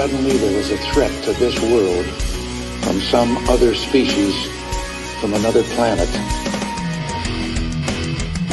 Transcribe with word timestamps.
suddenly 0.00 0.38
there 0.38 0.56
was 0.56 0.70
a 0.70 0.78
threat 0.78 1.12
to 1.22 1.30
this 1.34 1.60
world 1.60 2.06
from 2.84 2.98
some 3.02 3.36
other 3.50 3.74
species 3.74 4.34
from 5.20 5.34
another 5.34 5.62
planet. 5.74 6.08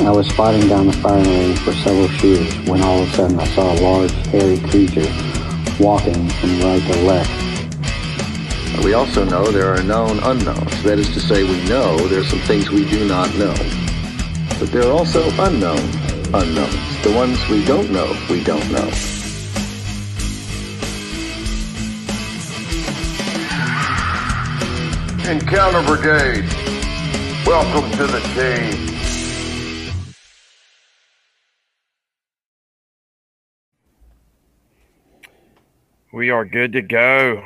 I 0.05 0.11
was 0.11 0.27
spotting 0.27 0.67
down 0.67 0.87
the 0.87 0.91
firing 1.01 1.23
range 1.23 1.57
for 1.59 1.71
several 1.71 2.09
shooters 2.09 2.53
when 2.67 2.81
all 2.81 3.01
of 3.01 3.07
a 3.07 3.11
sudden 3.13 3.39
I 3.39 3.45
saw 3.55 3.73
a 3.73 3.79
large, 3.79 4.11
hairy 4.27 4.59
creature 4.59 5.07
walking 5.79 6.27
from 6.31 6.59
right 6.59 6.83
to 6.83 7.01
left. 7.03 8.83
We 8.83 8.91
also 8.91 9.23
know 9.23 9.49
there 9.49 9.73
are 9.73 9.81
known 9.81 10.19
unknowns. 10.19 10.83
That 10.83 10.99
is 10.99 11.13
to 11.13 11.21
say, 11.21 11.45
we 11.45 11.63
know 11.69 11.95
there 12.09 12.19
are 12.19 12.25
some 12.25 12.41
things 12.41 12.69
we 12.69 12.83
do 12.89 13.07
not 13.07 13.33
know. 13.35 13.55
But 14.59 14.73
there 14.73 14.83
are 14.83 14.91
also 14.91 15.23
unknown 15.41 15.79
unknowns. 16.33 17.03
The 17.03 17.13
ones 17.15 17.39
we 17.47 17.63
don't 17.63 17.89
know, 17.89 18.13
we 18.29 18.43
don't 18.43 18.69
know. 18.69 19.16
Encounter 25.27 25.85
Brigade, 25.85 26.45
welcome 27.45 27.91
to 27.97 28.07
the 28.07 28.21
team. 28.33 28.97
We 36.13 36.29
are 36.29 36.45
good 36.45 36.71
to 36.71 36.81
go. 36.81 37.43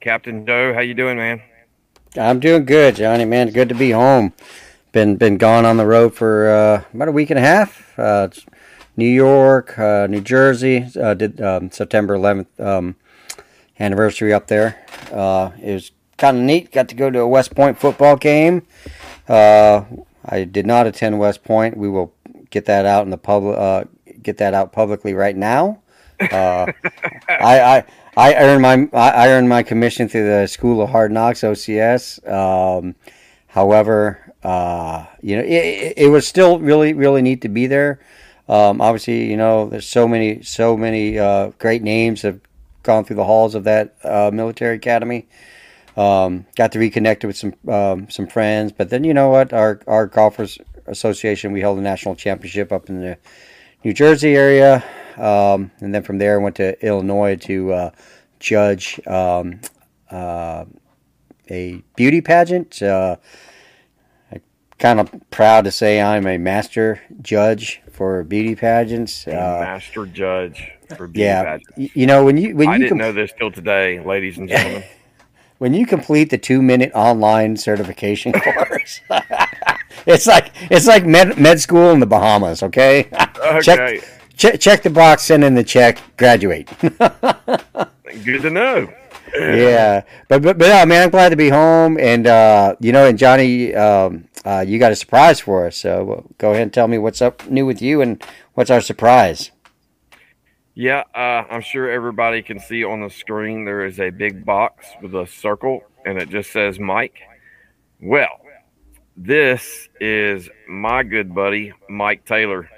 Captain 0.00 0.44
Doe, 0.44 0.72
how 0.72 0.78
you 0.78 0.94
doing, 0.94 1.16
man? 1.16 1.42
I'm 2.16 2.38
doing 2.38 2.64
good, 2.64 2.94
Johnny. 2.94 3.24
Man, 3.24 3.50
good 3.50 3.70
to 3.70 3.74
be 3.74 3.90
home. 3.90 4.32
Been 4.92 5.16
been 5.16 5.36
gone 5.36 5.64
on 5.64 5.78
the 5.78 5.86
road 5.86 6.14
for 6.14 6.48
uh, 6.48 6.84
about 6.94 7.08
a 7.08 7.12
week 7.12 7.30
and 7.30 7.40
a 7.40 7.42
half. 7.42 7.98
Uh, 7.98 8.28
New 8.96 9.04
York, 9.08 9.76
uh, 9.76 10.06
New 10.06 10.20
Jersey. 10.20 10.86
Uh, 10.96 11.14
did 11.14 11.40
um, 11.40 11.72
September 11.72 12.16
11th 12.16 12.60
um, 12.60 12.94
anniversary 13.80 14.32
up 14.32 14.46
there. 14.46 14.86
Uh, 15.10 15.50
it 15.60 15.72
was 15.72 15.90
kind 16.16 16.36
of 16.36 16.42
neat. 16.42 16.72
Got 16.72 16.88
to 16.88 16.94
go 16.94 17.10
to 17.10 17.20
a 17.20 17.28
West 17.28 17.54
Point 17.54 17.78
football 17.78 18.16
game. 18.16 18.66
Uh, 19.28 19.82
I 20.24 20.44
did 20.44 20.66
not 20.66 20.86
attend 20.86 21.18
West 21.18 21.44
Point. 21.44 21.76
We 21.76 21.88
will 21.88 22.12
get 22.50 22.64
that 22.66 22.86
out 22.86 23.04
in 23.04 23.10
the 23.10 23.18
public. 23.18 23.88
get 24.22 24.38
that 24.38 24.54
out 24.54 24.72
publicly 24.72 25.14
right 25.14 25.36
now. 25.36 25.80
I, 26.20 26.72
I 27.28 27.84
I 28.16 28.34
earned 28.34 28.62
my 28.62 28.88
I 28.98 29.28
earned 29.28 29.50
my 29.50 29.62
commission 29.62 30.08
through 30.08 30.26
the 30.26 30.46
School 30.46 30.80
of 30.80 30.88
Hard 30.88 31.12
Knocks 31.12 31.42
OCS. 31.42 32.26
Um, 32.30 32.94
however, 33.48 34.32
uh, 34.42 35.04
you 35.20 35.36
know, 35.36 35.42
it, 35.42 35.94
it, 35.96 36.08
was 36.08 36.26
still 36.26 36.58
really 36.58 36.94
really 36.94 37.20
neat 37.20 37.42
to 37.42 37.50
be 37.50 37.66
there. 37.66 38.00
Um, 38.48 38.80
obviously, 38.80 39.28
you 39.30 39.36
know, 39.36 39.68
there's 39.68 39.86
so 39.86 40.08
many 40.08 40.42
so 40.42 40.76
many 40.76 41.18
uh, 41.18 41.50
great 41.58 41.82
names 41.82 42.22
have 42.22 42.40
gone 42.82 43.04
through 43.04 43.16
the 43.16 43.24
halls 43.24 43.54
of 43.54 43.64
that 43.64 43.96
uh, 44.02 44.30
military 44.32 44.76
academy. 44.76 45.26
Um, 45.96 46.46
got 46.56 46.72
to 46.72 46.78
reconnect 46.78 47.24
with 47.24 47.36
some 47.36 47.54
um, 47.68 48.10
some 48.10 48.26
friends, 48.26 48.72
but 48.72 48.90
then 48.90 49.04
you 49.04 49.14
know 49.14 49.28
what? 49.30 49.52
Our 49.52 49.80
our 49.86 50.06
golfers 50.06 50.58
association 50.86 51.52
we 51.52 51.60
held 51.60 51.78
a 51.78 51.82
national 51.82 52.16
championship 52.16 52.72
up 52.72 52.88
in 52.88 53.00
the 53.00 53.18
New 53.84 53.92
Jersey 53.92 54.34
area. 54.34 54.84
Um, 55.16 55.70
and 55.80 55.94
then 55.94 56.02
from 56.02 56.18
there, 56.18 56.38
I 56.38 56.42
went 56.42 56.56
to 56.56 56.86
Illinois 56.86 57.36
to 57.36 57.72
uh, 57.72 57.90
judge 58.38 59.00
um, 59.06 59.60
uh, 60.10 60.64
a 61.50 61.82
beauty 61.94 62.20
pageant. 62.20 62.82
Uh, 62.82 63.16
I'm 64.30 64.42
kind 64.78 65.00
of 65.00 65.10
proud 65.30 65.64
to 65.64 65.70
say 65.70 66.00
I'm 66.00 66.26
a 66.26 66.38
master 66.38 67.00
judge 67.22 67.80
for 67.90 68.22
beauty 68.24 68.54
pageants. 68.54 69.26
Uh, 69.26 69.30
master 69.30 70.06
judge 70.06 70.72
for 70.96 71.06
beauty 71.06 71.20
yeah, 71.20 71.44
pageants. 71.44 71.96
You 71.96 72.06
know 72.06 72.24
when 72.24 72.36
you 72.36 72.54
when 72.54 72.68
I 72.68 72.74
you 72.74 72.78
didn't 72.80 72.90
com- 72.90 72.98
know 72.98 73.12
this 73.12 73.32
till 73.38 73.50
today, 73.50 74.00
ladies 74.04 74.36
and 74.36 74.48
gentlemen. 74.48 74.84
When 75.58 75.74
you 75.74 75.86
complete 75.86 76.30
the 76.30 76.38
two 76.38 76.62
minute 76.62 76.92
online 76.94 77.56
certification 77.56 78.32
course. 78.40 79.00
It's 80.06 80.26
like 80.26 80.52
it's 80.70 80.86
like 80.86 81.04
med, 81.04 81.36
med 81.36 81.58
school 81.58 81.90
in 81.90 81.98
the 82.00 82.06
Bahamas, 82.06 82.62
okay? 82.62 83.08
Okay. 83.42 83.60
check, 83.60 84.04
check 84.36 84.60
check 84.60 84.82
the 84.82 84.90
box, 84.90 85.24
send 85.24 85.42
in 85.44 85.54
the 85.54 85.64
check, 85.64 85.98
graduate. 86.16 86.68
Good 86.80 88.42
to 88.42 88.50
know. 88.50 88.88
yeah, 89.36 90.02
but 90.28 90.42
but 90.42 90.58
but 90.58 90.70
uh, 90.70 90.86
man, 90.86 91.02
I'm 91.02 91.10
glad 91.10 91.30
to 91.30 91.36
be 91.36 91.48
home, 91.48 91.98
and 91.98 92.26
uh, 92.26 92.76
you 92.80 92.92
know, 92.92 93.06
and 93.06 93.18
Johnny, 93.18 93.74
um, 93.74 94.28
uh, 94.44 94.64
you 94.66 94.78
got 94.78 94.92
a 94.92 94.96
surprise 94.96 95.40
for 95.40 95.66
us. 95.66 95.76
So 95.76 96.24
go 96.38 96.50
ahead 96.50 96.62
and 96.62 96.72
tell 96.72 96.88
me 96.88 96.98
what's 96.98 97.20
up 97.20 97.48
new 97.48 97.66
with 97.66 97.82
you, 97.82 98.00
and 98.00 98.22
what's 98.54 98.70
our 98.70 98.80
surprise? 98.80 99.50
Yeah, 100.78 101.04
uh, 101.14 101.42
I'm 101.48 101.62
sure 101.62 101.90
everybody 101.90 102.42
can 102.42 102.60
see 102.60 102.84
on 102.84 103.00
the 103.00 103.08
screen 103.08 103.64
there 103.64 103.86
is 103.86 103.98
a 103.98 104.10
big 104.10 104.44
box 104.44 104.86
with 105.00 105.14
a 105.14 105.26
circle 105.26 105.82
and 106.04 106.18
it 106.18 106.28
just 106.28 106.52
says 106.52 106.78
Mike. 106.78 107.16
Well, 107.98 108.42
this 109.16 109.88
is 110.02 110.50
my 110.68 111.02
good 111.02 111.34
buddy, 111.34 111.72
Mike 111.88 112.26
Taylor. 112.26 112.68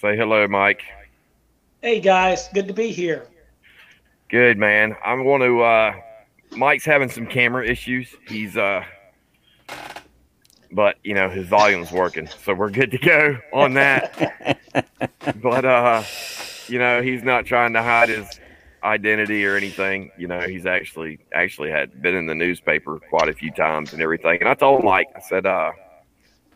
Say 0.00 0.16
hello, 0.16 0.48
Mike. 0.48 0.80
Hey 1.82 2.00
guys, 2.00 2.48
good 2.54 2.66
to 2.66 2.72
be 2.72 2.92
here. 2.92 3.26
Good, 4.30 4.56
man. 4.56 4.96
I'm 5.04 5.22
going 5.22 5.42
to, 5.42 5.60
uh, 5.60 5.92
Mike's 6.52 6.86
having 6.86 7.10
some 7.10 7.26
camera 7.26 7.66
issues. 7.66 8.08
He's, 8.26 8.56
uh, 8.56 8.84
but 10.72 10.96
you 11.04 11.12
know, 11.12 11.28
his 11.28 11.46
volume's 11.46 11.92
working. 11.92 12.26
So 12.42 12.54
we're 12.54 12.70
good 12.70 12.90
to 12.92 12.98
go 12.98 13.36
on 13.52 13.74
that. 13.74 14.58
but, 15.42 15.64
uh, 15.66 16.02
you 16.68 16.78
know, 16.78 17.02
he's 17.02 17.22
not 17.22 17.46
trying 17.46 17.72
to 17.74 17.82
hide 17.82 18.08
his 18.08 18.28
identity 18.82 19.44
or 19.44 19.56
anything. 19.56 20.10
You 20.18 20.28
know, 20.28 20.40
he's 20.40 20.66
actually 20.66 21.18
actually 21.32 21.70
had 21.70 22.00
been 22.02 22.14
in 22.14 22.26
the 22.26 22.34
newspaper 22.34 22.98
quite 23.10 23.28
a 23.28 23.34
few 23.34 23.50
times 23.52 23.92
and 23.92 24.02
everything. 24.02 24.38
And 24.40 24.48
I 24.48 24.54
told 24.54 24.84
Mike, 24.84 25.08
I 25.16 25.20
said, 25.20 25.46
uh, 25.46 25.72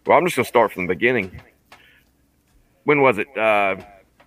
well, 0.06 0.18
I'm 0.18 0.24
just 0.24 0.36
gonna 0.36 0.46
start 0.46 0.72
from 0.72 0.86
the 0.86 0.94
beginning. 0.94 1.40
When 2.84 3.00
was 3.00 3.18
it? 3.18 3.36
Uh, 3.36 3.76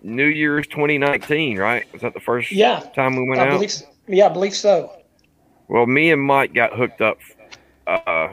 New 0.02 0.26
Year's 0.26 0.66
2019, 0.68 1.58
right? 1.58 1.84
Was 1.92 2.02
that 2.02 2.14
the 2.14 2.20
first 2.20 2.52
Yeah, 2.52 2.80
time 2.94 3.16
we 3.16 3.28
went 3.28 3.40
I 3.40 3.46
out? 3.46 3.54
believe. 3.56 3.74
Yeah, 4.06 4.26
I 4.26 4.28
believe 4.32 4.54
so. 4.54 4.92
Well, 5.68 5.86
me 5.86 6.10
and 6.12 6.22
Mike 6.22 6.54
got 6.54 6.76
hooked 6.76 7.00
up 7.00 7.18
uh, 7.86 8.28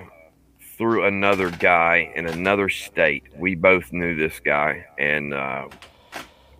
through 0.77 1.05
another 1.05 1.49
guy 1.49 2.11
in 2.15 2.27
another 2.27 2.69
state. 2.69 3.23
We 3.37 3.55
both 3.55 3.91
knew 3.91 4.15
this 4.15 4.39
guy, 4.39 4.85
and 4.99 5.33
uh, 5.33 5.67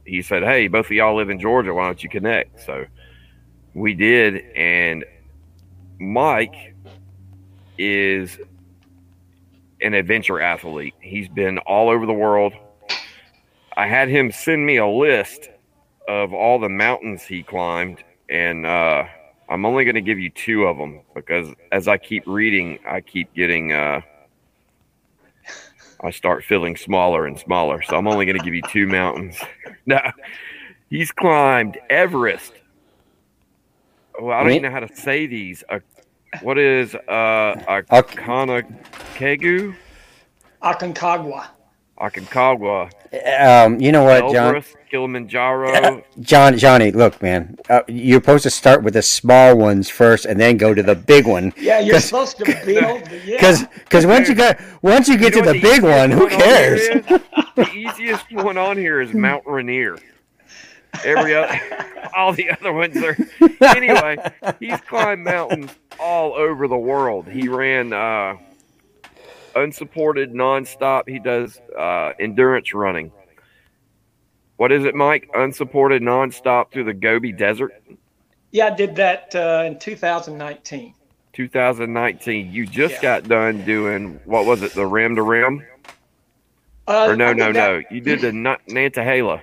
he 0.06 0.22
said, 0.22 0.44
"Hey, 0.44 0.68
both 0.68 0.88
of 0.88 0.92
y'all 0.92 1.16
live 1.16 1.30
in 1.30 1.40
Georgia. 1.40 1.74
Why 1.74 1.86
don't 1.86 2.04
you 2.04 2.10
connect?" 2.10 2.62
So 2.62 2.86
we 3.74 3.94
did, 3.94 4.44
and 4.56 5.06
Mike 6.00 6.76
is 7.78 8.38
an 9.82 9.94
adventure 9.94 10.40
athlete. 10.40 10.96
He's 11.02 11.28
been 11.28 11.58
all 11.60 11.90
over 11.90 12.06
the 12.06 12.14
world. 12.14 12.54
I 13.76 13.88
had 13.88 14.08
him 14.08 14.32
send 14.32 14.66
me 14.66 14.78
a 14.78 14.88
list 14.88 15.50
of 16.08 16.34
all 16.34 16.60
the 16.60 16.70
mountains 16.70 17.24
he 17.24 17.44
climbed, 17.44 18.04
and 18.30 18.66
uh, 18.66 19.04
I'm 19.50 19.66
only 19.66 19.84
going 19.84 19.96
to 19.96 20.02
give 20.02 20.20
you 20.20 20.30
two 20.30 20.66
of 20.66 20.78
them 20.78 21.02
because 21.14 21.48
as 21.72 21.88
I 21.88 21.98
keep 21.98 22.26
reading, 22.28 22.80
I 22.88 23.02
keep 23.02 23.34
getting, 23.34 23.74
uh, 23.74 24.02
I 26.04 26.12
start 26.12 26.44
feeling 26.44 26.76
smaller 26.76 27.26
and 27.26 27.40
smaller. 27.40 27.82
So 27.82 27.98
I'm 27.98 28.08
only 28.08 28.26
going 28.26 28.38
to 28.38 28.44
give 28.44 28.54
you 28.54 28.62
two 28.70 28.88
mountains. 28.88 29.38
no, 29.86 30.00
he's 30.90 31.12
climbed 31.12 31.78
Everest. 31.90 32.54
Well, 34.20 34.38
I 34.38 34.44
don't 34.44 34.52
even 34.52 34.64
know 34.64 34.72
how 34.72 34.82
to 34.82 34.96
say 34.96 35.26
these. 35.26 35.64
Uh, 35.68 35.80
what 36.42 36.58
is 36.58 36.94
uh, 36.94 37.56
Aconcagua? 37.68 38.66
Aconcagua. 40.62 41.48
Aconcagua. 42.00 42.92
Um, 43.40 43.80
you 43.80 43.92
know 43.92 44.04
what, 44.04 44.32
John? 44.34 44.56
Elbrus, 44.56 44.76
Kilimanjaro. 44.94 46.04
John, 46.20 46.56
Johnny, 46.56 46.92
look, 46.92 47.20
man, 47.20 47.58
uh, 47.68 47.82
you're 47.88 48.22
supposed 48.22 48.44
to 48.44 48.52
start 48.52 48.84
with 48.84 48.94
the 48.94 49.02
small 49.02 49.58
ones 49.58 49.90
first, 49.90 50.26
and 50.26 50.40
then 50.40 50.56
go 50.56 50.72
to 50.76 50.84
the 50.84 50.94
big 50.94 51.26
one. 51.26 51.52
Yeah, 51.58 51.80
you're 51.80 51.96
'Cause- 51.96 52.06
supposed 52.06 52.38
to 52.38 52.46
build. 52.46 53.04
the- 53.06 53.22
Yeah. 53.26 53.38
Because 53.38 53.64
because 53.86 54.06
once 54.06 54.30
you 54.30 54.36
got 54.36 54.60
once 54.84 55.08
you 55.10 55.18
get 55.18 55.34
You 55.34 55.42
know 55.42 55.54
to 55.54 55.54
what 55.54 55.62
the 55.62 55.62
big 55.62 55.82
one, 55.82 56.12
who 56.12 56.28
cares? 56.30 56.82
is? 56.82 57.02
the 57.56 57.70
easiest 57.74 58.32
one 58.34 58.56
on 58.60 58.78
here 58.78 59.02
is 59.02 59.14
Mount 59.16 59.44
Rainier. 59.48 59.98
Every 61.04 61.34
other, 61.34 61.60
all 62.16 62.34
the 62.34 62.52
other 62.52 62.72
ones 62.72 62.96
are. 62.98 63.18
Anyway, 63.76 64.18
he's 64.60 64.80
climbed 64.82 65.24
mountains 65.24 65.72
all 66.00 66.34
over 66.36 66.68
the 66.68 66.78
world. 66.78 67.28
He 67.28 67.48
ran 67.48 67.94
uh, 67.94 68.36
unsupported 69.56 70.34
nonstop. 70.34 71.10
He 71.10 71.18
does 71.18 71.60
uh, 71.76 72.12
endurance 72.20 72.76
running. 72.76 73.12
What 74.58 74.72
is 74.72 74.86
it, 74.86 74.96
Mike? 74.96 75.30
Unsupported 75.34 76.02
nonstop 76.02 76.72
through 76.72 76.86
the 76.86 76.94
Gobi 76.94 77.32
Desert. 77.32 77.72
yeah, 78.52 78.68
I 78.68 78.76
did 78.76 78.96
that 78.98 79.34
uh, 79.36 79.64
in 79.66 79.80
2019. 79.80 80.94
2019. 81.34 82.52
You 82.52 82.66
just 82.68 82.96
Yeah. 82.96 83.02
got 83.02 83.28
done 83.28 83.66
doing 83.66 84.20
what 84.26 84.46
was 84.46 84.62
it? 84.62 84.74
The 84.74 84.86
rim 84.86 85.16
to 85.16 85.24
rim? 85.24 85.66
Uh, 86.88 87.08
Or 87.10 87.16
no, 87.16 87.34
no, 87.34 87.48
did 87.48 87.56
no. 87.56 87.82
You 87.90 88.02
did 88.02 88.22
the 88.22 88.32
Na- 88.34 88.58
Nantahala. 88.70 89.42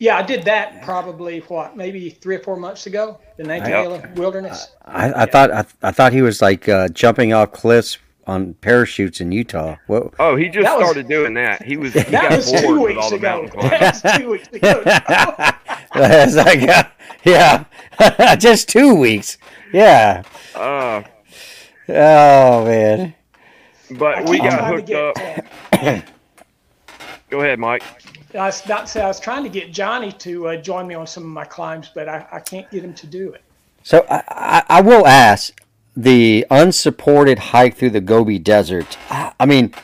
Yeah, 0.00 0.16
I 0.16 0.22
did 0.22 0.42
that 0.44 0.82
probably 0.82 1.38
what, 1.40 1.76
maybe 1.76 2.10
three 2.10 2.34
or 2.34 2.40
four 2.40 2.56
months 2.56 2.86
ago. 2.86 3.20
The 3.36 3.44
Nantahala 3.44 4.16
Wilderness. 4.16 4.72
I, 4.84 5.12
I 5.22 5.26
thought 5.26 5.52
I, 5.52 5.64
I 5.82 5.92
thought 5.92 6.12
he 6.12 6.22
was 6.22 6.42
like 6.42 6.68
uh, 6.68 6.88
jumping 6.88 7.32
off 7.32 7.52
cliffs 7.52 7.98
on 8.26 8.54
parachutes 8.54 9.20
in 9.20 9.32
Utah. 9.32 9.76
What? 9.86 10.14
Oh, 10.18 10.36
he 10.36 10.48
just 10.48 10.64
That 10.64 10.78
was- 10.78 10.84
started 10.84 11.08
doing 11.08 11.34
that. 11.34 11.62
He 11.62 11.76
was 11.76 11.92
he 11.92 12.00
That 12.02 12.10
got 12.30 12.36
was 12.36 12.50
bored 12.50 12.62
two 12.64 12.80
with 12.80 12.96
all 12.96 12.96
weeks 12.96 13.10
the 13.10 13.16
ago. 13.16 13.28
mountain 13.28 13.50
climbing. 13.50 13.70
That 13.80 14.02
was 14.02 14.18
two 14.20 14.30
weeks 14.30 14.48
ago. 14.48 14.82
It's 15.94 16.34
like, 16.36 16.62
uh, 16.68 16.84
yeah, 17.24 18.36
just 18.36 18.68
two 18.68 18.94
weeks. 18.94 19.36
Yeah. 19.72 20.22
Uh, 20.54 21.02
Oh 21.88 22.64
man. 22.64 23.14
but 23.90 24.26
we 24.28 24.38
got 24.38 24.66
hooked 24.72 24.86
to 24.86 25.08
up. 25.08 26.04
Go 27.30 27.40
ahead, 27.40 27.58
Mike. 27.58 27.82
I 28.34 28.46
was 28.46 28.64
about 28.64 28.82
to 28.82 28.86
say 28.86 29.02
I 29.02 29.08
was 29.08 29.20
trying 29.20 29.42
to 29.42 29.48
get 29.50 29.72
Johnny 29.72 30.12
to 30.12 30.48
uh, 30.48 30.56
join 30.56 30.86
me 30.86 30.94
on 30.94 31.06
some 31.06 31.22
of 31.24 31.28
my 31.28 31.44
climbs, 31.44 31.90
but 31.94 32.08
I, 32.08 32.26
I 32.32 32.40
can't 32.40 32.70
get 32.70 32.82
him 32.84 32.94
to 32.94 33.06
do 33.06 33.32
it. 33.32 33.42
So 33.82 34.06
I, 34.08 34.22
I, 34.28 34.62
I 34.68 34.80
will 34.80 35.06
ask 35.06 35.60
the 35.96 36.46
unsupported 36.50 37.38
hike 37.38 37.76
through 37.76 37.90
the 37.90 38.00
Gobi 38.00 38.38
Desert. 38.38 38.98
I, 39.10 39.46
mean, 39.46 39.74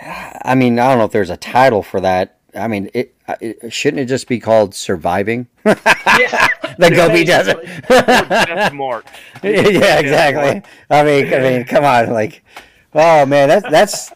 I 0.00 0.54
mean, 0.54 0.78
I 0.78 0.88
don't 0.88 0.98
know 0.98 1.04
if 1.04 1.12
there's 1.12 1.30
a 1.30 1.36
title 1.36 1.82
for 1.82 2.00
that. 2.00 2.38
I 2.54 2.68
mean, 2.68 2.90
it, 2.92 3.14
it 3.40 3.72
shouldn't 3.72 4.00
it 4.00 4.06
just 4.06 4.28
be 4.28 4.38
called 4.38 4.74
surviving 4.74 5.48
Yeah, 5.64 6.48
the 6.76 6.90
Gobi 6.90 7.24
Desert? 7.24 8.74
Mark. 8.74 9.06
yeah, 9.42 9.98
exactly. 9.98 10.62
I 10.90 11.02
mean, 11.02 11.32
I 11.32 11.38
mean, 11.38 11.64
come 11.64 11.84
on, 11.84 12.10
like, 12.10 12.44
oh 12.94 13.24
man, 13.24 13.48
that's 13.48 13.70
that's 13.70 14.12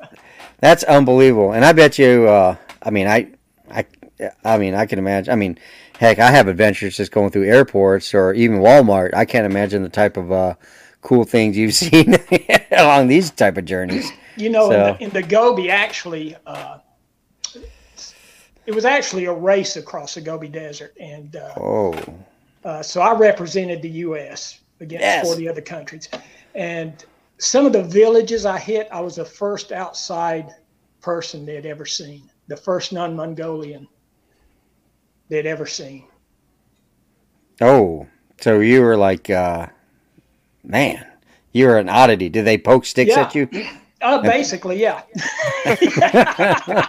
that's 0.61 0.85
unbelievable. 0.85 1.53
And 1.53 1.65
I 1.65 1.73
bet 1.73 1.99
you, 1.99 2.29
uh, 2.29 2.57
I 2.83 2.91
mean, 2.91 3.07
I, 3.07 3.29
I, 3.71 3.87
I 4.45 4.59
mean, 4.59 4.75
I 4.75 4.85
can 4.85 4.99
imagine. 4.99 5.33
I 5.33 5.37
mean, 5.37 5.59
heck, 5.99 6.19
I 6.19 6.31
have 6.31 6.49
adventures 6.49 6.97
just 6.97 7.13
going 7.13 7.31
through 7.31 7.45
airports 7.45 8.15
or 8.15 8.35
even 8.35 8.59
Walmart. 8.59 9.15
I 9.15 9.25
can't 9.25 9.47
imagine 9.47 9.83
the 9.83 9.89
type 9.89 10.17
of 10.17 10.31
uh, 10.31 10.55
cool 11.07 11.23
things 11.25 11.57
you've 11.57 11.73
seen 11.87 12.17
along 12.73 13.07
these 13.07 13.31
type 13.31 13.57
of 13.57 13.65
journeys. 13.65 14.11
You 14.37 14.51
know, 14.51 14.69
So- 14.71 14.87
in, 14.87 14.97
the, 14.97 15.05
in 15.05 15.11
the 15.11 15.23
Gobi, 15.23 15.71
actually, 15.71 16.37
uh, 16.47 16.79
it 18.67 18.75
was 18.75 18.85
actually 18.85 19.27
a 19.27 19.33
race 19.33 19.77
across 19.77 20.15
the 20.15 20.21
Gobi 20.21 20.49
Desert, 20.49 20.93
and 21.01 21.37
uh, 21.37 21.55
Oh, 21.57 21.95
uh, 22.65 22.83
so 22.83 23.01
I 23.01 23.15
represented 23.17 23.81
the 23.81 23.89
U.S. 24.07 24.59
against 24.81 25.03
Yes. 25.03 25.25
40 25.27 25.49
other 25.49 25.61
countries, 25.63 26.09
and 26.57 27.05
some 27.39 27.65
of 27.65 27.73
the 27.73 27.85
villages 27.85 28.45
I 28.45 28.59
hit, 28.59 28.89
I 28.91 29.01
was 29.01 29.15
the 29.17 29.25
first 29.25 29.71
outside 29.71 30.51
person 31.01 31.47
they'd 31.47 31.65
ever 31.67 31.87
seen, 31.87 32.29
the 32.49 32.57
first 32.57 32.93
non-Mongolian 32.93 33.87
they'd 35.29 35.47
ever 35.47 35.67
seen. 35.67 36.09
oh, 37.61 38.07
so 38.41 38.59
you 38.61 38.83
were 38.83 38.97
like, 38.97 39.31
uh, 39.31 39.69
man, 40.67 41.07
you're 41.53 41.79
an 41.79 41.89
oddity. 41.89 42.29
Did 42.29 42.45
they 42.45 42.59
poke 42.59 42.85
sticks 42.85 43.13
Yeah. 43.17 43.23
at 43.23 43.35
you? 43.35 43.49
Uh, 44.03 44.21
basically, 44.21 44.79
yeah. 44.81 45.03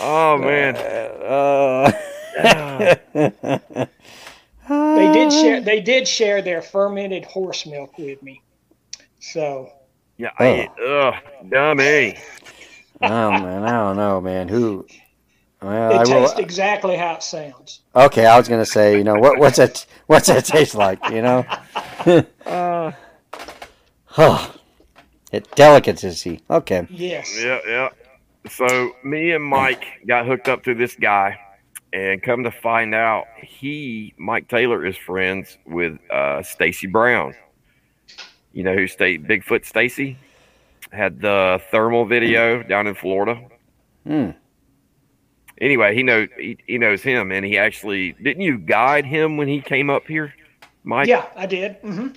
Oh 0.00 0.38
man. 0.38 0.76
Uh, 0.76 1.92
They 4.68 5.12
did 5.12 5.32
share. 5.32 5.60
They 5.60 5.80
did 5.80 6.08
share 6.08 6.42
their 6.42 6.60
fermented 6.60 7.24
horse 7.24 7.66
milk 7.66 7.96
with 7.98 8.22
me. 8.22 8.42
So 9.20 9.70
Yeah. 10.16 10.30
I, 10.38 10.68
ugh, 10.84 11.14
dummy. 11.48 12.16
oh 13.02 13.30
man, 13.30 13.64
I 13.64 13.70
don't 13.70 13.96
know, 13.96 14.20
man. 14.20 14.48
Who? 14.48 14.86
Well, 15.66 15.90
it 15.90 15.94
I 15.94 15.98
will. 16.14 16.22
tastes 16.26 16.38
exactly 16.38 16.96
how 16.96 17.14
it 17.14 17.22
sounds. 17.24 17.80
Okay, 17.94 18.24
I 18.24 18.38
was 18.38 18.46
gonna 18.48 18.64
say, 18.64 18.96
you 18.98 19.04
know, 19.04 19.16
what 19.16 19.38
what's 19.38 19.58
it 19.58 19.84
what's 20.06 20.28
that 20.28 20.44
taste 20.44 20.74
like? 20.76 21.00
You 21.10 21.22
know, 21.22 21.44
Uh, 22.46 22.92
oh, 24.16 24.54
it 25.32 25.50
delicacy. 25.56 26.40
Okay, 26.48 26.86
Yes. 26.88 27.36
yeah, 27.42 27.58
yeah. 27.66 27.88
So 28.48 28.92
me 29.02 29.32
and 29.32 29.42
Mike 29.44 29.84
got 30.06 30.24
hooked 30.26 30.48
up 30.48 30.62
to 30.64 30.74
this 30.74 30.94
guy, 30.94 31.36
and 31.92 32.22
come 32.22 32.44
to 32.44 32.52
find 32.52 32.94
out, 32.94 33.24
he 33.42 34.14
Mike 34.18 34.46
Taylor 34.48 34.86
is 34.86 34.96
friends 34.96 35.58
with 35.66 35.98
uh, 36.12 36.42
Stacy 36.44 36.86
Brown. 36.86 37.34
You 38.52 38.62
know 38.62 38.74
who 38.74 38.86
State 38.86 39.26
Bigfoot 39.26 39.64
Stacy 39.64 40.16
had 40.92 41.20
the 41.20 41.60
thermal 41.72 42.04
video 42.06 42.62
down 42.62 42.86
in 42.86 42.94
Florida. 42.94 43.40
Hmm. 44.06 44.30
Anyway, 45.60 45.94
he 45.94 46.02
knows 46.02 46.28
he, 46.38 46.58
he 46.66 46.78
knows 46.78 47.02
him, 47.02 47.32
and 47.32 47.44
he 47.44 47.56
actually 47.58 48.12
didn't 48.12 48.42
you 48.42 48.58
guide 48.58 49.04
him 49.06 49.36
when 49.36 49.48
he 49.48 49.60
came 49.60 49.88
up 49.90 50.06
here, 50.06 50.34
Mike? 50.84 51.08
Yeah, 51.08 51.26
I 51.34 51.46
did. 51.46 51.76
hmm 51.76 52.08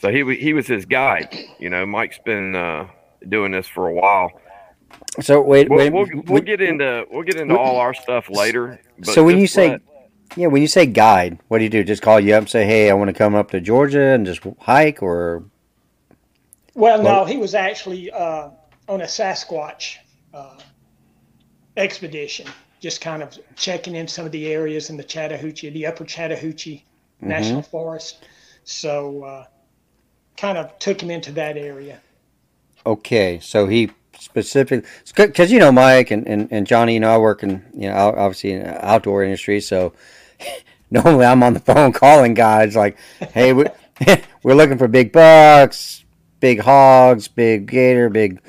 So 0.00 0.10
he 0.10 0.22
wa- 0.24 0.32
he 0.34 0.52
was 0.52 0.66
his 0.66 0.84
guide. 0.84 1.32
You 1.60 1.70
know, 1.70 1.86
Mike's 1.86 2.18
been 2.18 2.56
uh, 2.56 2.88
doing 3.28 3.52
this 3.52 3.68
for 3.68 3.88
a 3.88 3.94
while. 3.94 4.30
so 5.20 5.40
wait, 5.40 5.68
We'll, 5.70 5.78
wait. 5.78 5.92
we'll, 5.92 6.06
we'll 6.12 6.22
wait- 6.34 6.44
get 6.46 6.60
into 6.60 7.06
we'll 7.12 7.22
get 7.22 7.36
into 7.36 7.56
all 7.56 7.76
our 7.76 7.94
stuff 7.94 8.28
later. 8.28 8.80
but 8.98 9.08
so 9.14 9.22
when 9.22 9.38
you 9.38 9.46
say, 9.46 9.70
let- 9.70 9.82
yeah, 10.36 10.46
when 10.48 10.62
you 10.62 10.68
say 10.68 10.86
guide, 10.86 11.38
what 11.48 11.58
do 11.58 11.64
you 11.64 11.70
do? 11.70 11.84
Just 11.84 12.02
call 12.02 12.18
you 12.18 12.34
up 12.34 12.40
and 12.40 12.50
say, 12.50 12.64
hey, 12.64 12.90
I 12.90 12.94
want 12.94 13.08
to 13.08 13.12
come 13.14 13.34
up 13.36 13.50
to 13.52 13.60
Georgia 13.60 14.00
and 14.00 14.26
just 14.26 14.40
hike, 14.60 15.00
or 15.02 15.44
Well, 16.74 16.98
no, 16.98 17.04
Well- 17.04 17.24
he 17.26 17.36
was 17.36 17.54
actually 17.54 18.10
uh, 18.10 18.48
on 18.88 19.00
a 19.02 19.04
Sasquatch 19.04 19.98
uh, 20.34 20.56
expedition, 21.76 22.46
just 22.80 23.00
kind 23.00 23.22
of 23.22 23.38
checking 23.56 23.94
in 23.96 24.08
some 24.08 24.26
of 24.26 24.32
the 24.32 24.46
areas 24.52 24.90
in 24.90 24.96
the 24.96 25.04
Chattahoochee, 25.04 25.70
the 25.70 25.86
Upper 25.86 26.04
Chattahoochee 26.04 26.84
Mm-hmm. 27.22 27.28
National 27.28 27.62
Forest. 27.62 28.24
So, 28.64 29.22
uh, 29.22 29.44
kind 30.36 30.58
of 30.58 30.76
took 30.80 31.00
him 31.00 31.10
into 31.10 31.30
that 31.32 31.56
area. 31.56 32.00
okay, 32.84 33.38
so 33.40 33.66
he 33.68 33.90
specifically 34.18 34.88
because 35.14 35.52
you 35.52 35.58
know 35.60 35.70
Mike 35.70 36.10
and, 36.10 36.26
and, 36.26 36.48
and 36.50 36.66
Johnny, 36.66 36.94
you 36.94 37.00
know, 37.00 37.14
I 37.14 37.18
work 37.18 37.44
in 37.44 37.64
you 37.74 37.88
know 37.88 37.94
obviously 37.94 38.52
in 38.52 38.62
the 38.64 38.84
outdoor 38.84 39.22
industry, 39.22 39.60
so 39.60 39.92
normally 40.90 41.26
I'm 41.26 41.42
on 41.44 41.54
the 41.54 41.60
phone 41.60 41.92
calling 41.92 42.34
guys 42.34 42.74
like, 42.74 42.98
hey, 43.32 43.52
we, 43.52 43.66
we're 44.42 44.54
looking 44.54 44.78
for 44.78 44.88
big 44.88 45.12
bucks, 45.12 46.04
big 46.40 46.58
hogs, 46.58 47.28
big 47.28 47.66
gator, 47.66 48.08
big 48.10 48.40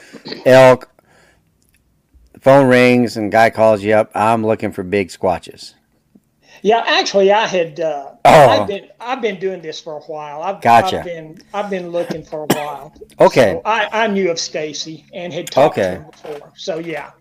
elk. 0.48 0.90
Phone 2.44 2.68
rings 2.68 3.16
and 3.16 3.32
guy 3.32 3.50
calls 3.50 3.82
you 3.82 3.94
up. 3.94 4.12
I'm 4.14 4.46
looking 4.46 4.74
for 4.74 4.84
big 4.84 5.08
squatches. 5.08 5.76
Yeah, 6.62 6.84
actually, 6.86 7.32
I 7.32 7.48
had. 7.48 7.80
Uh, 7.80 8.10
Oh. 8.26 8.50
I've 8.50 8.68
been 8.68 8.88
I've 9.02 9.22
been 9.22 9.38
doing 9.38 9.62
this 9.62 9.82
for 9.82 9.98
a 9.98 10.02
while. 10.02 10.42
I've, 10.44 10.62
Gotcha. 10.62 11.00
I've 11.00 11.06
been 11.06 11.38
I've 11.54 11.70
been 11.70 11.90
looking 11.90 12.24
for 12.24 12.44
a 12.44 12.56
while. 12.56 12.96
Okay. 13.20 13.54
So 13.56 13.62
I, 13.66 14.04
I 14.04 14.08
knew 14.08 14.32
of 14.32 14.40
Stacy 14.40 15.06
and 15.14 15.34
had 15.34 15.52
talked 15.52 15.78
Okay. 15.78 15.96
to 15.96 16.02
him 16.02 16.10
before. 16.10 16.54
So 16.56 16.80
yeah, 16.80 17.12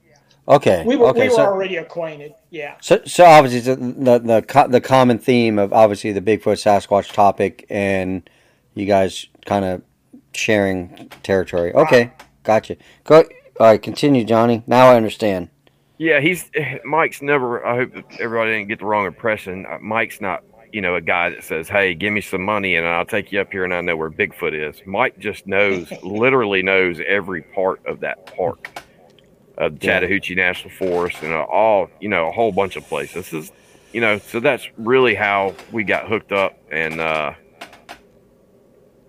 Okay. 0.47 0.85
we 0.87 0.95
were 0.95 1.09
okay. 1.09 1.23
we 1.23 1.29
were 1.31 1.35
so, 1.35 1.45
already 1.47 1.75
acquainted. 1.77 2.35
Yeah. 2.51 2.77
so 2.81 3.01
so 3.05 3.25
obviously 3.25 3.75
the 3.75 3.75
the 3.75 4.19
the, 4.21 4.67
the 4.69 4.81
common 4.81 5.19
theme 5.19 5.59
of 5.59 5.73
obviously 5.73 6.13
the 6.13 6.21
Bigfoot 6.21 6.63
Sasquatch 6.63 7.13
topic 7.13 7.67
and 7.69 8.31
you 8.75 8.87
guys 8.87 9.27
kind 9.45 9.65
of 9.65 9.83
sharing 10.35 11.09
territory. 11.25 11.75
Okay, 11.75 12.13
gotcha. 12.45 12.77
Go. 13.03 13.25
All 13.63 13.69
right, 13.69 13.81
continue, 13.81 14.25
Johnny. 14.25 14.65
Now 14.67 14.89
I 14.89 14.97
understand. 14.97 15.49
yeah, 15.97 16.19
he's 16.19 16.51
Mike's 16.85 17.23
never. 17.23 17.65
I 17.65 17.77
hope 17.77 17.93
everybody 18.19 18.51
didn't 18.51 18.67
get 18.71 18.81
the 18.81 18.87
wrong 18.87 19.07
impression. 19.07 19.65
Uh, 19.71 19.79
Mike's 19.81 20.21
not. 20.21 20.43
You 20.73 20.81
know, 20.81 20.97
a 20.97 21.01
guy 21.01 21.31
that 21.31 21.45
says, 21.45 21.69
"Hey, 21.69 21.95
give 21.95 22.13
me 22.13 22.21
some 22.21 22.43
money 22.43 22.75
and 22.75 22.85
I'll 22.85 23.05
take 23.07 23.31
you 23.31 23.41
up 23.41 23.53
here 23.53 23.63
and 23.63 23.73
I 23.73 23.81
know 23.83 23.97
where 23.97 24.11
Bigfoot 24.11 24.53
is." 24.53 24.83
Mike 24.85 25.17
just 25.21 25.47
knows, 25.47 25.93
literally 26.03 26.63
knows 26.65 26.99
every 27.07 27.43
part 27.43 27.87
of 27.87 28.01
that 28.01 28.35
park, 28.35 28.69
of 29.59 29.75
Yeah. 29.75 29.79
Chattahoochee 30.01 30.35
National 30.35 30.71
Forest, 30.75 31.23
and 31.23 31.33
uh, 31.33 31.43
all 31.43 31.89
you 32.01 32.09
know, 32.09 32.27
a 32.31 32.33
whole 32.33 32.51
bunch 32.51 32.75
of 32.75 32.85
places. 32.89 33.31
This 33.31 33.33
is, 33.45 33.53
you 33.93 34.01
know, 34.01 34.19
so 34.19 34.41
that's 34.41 34.67
really 34.77 35.15
how 35.15 35.55
we 35.71 35.85
got 35.85 36.09
hooked 36.09 36.33
up, 36.33 36.59
and 36.73 37.01
uh, 37.01 37.35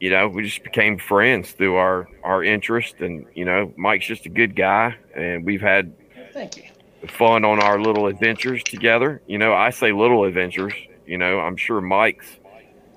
you 0.04 0.10
know, 0.10 0.28
we 0.28 0.44
just 0.44 0.62
became 0.64 0.98
friends 0.98 1.54
through 1.54 1.76
our 1.78 2.10
our 2.26 2.44
interest, 2.44 2.96
and 3.00 3.26
you 3.36 3.46
know, 3.46 3.72
Mike's 3.78 4.06
just 4.06 4.26
a 4.26 4.30
good 4.30 4.54
guy, 4.54 4.98
and 5.16 5.46
we've 5.46 5.62
had 5.62 5.94
Thank 6.34 6.58
you. 6.58 6.64
fun 7.08 7.46
on 7.46 7.64
our 7.64 7.80
little 7.80 8.08
adventures 8.08 8.62
together. 8.64 9.22
You 9.28 9.38
know, 9.38 9.54
I 9.54 9.70
say 9.70 9.94
little 9.94 10.26
adventures. 10.26 10.74
You 11.06 11.18
know, 11.18 11.40
I'm 11.40 11.56
sure 11.56 11.80
Mike's 11.80 12.28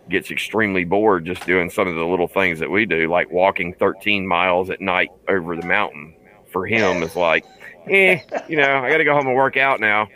gets 0.08 0.32
extremely 0.32 0.82
bored 0.82 1.24
just 1.24 1.46
doing 1.46 1.70
some 1.70 1.86
of 1.86 1.94
the 1.94 2.04
little 2.04 2.26
things 2.26 2.58
that 2.58 2.72
we 2.72 2.86
do, 2.86 3.08
like 3.08 3.30
walking 3.30 3.72
13 3.74 4.26
miles 4.26 4.68
at 4.68 4.80
night 4.80 5.12
over 5.28 5.54
the 5.54 5.66
mountain. 5.66 6.16
For 6.50 6.66
him, 6.66 7.04
is 7.04 7.14
like, 7.14 7.44
eh, 7.88 8.18
you 8.48 8.56
know, 8.56 8.78
I 8.78 8.90
got 8.90 8.96
to 8.96 9.04
go 9.04 9.14
home 9.14 9.28
and 9.28 9.36
work 9.36 9.56
out 9.56 9.78
now. 9.78 10.08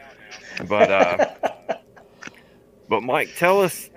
But, 0.68 0.90
uh, 0.90 1.34
but 2.88 3.04
Mike, 3.04 3.28
tell 3.36 3.60
us 3.60 3.90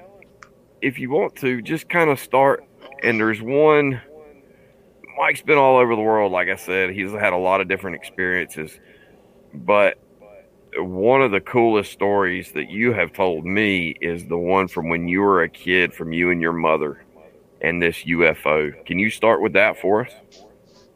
if 0.79 0.99
you 0.99 1.09
want 1.09 1.35
to, 1.37 1.59
just 1.63 1.89
kind 1.89 2.11
of 2.11 2.19
start. 2.19 2.63
And 3.03 3.19
there's 3.19 3.41
one. 3.41 4.01
Mike's 5.17 5.41
been 5.41 5.57
all 5.57 5.77
over 5.77 5.95
the 5.95 6.01
world, 6.01 6.31
like 6.31 6.49
I 6.49 6.55
said. 6.55 6.89
He's 6.89 7.11
had 7.11 7.33
a 7.33 7.37
lot 7.37 7.61
of 7.61 7.67
different 7.67 7.97
experiences 7.97 8.79
but 9.53 9.97
one 10.77 11.21
of 11.21 11.31
the 11.31 11.41
coolest 11.41 11.91
stories 11.91 12.51
that 12.53 12.69
you 12.69 12.93
have 12.93 13.13
told 13.13 13.45
me 13.45 13.95
is 14.01 14.25
the 14.25 14.37
one 14.37 14.67
from 14.67 14.89
when 14.89 15.07
you 15.07 15.21
were 15.21 15.43
a 15.43 15.49
kid, 15.49 15.93
from 15.93 16.11
you 16.11 16.31
and 16.31 16.41
your 16.41 16.53
mother, 16.53 17.03
and 17.61 17.81
this 17.81 18.03
UFO. 18.03 18.83
Can 18.85 18.97
you 18.97 19.09
start 19.09 19.41
with 19.41 19.53
that 19.53 19.79
for 19.79 20.05
us? 20.05 20.11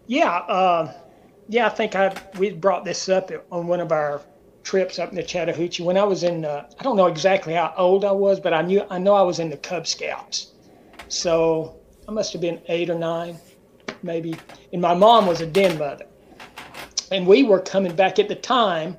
Yeah, 0.08 0.32
uh, 0.32 0.94
yeah. 1.48 1.68
I 1.68 1.70
think 1.70 1.96
I 1.96 2.16
we 2.40 2.52
brought 2.52 2.86
this 2.86 3.08
up 3.10 3.32
on 3.52 3.68
one 3.68 3.80
of 3.80 3.92
our 3.92 4.22
trips 4.64 5.00
up 5.00 5.10
in 5.10 5.16
the 5.16 5.24
Chattahoochee 5.24 5.84
when 5.84 5.98
I 5.98 6.04
was 6.04 6.24
in. 6.24 6.46
Uh, 6.46 6.68
I 6.80 6.84
don't 6.84 6.98
know 6.98 7.08
exactly 7.08 7.54
how 7.54 7.74
old 7.78 8.04
I 8.04 8.12
was, 8.12 8.40
but 8.40 8.54
I 8.54 8.64
knew 8.64 8.84
I 8.90 8.98
know 8.98 9.14
I 9.14 9.22
was 9.22 9.40
in 9.40 9.50
the 9.50 9.58
Cub 9.58 9.86
Scouts, 9.86 10.54
so 11.08 11.76
I 12.08 12.12
must 12.14 12.32
have 12.32 12.42
been 12.42 12.62
eight 12.70 12.90
or 12.90 12.98
nine, 12.98 13.38
maybe. 14.02 14.36
And 14.72 14.82
my 14.82 14.94
mom 14.94 15.26
was 15.26 15.42
a 15.42 15.46
den 15.46 15.78
mother, 15.78 16.06
and 17.12 17.28
we 17.28 17.44
were 17.44 17.60
coming 17.60 17.96
back 17.96 18.18
at 18.18 18.30
the 18.30 18.36
time 18.36 18.98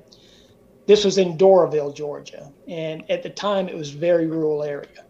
this 0.87 1.05
was 1.05 1.19
in 1.19 1.37
Doraville, 1.37 1.95
Georgia, 1.95 2.51
and 2.67 3.09
at 3.11 3.23
the 3.23 3.31
time 3.31 3.69
it 3.69 3.77
was 3.77 3.91
very 3.91 4.27
rural 4.27 4.63
area. 4.63 5.05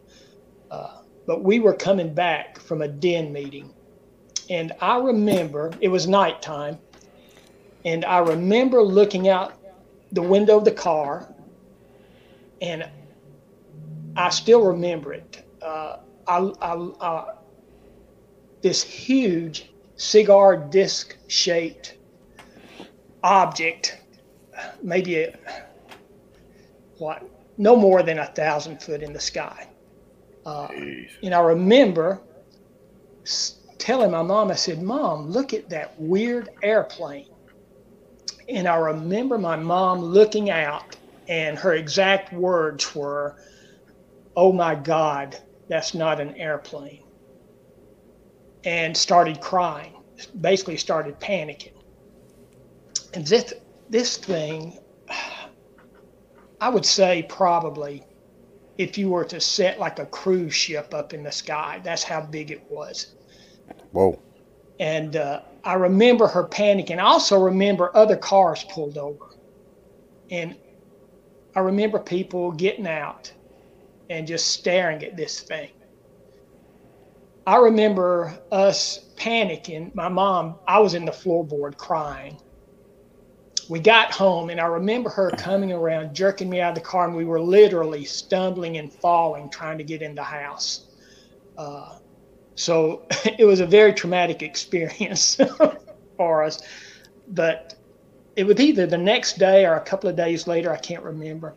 Uh, 0.71 1.03
but 1.27 1.43
we 1.43 1.61
were 1.61 1.73
coming 1.73 2.13
back 2.13 2.59
from 2.59 2.83
a 2.83 2.89
den 2.89 3.33
meeting, 3.33 3.73
and 4.51 4.73
I 4.81 4.99
remember 4.99 5.73
it 5.81 5.89
was 5.89 6.07
nighttime, 6.07 6.79
and 7.85 8.05
I 8.05 8.19
remember 8.19 8.83
looking 8.83 9.29
out 9.29 9.55
the 10.13 10.23
window 10.23 10.59
of 10.59 10.65
the 10.65 10.73
car, 10.73 11.33
and 12.61 12.89
I 14.17 14.31
still 14.31 14.65
remember 14.65 15.13
it. 15.13 15.45
Uh, 15.63 15.99
I, 16.27 16.39
I, 16.61 16.73
uh, 16.75 17.35
this 18.63 18.83
huge 18.83 19.71
cigar 19.97 20.57
disc 20.57 21.17
shaped 21.29 21.97
object, 23.23 24.01
maybe 24.83 25.17
a 25.23 25.39
what 26.99 27.23
no 27.57 27.77
more 27.77 28.03
than 28.03 28.19
a 28.19 28.27
thousand 28.27 28.83
foot 28.83 29.03
in 29.03 29.13
the 29.13 29.21
sky. 29.21 29.69
Uh, 30.47 30.69
and 31.23 31.35
I 31.35 31.41
remember 31.41 32.21
telling 33.79 34.11
my 34.11 34.23
mom, 34.23 34.51
I 34.51 34.55
said, 34.55 34.83
Mom, 34.83 35.31
look 35.31 35.53
at 35.55 35.69
that 35.71 35.99
weird 36.01 36.49
airplane. 36.63 37.27
And 38.49 38.67
I 38.67 38.77
remember 38.77 39.39
my 39.39 39.57
mom 39.57 40.01
looking 40.01 40.51
out, 40.51 40.97
and 41.29 41.59
her 41.59 41.75
exact 41.75 42.33
words 42.33 42.95
were, 42.95 43.37
Oh 44.37 44.53
my 44.53 44.75
God, 44.75 45.37
that's 45.69 45.95
not 45.95 46.21
an 46.21 46.35
airplane. 46.37 47.03
And 48.65 48.97
started 48.97 49.41
crying, 49.41 49.95
basically 50.41 50.77
started 50.77 51.19
panicking. 51.21 51.73
And 53.15 53.27
this, 53.27 53.55
this 53.89 54.17
thing, 54.17 54.79
I 56.61 56.69
would 56.69 56.85
say 56.85 57.25
probably 57.29 58.05
if 58.79 58.97
you 58.97 59.11
were 59.11 59.25
to 59.25 59.41
set 59.41 59.79
like 59.79 59.99
a 59.99 60.07
cruise 60.07 60.55
ship 60.55 60.95
up 60.95 61.13
in 61.13 61.25
the 61.25 61.33
sky, 61.33 61.81
that's 61.83 62.05
how 62.05 62.21
big 62.21 62.51
it 62.51 62.63
was. 62.71 63.15
Whoa. 63.91 64.21
And 64.81 65.17
uh, 65.17 65.43
I 65.65 65.75
remember 65.75 66.29
her 66.29 66.45
panicking. 66.45 66.99
I 66.99 67.03
also 67.03 67.39
remember 67.39 67.95
other 67.97 68.17
cars 68.17 68.65
pulled 68.71 68.97
over. 68.97 69.35
And 70.31 70.57
I 71.57 71.61
remember 71.61 71.99
people 71.99 72.53
getting 72.53 72.87
out 72.87 73.33
and 74.09 74.27
just 74.27 74.49
staring 74.49 75.03
at 75.03 75.17
this 75.17 75.41
thing. 75.41 75.71
I 77.49 77.57
remember 77.57 78.39
us 78.53 79.01
panicking. 79.17 79.95
My 79.95 80.09
mom, 80.09 80.57
I 80.67 80.79
was 80.81 80.95
in 80.95 81.05
the 81.05 81.13
floorboard 81.13 81.77
crying 81.77 82.39
we 83.69 83.81
got 83.81 84.11
home 84.11 84.51
and 84.51 84.61
I 84.61 84.67
remember 84.67 85.11
her 85.11 85.31
coming 85.31 85.73
around, 85.73 86.15
jerking 86.15 86.49
me 86.49 86.61
out 86.61 86.71
of 86.71 86.75
the 86.77 86.89
car, 86.89 87.07
and 87.07 87.15
we 87.15 87.25
were 87.25 87.41
literally 87.41 88.05
stumbling 88.05 88.79
and 88.79 88.93
falling 88.93 89.51
trying 89.51 89.79
to 89.79 89.85
get 89.85 90.01
in 90.03 90.15
the 90.15 90.23
house. 90.23 90.87
Uh, 91.57 91.99
so 92.55 93.07
it 93.39 93.45
was 93.45 93.61
a 93.61 93.67
very 93.67 93.93
traumatic 93.93 94.43
experience 94.43 95.39
for 96.17 96.43
us. 96.43 96.61
But 97.29 97.75
it 98.37 98.45
was 98.45 98.59
either 98.59 98.87
the 98.87 98.99
next 98.99 99.39
day 99.39 99.67
or 99.67 99.75
a 99.75 99.81
couple 99.81 100.09
of 100.09 100.17
days 100.17 100.47
later, 100.47 100.73
I 100.73 100.79
can't 100.79 101.03
remember. 101.03 101.55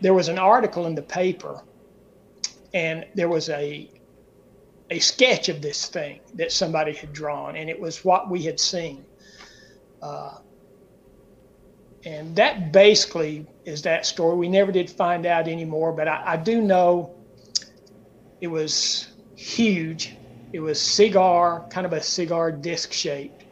There 0.00 0.14
was 0.14 0.28
an 0.28 0.38
article 0.38 0.86
in 0.86 0.94
the 0.94 1.02
paper, 1.02 1.60
and 2.72 3.04
there 3.16 3.28
was 3.28 3.48
a 3.48 3.90
a 4.90 4.98
sketch 4.98 5.48
of 5.48 5.60
this 5.60 5.86
thing 5.86 6.20
that 6.34 6.52
somebody 6.52 6.92
had 6.92 7.12
drawn, 7.12 7.56
and 7.56 7.68
it 7.68 7.78
was 7.78 8.04
what 8.04 8.30
we 8.30 8.42
had 8.42 8.58
seen. 8.58 9.04
Uh, 10.00 10.38
and 12.04 12.34
that 12.36 12.72
basically 12.72 13.46
is 13.64 13.82
that 13.82 14.06
story. 14.06 14.36
We 14.36 14.48
never 14.48 14.72
did 14.72 14.88
find 14.88 15.26
out 15.26 15.48
anymore, 15.48 15.92
but 15.92 16.08
I, 16.08 16.22
I 16.24 16.36
do 16.36 16.62
know 16.62 17.14
it 18.40 18.46
was 18.46 19.08
huge. 19.36 20.14
It 20.52 20.60
was 20.60 20.80
cigar, 20.80 21.66
kind 21.70 21.84
of 21.86 21.92
a 21.92 22.00
cigar 22.00 22.50
disc 22.50 22.92
shaped, 22.92 23.44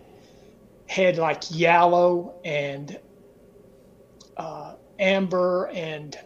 Had 0.87 1.19
like 1.19 1.43
yellow 1.51 2.35
and 2.45 2.99
uh, 4.37 4.77
amber 4.99 5.69
and 5.75 6.19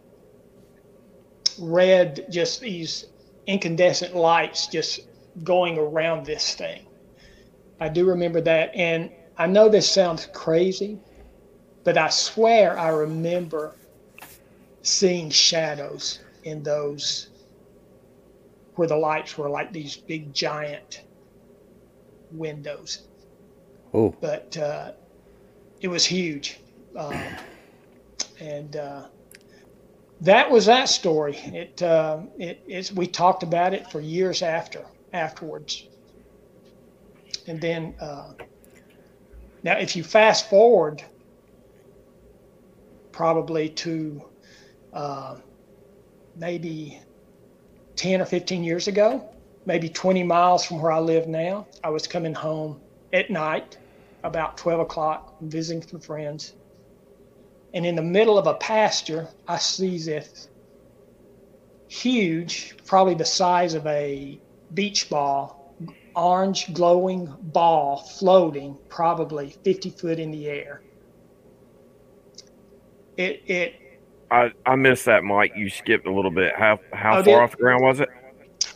red, 1.59 2.27
just 2.31 2.61
these 2.61 3.07
incandescent 3.51 4.15
lights 4.15 4.69
just 4.69 5.01
going 5.43 5.77
around 5.77 6.25
this 6.25 6.55
thing. 6.55 6.87
I 7.81 7.89
do 7.89 8.05
remember 8.05 8.41
that. 8.43 8.75
And 8.75 9.11
I 9.37 9.47
know 9.47 9.69
this 9.69 9.89
sounds 9.89 10.29
crazy, 10.33 10.99
but 11.83 11.99
I 11.99 12.11
swear 12.11 12.79
I 12.79 12.89
remember 12.89 13.75
seeing 14.83 15.31
shadows 15.31 16.21
in 16.45 16.63
those 16.63 17.31
where 18.77 18.89
the 18.89 18.97
lights 18.97 19.37
were 19.37 19.51
like 19.51 19.73
these 19.73 19.97
big 19.97 20.33
giant 20.33 21.03
windows. 22.31 23.03
Oh. 23.93 24.15
But 24.21 24.57
uh, 24.57 24.93
it 25.81 25.89
was 25.89 26.05
huge. 26.05 26.61
Um, 26.97 27.21
and 28.41 28.77
uh, 28.77 29.07
that 30.21 30.51
was 30.51 30.67
that 30.67 30.89
story. 30.89 31.37
It, 31.37 31.83
uh, 31.83 32.21
it 32.39 32.63
it's, 32.67 32.93
we 32.93 33.07
talked 33.07 33.43
about 33.43 33.75
it 33.75 33.91
for 33.91 34.01
years 34.01 34.43
after 34.43 34.85
afterwards. 35.13 35.87
And 37.47 37.61
then 37.61 37.95
uh, 38.01 38.33
now, 39.63 39.79
if 39.79 39.97
you 39.97 40.05
fast 40.05 40.49
forward 40.49 41.03
probably 43.13 43.69
to 43.69 44.23
uh, 44.93 45.37
maybe 46.37 47.01
10 47.97 48.21
or 48.21 48.25
15 48.25 48.65
years 48.65 48.89
ago, 48.89 49.29
maybe 49.67 49.89
20 49.89 50.23
miles 50.23 50.65
from 50.65 50.81
where 50.81 50.93
I 50.93 51.01
live 51.01 51.27
now. 51.29 51.67
I 51.85 51.91
was 51.91 52.07
coming 52.07 52.35
home 52.35 52.81
at 53.13 53.31
night 53.31 53.77
about 54.23 54.57
12 54.57 54.81
o'clock, 54.81 55.37
visiting 55.43 55.83
some 55.87 56.01
friends. 56.01 56.55
And 57.73 57.87
in 57.87 57.95
the 57.95 58.03
middle 58.03 58.39
of 58.39 58.47
a 58.47 58.55
pasture, 58.55 59.29
I 59.47 59.59
see 59.59 59.99
this 59.99 60.49
huge, 61.89 62.77
probably 62.87 63.15
the 63.15 63.25
size 63.25 63.75
of 63.75 63.87
a 63.87 64.41
beach 64.75 65.09
ball, 65.09 65.75
orange 66.15 66.73
glowing 66.75 67.35
ball 67.41 67.99
floating 67.99 68.77
probably 68.89 69.51
50 69.65 69.91
foot 69.91 70.19
in 70.19 70.31
the 70.31 70.49
air 70.49 70.83
it 73.21 73.43
it 73.47 73.75
I, 74.31 74.53
I 74.65 74.77
missed 74.77 75.07
that, 75.07 75.25
Mike. 75.25 75.53
You 75.57 75.69
skipped 75.69 76.07
a 76.07 76.13
little 76.13 76.31
bit. 76.31 76.55
How 76.57 76.79
how 76.93 77.19
oh, 77.19 77.23
far 77.23 77.43
off 77.43 77.53
the 77.53 77.57
ground 77.59 77.83
was 77.83 78.01
it? 78.01 78.09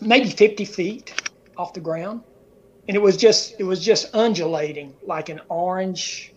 Maybe 0.01 0.29
fifty 0.29 0.65
feet 0.65 1.31
off 1.57 1.73
the 1.73 1.81
ground, 1.81 2.23
and 2.89 2.97
it 2.97 3.01
was 3.01 3.17
just 3.17 3.55
it 3.59 3.65
was 3.65 3.85
just 3.85 4.15
undulating 4.15 4.95
like 5.03 5.29
an 5.29 5.41
orange. 5.49 6.34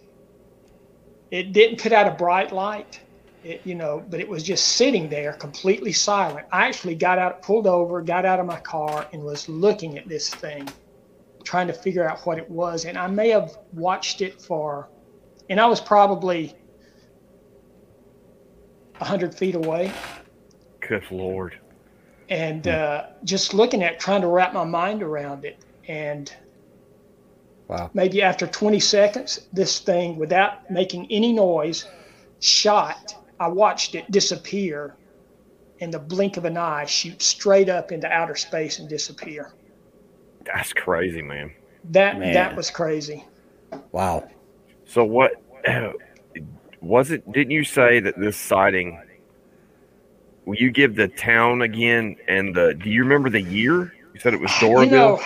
It 1.31 1.51
didn't 1.51 1.81
put 1.81 1.91
out 1.91 2.07
a 2.07 2.11
bright 2.11 2.51
light, 2.51 2.99
it, 3.43 3.61
you 3.65 3.75
know, 3.75 4.03
but 4.09 4.19
it 4.19 4.27
was 4.27 4.43
just 4.43 4.69
sitting 4.69 5.09
there 5.09 5.33
completely 5.33 5.91
silent. 5.91 6.47
I 6.51 6.67
actually 6.67 6.95
got 6.95 7.19
out, 7.19 7.41
pulled 7.41 7.67
over, 7.67 8.01
got 8.01 8.25
out 8.25 8.39
of 8.39 8.45
my 8.45 8.59
car, 8.59 9.07
and 9.11 9.23
was 9.23 9.47
looking 9.49 9.97
at 9.97 10.07
this 10.07 10.33
thing, 10.33 10.67
trying 11.43 11.67
to 11.67 11.73
figure 11.73 12.07
out 12.07 12.25
what 12.25 12.37
it 12.37 12.49
was. 12.49 12.85
And 12.85 12.97
I 12.97 13.07
may 13.07 13.29
have 13.29 13.57
watched 13.73 14.21
it 14.21 14.41
for, 14.41 14.89
and 15.49 15.59
I 15.59 15.65
was 15.65 15.81
probably 15.81 16.55
100 18.97 19.33
feet 19.35 19.55
away. 19.55 19.91
Good 20.79 21.03
Lord. 21.11 21.59
And 22.29 22.67
uh, 22.67 23.07
just 23.23 23.53
looking 23.53 23.83
at 23.83 23.99
trying 23.99 24.21
to 24.21 24.27
wrap 24.27 24.53
my 24.53 24.63
mind 24.63 25.03
around 25.03 25.45
it. 25.45 25.63
And 25.87 26.33
wow. 27.67 27.89
maybe 27.93 28.21
after 28.21 28.47
20 28.47 28.79
seconds, 28.79 29.47
this 29.53 29.79
thing, 29.79 30.17
without 30.17 30.69
making 30.69 31.07
any 31.11 31.33
noise, 31.33 31.87
shot. 32.39 33.15
I 33.39 33.47
watched 33.47 33.95
it 33.95 34.09
disappear 34.11 34.95
in 35.79 35.91
the 35.91 35.99
blink 35.99 36.37
of 36.37 36.45
an 36.45 36.57
eye, 36.57 36.85
shoot 36.85 37.21
straight 37.21 37.69
up 37.69 37.91
into 37.91 38.11
outer 38.11 38.35
space 38.35 38.79
and 38.79 38.89
disappear. 38.89 39.51
That's 40.45 40.73
crazy, 40.73 41.21
man. 41.21 41.53
That 41.91 42.19
man. 42.19 42.33
that 42.33 42.55
was 42.55 42.71
crazy. 42.71 43.25
Wow. 43.91 44.27
So 44.85 45.03
what 45.03 45.33
was 46.81 47.11
it? 47.11 47.29
Didn't 47.31 47.51
you 47.51 47.63
say 47.63 47.99
that 47.99 48.17
this 48.17 48.37
sighting? 48.37 49.01
Will 50.45 50.55
you 50.55 50.71
give 50.71 50.95
the 50.95 51.09
town 51.09 51.61
again 51.61 52.15
and 52.27 52.55
the? 52.55 52.73
Do 52.73 52.89
you 52.89 53.03
remember 53.03 53.29
the 53.29 53.41
year? 53.41 53.93
You 54.13 54.19
said 54.19 54.33
it 54.33 54.39
was 54.39 54.51
Doraville. 54.51 54.85
You 54.85 54.91
know, 54.91 55.21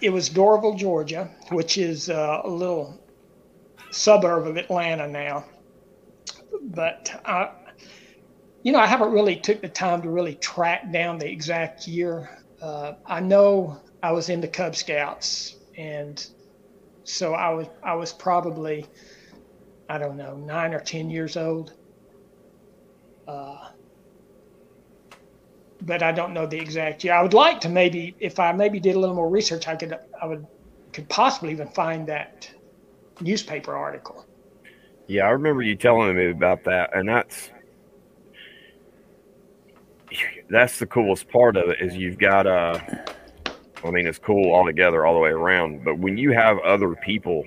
it 0.00 0.10
was 0.10 0.30
Doraville, 0.30 0.76
Georgia, 0.76 1.28
which 1.50 1.78
is 1.78 2.10
uh, 2.10 2.42
a 2.44 2.48
little 2.48 3.00
suburb 3.90 4.46
of 4.46 4.56
Atlanta 4.56 5.08
now. 5.08 5.44
But 6.62 7.20
I, 7.24 7.50
you 8.62 8.72
know, 8.72 8.78
I 8.78 8.86
haven't 8.86 9.12
really 9.12 9.36
took 9.36 9.60
the 9.60 9.68
time 9.68 10.02
to 10.02 10.10
really 10.10 10.34
track 10.36 10.92
down 10.92 11.18
the 11.18 11.30
exact 11.30 11.86
year. 11.86 12.38
Uh, 12.60 12.94
I 13.06 13.20
know 13.20 13.80
I 14.02 14.12
was 14.12 14.28
in 14.28 14.40
the 14.40 14.48
Cub 14.48 14.74
Scouts, 14.76 15.56
and 15.76 16.24
so 17.04 17.34
I 17.34 17.50
was 17.50 17.66
I 17.82 17.94
was 17.94 18.12
probably 18.12 18.86
I 19.88 19.98
don't 19.98 20.16
know 20.16 20.36
nine 20.36 20.74
or 20.74 20.80
ten 20.80 21.10
years 21.10 21.36
old. 21.36 21.72
Uh, 23.26 23.67
but 25.82 26.02
I 26.02 26.12
don't 26.12 26.32
know 26.32 26.46
the 26.46 26.58
exact 26.58 27.04
year. 27.04 27.14
I 27.14 27.22
would 27.22 27.34
like 27.34 27.60
to 27.60 27.68
maybe, 27.68 28.14
if 28.18 28.38
I 28.38 28.52
maybe 28.52 28.80
did 28.80 28.96
a 28.96 28.98
little 28.98 29.14
more 29.14 29.28
research, 29.28 29.68
I 29.68 29.76
could 29.76 29.98
I 30.20 30.26
would 30.26 30.46
could 30.92 31.08
possibly 31.08 31.50
even 31.52 31.68
find 31.68 32.06
that 32.08 32.50
newspaper 33.20 33.76
article. 33.76 34.26
Yeah, 35.06 35.24
I 35.26 35.30
remember 35.30 35.62
you 35.62 35.76
telling 35.76 36.16
me 36.16 36.30
about 36.30 36.64
that, 36.64 36.96
and 36.96 37.08
that's 37.08 37.50
that's 40.50 40.78
the 40.78 40.86
coolest 40.86 41.28
part 41.28 41.56
of 41.56 41.68
it 41.68 41.80
is 41.80 41.94
you've 41.94 42.18
got 42.18 42.46
uh 42.46 42.78
I 43.84 43.90
mean 43.90 44.06
it's 44.06 44.18
cool 44.18 44.52
all 44.52 44.64
together 44.64 45.04
all 45.06 45.14
the 45.14 45.20
way 45.20 45.30
around, 45.30 45.84
but 45.84 45.98
when 45.98 46.16
you 46.16 46.32
have 46.32 46.58
other 46.60 46.94
people 46.94 47.44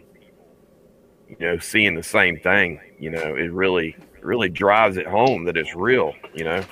you 1.27 1.37
know 1.39 1.57
seeing 1.59 1.95
the 1.95 2.03
same 2.03 2.39
thing, 2.39 2.79
you 2.99 3.09
know, 3.09 3.35
it 3.35 3.51
really 3.51 3.95
really 4.21 4.49
drives 4.49 4.97
it 4.97 5.07
home 5.07 5.45
that 5.45 5.57
it's 5.57 5.75
real, 5.75 6.13
you 6.33 6.43
know. 6.43 6.63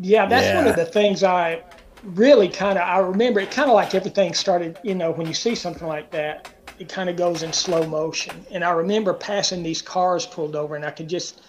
Yeah, 0.00 0.26
that's 0.26 0.46
Yeah. 0.46 0.56
one 0.56 0.66
of 0.66 0.76
the 0.76 0.86
things 0.86 1.22
I 1.22 1.62
really 2.02 2.48
kind 2.48 2.78
of 2.78 2.88
I 2.88 2.98
remember 2.98 3.40
it 3.40 3.50
kind 3.50 3.68
of 3.68 3.74
like 3.74 3.94
everything 3.94 4.32
started, 4.34 4.78
you 4.82 4.94
know, 4.94 5.10
when 5.10 5.26
you 5.26 5.34
see 5.34 5.54
something 5.54 5.86
like 5.86 6.10
that, 6.12 6.48
it 6.78 6.88
kind 6.88 7.10
of 7.10 7.16
goes 7.16 7.42
in 7.42 7.52
slow 7.52 7.86
motion. 7.86 8.46
And 8.50 8.64
I 8.64 8.70
remember 8.70 9.12
passing 9.12 9.62
these 9.62 9.82
cars 9.82 10.24
pulled 10.26 10.56
over 10.56 10.74
and 10.76 10.84
I 10.84 10.90
could 10.90 11.08
just 11.08 11.42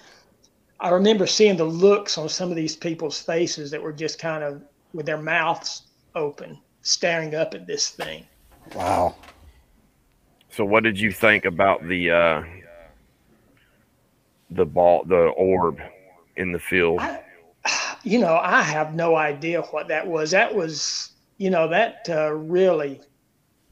I 0.79 0.89
remember 0.89 1.27
seeing 1.27 1.55
the 1.58 1.63
looks 1.65 2.17
on 2.17 2.27
some 2.27 2.50
of 2.50 2.55
these 2.55 2.75
people's 2.75 3.22
faces 3.22 3.72
that 3.72 3.81
were 3.81 3.93
just 3.93 4.20
kind 4.20 4.43
of 4.43 4.62
with 4.93 5.05
their 5.05 5.22
mouths 5.22 5.84
open, 6.15 6.60
staring 6.81 7.36
up 7.36 7.53
at 7.53 7.67
this 7.67 7.89
thing. 7.89 8.25
Wow. 8.75 9.15
So 10.50 10.65
what 10.65 10.84
did 10.84 11.00
you 11.00 11.12
think 11.13 11.46
about 11.46 11.88
the 11.88 12.12
uh 12.12 12.43
the 14.50 14.65
ball 14.65 15.05
the 15.05 15.27
orb 15.38 15.79
in 16.36 16.51
the 16.51 16.60
field? 16.60 17.00
I, 17.00 17.22
you 18.03 18.20
know, 18.20 18.36
I 18.36 18.62
have 18.62 18.93
no 18.93 19.15
idea 19.15 19.62
what 19.62 19.88
that 19.89 20.05
was. 20.08 20.31
That 20.31 20.53
was, 20.53 21.12
you 21.38 21.50
know, 21.50 21.67
that 21.70 22.08
uh, 22.10 22.31
really, 22.31 23.01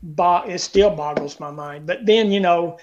bo- 0.04 0.44
it 0.44 0.60
still 0.60 0.89
boggles 0.96 1.39
my 1.39 1.52
mind. 1.52 1.86
But 1.86 2.06
then, 2.06 2.32
you 2.32 2.39
know, 2.39 2.78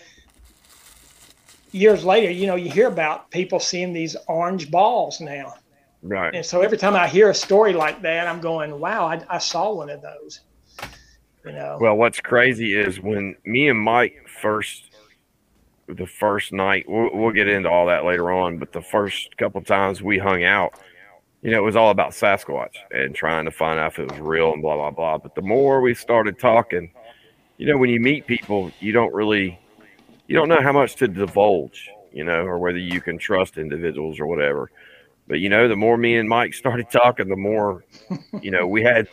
years 1.72 2.04
later, 2.04 2.30
you 2.30 2.46
know, 2.46 2.56
you 2.56 2.70
hear 2.70 2.88
about 2.88 3.30
people 3.30 3.60
seeing 3.60 3.92
these 3.92 4.16
orange 4.28 4.70
balls 4.70 5.20
now. 5.20 5.54
Right. 6.02 6.34
And 6.34 6.44
so 6.44 6.60
every 6.60 6.78
time 6.78 6.94
I 6.94 7.08
hear 7.08 7.30
a 7.30 7.34
story 7.34 7.72
like 7.72 8.02
that, 8.02 8.26
I'm 8.26 8.40
going, 8.40 8.78
wow, 8.78 9.06
I, 9.06 9.20
I 9.28 9.38
saw 9.38 9.72
one 9.72 9.90
of 9.90 10.02
those. 10.02 10.40
You 11.44 11.52
know, 11.52 11.78
Well, 11.80 11.96
what's 11.96 12.20
crazy 12.20 12.74
is 12.76 13.00
when 13.00 13.36
me 13.44 13.68
and 13.68 13.78
Mike 13.78 14.26
first, 14.40 14.90
the 15.88 16.06
first 16.06 16.52
night, 16.52 16.86
we'll, 16.88 17.10
we'll 17.12 17.32
get 17.32 17.46
into 17.46 17.68
all 17.70 17.86
that 17.86 18.04
later 18.04 18.32
on, 18.32 18.58
but 18.58 18.72
the 18.72 18.82
first 18.82 19.36
couple 19.36 19.60
times 19.62 20.02
we 20.02 20.18
hung 20.18 20.42
out, 20.42 20.78
you 21.46 21.52
know, 21.52 21.58
it 21.58 21.64
was 21.64 21.76
all 21.76 21.90
about 21.90 22.10
Sasquatch 22.10 22.74
and 22.90 23.14
trying 23.14 23.44
to 23.44 23.52
find 23.52 23.78
out 23.78 23.92
if 23.92 24.00
it 24.00 24.10
was 24.10 24.18
real 24.18 24.52
and 24.52 24.60
blah, 24.60 24.74
blah, 24.74 24.90
blah. 24.90 25.16
But 25.16 25.36
the 25.36 25.42
more 25.42 25.80
we 25.80 25.94
started 25.94 26.40
talking, 26.40 26.90
you 27.56 27.66
know, 27.66 27.78
when 27.78 27.88
you 27.88 28.00
meet 28.00 28.26
people, 28.26 28.72
you 28.80 28.90
don't 28.90 29.14
really, 29.14 29.56
you 30.26 30.34
don't 30.34 30.48
know 30.48 30.60
how 30.60 30.72
much 30.72 30.96
to 30.96 31.06
divulge, 31.06 31.88
you 32.12 32.24
know, 32.24 32.40
or 32.40 32.58
whether 32.58 32.78
you 32.78 33.00
can 33.00 33.16
trust 33.16 33.58
individuals 33.58 34.18
or 34.18 34.26
whatever. 34.26 34.72
But, 35.28 35.38
you 35.38 35.48
know, 35.48 35.68
the 35.68 35.76
more 35.76 35.96
me 35.96 36.16
and 36.16 36.28
Mike 36.28 36.52
started 36.62 36.90
talking, 36.90 37.28
the 37.28 37.36
more, 37.36 37.84
you 38.42 38.50
know, 38.50 38.66
we 38.66 38.82
had, 38.82 39.06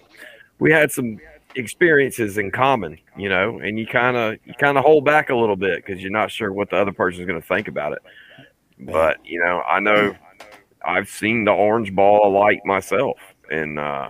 we 0.58 0.72
had 0.72 0.92
some 0.92 1.20
experiences 1.54 2.40
in 2.40 2.50
common, 2.50 2.98
you 3.16 3.30
know, 3.30 3.60
and 3.60 3.78
you 3.78 3.86
kind 3.86 4.18
of 4.18 4.40
you 4.44 4.56
kind 4.56 4.80
of 4.80 4.84
hold 4.84 5.06
back 5.06 5.30
a 5.30 5.36
little 5.36 5.56
bit 5.56 5.86
because 5.86 6.02
you're 6.02 6.10
not 6.10 6.32
sure 6.32 6.52
what 6.52 6.72
the 6.72 6.78
other 6.78 6.94
person's 6.94 7.28
going 7.28 7.40
to 7.40 7.48
think 7.48 7.68
about 7.68 7.94
it. 7.94 8.02
But 8.80 9.24
you 9.24 9.40
know, 9.40 9.62
I 9.62 9.80
know 9.80 10.16
I've 10.86 11.10
seen 11.10 11.46
the 11.46 11.52
orange 11.52 11.94
ball 11.96 12.28
of 12.28 12.34
light 12.34 12.66
myself, 12.66 13.18
and 13.50 13.80
uh, 13.80 14.10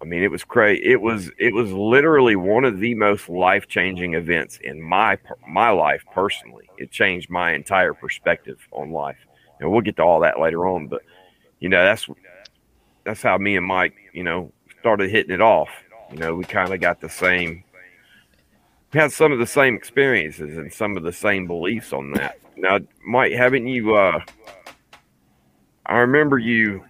I 0.00 0.04
mean, 0.04 0.22
it 0.22 0.30
was 0.30 0.44
crazy. 0.44 0.82
It 0.84 1.00
was 1.00 1.30
it 1.38 1.52
was 1.54 1.72
literally 1.72 2.36
one 2.36 2.64
of 2.64 2.78
the 2.78 2.94
most 2.94 3.28
life 3.28 3.66
changing 3.66 4.14
events 4.14 4.58
in 4.62 4.80
my 4.80 5.18
my 5.48 5.70
life 5.70 6.04
personally. 6.12 6.68
It 6.78 6.90
changed 6.90 7.30
my 7.30 7.52
entire 7.52 7.94
perspective 7.94 8.58
on 8.72 8.92
life, 8.92 9.18
and 9.58 9.70
we'll 9.70 9.80
get 9.80 9.96
to 9.96 10.02
all 10.02 10.20
that 10.20 10.38
later 10.38 10.66
on. 10.68 10.86
But 10.86 11.02
you 11.60 11.68
know, 11.68 11.82
that's 11.82 12.06
that's 13.04 13.22
how 13.22 13.38
me 13.38 13.56
and 13.56 13.66
Mike, 13.66 13.94
you 14.12 14.22
know, 14.22 14.52
started 14.80 15.10
hitting 15.10 15.34
it 15.34 15.40
off. 15.40 15.70
You 16.12 16.18
know, 16.18 16.34
we 16.34 16.44
kind 16.44 16.72
of 16.72 16.80
got 16.80 17.00
the 17.00 17.08
same, 17.08 17.64
we 18.92 19.00
had 19.00 19.10
some 19.10 19.32
of 19.32 19.38
the 19.40 19.46
same 19.46 19.74
experiences 19.74 20.56
and 20.56 20.72
some 20.72 20.96
of 20.96 21.02
the 21.02 21.12
same 21.12 21.46
beliefs 21.46 21.92
on 21.92 22.12
that. 22.12 22.38
Now, 22.56 22.78
Mike, 23.04 23.32
haven't 23.32 23.66
you? 23.66 23.96
uh 23.96 24.20
I 25.86 25.98
remember 25.98 26.38
you 26.38 26.84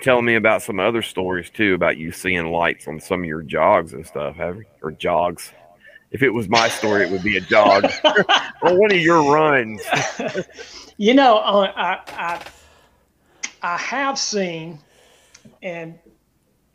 telling 0.00 0.24
me 0.24 0.36
about 0.36 0.62
some 0.62 0.80
other 0.80 1.02
stories 1.02 1.50
too 1.50 1.74
about 1.74 1.98
you 1.98 2.12
seeing 2.12 2.46
lights 2.46 2.88
on 2.88 3.00
some 3.00 3.20
of 3.20 3.26
your 3.26 3.42
jogs 3.42 3.92
and 3.92 4.06
stuff, 4.06 4.36
have 4.36 4.56
you? 4.56 4.64
Or 4.82 4.92
jogs. 4.92 5.52
If 6.10 6.22
it 6.22 6.30
was 6.30 6.48
my 6.48 6.68
story, 6.68 7.04
it 7.04 7.10
would 7.10 7.22
be 7.22 7.36
a 7.36 7.40
jog 7.40 7.90
or 8.62 8.78
one 8.78 8.92
of 8.92 9.00
your 9.00 9.32
runs. 9.32 9.82
you 10.96 11.14
know, 11.14 11.38
uh, 11.38 11.72
I, 11.74 12.00
I, 12.16 12.42
I 13.62 13.76
have 13.78 14.18
seen, 14.18 14.78
and 15.62 15.98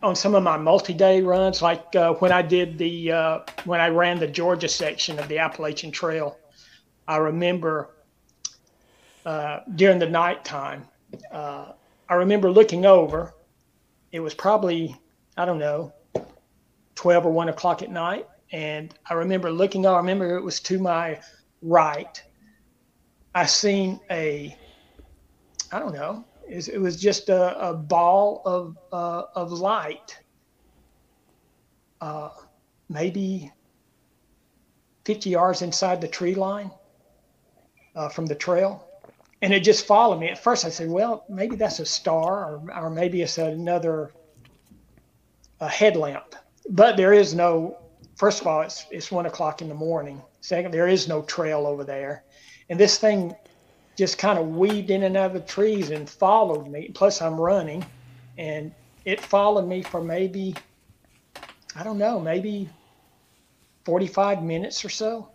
on 0.01 0.15
some 0.15 0.35
of 0.35 0.43
my 0.43 0.57
multi-day 0.57 1.21
runs, 1.21 1.61
like 1.61 1.95
uh, 1.95 2.13
when 2.15 2.31
I 2.31 2.41
did 2.41 2.77
the 2.77 3.11
uh, 3.11 3.39
when 3.65 3.79
I 3.79 3.89
ran 3.89 4.19
the 4.19 4.27
Georgia 4.27 4.67
section 4.67 5.19
of 5.19 5.27
the 5.27 5.37
Appalachian 5.37 5.91
Trail, 5.91 6.37
I 7.07 7.17
remember 7.17 7.89
uh, 9.27 9.59
during 9.75 9.99
the 9.99 10.09
nighttime, 10.09 10.87
uh, 11.33 11.73
I 12.07 12.13
remember 12.13 12.49
looking 12.49 12.85
over. 12.85 13.33
It 14.13 14.21
was 14.21 14.33
probably 14.33 14.95
I 15.35 15.45
don't 15.45 15.59
know, 15.59 15.93
twelve 16.95 17.25
or 17.25 17.31
one 17.31 17.49
o'clock 17.49 17.81
at 17.81 17.91
night, 17.91 18.25
and 18.51 18.93
I 19.09 19.15
remember 19.15 19.51
looking. 19.51 19.85
I 19.85 19.97
remember 19.97 20.37
it 20.37 20.43
was 20.43 20.61
to 20.61 20.79
my 20.79 21.19
right. 21.61 22.23
I 23.35 23.45
seen 23.45 23.99
a 24.09 24.57
I 25.73 25.79
don't 25.79 25.93
know. 25.93 26.23
It 26.47 26.79
was, 26.79 26.95
just 26.99 27.27
a, 27.27 27.59
a 27.59 27.73
ball 27.73 28.41
of 28.45 28.77
uh, 28.93 29.23
of 29.35 29.51
light, 29.51 30.17
uh, 31.99 32.29
maybe 32.87 33.51
fifty 35.03 35.31
yards 35.31 35.61
inside 35.61 35.99
the 35.99 36.07
tree 36.07 36.35
line 36.35 36.71
uh, 37.97 38.07
from 38.07 38.25
the 38.25 38.35
trail, 38.35 38.86
and 39.41 39.53
it 39.53 39.63
just 39.63 39.85
followed 39.85 40.19
me. 40.19 40.29
At 40.29 40.43
first, 40.43 40.65
I 40.65 40.69
said, 40.69 40.89
"Well, 40.89 41.25
maybe 41.29 41.55
that's 41.55 41.79
a 41.79 41.85
star, 41.85 42.45
or, 42.45 42.83
or 42.83 42.89
maybe 42.89 43.21
it's 43.21 43.37
another 43.37 44.11
a 45.59 45.67
headlamp." 45.67 46.35
But 46.69 46.97
there 46.97 47.13
is 47.13 47.33
no. 47.33 47.77
First 48.15 48.41
of 48.41 48.47
all, 48.47 48.61
it's 48.61 48.85
it's 48.91 49.11
one 49.11 49.25
o'clock 49.25 49.61
in 49.61 49.69
the 49.69 49.75
morning. 49.75 50.21
Second, 50.41 50.73
there 50.73 50.87
is 50.87 51.07
no 51.07 51.21
trail 51.21 51.67
over 51.67 51.83
there, 51.83 52.23
and 52.69 52.79
this 52.79 52.97
thing 52.97 53.35
just 53.97 54.17
kind 54.19 54.37
of 54.37 54.49
weaved 54.49 54.91
in 54.91 55.03
and 55.03 55.17
out 55.17 55.27
of 55.27 55.33
the 55.33 55.39
trees 55.39 55.89
and 55.89 56.07
followed 56.09 56.67
me. 56.67 56.89
Plus, 56.93 57.21
I'm 57.21 57.39
running, 57.39 57.83
and 58.37 58.71
it 59.05 59.19
followed 59.19 59.67
me 59.67 59.81
for 59.81 60.01
maybe, 60.01 60.53
I 61.75 61.83
don't 61.83 61.97
know, 61.97 62.19
maybe 62.19 62.69
45 63.85 64.43
minutes 64.43 64.85
or 64.85 64.89
so. 64.89 65.29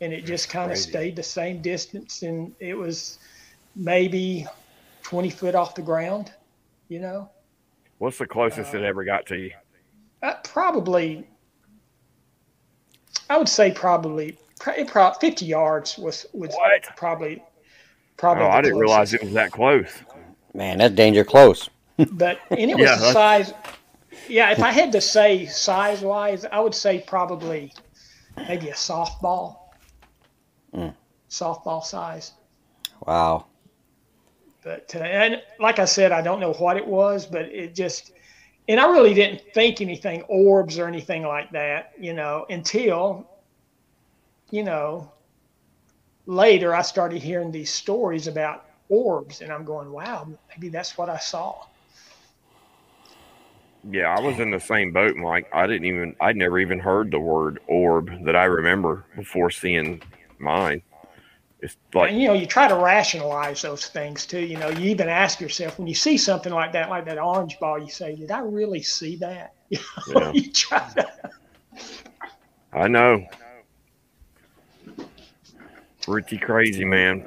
And 0.00 0.12
it 0.12 0.24
just 0.24 0.48
kind 0.48 0.72
of 0.72 0.78
stayed 0.78 1.14
the 1.16 1.22
same 1.22 1.60
distance, 1.60 2.22
and 2.22 2.54
it 2.58 2.74
was 2.74 3.18
maybe 3.76 4.46
20 5.02 5.28
foot 5.30 5.54
off 5.54 5.74
the 5.74 5.82
ground, 5.82 6.32
you 6.88 7.00
know? 7.00 7.28
What's 7.98 8.16
the 8.18 8.26
closest 8.26 8.72
it 8.74 8.82
ever 8.82 9.04
got 9.04 9.26
to 9.26 9.36
you? 9.36 9.50
Uh, 10.22 10.34
probably, 10.42 11.26
I 13.28 13.36
would 13.36 13.48
say 13.48 13.70
probably, 13.72 14.38
pro- 14.58 15.12
50 15.12 15.44
yards 15.44 15.98
was, 15.98 16.24
was 16.32 16.54
What? 16.54 16.82
probably, 16.96 17.42
probably. 18.16 18.44
Oh, 18.44 18.48
I 18.48 18.62
didn't 18.62 18.78
realize 18.78 19.12
it 19.12 19.22
was 19.22 19.34
that 19.34 19.50
close. 19.52 19.92
Man, 20.54 20.78
that's 20.78 20.94
danger 20.94 21.24
close. 21.24 21.68
but 22.12 22.38
and 22.50 22.70
it 22.70 22.76
was 22.76 22.84
Yeah, 22.86 22.96
the 22.96 23.12
that's- 23.12 23.48
size. 23.48 23.54
Yeah, 24.28 24.50
if 24.50 24.60
I 24.62 24.70
had 24.72 24.92
to 24.92 25.00
say 25.00 25.46
size 25.46 26.00
wise, 26.02 26.44
I 26.44 26.58
would 26.60 26.74
say 26.74 27.04
probably 27.06 27.72
maybe 28.36 28.68
a 28.70 28.74
softball. 28.74 29.56
Softball 31.28 31.82
size. 31.82 32.32
Wow. 33.06 33.46
But 34.62 34.92
uh, 34.94 34.98
and 34.98 35.42
like 35.58 35.78
I 35.78 35.84
said, 35.84 36.12
I 36.12 36.20
don't 36.20 36.40
know 36.40 36.52
what 36.54 36.76
it 36.76 36.86
was, 36.86 37.26
but 37.26 37.46
it 37.46 37.74
just 37.74 38.12
and 38.68 38.78
I 38.78 38.90
really 38.90 39.14
didn't 39.14 39.42
think 39.54 39.80
anything 39.80 40.22
orbs 40.22 40.78
or 40.78 40.86
anything 40.86 41.22
like 41.22 41.50
that, 41.52 41.92
you 41.98 42.12
know, 42.12 42.46
until 42.50 43.26
you 44.50 44.62
know 44.62 45.10
later 46.26 46.74
I 46.74 46.82
started 46.82 47.22
hearing 47.22 47.50
these 47.50 47.70
stories 47.70 48.26
about 48.26 48.66
orbs, 48.88 49.40
and 49.40 49.52
I'm 49.52 49.64
going, 49.64 49.90
wow, 49.90 50.28
maybe 50.50 50.68
that's 50.68 50.98
what 50.98 51.08
I 51.08 51.18
saw. 51.18 51.64
Yeah, 53.90 54.14
I 54.14 54.20
was 54.20 54.38
in 54.38 54.50
the 54.50 54.60
same 54.60 54.92
boat, 54.92 55.16
Mike. 55.16 55.48
I 55.54 55.66
didn't 55.66 55.86
even, 55.86 56.14
I'd 56.20 56.36
never 56.36 56.58
even 56.58 56.78
heard 56.78 57.10
the 57.10 57.18
word 57.18 57.60
orb 57.66 58.10
that 58.24 58.36
I 58.36 58.44
remember 58.44 59.06
before 59.16 59.50
seeing 59.50 60.02
mine. 60.40 60.82
It's 61.62 61.76
like, 61.94 62.10
and 62.10 62.20
you 62.20 62.28
know, 62.28 62.34
you 62.34 62.46
try 62.46 62.68
to 62.68 62.76
rationalize 62.76 63.60
those 63.60 63.86
things 63.86 64.24
too. 64.24 64.40
You 64.40 64.56
know, 64.56 64.70
you 64.70 64.88
even 64.90 65.08
ask 65.08 65.40
yourself 65.40 65.78
when 65.78 65.86
you 65.86 65.94
see 65.94 66.16
something 66.16 66.52
like 66.52 66.72
that, 66.72 66.88
like 66.88 67.04
that 67.04 67.18
orange 67.18 67.58
ball, 67.58 67.78
you 67.78 67.90
say, 67.90 68.16
"Did 68.16 68.30
I 68.30 68.40
really 68.40 68.82
see 68.82 69.16
that?" 69.16 69.54
You, 69.70 69.78
know, 70.14 70.20
yeah. 70.20 70.32
you 70.32 70.52
try 70.52 70.88
to. 70.96 71.30
I 72.72 72.88
know. 72.88 73.26
Pretty 76.02 76.38
crazy, 76.38 76.84
man. 76.84 77.24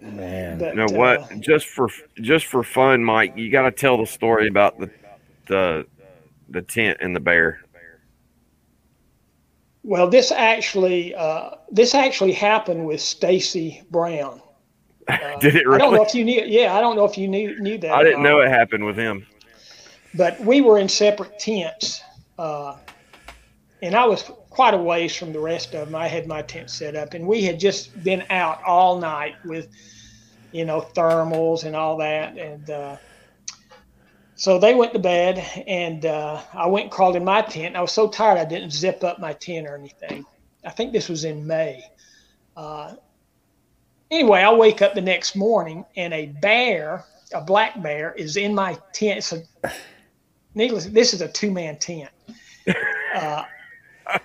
Man, 0.00 0.58
but, 0.58 0.74
you 0.74 0.74
know 0.74 0.92
what? 0.92 1.32
Uh, 1.32 1.36
just 1.36 1.66
for 1.66 1.88
just 2.20 2.46
for 2.46 2.62
fun, 2.62 3.02
Mike, 3.02 3.36
you 3.36 3.50
got 3.50 3.62
to 3.62 3.70
tell 3.70 3.96
the 3.96 4.06
story 4.06 4.48
about 4.48 4.78
the 4.78 4.90
the 5.46 5.86
the 6.48 6.62
tent 6.62 6.98
and 7.00 7.14
the 7.14 7.20
bear. 7.20 7.60
Well, 9.86 10.10
this 10.10 10.32
actually 10.32 11.14
uh, 11.14 11.50
this 11.70 11.94
actually 11.94 12.32
happened 12.32 12.84
with 12.86 13.00
Stacy 13.00 13.84
Brown. 13.92 14.42
Uh, 15.06 15.38
Did 15.40 15.54
it 15.54 15.64
really? 15.64 15.76
I 15.76 15.78
don't 15.78 15.94
know 15.94 16.02
if 16.02 16.12
you 16.12 16.24
knew. 16.24 16.42
Yeah, 16.44 16.74
I 16.74 16.80
don't 16.80 16.96
know 16.96 17.04
if 17.04 17.16
you 17.16 17.28
knew 17.28 17.56
knew 17.60 17.78
that. 17.78 17.92
I 17.92 18.02
didn't 18.02 18.24
know 18.24 18.40
it 18.40 18.48
happened 18.48 18.84
with 18.84 18.96
him. 18.96 19.24
But 20.12 20.40
we 20.40 20.60
were 20.60 20.78
in 20.78 20.88
separate 20.88 21.38
tents, 21.38 22.02
uh, 22.36 22.78
and 23.80 23.94
I 23.94 24.04
was 24.06 24.24
quite 24.50 24.74
a 24.74 24.76
ways 24.76 25.14
from 25.14 25.32
the 25.32 25.38
rest 25.38 25.72
of 25.72 25.86
them. 25.86 25.94
I 25.94 26.08
had 26.08 26.26
my 26.26 26.42
tent 26.42 26.68
set 26.68 26.96
up, 26.96 27.14
and 27.14 27.24
we 27.24 27.44
had 27.44 27.60
just 27.60 28.02
been 28.02 28.24
out 28.28 28.60
all 28.64 28.98
night 28.98 29.36
with, 29.44 29.68
you 30.50 30.64
know, 30.64 30.80
thermals 30.80 31.62
and 31.62 31.76
all 31.76 31.96
that, 31.98 32.36
and 32.36 32.68
uh, 32.70 32.96
so 34.36 34.58
they 34.58 34.74
went 34.74 34.92
to 34.92 34.98
bed, 34.98 35.38
and 35.66 36.04
uh, 36.04 36.42
I 36.52 36.66
went 36.66 36.84
and 36.84 36.92
crawled 36.92 37.16
in 37.16 37.24
my 37.24 37.40
tent. 37.40 37.74
I 37.74 37.80
was 37.80 37.92
so 37.92 38.08
tired 38.08 38.38
I 38.38 38.44
didn't 38.44 38.70
zip 38.70 39.02
up 39.02 39.18
my 39.18 39.32
tent 39.32 39.66
or 39.66 39.74
anything. 39.74 40.26
I 40.64 40.70
think 40.70 40.92
this 40.92 41.08
was 41.08 41.24
in 41.24 41.46
May. 41.46 41.82
Uh, 42.54 42.96
anyway, 44.10 44.40
I 44.40 44.52
wake 44.52 44.82
up 44.82 44.94
the 44.94 45.00
next 45.00 45.36
morning, 45.36 45.86
and 45.96 46.12
a 46.12 46.26
bear, 46.26 47.04
a 47.32 47.40
black 47.40 47.82
bear, 47.82 48.12
is 48.12 48.36
in 48.36 48.54
my 48.54 48.78
tent. 48.92 49.24
So, 49.24 49.42
needless, 50.54 50.84
this 50.84 51.14
is 51.14 51.22
a 51.22 51.28
two-man 51.28 51.78
tent. 51.78 52.10
Uh, 53.14 53.44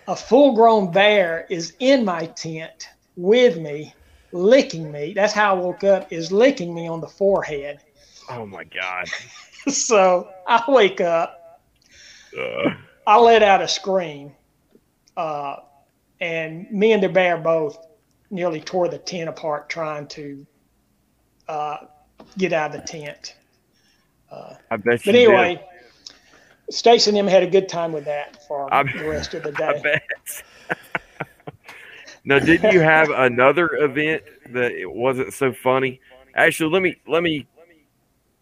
a 0.10 0.15
full-grown 0.17 0.91
bear 0.91 1.47
is 1.50 1.74
in 1.80 2.04
my 2.04 2.26
tent 2.26 2.89
with 3.15 3.58
me, 3.58 3.93
licking 4.34 4.91
me. 4.91 5.13
That's 5.13 5.32
how 5.32 5.56
I 5.56 5.58
woke 5.58 5.86
up. 5.86 6.12
Is 6.12 6.30
licking 6.30 6.76
me 6.76 6.89
on 6.89 7.00
the 7.00 7.08
forehead. 7.08 7.80
Oh 8.30 8.45
my 8.45 8.65
god. 8.65 9.08
so 9.67 10.30
I 10.47 10.63
wake 10.67 11.02
up, 11.02 11.62
uh. 12.38 12.71
I 13.08 13.17
let 13.17 13.43
out 13.43 13.62
a 13.62 13.67
scream, 13.67 14.32
uh, 15.17 15.58
and 16.19 16.69
me 16.71 16.93
and 16.93 17.04
the 17.04 17.10
bear 17.10 17.38
both 17.38 17.78
nearly 18.30 18.62
tore 18.62 18.88
the 18.88 18.97
tent 18.97 19.30
apart 19.30 19.69
trying 19.69 20.08
to 20.08 20.45
uh, 21.47 21.78
get 22.38 22.54
out 22.54 22.74
of 22.74 22.82
the 22.82 22.88
tent. 22.88 23.36
Uh, 24.32 24.56
I 24.69 24.78
bet 24.78 25.02
But 25.06 25.15
anyway, 25.15 25.56
did. 25.56 26.76
Stacy 26.76 27.10
and 27.10 27.17
them 27.17 27.28
had 27.28 27.43
a 27.43 27.50
good 27.50 27.67
time 27.67 27.91
with 27.91 28.06
that 28.06 28.47
for 28.47 28.74
I, 28.74 28.84
the 28.84 29.10
rest 29.10 29.34
of 29.34 29.43
the 29.43 29.52
day. 29.58 29.65
I 29.65 29.82
bet. 29.82 30.78
now, 32.24 32.39
did 32.39 32.63
you 32.63 32.80
have 32.80 33.10
another 33.10 33.76
event 33.76 34.24
that 34.52 34.71
it 34.71 34.89
wasn't 34.89 35.34
so 35.34 35.52
funny? 35.52 36.00
Actually, 36.36 36.71
let 36.71 36.82
me 36.82 36.95
let 37.08 37.24
me 37.24 37.45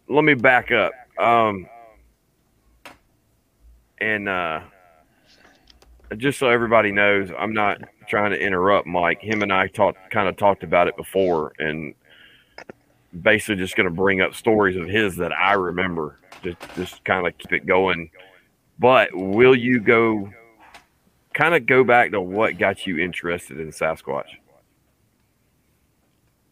let 0.08 0.22
me 0.22 0.34
back 0.34 0.70
up. 0.70 0.92
Um, 1.20 1.66
and 4.00 4.28
uh, 4.28 4.60
just 6.16 6.38
so 6.38 6.48
everybody 6.48 6.92
knows, 6.92 7.30
I'm 7.38 7.52
not 7.52 7.82
trying 8.08 8.30
to 8.30 8.40
interrupt 8.40 8.86
Mike. 8.86 9.20
Him 9.20 9.42
and 9.42 9.52
I 9.52 9.68
talked, 9.68 10.10
kind 10.10 10.28
of 10.28 10.36
talked 10.36 10.64
about 10.64 10.88
it 10.88 10.96
before, 10.96 11.52
and 11.58 11.94
basically 13.22 13.56
just 13.56 13.76
going 13.76 13.88
to 13.88 13.94
bring 13.94 14.20
up 14.20 14.34
stories 14.34 14.76
of 14.76 14.88
his 14.88 15.16
that 15.16 15.32
I 15.32 15.52
remember. 15.52 16.18
Just, 16.42 16.56
just 16.74 17.04
kind 17.04 17.26
of 17.26 17.36
keep 17.36 17.52
it 17.52 17.66
going. 17.66 18.10
But 18.78 19.10
will 19.14 19.54
you 19.54 19.78
go, 19.78 20.30
kind 21.34 21.54
of 21.54 21.66
go 21.66 21.84
back 21.84 22.12
to 22.12 22.20
what 22.20 22.58
got 22.58 22.86
you 22.86 22.98
interested 22.98 23.60
in 23.60 23.68
Sasquatch? 23.68 24.36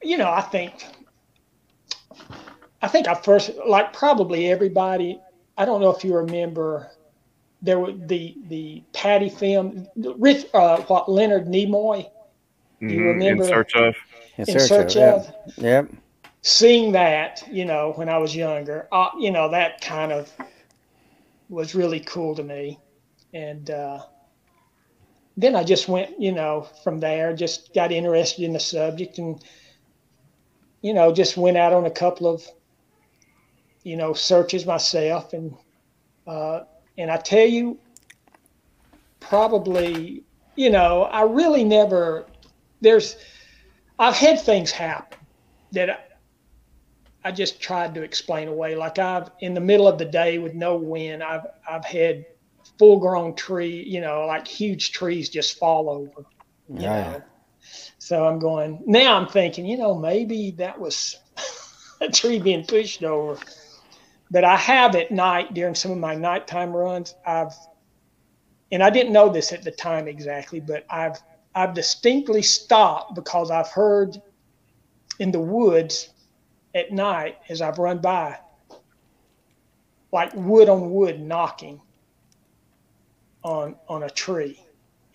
You 0.03 0.19
know, 0.19 0.31
I 0.31 0.43
think 0.43 0.75
I 2.81 2.89
think 2.89 3.09
I 3.09 3.15
first, 3.15 3.51
like 3.67 3.93
probably 3.93 4.51
everybody, 4.51 5.21
I 5.57 5.65
don't 5.65 5.81
know 5.81 5.91
if 5.91 6.05
you 6.05 6.15
remember, 6.15 6.91
there 7.61 7.81
was 7.81 7.95
the 8.07 8.37
the 8.47 8.83
Patty 8.93 9.29
film, 9.29 9.89
Rich, 9.97 10.47
uh, 10.55 10.81
what 10.83 11.11
Leonard 11.11 11.47
Nimoy. 11.47 12.09
Do 12.81 12.87
you 12.87 13.01
mm-hmm. 13.01 13.05
remember? 13.05 13.43
In 13.43 13.49
search 13.49 13.75
of. 13.75 13.95
In, 14.37 14.49
in 14.49 14.61
search, 14.61 14.69
search, 14.69 14.97
of. 14.97 15.27
of. 15.27 15.35
Yep. 15.59 15.91
Seeing 16.43 16.93
that, 16.93 17.43
you 17.51 17.65
know, 17.65 17.93
when 17.97 18.09
I 18.09 18.19
was 18.19 18.35
younger, 18.35 18.87
uh, 18.93 19.11
you 19.19 19.33
know, 19.33 19.51
that 19.51 19.81
kind 19.81 20.13
of 20.13 20.33
was 21.49 21.75
really 21.75 21.99
cool 21.99 22.37
to 22.37 22.45
me, 22.45 22.79
and 23.35 23.69
uh, 23.71 24.03
then 25.37 25.57
I 25.57 25.65
just 25.65 25.89
went, 25.89 26.21
you 26.21 26.31
know, 26.31 26.69
from 26.85 27.01
there, 27.01 27.35
just 27.35 27.75
got 27.75 27.91
interested 27.91 28.45
in 28.45 28.53
the 28.53 28.61
subject, 28.61 29.19
and 29.19 29.43
you 30.81 30.95
know, 30.95 31.13
just 31.13 31.37
went 31.37 31.57
out 31.57 31.73
on 31.73 31.85
a 31.87 31.91
couple 31.91 32.29
of 32.29 32.49
you 33.89 33.97
know, 33.97 34.13
searches 34.13 34.67
myself, 34.67 35.33
and 35.33 35.55
uh, 36.27 36.65
and 36.99 37.11
I 37.11 37.17
tell 37.17 37.47
you, 37.47 37.79
probably, 39.19 40.25
you 40.57 40.69
know, 40.69 41.05
I 41.05 41.23
really 41.23 41.65
never. 41.65 42.27
There's, 42.83 43.17
I've 43.99 44.15
had 44.15 44.41
things 44.43 44.71
happen 44.71 45.19
that 45.73 45.89
I, 45.89 45.99
I 47.25 47.33
just 47.33 47.63
tried 47.63 47.95
to 47.95 48.03
explain 48.03 48.49
away. 48.49 48.77
Like 48.77 48.99
I've 48.99 49.31
in 49.41 49.55
the 49.55 49.61
middle 49.61 49.89
of 49.89 49.97
the 49.97 50.05
day 50.05 50.37
with 50.37 50.55
no 50.55 50.77
wind, 50.77 51.23
I've 51.23 51.47
I've 51.67 51.87
had 51.87 52.27
full 52.79 52.99
grown 52.99 53.35
tree, 53.37 53.83
you 53.85 54.03
know, 54.03 54.27
like 54.27 54.47
huge 54.47 54.93
trees 54.93 55.31
just 55.31 55.59
fall 55.59 55.89
over. 55.89 56.29
Yeah. 56.69 57.13
Know? 57.13 57.23
So 57.99 58.27
I'm 58.27 58.39
going 58.39 58.83
now. 58.85 59.17
I'm 59.19 59.29
thinking, 59.29 59.65
you 59.65 59.79
know, 59.79 59.95
maybe 59.95 60.51
that 60.59 60.79
was 60.79 61.17
a 62.03 62.11
tree 62.11 62.39
being 62.39 62.67
pushed 62.67 63.03
over 63.03 63.39
but 64.31 64.45
I 64.45 64.57
have 64.57 64.95
at 64.95 65.11
night 65.11 65.55
during 65.55 65.75
some 65.75 65.91
of 65.91 65.99
my 65.99 66.15
nighttime 66.15 66.75
runs, 66.75 67.15
I've, 67.27 67.55
and 68.71 68.83
I 68.83 68.91
didn't 68.91 69.13
know 69.13 69.31
this 69.31 69.53
at 69.53 69.63
the 69.63 69.71
time 69.71 70.07
exactly, 70.07 70.61
but 70.61 70.85
I've, 70.91 71.21
I've 71.55 71.75
distinctly 71.75 72.43
stopped 72.43 73.15
because 73.15 73.51
I've 73.51 73.69
heard 73.69 74.21
in 75.19 75.33
the 75.33 75.41
woods 75.41 76.11
at 76.75 76.93
night 76.93 77.39
as 77.49 77.63
I've 77.63 77.79
run 77.79 77.99
by, 77.99 78.39
like 80.13 80.33
wood 80.35 80.69
on 80.69 80.91
wood 80.91 81.21
knocking 81.21 81.81
on 83.43 83.77
on 83.89 84.03
a 84.03 84.11
tree, 84.11 84.61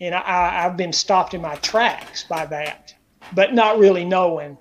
and 0.00 0.14
I, 0.14 0.64
I've 0.64 0.76
been 0.76 0.92
stopped 0.92 1.34
in 1.34 1.40
my 1.40 1.56
tracks 1.56 2.24
by 2.24 2.46
that, 2.46 2.94
but 3.32 3.54
not 3.54 3.78
really 3.78 4.04
knowing, 4.04 4.56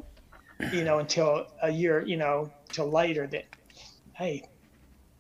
you 0.72 0.84
know, 0.84 1.00
until 1.00 1.48
a 1.62 1.72
year, 1.72 2.06
you 2.06 2.18
know, 2.18 2.52
till 2.72 2.90
later 2.90 3.26
that 3.28 3.46
hey, 4.14 4.48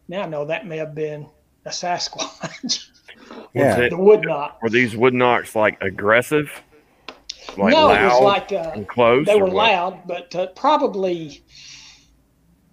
now 0.07 0.23
I 0.23 0.25
know 0.27 0.45
that 0.45 0.65
may 0.65 0.77
have 0.77 0.95
been 0.95 1.27
a 1.65 1.69
Sasquatch. 1.69 2.89
yeah, 3.53 3.79
it, 3.79 3.89
the 3.89 3.97
wood 3.97 4.21
knock. 4.23 4.61
Were 4.61 4.69
these 4.69 4.95
wood 4.95 5.13
knocks 5.13 5.55
like 5.55 5.81
aggressive? 5.81 6.49
Like 7.57 7.73
no, 7.73 7.89
it 7.91 8.03
was 8.03 8.21
like 8.21 8.51
uh, 8.51 8.83
close. 8.83 9.27
They 9.27 9.35
were 9.35 9.45
what? 9.45 9.53
loud, 9.53 10.07
but 10.07 10.35
uh, 10.35 10.47
probably 10.47 11.43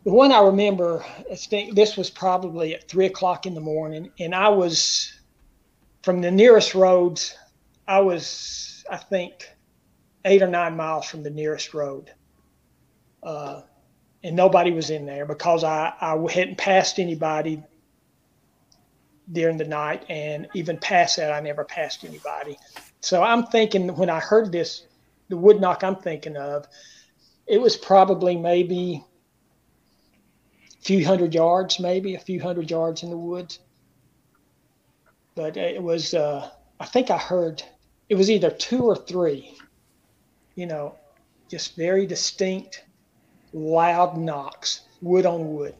the 0.04 0.12
one 0.12 0.32
I 0.32 0.40
remember. 0.40 1.04
I 1.30 1.34
think 1.34 1.74
this 1.74 1.96
was 1.96 2.10
probably 2.10 2.74
at 2.74 2.88
three 2.88 3.06
o'clock 3.06 3.46
in 3.46 3.54
the 3.54 3.60
morning, 3.60 4.10
and 4.18 4.34
I 4.34 4.48
was 4.48 5.20
from 6.02 6.20
the 6.20 6.30
nearest 6.30 6.74
roads. 6.74 7.36
I 7.86 8.00
was, 8.00 8.84
I 8.90 8.96
think, 8.96 9.48
eight 10.24 10.42
or 10.42 10.48
nine 10.48 10.76
miles 10.76 11.06
from 11.06 11.22
the 11.22 11.30
nearest 11.30 11.74
road. 11.74 12.10
Uh, 13.22 13.62
and 14.22 14.36
nobody 14.36 14.70
was 14.70 14.90
in 14.90 15.06
there 15.06 15.24
because 15.24 15.64
I, 15.64 15.92
I 16.00 16.16
hadn't 16.30 16.58
passed 16.58 16.98
anybody 16.98 17.62
during 19.30 19.56
the 19.56 19.64
night. 19.64 20.04
And 20.08 20.48
even 20.54 20.78
past 20.78 21.16
that, 21.16 21.32
I 21.32 21.40
never 21.40 21.64
passed 21.64 22.04
anybody. 22.04 22.58
So 23.00 23.22
I'm 23.22 23.46
thinking 23.46 23.94
when 23.96 24.10
I 24.10 24.20
heard 24.20 24.52
this 24.52 24.86
the 25.30 25.36
wood 25.36 25.60
knock 25.60 25.82
I'm 25.82 25.96
thinking 25.96 26.36
of, 26.36 26.66
it 27.46 27.60
was 27.60 27.76
probably 27.76 28.36
maybe 28.36 29.04
a 30.78 30.82
few 30.82 31.06
hundred 31.06 31.34
yards, 31.34 31.80
maybe 31.80 32.14
a 32.14 32.18
few 32.18 32.42
hundred 32.42 32.70
yards 32.70 33.02
in 33.02 33.10
the 33.10 33.16
woods. 33.16 33.60
But 35.36 35.56
it 35.56 35.82
was, 35.82 36.12
uh, 36.12 36.50
I 36.80 36.86
think 36.86 37.10
I 37.10 37.16
heard 37.16 37.62
it 38.08 38.16
was 38.16 38.30
either 38.30 38.50
two 38.50 38.82
or 38.82 38.96
three, 38.96 39.56
you 40.56 40.66
know, 40.66 40.96
just 41.48 41.76
very 41.76 42.06
distinct, 42.06 42.84
loud 43.52 44.16
knocks, 44.16 44.82
wood 45.00 45.26
on 45.26 45.54
wood. 45.54 45.74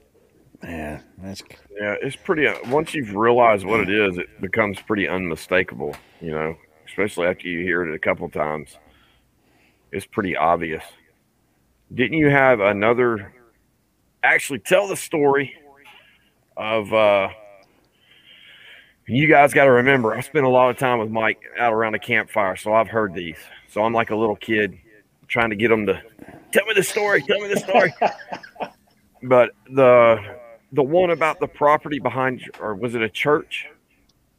Yeah, 0.63 1.01
that's 1.19 1.43
Yeah, 1.71 1.97
it's 2.03 2.17
pretty. 2.17 2.47
Uh, 2.47 2.57
once 2.69 2.95
you've 2.95 3.15
realized 3.15 3.65
what 3.65 3.81
it 3.81 3.89
is, 3.91 4.19
it 4.19 4.41
becomes 4.41 4.79
pretty 4.81 5.09
unmistakable. 5.09 5.97
You 6.21 6.33
know, 6.33 6.57
especially 6.87 7.27
after 7.27 7.49
you 7.49 7.61
hear 7.61 7.83
it 7.83 7.95
a 7.95 7.99
couple 7.99 8.29
times. 8.29 8.77
It's 9.93 10.07
pretty 10.07 10.37
obvious. 10.37 10.85
Didn't 11.95 12.19
you 12.19 12.29
have 12.29 12.61
another? 12.61 13.33
Actually, 14.23 14.61
tell 14.61 14.87
the 14.87 14.97
story 14.97 15.55
of. 16.57 16.93
uh 16.93 17.31
You 19.07 19.27
guys 19.27 19.55
got 19.55 19.65
to 19.65 19.73
remember, 19.73 20.15
I 20.15 20.21
spent 20.21 20.45
a 20.45 20.49
lot 20.49 20.71
of 20.71 20.77
time 20.79 20.99
with 20.99 21.11
Mike 21.11 21.41
out 21.59 21.73
around 21.73 21.93
the 21.93 21.99
campfire, 21.99 22.55
so 22.55 22.73
I've 22.75 22.89
heard 22.89 23.15
these. 23.15 23.39
So 23.69 23.83
I'm 23.83 23.93
like 23.93 24.11
a 24.11 24.17
little 24.17 24.37
kid 24.37 24.79
trying 25.31 25.49
to 25.51 25.57
get 25.57 25.69
them 25.69 25.87
to 25.87 26.03
tell 26.53 26.67
me 26.67 26.75
the 26.75 26.83
story. 26.83 27.23
Tell 27.23 27.41
me 27.41 27.49
the 27.49 27.61
story. 27.61 27.95
but 29.23 29.51
the 29.73 30.37
the 30.73 30.83
one 30.83 31.11
about 31.11 31.41
the 31.41 31.49
property 31.49 31.99
behind, 31.99 32.43
or 32.61 32.75
was 32.75 32.95
it 32.95 33.03
a 33.03 33.09
church 33.09 33.67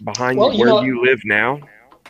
behind 0.04 0.38
Well, 0.38 0.54
you 0.54 0.60
where 0.60 0.67
know- 0.69 0.82
you 0.84 1.04
live 1.04 1.21
now? 1.25 1.60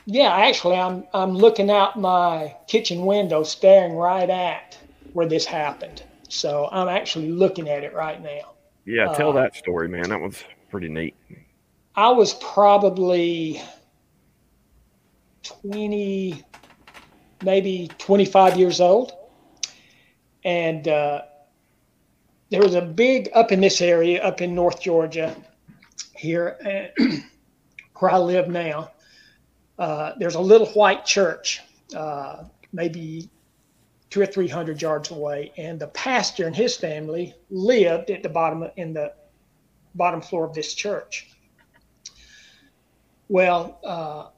Yeah, 0.05 0.33
actually, 0.35 0.77
I'm 0.77 1.05
I'm 1.13 1.31
looking 1.35 1.69
out 1.69 1.97
my 1.99 2.55
kitchen 2.67 3.05
window, 3.05 3.43
staring 3.43 3.93
right 3.93 4.29
at 4.29 4.77
where 5.13 5.27
this 5.27 5.45
happened. 5.45 6.03
So 6.27 6.67
I'm 6.71 6.87
actually 6.87 7.29
looking 7.29 7.69
at 7.69 7.83
it 7.83 7.93
right 7.93 8.21
now. 8.21 8.53
Yeah, 8.85 9.13
tell 9.13 9.29
Uh, 9.29 9.41
that 9.43 9.55
story, 9.55 9.87
man. 9.89 10.09
That 10.09 10.19
was 10.19 10.43
pretty 10.71 10.89
neat. 10.89 11.13
I 11.95 12.09
was 12.09 12.33
probably 12.35 13.61
20, 15.43 16.41
maybe 17.43 17.89
25 17.97 18.57
years 18.57 18.81
old. 18.81 19.13
And 20.43 20.87
uh, 20.87 21.23
there 22.49 22.61
was 22.61 22.75
a 22.75 22.81
big, 22.81 23.29
up 23.33 23.51
in 23.51 23.61
this 23.61 23.81
area, 23.81 24.23
up 24.23 24.41
in 24.41 24.55
North 24.55 24.81
Georgia, 24.81 25.35
here 26.15 26.91
uh, 26.99 27.03
where 27.99 28.11
I 28.11 28.17
live 28.17 28.47
now, 28.47 28.91
uh, 29.79 30.13
there's 30.17 30.35
a 30.35 30.41
little 30.41 30.67
white 30.67 31.05
church, 31.05 31.61
uh, 31.95 32.43
maybe 32.73 33.29
two 34.09 34.21
or 34.21 34.25
three 34.25 34.47
hundred 34.47 34.81
yards 34.81 35.11
away. 35.11 35.51
And 35.57 35.79
the 35.79 35.87
pastor 35.87 36.45
and 36.45 36.55
his 36.55 36.75
family 36.75 37.33
lived 37.49 38.11
at 38.11 38.21
the 38.21 38.29
bottom, 38.29 38.69
in 38.75 38.93
the 38.93 39.13
bottom 39.95 40.21
floor 40.21 40.45
of 40.45 40.53
this 40.53 40.73
church. 40.73 41.29
Well, 43.29 43.79
uh, 43.83 44.29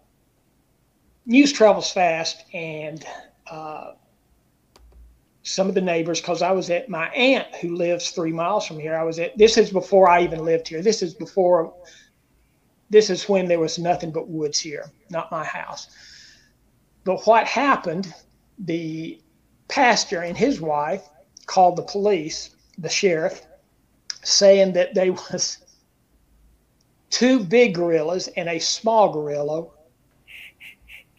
news 1.26 1.54
travels 1.54 1.92
fast, 1.92 2.44
and 2.54 3.06
uh, 3.50 3.92
some 5.44 5.68
of 5.68 5.76
the 5.76 5.82
neighbors, 5.82 6.22
because 6.22 6.42
I 6.42 6.52
was 6.52 6.70
at 6.70 6.90
my 6.90 7.08
aunt 7.10 7.54
who 7.56 7.76
lives 7.76 8.12
three 8.12 8.32
miles 8.32 8.66
from 8.66 8.80
here. 8.80 8.96
I 8.96 9.04
was 9.04 9.20
at 9.20 9.38
this 9.38 9.58
is 9.58 9.70
before 9.70 10.10
I 10.10 10.24
even 10.24 10.44
lived 10.44 10.68
here. 10.68 10.82
This 10.82 11.02
is 11.02 11.14
before. 11.14 11.74
This 12.90 13.10
is 13.10 13.28
when 13.28 13.48
there 13.48 13.60
was 13.60 13.80
nothing 13.80 14.12
but 14.12 14.28
woods 14.28 14.60
here, 14.60 14.92
not 15.10 15.32
my 15.32 15.44
house. 15.44 15.88
But 17.04 17.26
what 17.26 17.48
happened? 17.48 18.14
The 18.60 19.20
pastor 19.68 20.22
and 20.22 20.38
his 20.38 20.62
wife 20.62 21.02
called 21.48 21.76
the 21.76 21.84
police, 21.84 22.56
the 22.78 22.90
sheriff, 22.90 23.46
saying 24.24 24.74
that 24.74 24.94
they 24.94 25.10
was 25.32 25.58
two 27.10 27.40
big 27.40 27.76
gorillas 27.76 28.28
and 28.30 28.48
a 28.50 28.60
small 28.60 29.12
gorilla 29.12 29.68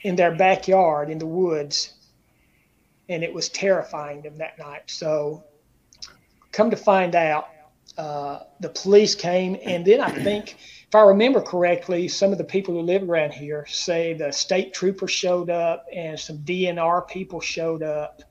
in 0.05 0.17
their 0.17 0.35
backyard 0.35 1.11
in 1.11 1.19
the 1.19 1.27
woods 1.27 1.95
and 3.09 3.23
it 3.23 3.35
was 3.35 3.49
terrifying 3.49 4.23
them 4.23 4.37
that 4.39 4.59
night 4.59 4.83
so 4.87 5.43
come 6.53 6.71
to 6.71 6.77
find 6.77 7.15
out 7.15 7.49
uh, 7.99 8.41
the 8.61 8.69
police 8.69 9.15
came 9.15 9.57
and 9.65 9.85
then 9.85 10.01
i 10.01 10.11
think 10.11 10.57
if 10.87 10.95
i 10.95 11.01
remember 11.01 11.41
correctly 11.41 12.07
some 12.07 12.33
of 12.33 12.39
the 12.39 12.45
people 12.45 12.75
who 12.75 12.81
live 12.81 13.09
around 13.09 13.33
here 13.33 13.67
say 13.69 14.15
the 14.15 14.31
state 14.31 14.73
troopers 14.73 15.11
showed 15.11 15.51
up 15.51 15.85
and 15.93 16.19
some 16.19 16.39
dnr 16.39 17.07
people 17.09 17.41
showed 17.41 17.83
up 17.83 18.23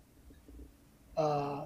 uh, 1.17 1.65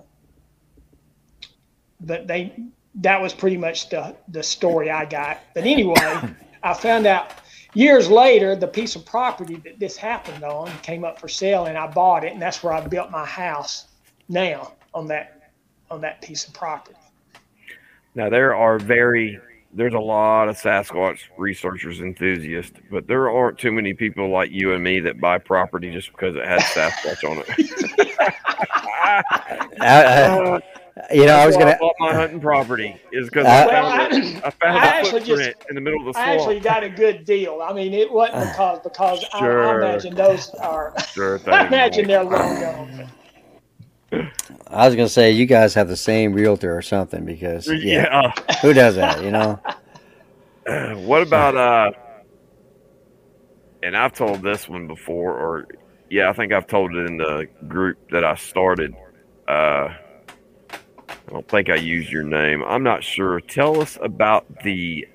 but 2.01 2.27
they 2.27 2.53
that 2.95 3.21
was 3.21 3.33
pretty 3.33 3.57
much 3.57 3.89
the 3.89 4.15
the 4.27 4.43
story 4.43 4.89
I 4.89 5.05
got. 5.05 5.39
But 5.53 5.65
anyway, 5.65 5.95
I 6.63 6.73
found 6.73 7.05
out 7.05 7.31
years 7.77 8.09
later 8.09 8.55
the 8.55 8.67
piece 8.67 8.95
of 8.95 9.05
property 9.05 9.57
that 9.57 9.79
this 9.79 9.95
happened 9.95 10.43
on 10.43 10.71
came 10.81 11.03
up 11.03 11.19
for 11.19 11.27
sale, 11.27 11.65
and 11.65 11.77
I 11.77 11.87
bought 11.87 12.23
it, 12.23 12.33
and 12.33 12.41
that's 12.41 12.63
where 12.63 12.73
I 12.73 12.85
built 12.85 13.11
my 13.11 13.25
house 13.25 13.87
now 14.29 14.73
on 14.93 15.07
that 15.07 15.51
on 15.89 16.01
that 16.01 16.21
piece 16.21 16.47
of 16.47 16.53
property. 16.53 16.97
Now 18.15 18.29
there 18.29 18.55
are 18.55 18.79
very 18.79 19.39
there's 19.73 19.93
a 19.93 19.99
lot 19.99 20.49
of 20.49 20.57
Sasquatch 20.57 21.19
researchers 21.37 21.99
enthusiasts, 22.01 22.79
but 22.89 23.05
there 23.05 23.29
aren't 23.29 23.59
too 23.59 23.71
many 23.71 23.93
people 23.93 24.29
like 24.29 24.49
you 24.51 24.73
and 24.73 24.83
me 24.83 24.99
that 25.01 25.21
buy 25.21 25.37
property 25.37 25.91
just 25.91 26.11
because 26.11 26.35
it 26.35 26.45
has 26.45 26.63
Sasquatch 26.63 27.29
on 27.29 27.43
it. 27.45 28.09
I, 28.99 29.23
I, 29.79 30.61
you 31.13 31.25
know, 31.25 31.33
I 31.35 31.45
was 31.45 31.55
gonna. 31.57 31.77
bought 31.79 31.95
my 31.99 32.13
hunting 32.13 32.39
property 32.39 32.95
is 33.11 33.27
because 33.29 33.45
Uh, 33.45 33.49
I 33.49 33.65
Well, 33.67 33.89
found, 33.91 34.13
I- 34.13 34.17
it- 34.17 34.43
I 34.45 34.49
found 34.49 34.77
I 34.79 34.85
a 34.85 34.89
actually 34.89 35.19
footprint 35.21 35.55
just- 35.57 35.69
in 35.69 35.75
the 35.75 35.81
middle 35.81 36.07
of 36.07 36.13
the 36.15 36.19
I 36.19 36.33
actually 36.33 36.59
got 36.59 36.83
a 36.83 36.89
good 36.89 37.25
deal. 37.25 37.61
I 37.63 37.73
mean, 37.73 37.93
it 37.93 38.11
wasn't 38.11 38.49
because 38.51 38.79
because 38.83 39.25
I, 39.33 39.47
I 39.47 39.75
imagine 39.75 40.15
those 40.15 40.49
are. 40.55 40.93
Sure 41.13 41.39
I 41.47 41.65
imagine 41.67 42.07
they're 42.07 42.23
long 42.23 42.59
gone. 42.59 43.09
I 44.69 44.85
was 44.87 44.95
gonna 44.95 45.09
say 45.09 45.31
you 45.31 45.45
guys 45.45 45.73
have 45.73 45.87
the 45.89 45.97
same 45.97 46.33
realtor 46.33 46.75
or 46.75 46.81
something 46.81 47.25
because 47.25 47.67
yeah, 47.71 48.31
yeah. 48.37 48.55
who 48.61 48.73
does 48.73 48.95
that? 48.95 49.23
You 49.23 49.31
know. 49.31 49.59
Uh, 50.65 50.93
what 50.95 51.21
about 51.21 51.55
uh? 51.55 51.91
And 53.83 53.95
I've 53.95 54.13
told 54.13 54.41
this 54.41 54.67
one 54.67 54.87
before, 54.87 55.33
or 55.33 55.67
yeah, 56.09 56.29
I 56.29 56.33
think 56.33 56.51
I've 56.51 56.67
told 56.67 56.95
it 56.95 57.05
in 57.07 57.17
the 57.17 57.47
group 57.67 57.97
that 58.11 58.23
I 58.23 58.35
started. 58.35 58.93
Uh, 59.47 59.89
I 61.27 61.31
don't 61.31 61.47
think 61.47 61.69
I 61.69 61.75
used 61.75 62.09
your 62.09 62.23
name. 62.23 62.63
I'm 62.63 62.83
not 62.83 63.03
sure. 63.03 63.41
Tell 63.41 63.81
us 63.81 63.97
about 64.01 64.45
the 64.63 65.07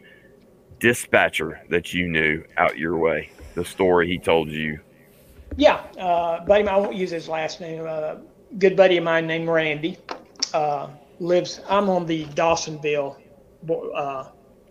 dispatcher 0.79 1.63
that 1.71 1.95
you 1.95 2.09
knew 2.09 2.45
out 2.59 2.77
your 2.77 2.99
way. 2.99 3.31
The 3.55 3.65
story 3.65 4.09
he 4.09 4.19
told 4.19 4.51
you. 4.51 4.81
Yeah, 5.57 5.83
uh, 5.99 6.45
buddy, 6.45 6.67
I 6.67 6.77
won't 6.77 6.97
use 6.97 7.11
his 7.11 7.29
last 7.29 7.61
name. 7.61 7.87
Uh, 7.87 8.17
good 8.59 8.77
buddy 8.77 8.99
of 8.99 9.05
mine 9.05 9.27
named 9.27 9.49
Randy 9.49 9.99
uh, 10.53 10.89
lives. 11.19 11.61
I'm 11.69 11.89
on 11.89 12.07
the 12.07 12.25
Dawsonville 12.27 13.17
uh, 13.95 14.25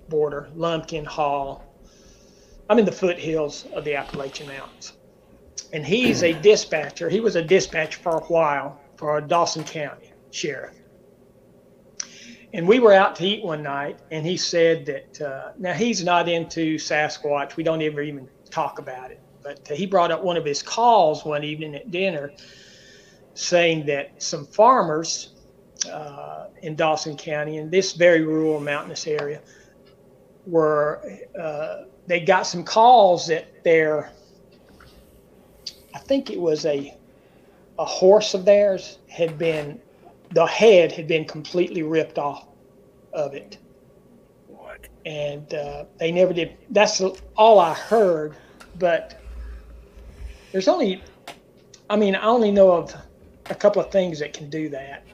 border, 0.09 0.49
Lumpkin 0.55 1.05
Hall. 1.05 1.63
I'm 2.69 2.77
in 2.77 2.85
the 2.85 2.91
foothills 2.91 3.65
of 3.73 3.83
the 3.83 3.95
Appalachian 3.95 4.47
Mountains, 4.47 4.93
and 5.73 5.85
he's 5.85 6.23
a 6.23 6.33
dispatcher. 6.33 7.09
He 7.09 7.19
was 7.19 7.35
a 7.35 7.43
dispatcher 7.43 7.99
for 7.99 8.17
a 8.17 8.23
while 8.25 8.79
for 8.95 9.19
Dawson 9.21 9.63
County 9.63 10.13
Sheriff. 10.31 10.80
And 12.53 12.67
we 12.67 12.79
were 12.79 12.93
out 12.93 13.15
to 13.17 13.25
eat 13.25 13.43
one 13.43 13.63
night, 13.63 13.99
and 14.11 14.25
he 14.25 14.35
said 14.35 14.85
that 14.85 15.21
uh, 15.21 15.51
now 15.57 15.73
he's 15.73 16.03
not 16.03 16.27
into 16.27 16.77
Sasquatch. 16.77 17.55
We 17.55 17.63
don't 17.63 17.81
ever 17.81 18.01
even 18.01 18.27
talk 18.49 18.79
about 18.79 19.11
it 19.11 19.21
but 19.43 19.67
he 19.67 19.85
brought 19.85 20.11
up 20.11 20.23
one 20.23 20.37
of 20.37 20.45
his 20.45 20.61
calls 20.61 21.25
one 21.25 21.43
evening 21.43 21.75
at 21.75 21.91
dinner 21.91 22.31
saying 23.33 23.85
that 23.85 24.21
some 24.21 24.45
farmers 24.45 25.33
uh, 25.91 26.47
in 26.61 26.75
Dawson 26.75 27.17
County, 27.17 27.57
in 27.57 27.69
this 27.69 27.93
very 27.93 28.21
rural 28.21 28.59
mountainous 28.59 29.07
area, 29.07 29.41
were 30.45 31.01
uh, 31.39 31.83
they 32.07 32.19
got 32.19 32.43
some 32.43 32.63
calls 32.63 33.27
that 33.27 33.63
their, 33.63 34.11
I 35.95 35.99
think 35.99 36.29
it 36.29 36.39
was 36.39 36.65
a, 36.65 36.95
a 37.79 37.85
horse 37.85 38.33
of 38.33 38.43
theirs 38.43 38.99
had 39.07 39.37
been, 39.37 39.79
the 40.33 40.45
head 40.45 40.91
had 40.91 41.07
been 41.07 41.25
completely 41.25 41.83
ripped 41.83 42.17
off 42.17 42.47
of 43.13 43.33
it, 43.33 43.57
What? 44.47 44.87
and 45.05 45.53
uh, 45.53 45.85
they 45.99 46.11
never 46.11 46.33
did. 46.33 46.57
That's 46.69 47.01
all 47.35 47.59
I 47.59 47.73
heard, 47.73 48.35
but 48.79 49.21
there's 50.51 50.67
only, 50.67 51.03
I 51.89 51.95
mean, 51.95 52.15
I 52.15 52.25
only 52.25 52.51
know 52.51 52.71
of 52.71 52.95
a 53.49 53.55
couple 53.55 53.81
of 53.81 53.91
things 53.91 54.19
that 54.19 54.33
can 54.33 54.49
do 54.49 54.69
that. 54.69 55.05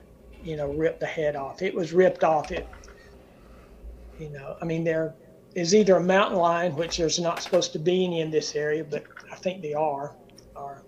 You 0.43 0.55
know, 0.55 0.71
rip 0.71 0.99
the 0.99 1.05
head 1.05 1.35
off. 1.35 1.61
It 1.61 1.73
was 1.73 1.91
ripped 1.91 2.23
off. 2.23 2.51
It, 2.51 2.67
you 4.19 4.29
know, 4.29 4.55
I 4.61 4.65
mean, 4.65 4.83
there 4.83 5.15
is 5.55 5.73
either 5.73 5.95
a 5.97 6.03
mountain 6.03 6.37
lion, 6.37 6.75
which 6.75 6.97
there's 6.97 7.19
not 7.19 7.41
supposed 7.41 7.73
to 7.73 7.79
be 7.79 8.05
any 8.05 8.21
in 8.21 8.29
this 8.29 8.55
area, 8.55 8.83
but 8.83 9.03
I 9.31 9.35
think 9.35 9.61
they 9.61 9.73
are, 9.73 10.15
or 10.55 10.83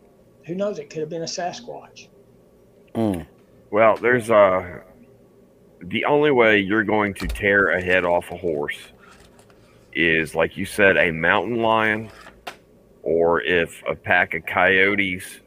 who 0.45 0.55
knows? 0.55 0.77
It 0.79 0.89
could 0.89 0.99
have 0.99 1.09
been 1.09 1.23
a 1.23 1.25
Sasquatch. 1.25 2.07
Mm. 2.93 3.25
Well, 3.71 3.97
there's 3.97 4.29
uh 4.29 4.79
the 5.81 6.05
only 6.05 6.31
way 6.31 6.59
you're 6.59 6.83
going 6.83 7.13
to 7.15 7.27
tear 7.27 7.69
a 7.69 7.81
head 7.81 8.03
off 8.03 8.31
a 8.31 8.37
horse 8.37 8.77
is 9.93 10.35
like 10.35 10.57
you 10.57 10.65
said, 10.65 10.97
a 10.97 11.11
mountain 11.11 11.57
lion, 11.61 12.09
or 13.03 13.41
if 13.41 13.81
a 13.87 13.95
pack 13.95 14.33
of 14.33 14.45
coyotes. 14.45 15.39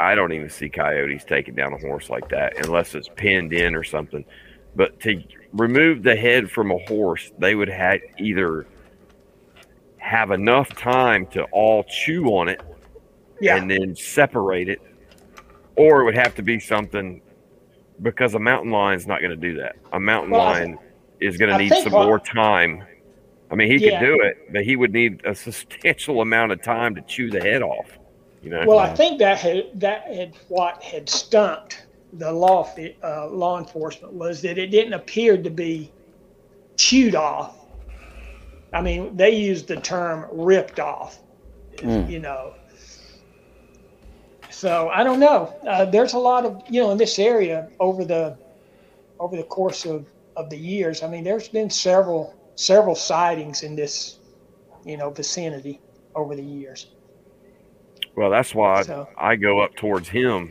I 0.00 0.16
don't 0.16 0.32
even 0.32 0.50
see 0.50 0.68
coyotes 0.68 1.22
taking 1.24 1.54
down 1.54 1.72
a 1.74 1.78
horse 1.78 2.10
like 2.10 2.28
that 2.30 2.64
unless 2.66 2.94
it's 2.96 3.08
pinned 3.14 3.52
in 3.52 3.76
or 3.76 3.84
something. 3.84 4.24
But 4.74 4.98
to 5.00 5.22
remove 5.52 6.02
the 6.02 6.16
head 6.16 6.50
from 6.50 6.72
a 6.72 6.78
horse, 6.88 7.30
they 7.38 7.54
would 7.54 7.68
have 7.68 8.00
either 8.18 8.66
have 9.98 10.32
enough 10.32 10.70
time 10.70 11.26
to 11.26 11.44
all 11.52 11.84
chew 11.84 12.24
on 12.28 12.48
it 12.48 12.60
Yeah. 13.40 13.56
and 13.56 13.70
then 13.70 13.94
separate 13.94 14.68
it, 14.68 14.80
or 15.76 16.00
it 16.00 16.04
would 16.06 16.16
have 16.16 16.34
to 16.36 16.42
be 16.42 16.58
something 16.58 17.20
because 18.00 18.34
a 18.34 18.38
mountain 18.38 18.70
lion's 18.70 19.06
not 19.06 19.20
going 19.20 19.30
to 19.30 19.36
do 19.36 19.54
that. 19.58 19.76
A 19.92 20.00
mountain 20.00 20.30
Well, 20.30 20.40
I 20.40 20.52
lion 20.52 20.78
is 21.20 21.36
going 21.36 21.50
to 21.50 21.58
need 21.58 21.72
some 21.82 21.92
what- 21.92 22.06
more 22.06 22.18
time. 22.18 22.84
I 23.50 23.54
mean, 23.54 23.70
he 23.70 23.76
Yeah. 23.84 23.98
could 24.00 24.06
do 24.06 24.20
it, 24.22 24.50
but 24.52 24.64
he 24.64 24.76
would 24.76 24.92
need 24.94 25.20
a 25.26 25.34
substantial 25.34 26.22
amount 26.22 26.52
of 26.52 26.62
time 26.62 26.94
to 26.94 27.02
chew 27.02 27.30
the 27.30 27.40
head 27.40 27.62
off. 27.62 27.98
You 28.42 28.50
know, 28.50 28.64
Well, 28.66 28.78
I 28.78 28.92
think 28.94 29.18
that 29.18 29.38
had 29.38 29.66
that 29.74 30.02
had 30.12 30.32
what 30.48 30.82
had 30.82 31.08
stumped 31.08 31.84
the 32.14 32.32
law 32.32 32.62
fi- 32.64 32.96
uh, 33.04 33.28
law 33.28 33.58
enforcement 33.58 34.14
was 34.14 34.40
that 34.42 34.58
it 34.58 34.68
didn't 34.68 34.94
appear 34.94 35.36
to 35.36 35.50
be 35.50 35.92
chewed 36.76 37.14
off. 37.14 37.56
I 38.72 38.80
mean, 38.80 39.16
they 39.16 39.30
used 39.30 39.68
the 39.68 39.76
term 39.76 40.26
ripped 40.32 40.80
off. 40.80 41.20
Mm. 41.76 42.08
You 42.10 42.18
know. 42.20 42.54
So 44.52 44.88
I 44.90 45.02
don't 45.02 45.18
know. 45.18 45.54
Uh, 45.66 45.84
there's 45.86 46.12
a 46.12 46.18
lot 46.18 46.44
of 46.44 46.62
you 46.68 46.80
know 46.80 46.90
in 46.90 46.98
this 46.98 47.18
area 47.18 47.68
over 47.80 48.04
the 48.04 48.36
over 49.18 49.36
the 49.36 49.42
course 49.44 49.84
of, 49.86 50.06
of 50.36 50.50
the 50.50 50.56
years. 50.56 51.02
I 51.02 51.08
mean, 51.08 51.24
there's 51.24 51.48
been 51.48 51.70
several 51.70 52.34
several 52.54 52.94
sightings 52.94 53.62
in 53.62 53.74
this 53.74 54.18
you 54.84 54.96
know 54.96 55.10
vicinity 55.10 55.80
over 56.14 56.36
the 56.36 56.42
years. 56.42 56.88
well, 58.14 58.30
that's 58.30 58.54
why 58.54 58.82
So- 58.82 59.08
I 59.16 59.36
go 59.36 59.60
up 59.60 59.74
towards 59.76 60.08
him, 60.08 60.50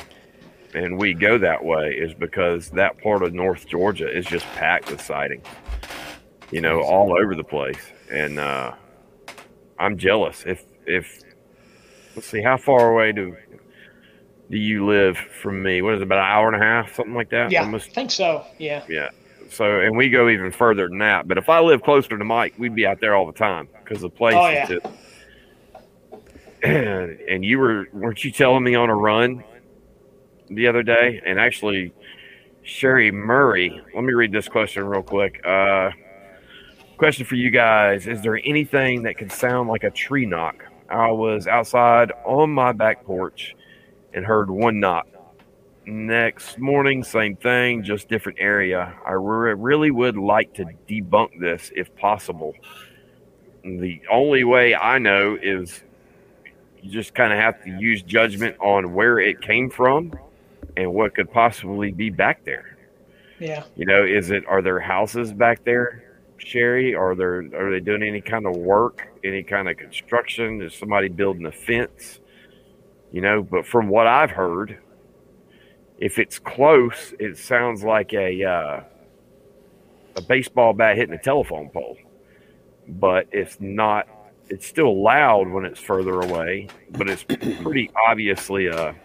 and 0.73 0.97
we 0.97 1.13
go 1.13 1.37
that 1.37 1.63
way 1.63 1.91
is 1.91 2.13
because 2.15 2.69
that 2.71 2.97
part 3.01 3.21
of 3.23 3.33
North 3.33 3.67
Georgia 3.67 4.09
is 4.09 4.25
just 4.25 4.45
packed 4.55 4.89
with 4.89 5.01
sightings. 5.01 5.45
You 6.49 6.59
know, 6.61 6.81
all 6.81 7.15
over 7.17 7.35
the 7.35 7.43
place, 7.45 7.79
and 8.11 8.39
uh, 8.39 8.73
I'm 9.79 9.97
jealous. 9.97 10.43
If 10.45 10.65
if 10.85 11.21
let's 12.15 12.27
see, 12.27 12.41
how 12.41 12.57
far 12.57 12.91
away 12.91 13.11
do 13.13 13.37
do 14.51 14.57
you 14.57 14.85
live 14.85 15.17
from 15.17 15.63
me? 15.63 15.81
What 15.81 15.93
is 15.95 16.01
it, 16.01 16.03
about 16.03 16.19
an 16.19 16.25
hour 16.25 16.47
and 16.51 16.61
a 16.61 16.65
half, 16.65 16.93
something 16.93 17.15
like 17.15 17.29
that? 17.29 17.51
Yeah, 17.51 17.63
Almost 17.63 17.89
I 17.91 17.93
think 17.93 18.11
so. 18.11 18.45
Yeah. 18.57 18.83
Yeah. 18.89 19.09
So, 19.49 19.79
and 19.79 19.95
we 19.95 20.09
go 20.09 20.27
even 20.29 20.51
further 20.51 20.89
than 20.89 20.97
that. 20.99 21.27
But 21.27 21.37
if 21.37 21.47
I 21.47 21.59
live 21.61 21.81
closer 21.81 22.17
to 22.17 22.23
Mike, 22.23 22.53
we'd 22.57 22.75
be 22.75 22.85
out 22.85 22.99
there 22.99 23.15
all 23.15 23.25
the 23.25 23.31
time 23.33 23.69
because 23.83 24.01
the 24.01 24.09
place 24.09 24.35
Oh, 24.35 24.47
is 24.47 24.53
yeah. 24.53 24.65
just. 24.67 24.85
And, 26.63 27.19
and 27.21 27.43
you 27.43 27.57
were, 27.57 27.87
weren't 27.91 28.23
you 28.23 28.29
telling 28.31 28.63
me 28.63 28.75
on 28.75 28.91
a 28.91 28.95
run 28.95 29.43
the 30.51 30.67
other 30.67 30.83
day? 30.83 31.19
And 31.25 31.39
actually, 31.39 31.91
Sherry 32.61 33.09
Murray, 33.09 33.81
let 33.95 34.03
me 34.03 34.13
read 34.13 34.31
this 34.31 34.47
question 34.47 34.85
real 34.85 35.01
quick. 35.01 35.43
Uh, 35.43 35.89
question 36.99 37.25
for 37.25 37.33
you 37.33 37.49
guys 37.49 38.05
Is 38.05 38.21
there 38.21 38.39
anything 38.45 39.01
that 39.03 39.17
could 39.17 39.31
sound 39.31 39.69
like 39.69 39.83
a 39.83 39.89
tree 39.89 40.27
knock? 40.27 40.63
I 40.87 41.09
was 41.09 41.47
outside 41.47 42.11
on 42.25 42.51
my 42.51 42.73
back 42.73 43.05
porch 43.05 43.55
and 44.13 44.25
heard 44.25 44.49
one 44.49 44.79
knock. 44.79 45.07
Next 45.85 46.59
morning, 46.59 47.03
same 47.03 47.35
thing, 47.35 47.83
just 47.83 48.07
different 48.07 48.37
area. 48.39 48.93
I 49.05 49.13
re- 49.13 49.55
really 49.55 49.89
would 49.91 50.15
like 50.15 50.53
to 50.55 50.65
debunk 50.87 51.39
this 51.39 51.71
if 51.75 51.95
possible. 51.95 52.53
The 53.63 54.01
only 54.09 54.43
way 54.43 54.75
I 54.75 54.99
know 54.99 55.37
is 55.41 55.83
you 56.81 56.91
just 56.91 57.13
kind 57.13 57.33
of 57.33 57.39
have 57.39 57.63
to 57.63 57.69
use 57.79 58.01
judgment 58.03 58.57
on 58.59 58.93
where 58.93 59.19
it 59.19 59.41
came 59.41 59.69
from 59.69 60.13
and 60.77 60.93
what 60.93 61.15
could 61.15 61.31
possibly 61.31 61.91
be 61.91 62.09
back 62.09 62.43
there. 62.43 62.77
Yeah. 63.39 63.63
You 63.75 63.85
know, 63.85 64.05
is 64.05 64.29
it 64.29 64.45
are 64.47 64.61
there 64.61 64.79
houses 64.79 65.33
back 65.33 65.63
there, 65.63 66.19
Sherry? 66.37 66.93
Are 66.93 67.15
there 67.15 67.39
are 67.55 67.71
they 67.71 67.79
doing 67.79 68.03
any 68.03 68.21
kind 68.21 68.45
of 68.45 68.55
work, 68.55 69.07
any 69.23 69.43
kind 69.43 69.67
of 69.67 69.77
construction? 69.77 70.61
Is 70.61 70.75
somebody 70.75 71.09
building 71.09 71.45
a 71.45 71.51
fence? 71.51 72.19
You 73.11 73.21
know, 73.21 73.43
but 73.43 73.65
from 73.65 73.89
what 73.89 74.07
I've 74.07 74.31
heard, 74.31 74.79
if 75.97 76.17
it's 76.17 76.39
close, 76.39 77.13
it 77.19 77.37
sounds 77.37 77.83
like 77.83 78.13
a 78.13 78.43
uh, 78.43 78.83
a 80.15 80.21
baseball 80.21 80.73
bat 80.73 80.97
hitting 80.97 81.13
a 81.13 81.21
telephone 81.21 81.69
pole. 81.69 81.97
But 82.87 83.27
it's 83.31 83.59
not. 83.59 84.07
It's 84.49 84.67
still 84.67 85.01
loud 85.01 85.47
when 85.47 85.63
it's 85.65 85.79
further 85.79 86.21
away, 86.21 86.67
but 86.89 87.09
it's 87.09 87.23
pretty 87.61 87.91
obviously 88.07 88.67
a 88.67 88.95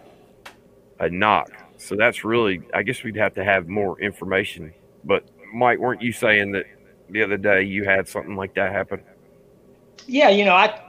a 0.99 1.09
knock. 1.09 1.51
So 1.77 1.95
that's 1.95 2.23
really. 2.23 2.61
I 2.73 2.83
guess 2.83 3.03
we'd 3.03 3.17
have 3.17 3.35
to 3.35 3.43
have 3.43 3.67
more 3.67 3.99
information. 4.01 4.73
But 5.03 5.29
Mike, 5.53 5.79
weren't 5.79 6.01
you 6.01 6.11
saying 6.11 6.53
that 6.53 6.65
the 7.09 7.23
other 7.23 7.37
day 7.37 7.63
you 7.63 7.83
had 7.83 8.07
something 8.07 8.35
like 8.35 8.55
that 8.55 8.71
happen? 8.71 9.01
Yeah, 10.07 10.29
you 10.29 10.45
know, 10.45 10.55
I 10.55 10.86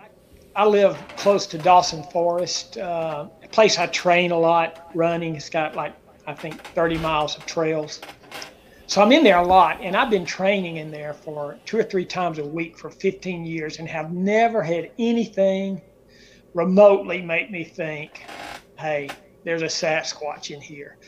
I 0.58 0.64
live 0.64 0.98
close 1.16 1.46
to 1.46 1.58
Dawson 1.58 2.02
Forest, 2.02 2.78
uh, 2.78 3.28
a 3.44 3.48
place 3.48 3.78
I 3.78 3.86
train 3.86 4.32
a 4.32 4.38
lot 4.38 4.90
running. 4.92 5.36
It's 5.36 5.48
got 5.48 5.76
like 5.76 5.94
I 6.26 6.34
think 6.34 6.60
30 6.74 6.98
miles 6.98 7.36
of 7.36 7.46
trails. 7.46 8.00
So 8.88 9.00
I'm 9.00 9.12
in 9.12 9.22
there 9.22 9.38
a 9.38 9.46
lot, 9.46 9.80
and 9.80 9.96
I've 9.96 10.10
been 10.10 10.24
training 10.24 10.78
in 10.78 10.90
there 10.90 11.14
for 11.14 11.56
two 11.64 11.78
or 11.78 11.84
three 11.84 12.04
times 12.04 12.40
a 12.40 12.44
week 12.44 12.76
for 12.76 12.90
15 12.90 13.46
years, 13.46 13.78
and 13.78 13.88
have 13.88 14.12
never 14.12 14.60
had 14.60 14.90
anything 14.98 15.80
remotely 16.54 17.22
make 17.22 17.52
me 17.52 17.62
think, 17.62 18.24
"Hey, 18.80 19.10
there's 19.44 19.62
a 19.62 19.66
Sasquatch 19.66 20.50
in 20.50 20.60
here." 20.60 20.98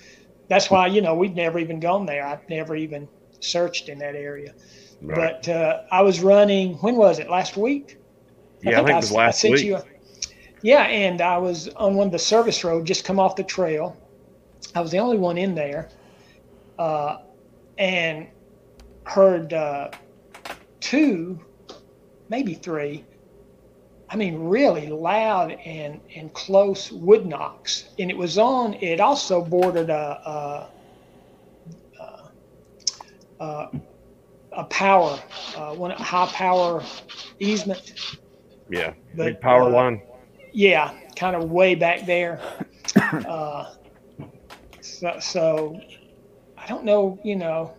That's 0.46 0.70
why 0.70 0.86
you 0.86 1.00
know 1.00 1.16
we've 1.16 1.34
never 1.34 1.58
even 1.58 1.80
gone 1.80 2.06
there. 2.06 2.24
I've 2.24 2.48
never 2.48 2.76
even 2.76 3.08
searched 3.40 3.88
in 3.88 3.98
that 3.98 4.14
area. 4.14 4.54
But 5.02 5.48
uh, 5.48 5.80
I 5.90 6.02
was 6.02 6.20
running. 6.20 6.74
When 6.74 6.94
was 6.94 7.18
it? 7.18 7.28
Last 7.28 7.56
week. 7.56 7.96
Yeah, 8.62 8.80
I 8.80 8.84
think 8.84 8.90
it 8.90 8.96
was 8.96 9.12
I 9.12 9.16
last 9.16 9.40
sent 9.40 9.52
week. 9.54 9.64
you 9.64 9.76
a- 9.76 9.84
yeah, 10.62 10.82
and 10.82 11.20
I 11.22 11.38
was 11.38 11.68
on 11.68 11.94
one 11.94 12.06
of 12.08 12.12
the 12.12 12.18
service 12.18 12.62
road, 12.64 12.86
just 12.86 13.04
come 13.04 13.18
off 13.18 13.34
the 13.36 13.44
trail. 13.44 13.96
I 14.74 14.80
was 14.80 14.90
the 14.90 14.98
only 14.98 15.16
one 15.16 15.38
in 15.38 15.54
there, 15.54 15.88
uh, 16.78 17.18
and 17.78 18.26
heard 19.04 19.52
uh, 19.54 19.90
two, 20.80 21.40
maybe 22.28 22.54
three. 22.54 23.04
I 24.10 24.16
mean, 24.16 24.38
really 24.40 24.88
loud 24.88 25.52
and 25.64 26.00
and 26.14 26.32
close 26.34 26.92
wood 26.92 27.26
knocks, 27.26 27.88
and 27.98 28.10
it 28.10 28.16
was 28.16 28.36
on. 28.38 28.74
It 28.74 29.00
also 29.00 29.42
bordered 29.42 29.88
a. 29.90 30.70
a, 31.98 32.02
a, 32.02 33.44
a 33.44 33.70
a 34.52 34.64
power, 34.64 35.16
uh, 35.56 35.72
one 35.76 35.92
high 35.92 36.26
power 36.26 36.82
easement. 37.38 37.92
Yeah, 38.70 38.94
But, 39.14 39.24
big 39.24 39.40
power 39.40 39.64
uh, 39.64 39.70
line. 39.70 40.02
Yeah, 40.52 40.92
kind 41.16 41.36
of 41.36 41.50
way 41.50 41.74
back 41.74 42.06
there. 42.06 42.40
Uh, 43.12 43.72
so, 44.80 45.18
so 45.20 45.80
I 46.58 46.66
don't 46.66 46.84
know, 46.84 47.18
you 47.24 47.36
know, 47.36 47.74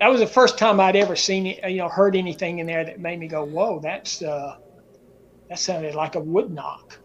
that 0.00 0.08
was 0.08 0.20
the 0.20 0.26
first 0.26 0.58
time 0.58 0.80
I'd 0.80 0.96
ever 0.96 1.14
seen 1.14 1.46
it, 1.46 1.70
you 1.70 1.78
know, 1.78 1.88
heard 1.88 2.16
anything 2.16 2.58
in 2.58 2.66
there 2.66 2.84
that 2.84 2.98
made 3.00 3.18
me 3.18 3.28
go, 3.28 3.44
whoa, 3.44 3.80
that's, 3.80 4.22
uh, 4.22 4.56
that 5.48 5.58
sounded 5.58 5.94
like 5.94 6.14
a 6.14 6.20
wood 6.20 6.50
knock. 6.50 6.98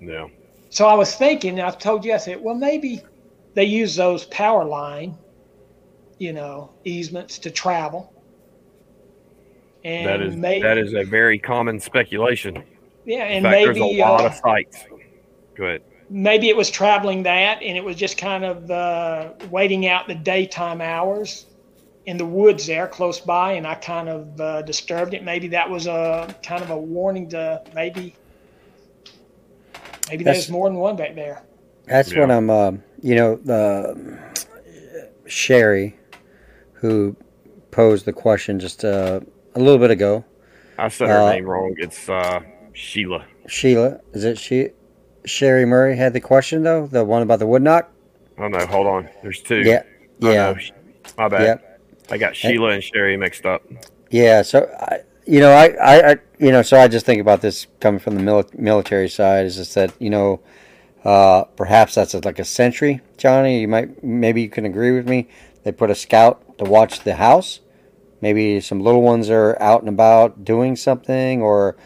Yeah. 0.00 0.26
So 0.70 0.86
I 0.86 0.94
was 0.94 1.14
thinking, 1.14 1.60
I've 1.60 1.78
told 1.78 2.04
you, 2.04 2.14
I 2.14 2.16
said, 2.16 2.40
well, 2.40 2.54
maybe 2.54 3.02
they 3.54 3.64
use 3.64 3.96
those 3.96 4.24
power 4.26 4.64
line, 4.64 5.16
you 6.18 6.32
know, 6.32 6.72
easements 6.84 7.38
to 7.40 7.50
travel. 7.50 8.12
And 9.84 10.06
That 10.06 10.20
is 10.22 10.36
may- 10.36 10.60
that 10.62 10.76
is 10.78 10.92
a 10.94 11.04
very 11.04 11.38
common 11.38 11.80
speculation. 11.80 12.62
yeah, 13.06 13.24
and 13.24 13.44
fact, 13.44 13.64
there's 13.64 13.76
a 13.78 13.84
lot 14.00 14.22
uh, 14.22 14.26
of 14.26 14.34
sites. 14.34 14.84
Go 15.56 15.64
ahead. 15.64 15.82
maybe 16.08 16.48
it 16.48 16.56
was 16.56 16.70
traveling 16.70 17.22
that 17.24 17.62
and 17.62 17.76
it 17.76 17.84
was 17.84 17.94
just 17.96 18.16
kind 18.18 18.44
of 18.44 18.70
uh, 18.70 19.32
waiting 19.50 19.86
out 19.86 20.06
the 20.08 20.14
daytime 20.14 20.80
hours 20.80 21.46
in 22.06 22.16
the 22.16 22.24
woods 22.26 22.66
there 22.66 22.88
close 22.88 23.20
by 23.20 23.52
and 23.52 23.66
i 23.66 23.74
kind 23.74 24.08
of 24.08 24.40
uh, 24.40 24.62
disturbed 24.62 25.12
it 25.14 25.22
maybe 25.22 25.46
that 25.48 25.68
was 25.68 25.86
a 25.86 26.34
kind 26.42 26.62
of 26.62 26.70
a 26.70 26.76
warning 26.76 27.28
to 27.28 27.62
maybe 27.74 28.14
maybe 30.08 30.24
That's- 30.24 30.46
there's 30.46 30.50
more 30.50 30.68
than 30.68 30.78
one 30.78 30.96
back 30.96 31.14
there 31.14 31.42
That's 31.86 32.10
Yeah. 32.12 32.20
what 32.20 32.30
I'm. 32.30 32.50
Uh, 32.50 32.72
you 33.02 33.14
know, 33.14 33.36
the 33.36 34.18
Sherry, 35.26 35.96
who 36.74 37.16
posed 37.70 38.04
the 38.04 38.12
question 38.12 38.58
just 38.60 38.84
uh, 38.84 39.20
a 39.54 39.58
little 39.58 39.78
bit 39.78 39.90
ago. 39.90 40.24
I 40.78 40.88
said 40.88 41.08
her 41.08 41.20
uh, 41.22 41.32
name 41.32 41.44
wrong. 41.46 41.74
It's 41.78 42.08
uh, 42.08 42.40
Sheila. 42.72 43.24
Sheila, 43.48 44.00
is 44.12 44.24
it 44.24 44.38
she? 44.38 44.68
Sherry 45.26 45.66
Murray 45.66 45.96
had 45.96 46.12
the 46.14 46.20
question 46.20 46.62
though, 46.62 46.86
the 46.86 47.04
one 47.04 47.22
about 47.22 47.38
the 47.40 47.46
wood 47.46 47.62
knock. 47.62 47.90
Oh 48.38 48.48
no, 48.48 48.64
hold 48.66 48.86
on. 48.86 49.08
There's 49.22 49.40
two. 49.42 49.56
Yeah, 49.60 49.82
Oh, 50.22 50.30
yeah, 50.30 50.52
no, 50.52 50.56
My 51.18 51.28
bad. 51.28 51.42
Yep. 51.42 51.80
I 52.10 52.18
got 52.18 52.34
Sheila 52.34 52.70
and 52.70 52.82
Sherry 52.82 53.16
mixed 53.16 53.44
up. 53.44 53.62
yeah. 54.10 54.42
So 54.42 54.70
I, 54.80 55.00
you 55.26 55.40
know, 55.40 55.50
I, 55.52 55.66
I, 55.80 56.10
I, 56.12 56.16
you 56.38 56.50
know, 56.50 56.62
so 56.62 56.78
I 56.80 56.88
just 56.88 57.04
think 57.06 57.20
about 57.20 57.40
this 57.42 57.66
coming 57.80 58.00
from 58.00 58.16
the 58.16 58.22
mili- 58.22 58.58
military 58.58 59.08
side 59.08 59.44
is 59.46 59.56
just 59.56 59.74
that 59.74 59.92
you 60.00 60.08
know, 60.10 60.40
uh, 61.04 61.44
perhaps 61.56 61.94
that's 61.94 62.14
like 62.14 62.38
a 62.38 62.44
sentry, 62.44 63.00
Johnny. 63.18 63.60
You 63.60 63.68
might, 63.68 64.02
maybe 64.02 64.40
you 64.42 64.48
can 64.48 64.64
agree 64.64 64.92
with 64.92 65.06
me. 65.08 65.28
They 65.62 65.72
put 65.72 65.90
a 65.90 65.94
scout 65.94 66.58
to 66.58 66.64
watch 66.64 67.00
the 67.00 67.16
house. 67.16 67.60
Maybe 68.20 68.60
some 68.60 68.80
little 68.80 69.02
ones 69.02 69.30
are 69.30 69.56
out 69.60 69.80
and 69.80 69.88
about 69.88 70.44
doing 70.44 70.76
something, 70.76 71.42
or 71.42 71.76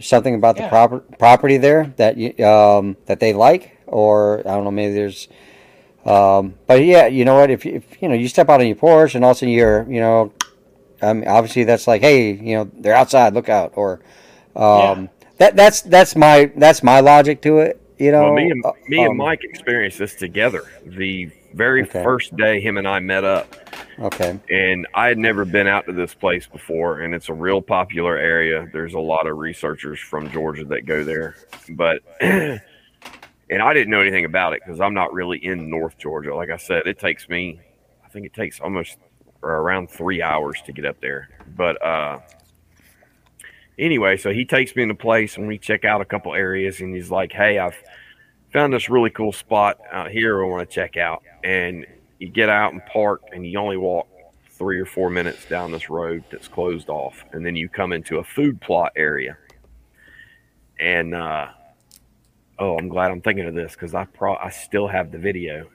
something 0.00 0.34
about 0.34 0.56
the 0.56 0.62
proper 0.64 1.00
property 1.18 1.56
there 1.56 1.92
that 1.96 2.16
you 2.16 2.30
um, 2.44 2.96
that 3.06 3.20
they 3.20 3.32
like, 3.32 3.76
or 3.86 4.40
I 4.40 4.42
don't 4.54 4.64
know. 4.64 4.70
Maybe 4.70 4.94
there's 4.94 5.28
um, 6.04 6.54
but 6.66 6.84
yeah, 6.84 7.06
you 7.06 7.24
know 7.24 7.36
what? 7.36 7.50
If, 7.50 7.64
you- 7.64 7.74
if 7.76 8.02
you 8.02 8.08
know 8.08 8.14
you 8.14 8.28
step 8.28 8.48
out 8.48 8.60
on 8.60 8.66
your 8.66 8.76
porch 8.76 9.14
and 9.14 9.24
all 9.24 9.30
of 9.32 9.36
a 9.36 9.38
sudden 9.40 9.54
you're, 9.54 9.86
you 9.90 10.00
know, 10.00 10.32
um, 11.02 11.24
obviously 11.26 11.64
that's 11.64 11.86
like, 11.86 12.02
hey, 12.02 12.32
you 12.32 12.56
know, 12.56 12.70
they're 12.78 12.94
outside, 12.94 13.34
look 13.34 13.48
out, 13.48 13.72
or 13.76 14.00
um, 14.56 15.08
that 15.38 15.56
that's 15.56 15.82
that's 15.82 16.14
my 16.16 16.50
that's 16.56 16.82
my 16.82 17.00
logic 17.00 17.40
to 17.42 17.58
it. 17.58 17.80
You 17.98 18.12
know, 18.12 18.24
Well, 18.24 18.34
me 18.34 18.50
and 18.50 18.64
Uh, 18.64 18.72
me 18.88 18.98
and 18.98 19.10
um, 19.12 19.16
Mike 19.18 19.40
experienced 19.44 19.98
this 19.98 20.14
together. 20.14 20.64
The 20.86 21.30
very 21.54 21.82
Okay. 21.82 22.02
first 22.02 22.36
day 22.36 22.60
him 22.60 22.76
and 22.76 22.86
I 22.86 22.98
met 22.98 23.24
up, 23.24 23.54
Okay, 23.98 24.38
and 24.50 24.86
I 24.94 25.06
had 25.08 25.18
never 25.18 25.44
been 25.44 25.66
out 25.66 25.86
to 25.86 25.92
this 25.92 26.14
place 26.14 26.46
before, 26.46 27.00
and 27.00 27.14
it's 27.14 27.28
a 27.28 27.34
real 27.34 27.62
popular 27.62 28.16
area. 28.16 28.68
There's 28.72 28.94
a 28.94 28.98
lot 29.00 29.26
of 29.26 29.38
researchers 29.38 30.00
from 30.00 30.30
Georgia 30.30 30.64
that 30.66 30.84
go 30.86 31.04
there, 31.04 31.36
but 31.70 32.02
and 32.20 32.60
I 33.50 33.72
didn't 33.72 33.90
know 33.90 34.00
anything 34.00 34.24
about 34.24 34.52
it 34.52 34.62
because 34.64 34.80
I'm 34.80 34.94
not 34.94 35.12
really 35.12 35.38
in 35.44 35.70
North 35.70 35.96
Georgia. 35.98 36.34
Like 36.34 36.50
I 36.50 36.56
said, 36.56 36.86
it 36.86 36.98
takes 36.98 37.28
me, 37.28 37.60
I 38.04 38.08
think 38.08 38.26
it 38.26 38.34
takes 38.34 38.60
almost 38.60 38.98
or 39.42 39.50
around 39.50 39.90
three 39.90 40.22
hours 40.22 40.60
to 40.62 40.72
get 40.72 40.86
up 40.86 41.00
there. 41.00 41.28
But 41.56 41.80
uh, 41.84 42.20
anyway, 43.78 44.16
so 44.16 44.32
he 44.32 44.44
takes 44.44 44.74
me 44.74 44.82
into 44.82 44.94
place, 44.94 45.36
and 45.36 45.46
we 45.46 45.58
check 45.58 45.84
out 45.84 46.00
a 46.00 46.04
couple 46.04 46.34
areas, 46.34 46.80
and 46.80 46.94
he's 46.94 47.10
like, 47.10 47.32
"Hey, 47.32 47.58
I've 47.58 47.76
found 48.54 48.72
this 48.72 48.88
really 48.88 49.10
cool 49.10 49.32
spot 49.32 49.78
out 49.92 50.10
here 50.10 50.42
I 50.42 50.48
want 50.48 50.68
to 50.68 50.74
check 50.74 50.96
out." 50.96 51.22
And 51.42 51.84
you 52.18 52.30
get 52.30 52.48
out 52.48 52.72
and 52.72 52.80
park, 52.86 53.20
and 53.32 53.46
you 53.46 53.58
only 53.58 53.76
walk 53.76 54.08
three 54.48 54.80
or 54.80 54.86
four 54.86 55.10
minutes 55.10 55.44
down 55.46 55.72
this 55.72 55.90
road 55.90 56.24
that's 56.30 56.48
closed 56.48 56.88
off, 56.88 57.24
and 57.32 57.44
then 57.44 57.56
you 57.56 57.68
come 57.68 57.92
into 57.92 58.18
a 58.18 58.24
food 58.24 58.60
plot 58.60 58.92
area. 58.96 59.36
And 60.78 61.14
uh, 61.14 61.48
oh, 62.58 62.76
I'm 62.78 62.88
glad 62.88 63.10
I'm 63.10 63.20
thinking 63.20 63.46
of 63.46 63.54
this 63.54 63.72
because 63.72 63.94
I 63.94 64.04
pro 64.04 64.36
I 64.36 64.50
still 64.50 64.86
have 64.88 65.10
the 65.10 65.18
video, 65.18 65.68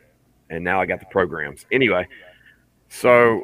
and 0.50 0.64
now 0.64 0.82
I 0.82 0.86
got 0.86 1.00
the 1.00 1.06
programs. 1.08 1.66
Anyway, 1.72 2.08
so 2.88 3.44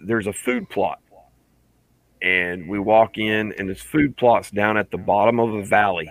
there's 0.00 0.26
a 0.26 0.32
food 0.32 0.68
plot, 0.70 1.00
and 2.22 2.68
we 2.68 2.78
walk 2.78 3.18
in, 3.18 3.52
and 3.58 3.68
this 3.68 3.82
food 3.82 4.16
plot's 4.16 4.50
down 4.50 4.76
at 4.76 4.90
the 4.90 4.98
bottom 4.98 5.38
of 5.38 5.54
a 5.54 5.62
valley. 5.62 6.10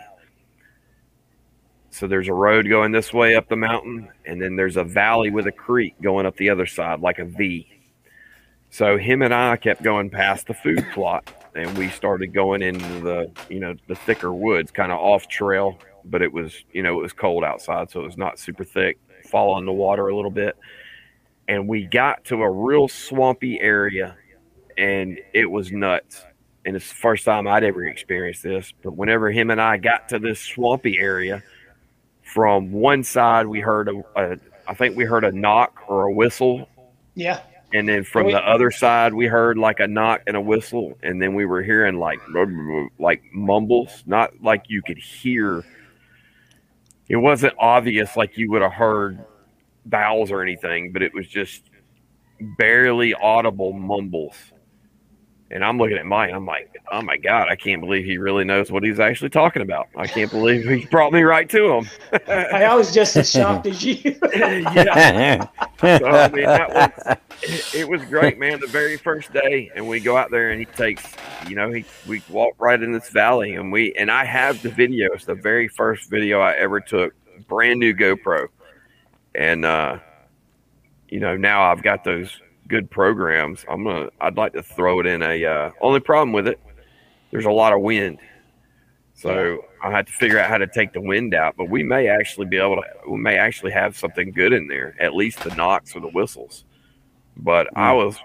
So 1.89 2.07
there's 2.07 2.27
a 2.27 2.33
road 2.33 2.69
going 2.69 2.91
this 2.91 3.13
way 3.13 3.35
up 3.35 3.47
the 3.49 3.55
mountain, 3.55 4.09
and 4.25 4.41
then 4.41 4.55
there's 4.55 4.77
a 4.77 4.83
valley 4.83 5.29
with 5.31 5.47
a 5.47 5.51
creek 5.51 5.95
going 6.01 6.25
up 6.25 6.35
the 6.37 6.49
other 6.49 6.65
side, 6.65 6.99
like 6.99 7.19
a 7.19 7.25
V. 7.25 7.67
So 8.69 8.97
him 8.97 9.21
and 9.21 9.33
I 9.33 9.55
kept 9.55 9.81
going 9.81 10.09
past 10.09 10.47
the 10.47 10.53
food 10.53 10.85
plot, 10.93 11.31
and 11.55 11.75
we 11.77 11.89
started 11.89 12.33
going 12.33 12.61
into 12.61 12.99
the, 12.99 13.31
you 13.49 13.59
know, 13.59 13.75
the 13.87 13.95
thicker 13.95 14.33
woods, 14.33 14.71
kind 14.71 14.91
of 14.91 14.99
off 14.99 15.27
trail, 15.27 15.79
but 16.05 16.21
it 16.21 16.31
was, 16.31 16.65
you 16.71 16.83
know, 16.83 16.99
it 16.99 17.01
was 17.01 17.13
cold 17.13 17.43
outside, 17.43 17.89
so 17.89 18.01
it 18.01 18.05
was 18.05 18.17
not 18.17 18.37
super 18.37 18.63
thick, 18.63 18.99
fall 19.29 19.57
in 19.57 19.65
the 19.65 19.71
water 19.71 20.09
a 20.09 20.15
little 20.15 20.31
bit. 20.31 20.55
And 21.47 21.67
we 21.67 21.85
got 21.85 22.25
to 22.25 22.41
a 22.43 22.51
real 22.51 22.89
swampy 22.89 23.59
area, 23.61 24.17
and 24.77 25.17
it 25.33 25.49
was 25.49 25.71
nuts. 25.71 26.25
And 26.65 26.75
it's 26.75 26.89
the 26.89 26.95
first 26.95 27.23
time 27.23 27.47
I'd 27.47 27.63
ever 27.63 27.85
experienced 27.85 28.43
this. 28.43 28.73
But 28.83 28.97
whenever 28.97 29.31
him 29.31 29.49
and 29.49 29.61
I 29.61 29.77
got 29.77 30.09
to 30.09 30.19
this 30.19 30.41
swampy 30.41 30.97
area, 30.97 31.41
from 32.33 32.71
one 32.71 33.03
side 33.03 33.47
we 33.47 33.59
heard 33.59 33.87
a, 33.89 34.01
a 34.15 34.37
I 34.67 34.73
think 34.73 34.97
we 34.97 35.05
heard 35.05 35.23
a 35.23 35.31
knock 35.31 35.79
or 35.87 36.03
a 36.03 36.11
whistle 36.11 36.67
Yeah. 37.15 37.39
and 37.73 37.87
then 37.87 38.03
from 38.03 38.25
Wait. 38.27 38.33
the 38.33 38.39
other 38.47 38.69
side 38.71 39.13
we 39.13 39.27
heard 39.27 39.57
like 39.57 39.79
a 39.79 39.87
knock 39.87 40.21
and 40.27 40.35
a 40.35 40.41
whistle 40.41 40.97
and 41.03 41.21
then 41.21 41.33
we 41.35 41.45
were 41.45 41.61
hearing 41.63 41.97
like 41.99 42.19
like 42.99 43.21
mumbles 43.33 44.03
not 44.05 44.31
like 44.41 44.63
you 44.67 44.81
could 44.81 44.97
hear 44.97 45.63
it 47.09 47.15
wasn't 47.15 47.53
obvious 47.59 48.17
like 48.17 48.37
you 48.37 48.51
would 48.51 48.61
have 48.61 48.73
heard 48.73 49.23
vowels 49.85 50.29
or 50.31 50.41
anything 50.41 50.91
but 50.91 51.01
it 51.01 51.13
was 51.13 51.27
just 51.27 51.63
barely 52.57 53.13
audible 53.13 53.71
mumbles 53.73 54.35
and 55.51 55.63
i'm 55.63 55.77
looking 55.77 55.97
at 55.97 56.05
mike 56.05 56.31
i'm 56.33 56.45
like 56.45 56.75
oh 56.91 57.01
my 57.01 57.17
god 57.17 57.47
i 57.49 57.55
can't 57.55 57.81
believe 57.81 58.05
he 58.05 58.17
really 58.17 58.43
knows 58.43 58.71
what 58.71 58.83
he's 58.83 58.99
actually 58.99 59.29
talking 59.29 59.61
about 59.61 59.87
i 59.95 60.05
can't 60.07 60.31
believe 60.31 60.67
he 60.67 60.85
brought 60.85 61.11
me 61.11 61.21
right 61.21 61.49
to 61.49 61.71
him 61.71 61.89
I 62.27 62.75
was 62.75 62.93
just 62.93 63.15
as 63.15 63.31
shocked 63.31 63.65
as 63.67 63.83
you. 63.83 64.15
yeah 64.33 65.47
so, 65.79 65.87
I 65.87 66.29
mean, 66.29 66.45
that 66.45 66.73
was 66.73 67.17
it, 67.43 67.81
it 67.81 67.89
was 67.89 68.03
great, 68.05 68.39
man. 68.39 68.59
The 68.59 68.67
very 68.67 68.97
first 68.97 69.31
day, 69.31 69.71
and 69.75 69.87
we 69.87 69.99
go 69.99 70.17
out 70.17 70.31
there, 70.31 70.49
and 70.49 70.59
he 70.59 70.65
takes, 70.65 71.05
you 71.47 71.55
know, 71.55 71.71
he 71.71 71.85
we 72.07 72.23
walk 72.29 72.55
right 72.57 72.81
in 72.81 72.91
this 72.91 73.09
valley, 73.09 73.55
and 73.55 73.71
we 73.71 73.93
and 73.93 74.09
I 74.09 74.25
have 74.25 74.61
the 74.61 74.69
videos. 74.69 75.25
The 75.25 75.35
very 75.35 75.67
first 75.67 76.09
video 76.09 76.39
I 76.39 76.53
ever 76.53 76.79
took, 76.79 77.13
brand 77.47 77.79
new 77.79 77.93
GoPro, 77.93 78.47
and 79.35 79.65
uh, 79.65 79.99
you 81.09 81.19
know 81.19 81.37
now 81.37 81.71
I've 81.71 81.83
got 81.83 82.03
those 82.03 82.41
good 82.67 82.89
programs. 82.89 83.65
I'm 83.69 83.83
gonna, 83.83 84.09
I'd 84.21 84.37
like 84.37 84.53
to 84.53 84.63
throw 84.63 84.99
it 84.99 85.05
in 85.05 85.21
a. 85.21 85.45
Uh, 85.45 85.71
only 85.81 85.99
problem 85.99 86.33
with 86.33 86.47
it, 86.47 86.59
there's 87.31 87.45
a 87.45 87.51
lot 87.51 87.73
of 87.73 87.81
wind. 87.81 88.19
So 89.13 89.65
I 89.83 89.89
had 89.89 90.05
to 90.07 90.13
figure 90.13 90.37
out 90.37 90.47
how 90.47 90.59
to 90.59 90.67
take 90.67 90.93
the 90.93 91.01
wind 91.01 91.33
out, 91.33 91.55
but 91.57 91.69
we 91.69 91.81
may 91.81 92.07
actually 92.07 92.45
be 92.45 92.57
able 92.57 92.75
to. 92.75 92.83
We 93.09 93.17
may 93.17 93.37
actually 93.37 93.71
have 93.71 93.97
something 93.97 94.31
good 94.31 94.53
in 94.53 94.67
there, 94.67 94.95
at 94.99 95.15
least 95.15 95.39
the 95.39 95.55
knocks 95.55 95.95
or 95.95 96.01
the 96.01 96.09
whistles. 96.09 96.65
But 97.35 97.67
I 97.75 97.93
was, 97.93 98.17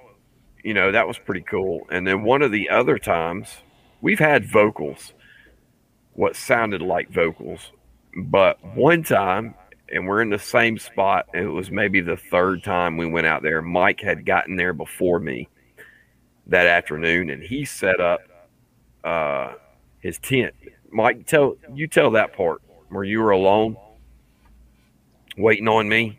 you 0.63 0.75
know, 0.75 0.93
that 0.93 1.07
was 1.07 1.19
pretty 1.19 1.43
cool. 1.43 1.87
And 1.91 2.07
then 2.07 2.25
one 2.25 2.43
of 2.43 2.53
the 2.53 2.69
other 2.69 2.99
times, 2.99 3.49
we've 4.03 4.19
had 4.19 4.45
vocals, 4.45 5.15
what 6.13 6.37
sounded 6.37 6.83
like 6.83 7.11
vocals, 7.11 7.73
but 8.15 8.63
one 8.75 9.03
time, 9.03 9.55
and 9.93 10.07
we're 10.07 10.23
in 10.23 10.31
the 10.31 10.39
same 10.39 10.79
spot. 10.79 11.27
It 11.35 11.47
was 11.47 11.71
maybe 11.71 12.01
the 12.01 12.17
third 12.17 12.65
time 12.65 12.97
we 12.97 13.07
went 13.07 13.27
out 13.27 13.43
there. 13.43 13.63
Mike 13.63 14.01
had 14.01 14.25
gotten 14.25 14.57
there 14.57 14.73
before 14.73 15.19
me 15.19 15.49
that 16.47 16.67
afternoon, 16.67 17.31
and 17.31 17.43
he 17.43 17.65
set 17.65 18.01
up 18.01 18.21
uh, 19.05 19.55
his 20.01 20.19
tent. 20.19 20.55
Mike, 20.91 21.27
tell 21.27 21.57
you 21.75 21.87
tell 21.87 22.11
that 22.13 22.35
part 22.35 22.63
where 22.89 23.05
you 23.05 23.21
were 23.21 23.31
alone, 23.31 23.77
waiting 25.37 25.69
on 25.69 25.89
me. 25.89 26.19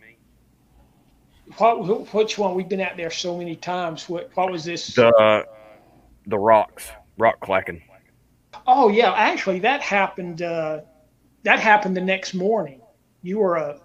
What, 1.57 2.13
which 2.13 2.37
one? 2.37 2.55
We've 2.55 2.69
been 2.69 2.81
out 2.81 2.97
there 2.97 3.11
so 3.11 3.37
many 3.37 3.55
times. 3.55 4.09
What, 4.09 4.31
what 4.35 4.51
was 4.51 4.63
this? 4.63 4.87
The 4.95 5.45
the 6.27 6.39
rocks, 6.39 6.89
rock 7.17 7.39
clacking. 7.41 7.81
Oh 8.65 8.89
yeah, 8.89 9.11
actually 9.13 9.59
that 9.59 9.81
happened. 9.81 10.41
Uh, 10.41 10.81
that 11.43 11.59
happened 11.59 11.97
the 11.97 12.01
next 12.01 12.33
morning. 12.33 12.79
You 13.23 13.39
were 13.39 13.55
a, 13.55 13.79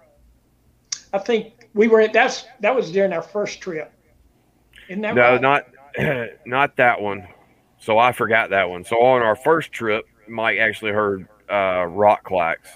I 1.13 1.17
think 1.17 1.69
we 1.73 1.87
were. 1.87 2.01
at 2.01 2.13
That's 2.13 2.45
that 2.59 2.75
was 2.75 2.91
during 2.91 3.13
our 3.13 3.21
first 3.21 3.61
trip. 3.61 3.91
Isn't 4.89 5.01
that 5.01 5.15
No, 5.15 5.33
right? 5.33 5.41
not 5.41 5.65
not 6.45 6.75
that 6.77 7.01
one. 7.01 7.27
So 7.79 7.97
I 7.97 8.11
forgot 8.11 8.49
that 8.51 8.69
one. 8.69 8.83
So 8.83 8.97
on 9.01 9.21
our 9.21 9.35
first 9.35 9.71
trip, 9.71 10.05
Mike 10.27 10.59
actually 10.59 10.91
heard 10.91 11.27
uh, 11.49 11.85
rock 11.85 12.23
clacks. 12.23 12.69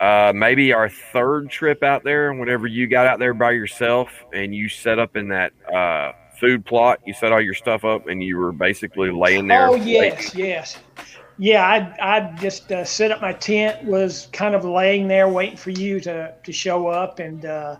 Uh, 0.00 0.32
maybe 0.34 0.72
our 0.72 0.88
third 0.88 1.48
trip 1.50 1.82
out 1.82 2.04
there, 2.04 2.32
whenever 2.32 2.66
you 2.66 2.86
got 2.86 3.06
out 3.06 3.18
there 3.18 3.32
by 3.34 3.50
yourself 3.52 4.10
and 4.32 4.54
you 4.54 4.68
set 4.68 4.98
up 4.98 5.16
in 5.16 5.28
that 5.28 5.52
uh, 5.72 6.12
food 6.38 6.64
plot, 6.66 7.00
you 7.06 7.14
set 7.14 7.32
all 7.32 7.40
your 7.40 7.54
stuff 7.54 7.84
up 7.84 8.06
and 8.06 8.22
you 8.22 8.36
were 8.36 8.52
basically 8.52 9.10
laying 9.10 9.46
there. 9.46 9.68
Oh 9.68 9.74
yes, 9.74 10.34
yes, 10.34 10.78
yeah. 11.38 11.64
I 11.64 12.16
I 12.16 12.36
just 12.40 12.70
uh, 12.72 12.84
set 12.84 13.10
up 13.10 13.20
my 13.20 13.32
tent, 13.32 13.84
was 13.84 14.28
kind 14.32 14.54
of 14.54 14.64
laying 14.64 15.08
there 15.08 15.28
waiting 15.28 15.56
for 15.56 15.70
you 15.70 16.00
to 16.00 16.34
to 16.42 16.52
show 16.52 16.88
up, 16.88 17.18
and 17.18 17.44
uh, 17.44 17.76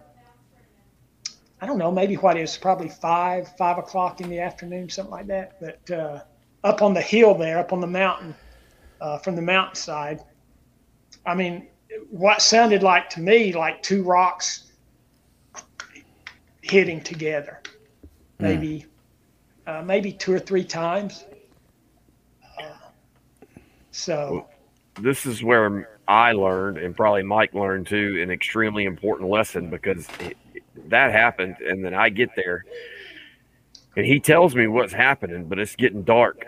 I 1.61 1.67
don't 1.67 1.79
know, 1.79 1.91
maybe 1.91 2.17
what 2.17 2.37
it 2.37 2.43
was 2.43 2.57
probably 2.57 2.89
five 2.89 3.49
five 3.57 3.79
o'clock 3.79 4.21
in 4.21 4.29
the 4.29 4.41
afternoon, 4.41 4.89
something 4.89 5.13
like 5.13 5.27
that. 5.29 5.61
But 5.61 5.91
uh, 5.91 6.21
up 6.65 6.83
on 6.83 6.95
the 6.95 7.01
hill 7.03 7.35
there, 7.35 7.59
up 7.59 7.73
on 7.73 7.81
the 7.81 7.87
mountain, 7.87 8.35
uh, 9.01 9.19
from 9.19 9.37
the 9.37 9.43
mountainside, 9.43 10.21
I 11.25 11.35
mean, 11.35 11.69
what 12.11 12.43
sounded 12.43 12.83
like 12.83 13.09
to 13.11 13.21
me 13.21 13.53
like 13.53 13.83
two 13.83 14.03
rocks 14.03 14.73
hitting 16.63 17.01
together, 17.01 17.63
maybe 18.39 18.87
uh, 19.67 19.83
maybe 19.83 20.13
two 20.13 20.33
or 20.33 20.39
three 20.39 20.65
times. 20.65 21.25
So 23.97 24.47
this 25.01 25.25
is 25.25 25.43
where 25.43 25.89
I 26.07 26.33
learned, 26.33 26.77
and 26.77 26.95
probably 26.95 27.23
Mike 27.23 27.55
learned 27.55 27.87
too, 27.87 28.21
an 28.23 28.31
extremely 28.31 28.85
important 28.85 29.31
lesson 29.31 29.71
because 29.71 30.07
it, 30.21 30.37
that 30.89 31.13
happened, 31.13 31.57
and 31.67 31.83
then 31.83 31.95
I 31.95 32.11
get 32.11 32.29
there, 32.37 32.67
and 33.97 34.05
he 34.05 34.21
tells 34.21 34.55
me 34.55 34.67
what's 34.67 34.93
happening, 34.93 35.49
but 35.49 35.59
it's 35.59 35.75
getting 35.77 36.03
dark. 36.03 36.45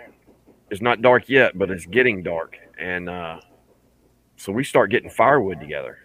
It's 0.70 0.82
not 0.82 1.00
dark 1.00 1.30
yet, 1.30 1.56
but 1.56 1.70
it's 1.70 1.86
getting 1.86 2.22
dark, 2.22 2.58
and 2.78 3.08
uh, 3.08 3.40
so 4.36 4.52
we 4.52 4.62
start 4.62 4.90
getting 4.90 5.08
firewood 5.08 5.58
together. 5.58 5.96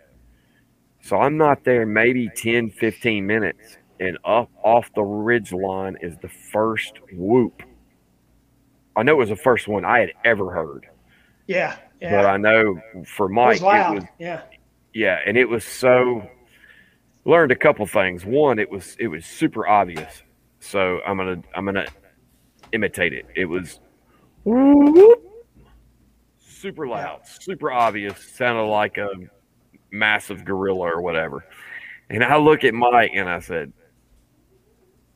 So 1.02 1.18
I'm 1.18 1.36
not 1.36 1.66
there 1.66 1.86
maybe 1.86 2.30
10, 2.30 2.70
15 2.72 3.28
minutes, 3.28 3.78
and 4.00 4.18
up 4.24 4.50
off 4.64 4.89
the 4.96 5.04
ridge 5.04 5.52
line 5.52 5.98
is 6.02 6.16
the 6.22 6.30
first 6.30 6.94
whoop. 7.12 7.64
I 8.96 9.04
know 9.04 9.12
it 9.12 9.18
was 9.18 9.30
the 9.30 9.36
first 9.36 9.68
one 9.68 9.84
I 9.84 10.00
had 10.00 10.14
ever 10.24 10.50
heard. 10.52 10.88
Yeah, 11.48 11.78
yeah. 12.02 12.12
But 12.22 12.26
I 12.26 12.38
know 12.38 12.80
for 13.06 13.28
it 13.28 13.34
Mike, 13.34 13.48
was 13.54 13.62
loud. 13.62 13.96
was 13.96 14.04
yeah, 14.20 14.41
yeah, 14.94 15.20
and 15.26 15.38
it 15.38 15.46
was 15.50 15.64
so 15.66 16.28
learned 17.26 17.52
a 17.52 17.56
couple 17.56 17.86
things. 17.86 18.26
One, 18.26 18.60
it 18.60 18.70
was 18.70 18.96
it 19.00 19.08
was 19.08 19.26
super 19.26 19.68
obvious. 19.68 20.24
So 20.60 21.00
I'm 21.06 21.18
gonna 21.18 21.41
I'm 21.56 21.66
gonna 21.66 21.88
imitate 22.72 23.14
it. 23.14 23.26
It 23.36 23.46
was 23.46 23.80
super 26.38 26.88
loud, 26.88 27.22
super 27.28 27.72
obvious, 27.72 28.18
sounded 28.36 28.64
like 28.64 28.98
a 28.98 29.10
massive 29.91 30.46
gorilla 30.46 30.91
or 30.91 31.02
whatever. 31.02 31.46
And 32.10 32.24
I 32.24 32.38
look 32.38 32.64
at 32.64 32.74
Mike 32.74 33.12
and 33.14 33.28
I 33.30 33.39
said, 33.39 33.74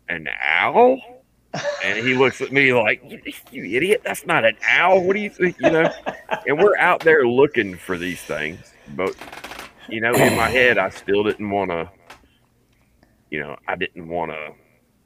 "An 0.10 0.28
owl?" 0.42 1.17
And 1.84 1.98
he 2.06 2.14
looks 2.14 2.42
at 2.42 2.52
me 2.52 2.74
like, 2.74 3.02
"You, 3.10 3.22
you 3.52 3.78
idiot! 3.78 4.02
That's 4.04 4.26
not 4.26 4.46
an 4.46 4.58
owl. 4.70 5.04
What 5.04 5.14
do 5.14 5.20
you 5.20 5.30
think?" 5.30 5.58
You 5.60 5.72
know. 5.72 5.92
And 6.46 6.60
we're 6.60 6.78
out 6.78 7.00
there 7.02 7.26
looking 7.28 7.76
for 7.76 7.98
these 7.98 8.22
things, 8.22 8.60
but 8.96 9.16
you 9.90 10.02
know, 10.02 10.14
in 10.14 10.36
my 10.36 10.50
head, 10.50 10.78
I 10.78 10.90
still 10.90 11.24
didn't 11.24 11.50
want 11.50 11.72
to. 11.72 11.90
You 13.32 13.40
know, 13.42 13.56
I 13.68 13.76
didn't 13.76 14.08
want 14.08 14.32
to. 14.32 14.52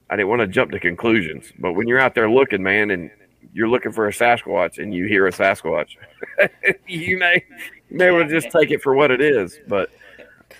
I 0.09 0.15
didn't 0.15 0.29
want 0.29 0.41
to 0.41 0.47
jump 0.47 0.71
to 0.71 0.79
conclusions. 0.79 1.51
But 1.57 1.73
when 1.73 1.87
you're 1.87 1.99
out 1.99 2.15
there 2.15 2.29
looking, 2.29 2.61
man, 2.61 2.91
and 2.91 3.09
you're 3.53 3.69
looking 3.69 3.91
for 3.91 4.07
a 4.07 4.11
Sasquatch, 4.11 4.77
and 4.77 4.93
you 4.93 5.05
hear 5.05 5.27
a 5.27 5.31
Sasquatch, 5.31 5.95
you 6.87 7.17
may 7.17 7.43
you 7.89 7.97
may 7.97 8.11
want 8.11 8.29
to 8.29 8.41
just 8.41 8.51
take 8.55 8.71
it 8.71 8.81
for 8.81 8.93
what 8.95 9.11
it 9.11 9.21
is. 9.21 9.59
But 9.67 9.89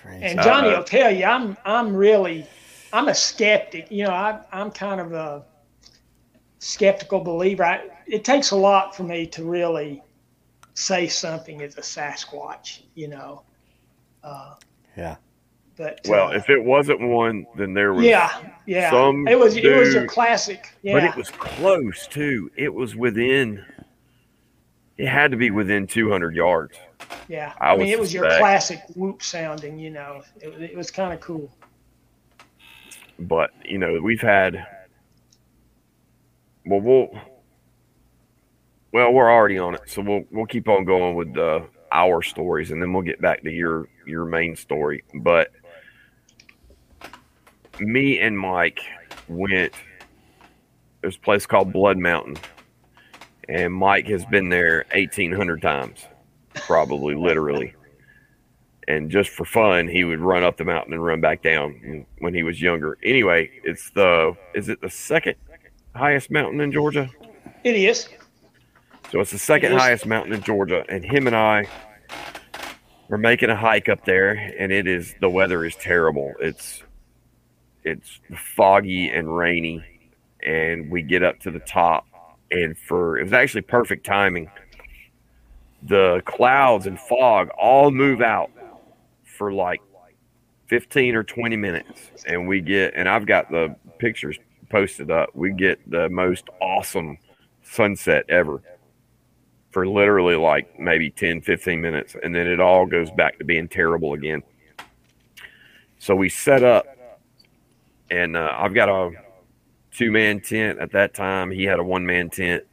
and 0.06 0.40
Johnny 0.40 0.68
Uh, 0.70 0.78
will 0.78 0.84
tell 0.84 1.10
you, 1.10 1.24
I'm 1.24 1.56
I'm 1.64 1.94
really 1.94 2.46
I'm 2.92 3.08
a 3.08 3.14
skeptic. 3.14 3.90
You 3.90 4.04
know, 4.04 4.12
I 4.12 4.40
I'm 4.52 4.70
kind 4.70 5.00
of 5.00 5.12
a 5.12 5.44
skeptical 6.62 7.20
believer. 7.20 7.64
I, 7.64 7.88
it 8.06 8.24
takes 8.24 8.52
a 8.52 8.56
lot 8.56 8.94
for 8.94 9.02
me 9.02 9.26
to 9.26 9.44
really 9.44 10.00
say 10.74 11.08
something 11.08 11.60
is 11.60 11.76
a 11.76 11.80
Sasquatch. 11.80 12.82
You 12.94 13.08
know, 13.08 13.42
uh, 14.22 14.54
Yeah. 14.96 15.16
but 15.76 16.00
well, 16.08 16.28
uh, 16.28 16.32
if 16.36 16.48
it 16.48 16.62
wasn't 16.62 17.00
one, 17.00 17.46
then 17.56 17.74
there 17.74 17.92
was. 17.92 18.04
yeah, 18.04 18.30
yeah, 18.66 18.90
some 18.90 19.26
it 19.26 19.38
was 19.38 19.56
it 19.56 19.76
was 19.76 19.92
your 19.92 20.06
classic. 20.06 20.68
Yeah, 20.82 20.94
But 20.94 21.04
it 21.04 21.16
was 21.16 21.30
close 21.30 22.06
too. 22.06 22.50
It 22.56 22.72
was 22.72 22.94
within. 22.94 23.64
It 24.98 25.08
had 25.08 25.30
to 25.32 25.36
be 25.36 25.50
within 25.50 25.86
200 25.86 26.36
yards. 26.36 26.76
yeah. 27.26 27.54
I 27.60 27.72
I, 27.72 27.76
mean, 27.76 27.88
it 27.88 27.98
was 27.98 28.14
your 28.14 28.28
classic 28.38 28.82
whoop 28.94 29.22
sounding. 29.22 29.78
You 29.78 29.90
know, 29.90 30.22
it, 30.40 30.48
it 30.62 30.76
was 30.76 30.90
kind 30.92 31.12
of 31.12 31.20
cool. 31.20 31.50
but 33.18 33.50
you 33.64 33.78
know 33.78 34.00
we've 34.00 34.20
had 34.20 34.64
well 36.66 36.80
we'll 36.80 37.08
well 38.92 39.12
we're 39.12 39.30
already 39.30 39.58
on 39.58 39.74
it 39.74 39.80
so 39.86 40.02
we'll 40.02 40.24
we'll 40.30 40.46
keep 40.46 40.68
on 40.68 40.84
going 40.84 41.14
with 41.14 41.36
uh, 41.36 41.60
our 41.90 42.22
stories 42.22 42.70
and 42.70 42.80
then 42.80 42.92
we'll 42.92 43.02
get 43.02 43.20
back 43.20 43.42
to 43.42 43.50
your 43.50 43.88
your 44.06 44.24
main 44.24 44.54
story 44.56 45.04
but 45.14 45.50
me 47.80 48.18
and 48.18 48.38
mike 48.38 48.80
went 49.28 49.72
there's 51.00 51.16
a 51.16 51.20
place 51.20 51.46
called 51.46 51.72
blood 51.72 51.98
mountain 51.98 52.36
and 53.48 53.72
mike 53.72 54.06
has 54.06 54.24
been 54.26 54.48
there 54.48 54.84
1800 54.92 55.60
times 55.60 56.06
probably 56.54 57.14
literally 57.14 57.74
and 58.88 59.10
just 59.10 59.30
for 59.30 59.44
fun, 59.44 59.88
he 59.88 60.04
would 60.04 60.20
run 60.20 60.42
up 60.42 60.56
the 60.56 60.64
mountain 60.64 60.92
and 60.92 61.04
run 61.04 61.20
back 61.20 61.42
down 61.42 62.04
when 62.18 62.34
he 62.34 62.42
was 62.42 62.60
younger. 62.60 62.98
Anyway, 63.02 63.50
it's 63.64 63.90
the 63.90 64.36
is 64.54 64.68
it 64.68 64.80
the 64.80 64.90
second 64.90 65.36
highest 65.94 66.30
mountain 66.30 66.60
in 66.60 66.72
Georgia? 66.72 67.10
It 67.64 67.76
is. 67.76 68.08
So 69.10 69.20
it's 69.20 69.30
the 69.30 69.38
second 69.38 69.72
It 69.72 69.78
highest 69.78 70.06
mountain 70.06 70.32
in 70.32 70.42
Georgia, 70.42 70.84
and 70.88 71.04
him 71.04 71.26
and 71.26 71.36
I 71.36 71.66
were 73.08 73.18
making 73.18 73.50
a 73.50 73.56
hike 73.56 73.88
up 73.88 74.04
there, 74.04 74.30
and 74.58 74.72
it 74.72 74.86
is 74.86 75.14
the 75.20 75.28
weather 75.28 75.64
is 75.64 75.76
terrible. 75.76 76.32
It's 76.40 76.82
it's 77.84 78.20
foggy 78.56 79.08
and 79.08 79.36
rainy, 79.36 79.84
and 80.42 80.90
we 80.90 81.02
get 81.02 81.22
up 81.22 81.40
to 81.40 81.50
the 81.50 81.58
top, 81.60 82.06
and 82.50 82.76
for 82.78 83.18
it 83.18 83.24
was 83.24 83.32
actually 83.32 83.62
perfect 83.62 84.06
timing. 84.06 84.50
The 85.82 86.22
clouds 86.24 86.86
and 86.86 86.98
fog 86.98 87.48
all 87.58 87.90
move 87.90 88.22
out 88.22 88.50
for 89.24 89.52
like 89.52 89.80
15 90.68 91.16
or 91.16 91.24
20 91.24 91.56
minutes 91.56 92.00
and 92.24 92.46
we 92.46 92.60
get 92.60 92.94
and 92.94 93.08
I've 93.08 93.26
got 93.26 93.50
the 93.50 93.74
pictures 93.98 94.38
posted 94.72 95.10
up. 95.10 95.28
We 95.34 95.52
get 95.52 95.78
the 95.88 96.08
most 96.08 96.48
awesome 96.60 97.18
sunset 97.62 98.24
ever 98.28 98.62
for 99.70 99.86
literally 99.86 100.34
like 100.34 100.78
maybe 100.78 101.10
10 101.10 101.42
15 101.42 101.80
minutes 101.80 102.16
and 102.22 102.34
then 102.34 102.46
it 102.46 102.60
all 102.60 102.84
goes 102.84 103.10
back 103.12 103.38
to 103.38 103.44
being 103.44 103.68
terrible 103.68 104.14
again. 104.14 104.42
So 105.98 106.16
we 106.16 106.28
set 106.28 106.64
up 106.64 106.86
and 108.10 108.36
uh, 108.36 108.52
I've 108.58 108.74
got 108.74 108.88
a 108.88 109.12
two 109.92 110.10
man 110.10 110.40
tent 110.40 110.78
at 110.78 110.92
that 110.92 111.14
time. 111.14 111.50
He 111.50 111.64
had 111.64 111.78
a 111.78 111.84
one 111.84 112.04
man 112.04 112.30
tent 112.30 112.64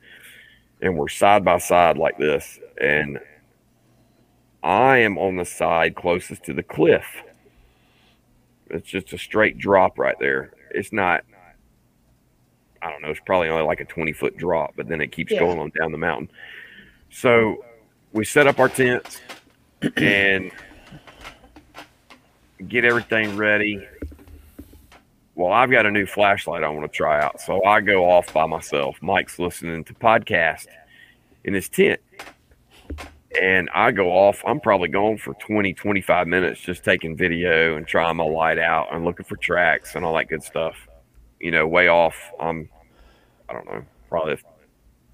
and 0.82 0.98
we're 0.98 1.10
side 1.10 1.46
by 1.46 1.60
side 1.60 1.98
like 1.98 2.18
this 2.18 2.60
and 2.82 3.20
I 4.64 4.98
am 4.98 5.18
on 5.18 5.36
the 5.36 5.46
side 5.46 5.96
closest 5.96 6.44
to 6.46 6.54
the 6.54 6.64
cliff. 6.64 7.06
It's 8.70 8.88
just 8.88 9.14
a 9.14 9.18
straight 9.18 9.58
drop 9.58 9.98
right 9.98 10.18
there. 10.20 10.54
It's 10.72 10.94
not, 10.94 11.24
I 12.82 12.90
don't 12.92 13.02
know, 13.02 13.10
it's 13.10 13.20
probably 13.26 13.50
only 13.50 13.64
like 13.64 13.80
a 13.80 13.86
20 13.86 14.14
foot 14.14 14.38
drop, 14.38 14.74
but 14.76 14.88
then 14.88 15.02
it 15.02 15.12
keeps 15.12 15.32
Yeah. 15.32 15.40
going 15.40 15.60
on 15.60 15.72
down 15.78 15.92
the 15.92 15.98
mountain. 15.98 16.30
So 17.12 17.64
we 18.14 18.26
set 18.26 18.48
up 18.48 18.60
our 18.60 18.70
tents 18.70 19.22
and 19.98 20.52
get 22.68 22.86
everything 22.86 23.38
ready. 23.38 23.86
Well, 25.36 25.52
I've 25.54 25.72
got 25.72 25.86
a 25.86 25.92
new 25.92 26.06
flashlight 26.06 26.64
I 26.64 26.70
want 26.70 26.92
to 26.92 26.96
try 26.96 27.22
out. 27.22 27.40
So 27.40 27.64
I 27.64 27.80
go 27.80 28.10
off 28.10 28.34
by 28.34 28.46
myself. 28.46 28.98
Mike's 29.02 29.40
listening 29.40 29.86
to 29.86 29.94
podcast 29.94 30.68
in 31.46 31.54
his 31.54 31.70
tent 31.70 32.02
and 33.42 33.70
I 33.74 33.92
go 33.92 34.10
off. 34.10 34.44
I'm 34.46 34.60
probably 34.60 34.90
gone 34.90 35.18
for 35.18 35.34
20, 35.36 35.74
25 35.74 36.28
minutes 36.28 36.60
just 36.60 36.84
taking 36.84 37.16
video 37.16 37.78
and 37.78 37.88
trying 37.88 38.18
my 38.18 38.26
light 38.26 38.60
out 38.60 38.94
and 38.94 39.06
looking 39.06 39.26
for 39.26 39.38
tracks 39.38 39.96
and 39.96 40.04
all 40.04 40.16
that 40.16 40.28
good 40.28 40.44
stuff. 40.44 40.89
You 41.40 41.52
know, 41.52 41.68
way 41.68 41.88
off. 41.88 42.16
I'm, 42.40 42.70
I 43.48 43.54
don't 43.54 43.66
know, 43.66 43.84
probably 44.10 44.38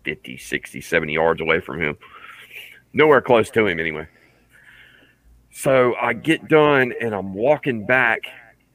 50, 0.04 0.38
60, 0.38 0.82
70 0.82 1.14
yards 1.14 1.42
away 1.42 1.60
from 1.60 1.82
him. 1.82 1.98
Nowhere 2.94 3.22
close 3.22 3.50
to 3.52 3.68
him 3.68 3.80
anyway. 3.80 4.08
So 5.52 5.96
I 5.96 6.14
get 6.14 6.48
done 6.48 6.94
and 7.00 7.14
I'm 7.14 7.34
walking 7.34 7.86
back 7.86 8.22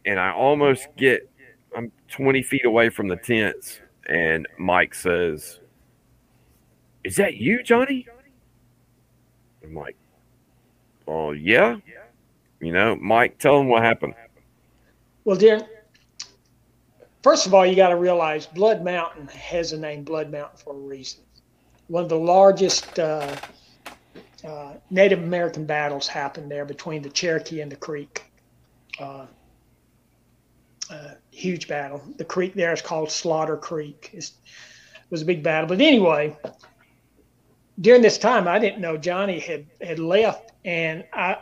and 0.06 0.18
I 0.18 0.32
almost 0.32 0.88
get, 0.96 1.30
I'm 1.76 1.92
20 2.08 2.42
feet 2.42 2.64
away 2.64 2.88
from 2.88 3.08
the 3.08 3.16
tents. 3.16 3.80
And 4.06 4.48
Mike 4.58 4.94
says, 4.94 5.60
Is 7.04 7.16
that 7.16 7.36
you, 7.36 7.62
Johnny? 7.62 8.06
I'm 9.62 9.74
like, 9.74 9.96
oh, 11.06 11.32
yeah. 11.32 11.76
You 12.60 12.72
know, 12.72 12.96
Mike, 12.96 13.38
tell 13.38 13.60
him 13.60 13.68
what 13.68 13.82
happened. 13.82 14.14
Well, 15.24 15.36
dear, 15.36 15.60
first 17.22 17.46
of 17.46 17.54
all, 17.54 17.64
you 17.64 17.76
got 17.76 17.88
to 17.88 17.96
realize 17.96 18.46
Blood 18.46 18.84
Mountain 18.84 19.28
has 19.28 19.70
the 19.70 19.78
name 19.78 20.04
Blood 20.04 20.30
Mountain 20.30 20.58
for 20.58 20.74
a 20.74 20.78
reason. 20.78 21.20
One 21.88 22.02
of 22.02 22.08
the 22.08 22.18
largest 22.18 22.98
uh, 22.98 23.36
uh, 24.46 24.74
Native 24.90 25.20
American 25.20 25.64
battles 25.64 26.06
happened 26.06 26.50
there 26.50 26.64
between 26.64 27.02
the 27.02 27.10
Cherokee 27.10 27.60
and 27.60 27.70
the 27.70 27.76
Creek. 27.76 28.24
Uh, 28.98 29.26
uh, 30.90 31.10
huge 31.30 31.68
battle. 31.68 32.02
The 32.16 32.24
creek 32.24 32.54
there 32.54 32.72
is 32.72 32.82
called 32.82 33.10
Slaughter 33.10 33.56
Creek. 33.56 34.10
It's, 34.12 34.30
it 34.30 35.10
was 35.10 35.22
a 35.22 35.24
big 35.24 35.42
battle. 35.42 35.68
But 35.68 35.80
anyway, 35.80 36.36
during 37.80 38.02
this 38.02 38.18
time, 38.18 38.48
I 38.48 38.58
didn't 38.58 38.80
know 38.80 38.96
Johnny 38.96 39.38
had, 39.38 39.66
had 39.80 39.98
left, 39.98 40.52
and 40.64 41.04
I 41.12 41.38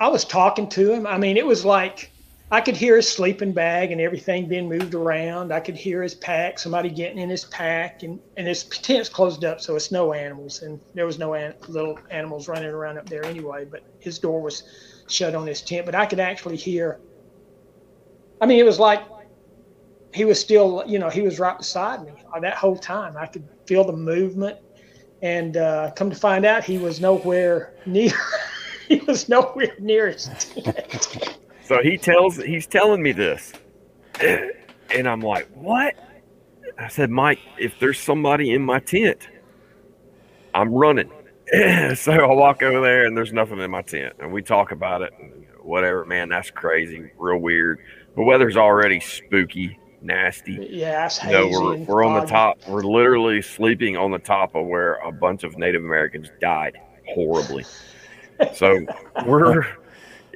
I 0.00 0.08
was 0.08 0.24
talking 0.24 0.68
to 0.70 0.92
him. 0.92 1.06
I 1.06 1.18
mean, 1.18 1.36
it 1.36 1.46
was 1.46 1.64
like 1.64 2.12
I 2.50 2.62
could 2.62 2.76
hear 2.76 2.96
his 2.96 3.06
sleeping 3.06 3.52
bag 3.52 3.92
and 3.92 4.00
everything 4.00 4.48
being 4.48 4.70
moved 4.70 4.94
around. 4.94 5.52
I 5.52 5.60
could 5.60 5.76
hear 5.76 6.02
his 6.02 6.14
pack, 6.14 6.58
somebody 6.58 6.88
getting 6.88 7.18
in 7.18 7.28
his 7.28 7.44
pack, 7.44 8.02
and, 8.02 8.18
and 8.38 8.46
his 8.46 8.64
tent's 8.64 9.10
closed 9.10 9.44
up, 9.44 9.60
so 9.60 9.76
it's 9.76 9.92
no 9.92 10.14
animals, 10.14 10.62
and 10.62 10.80
there 10.94 11.04
was 11.04 11.18
no 11.18 11.34
an, 11.34 11.52
little 11.68 11.98
animals 12.10 12.48
running 12.48 12.70
around 12.70 12.96
up 12.96 13.08
there 13.08 13.24
anyway. 13.26 13.66
But 13.66 13.82
his 13.98 14.18
door 14.18 14.40
was 14.40 14.62
shut 15.08 15.34
on 15.34 15.46
his 15.46 15.60
tent, 15.60 15.84
but 15.84 15.94
I 15.94 16.06
could 16.06 16.20
actually 16.20 16.56
hear. 16.56 16.98
I 18.40 18.46
mean, 18.46 18.58
it 18.58 18.64
was 18.64 18.78
like 18.78 19.02
he 20.14 20.24
was 20.24 20.40
still, 20.40 20.82
you 20.86 20.98
know, 20.98 21.10
he 21.10 21.20
was 21.20 21.38
right 21.38 21.58
beside 21.58 22.02
me 22.02 22.12
that 22.40 22.54
whole 22.54 22.76
time. 22.76 23.14
I 23.18 23.26
could 23.26 23.46
feel 23.66 23.84
the 23.84 23.92
movement, 23.92 24.56
and 25.20 25.58
uh, 25.58 25.90
come 25.94 26.08
to 26.08 26.16
find 26.16 26.46
out, 26.46 26.64
he 26.64 26.78
was 26.78 26.98
nowhere 26.98 27.74
near. 27.84 28.12
he 28.88 29.00
was 29.00 29.28
nowhere 29.28 29.74
near 29.78 30.08
his 30.08 30.30
tent. 30.54 31.38
So 31.68 31.82
he 31.82 31.98
tells 31.98 32.38
he's 32.38 32.66
telling 32.66 33.02
me 33.02 33.12
this. 33.12 33.52
And 34.20 35.06
I'm 35.06 35.20
like, 35.20 35.48
"What?" 35.54 35.94
I 36.78 36.88
said, 36.88 37.10
"Mike, 37.10 37.40
if 37.58 37.78
there's 37.78 37.98
somebody 37.98 38.52
in 38.52 38.62
my 38.62 38.80
tent, 38.80 39.28
I'm 40.54 40.72
running." 40.72 41.10
so 41.94 42.12
I 42.12 42.32
walk 42.32 42.62
over 42.62 42.80
there 42.80 43.06
and 43.06 43.16
there's 43.16 43.32
nothing 43.34 43.58
in 43.58 43.70
my 43.70 43.82
tent. 43.82 44.14
And 44.18 44.32
we 44.32 44.42
talk 44.42 44.72
about 44.72 45.02
it 45.02 45.12
and 45.20 45.46
whatever, 45.62 46.04
man, 46.04 46.28
that's 46.30 46.50
crazy, 46.50 47.10
real 47.18 47.38
weird. 47.38 47.78
The 48.16 48.22
weather's 48.22 48.56
already 48.56 49.00
spooky, 49.00 49.78
nasty. 50.02 50.68
Yeah, 50.70 51.06
it's 51.06 51.22
You 51.22 51.30
know, 51.30 51.46
hazy 51.46 51.60
we're, 51.60 51.76
we're 51.84 52.04
on 52.04 52.20
the 52.20 52.26
top. 52.26 52.58
We're 52.66 52.82
literally 52.82 53.40
sleeping 53.42 53.96
on 53.96 54.10
the 54.10 54.18
top 54.18 54.54
of 54.54 54.66
where 54.66 54.94
a 54.96 55.12
bunch 55.12 55.44
of 55.44 55.56
Native 55.58 55.82
Americans 55.84 56.28
died 56.40 56.78
horribly. 57.14 57.64
So 58.54 58.86
we're 59.26 59.64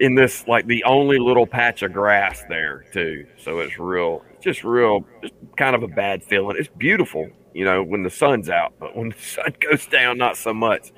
in 0.03 0.16
this 0.16 0.48
like 0.48 0.66
the 0.66 0.82
only 0.82 1.18
little 1.18 1.46
patch 1.46 1.82
of 1.82 1.92
grass 1.92 2.42
there 2.48 2.84
too. 2.92 3.24
So 3.38 3.61
it's 3.61 3.78
real, 3.78 4.24
just 4.40 4.64
real, 4.64 5.07
just 5.22 5.32
kind 5.57 5.76
of 5.76 5.84
a 5.84 5.88
bad 5.88 6.24
feeling. 6.24 6.57
It's 6.59 6.68
beautiful, 6.76 7.30
you 7.55 7.64
know, 7.64 7.84
when 7.84 8.03
the 8.03 8.11
sun's 8.11 8.50
out, 8.50 8.72
but 8.80 8.96
when 8.96 9.11
the 9.11 9.18
sun 9.22 9.55
goes 9.61 9.86
down, 9.86 10.18
not 10.18 10.36
so 10.36 10.53
much. 10.53 10.92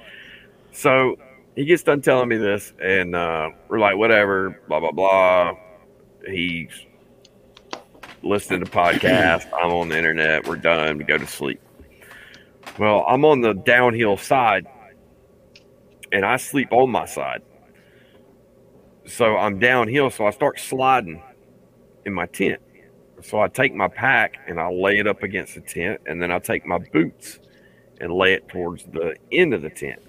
So 0.72 1.16
he 1.54 1.66
gets 1.66 1.82
done 1.82 2.00
telling 2.00 2.30
me 2.30 2.38
this, 2.38 2.72
and 2.82 3.14
uh, 3.14 3.50
we're 3.68 3.78
like, 3.78 3.98
whatever, 3.98 4.58
blah 4.68 4.80
blah 4.80 4.92
blah. 4.92 5.52
He's 6.26 6.70
listening 8.22 8.64
to 8.64 8.70
podcasts. 8.70 9.46
I'm 9.52 9.70
on 9.70 9.90
the 9.90 9.98
internet. 9.98 10.48
We're 10.48 10.56
done. 10.56 10.96
We 10.96 11.04
go 11.04 11.18
to 11.18 11.26
sleep. 11.26 11.60
Well, 12.78 13.04
I'm 13.06 13.26
on 13.26 13.42
the 13.42 13.52
downhill 13.52 14.16
side, 14.16 14.66
and 16.10 16.24
I 16.24 16.38
sleep 16.38 16.68
on 16.72 16.88
my 16.90 17.04
side. 17.04 17.42
So 19.06 19.36
I'm 19.36 19.58
downhill, 19.58 20.10
so 20.10 20.26
I 20.26 20.30
start 20.30 20.58
sliding 20.58 21.22
in 22.06 22.14
my 22.14 22.26
tent. 22.26 22.60
So 23.22 23.40
I 23.40 23.48
take 23.48 23.74
my 23.74 23.88
pack 23.88 24.36
and 24.48 24.58
I 24.58 24.70
lay 24.70 24.98
it 24.98 25.06
up 25.06 25.22
against 25.22 25.54
the 25.54 25.60
tent, 25.60 26.00
and 26.06 26.22
then 26.22 26.30
I 26.30 26.38
take 26.38 26.66
my 26.66 26.78
boots 26.78 27.38
and 28.00 28.12
lay 28.12 28.34
it 28.34 28.48
towards 28.48 28.84
the 28.84 29.14
end 29.30 29.54
of 29.54 29.62
the 29.62 29.70
tent. 29.70 30.00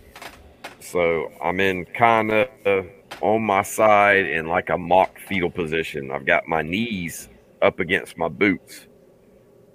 So 0.80 1.32
I'm 1.42 1.60
in 1.60 1.86
kind 1.86 2.32
of 2.32 2.86
on 3.22 3.42
my 3.42 3.62
side 3.62 4.26
in 4.26 4.48
like 4.48 4.70
a 4.70 4.78
mock 4.78 5.18
fetal 5.28 5.50
position. 5.50 6.12
I've 6.12 6.26
got 6.26 6.48
my 6.48 6.62
knees 6.62 7.30
up 7.62 7.80
against 7.80 8.18
my 8.18 8.28
boots, 8.28 8.88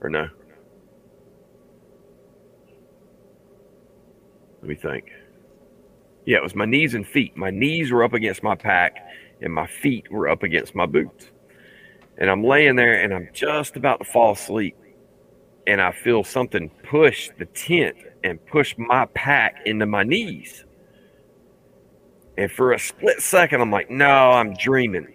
or 0.00 0.10
no? 0.10 0.28
Let 4.60 4.68
me 4.68 4.74
think. 4.74 5.10
Yeah, 6.26 6.36
it 6.36 6.42
was 6.42 6.54
my 6.54 6.66
knees 6.66 6.94
and 6.94 7.06
feet. 7.06 7.36
My 7.36 7.50
knees 7.50 7.90
were 7.90 8.04
up 8.04 8.12
against 8.12 8.42
my 8.42 8.54
pack, 8.54 8.98
and 9.40 9.52
my 9.52 9.66
feet 9.66 10.10
were 10.10 10.28
up 10.28 10.42
against 10.42 10.74
my 10.74 10.86
boots. 10.86 11.30
And 12.18 12.30
I'm 12.30 12.44
laying 12.44 12.76
there, 12.76 13.02
and 13.02 13.14
I'm 13.14 13.28
just 13.32 13.76
about 13.76 13.98
to 13.98 14.04
fall 14.04 14.32
asleep, 14.32 14.76
and 15.66 15.80
I 15.80 15.92
feel 15.92 16.22
something 16.24 16.68
push 16.88 17.30
the 17.38 17.46
tent 17.46 17.96
and 18.22 18.44
push 18.46 18.74
my 18.76 19.06
pack 19.06 19.62
into 19.64 19.86
my 19.86 20.02
knees. 20.02 20.64
And 22.36 22.50
for 22.50 22.72
a 22.72 22.78
split 22.78 23.20
second, 23.20 23.60
I'm 23.60 23.70
like, 23.70 23.90
no, 23.90 24.32
I'm 24.32 24.54
dreaming. 24.54 25.14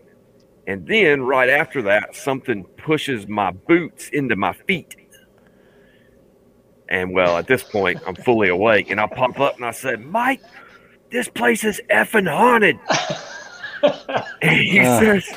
And 0.67 0.87
then 0.87 1.21
right 1.21 1.49
after 1.49 1.83
that, 1.83 2.15
something 2.15 2.63
pushes 2.77 3.27
my 3.27 3.51
boots 3.51 4.09
into 4.09 4.35
my 4.35 4.53
feet. 4.53 4.95
And 6.89 7.13
well, 7.13 7.37
at 7.37 7.47
this 7.47 7.63
point, 7.63 7.99
I'm 8.05 8.15
fully 8.15 8.49
awake, 8.49 8.89
and 8.89 8.99
I 8.99 9.07
pop 9.07 9.39
up 9.39 9.55
and 9.57 9.65
I 9.65 9.71
said, 9.71 10.01
Mike, 10.05 10.41
this 11.11 11.27
place 11.27 11.63
is 11.63 11.81
effing 11.89 12.29
haunted. 12.29 12.79
and 14.41 14.59
he 14.61 14.79
Ah. 14.79 14.99
says, 14.99 15.33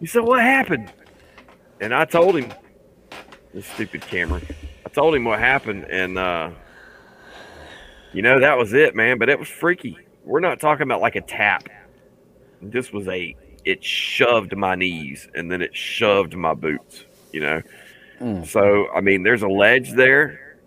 he 0.00 0.06
said, 0.06 0.22
what 0.22 0.40
happened? 0.40 0.92
And 1.80 1.94
I 1.94 2.04
told 2.04 2.36
him, 2.36 2.52
this 3.54 3.66
stupid 3.66 4.02
camera. 4.02 4.40
I 4.86 4.88
told 4.90 5.14
him 5.14 5.24
what 5.24 5.38
happened, 5.38 5.84
and 5.90 6.18
uh, 6.18 6.50
you 8.12 8.22
know 8.22 8.40
that 8.40 8.56
was 8.58 8.72
it, 8.72 8.94
man. 8.94 9.18
But 9.18 9.28
it 9.28 9.38
was 9.38 9.48
freaky. 9.48 9.96
We're 10.24 10.40
not 10.40 10.60
talking 10.60 10.82
about 10.82 11.00
like 11.00 11.16
a 11.16 11.20
tap. 11.20 11.68
This 12.62 12.92
was 12.92 13.08
a. 13.08 13.34
It 13.64 13.82
shoved 13.84 14.56
my 14.56 14.74
knees, 14.74 15.28
and 15.34 15.50
then 15.50 15.62
it 15.62 15.74
shoved 15.74 16.34
my 16.36 16.54
boots. 16.54 17.04
You 17.32 17.40
know. 17.40 17.62
Mm. 18.20 18.46
So 18.46 18.88
I 18.94 19.00
mean, 19.00 19.22
there's 19.22 19.42
a 19.42 19.48
ledge 19.48 19.92
there. 19.92 20.58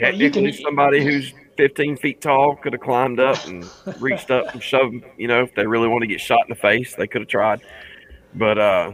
Well, 0.00 0.12
you 0.12 0.28
Technically, 0.30 0.52
can- 0.52 0.62
somebody 0.62 1.02
who's 1.04 1.32
15 1.56 1.96
feet 1.96 2.20
tall 2.20 2.56
could 2.56 2.72
have 2.72 2.82
climbed 2.82 3.20
up 3.20 3.46
and 3.46 3.68
reached 4.00 4.30
up 4.30 4.52
and 4.52 4.62
shoved. 4.62 5.04
You 5.16 5.28
know, 5.28 5.42
if 5.42 5.54
they 5.54 5.66
really 5.66 5.88
want 5.88 6.02
to 6.02 6.06
get 6.06 6.20
shot 6.20 6.40
in 6.42 6.50
the 6.50 6.60
face, 6.60 6.94
they 6.94 7.06
could 7.06 7.22
have 7.22 7.28
tried. 7.28 7.60
But 8.34 8.58
uh, 8.58 8.92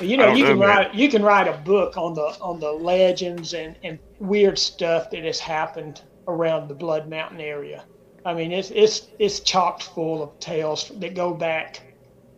you 0.00 0.16
know, 0.16 0.26
don't 0.26 0.36
you 0.36 0.44
know, 0.44 0.50
can 0.50 0.58
man. 0.58 0.68
write 0.68 0.94
you 0.94 1.08
can 1.08 1.22
write 1.22 1.48
a 1.48 1.58
book 1.58 1.96
on 1.96 2.14
the 2.14 2.36
on 2.40 2.60
the 2.60 2.70
legends 2.70 3.54
and, 3.54 3.76
and 3.82 3.98
weird 4.18 4.58
stuff 4.58 5.10
that 5.10 5.24
has 5.24 5.40
happened 5.40 6.02
around 6.26 6.68
the 6.68 6.74
Blood 6.74 7.08
Mountain 7.08 7.40
area. 7.40 7.84
I 8.24 8.34
mean, 8.34 8.52
it's 8.52 8.70
it's 8.70 9.08
it's 9.18 9.40
chocked 9.40 9.84
full 9.84 10.22
of 10.22 10.38
tales 10.40 10.92
that 10.96 11.14
go 11.14 11.32
back 11.32 11.80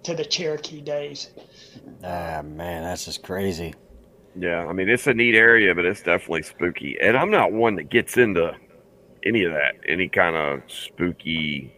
to 0.05 0.15
the 0.15 0.25
Cherokee 0.25 0.81
days. 0.81 1.31
Ah, 2.03 2.43
man, 2.43 2.83
that's 2.83 3.05
just 3.05 3.23
crazy. 3.23 3.75
Yeah, 4.37 4.65
I 4.67 4.73
mean 4.73 4.89
it's 4.89 5.07
a 5.07 5.15
neat 5.15 5.35
area, 5.35 5.75
but 5.75 5.85
it's 5.85 6.03
definitely 6.03 6.43
spooky. 6.43 6.97
And 7.01 7.17
I'm 7.17 7.31
not 7.31 7.53
one 7.53 7.75
that 7.77 7.91
gets 7.91 8.17
into 8.17 8.55
any 9.25 9.45
of 9.45 9.53
that, 9.53 9.75
any 9.89 10.09
kind 10.09 10.37
of 10.37 10.63
spooky, 10.69 11.73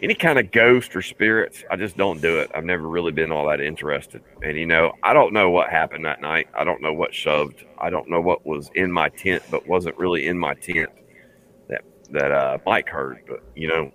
any 0.00 0.14
kind 0.14 0.38
of 0.38 0.50
ghost 0.52 0.94
or 0.96 1.02
spirits. 1.02 1.64
I 1.70 1.76
just 1.76 1.96
don't 1.96 2.20
do 2.20 2.38
it. 2.40 2.50
I've 2.54 2.64
never 2.64 2.88
really 2.88 3.12
been 3.12 3.32
all 3.32 3.46
that 3.48 3.60
interested. 3.60 4.22
And 4.42 4.56
you 4.58 4.66
know, 4.66 4.92
I 5.02 5.12
don't 5.14 5.32
know 5.32 5.50
what 5.50 5.70
happened 5.70 6.04
that 6.06 6.20
night. 6.20 6.48
I 6.54 6.64
don't 6.64 6.82
know 6.82 6.92
what 6.94 7.14
shoved. 7.14 7.64
I 7.78 7.90
don't 7.90 8.08
know 8.10 8.20
what 8.20 8.46
was 8.46 8.70
in 8.74 8.92
my 8.92 9.08
tent, 9.10 9.44
but 9.50 9.66
wasn't 9.66 9.98
really 9.98 10.26
in 10.26 10.38
my 10.38 10.54
tent 10.54 10.90
that 11.68 11.82
that 12.10 12.32
uh, 12.32 12.58
Mike 12.66 12.88
heard. 12.90 13.18
But 13.26 13.40
you 13.54 13.68
know, 13.68 13.92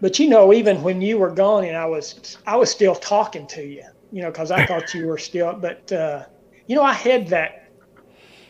But 0.00 0.18
you 0.18 0.28
know, 0.28 0.52
even 0.52 0.82
when 0.82 1.00
you 1.00 1.18
were 1.18 1.30
gone 1.30 1.64
and 1.64 1.76
I 1.76 1.86
was 1.86 2.38
I 2.46 2.56
was 2.56 2.70
still 2.70 2.94
talking 2.94 3.46
to 3.48 3.64
you, 3.64 3.84
you 4.10 4.22
know, 4.22 4.30
because 4.30 4.50
I 4.50 4.60
thought 4.60 4.94
you 4.94 5.06
were 5.06 5.18
still. 5.18 5.54
But 5.54 5.90
uh, 5.92 6.26
you 6.66 6.76
know, 6.76 6.82
I 6.82 6.92
had 6.92 7.28
that. 7.28 7.52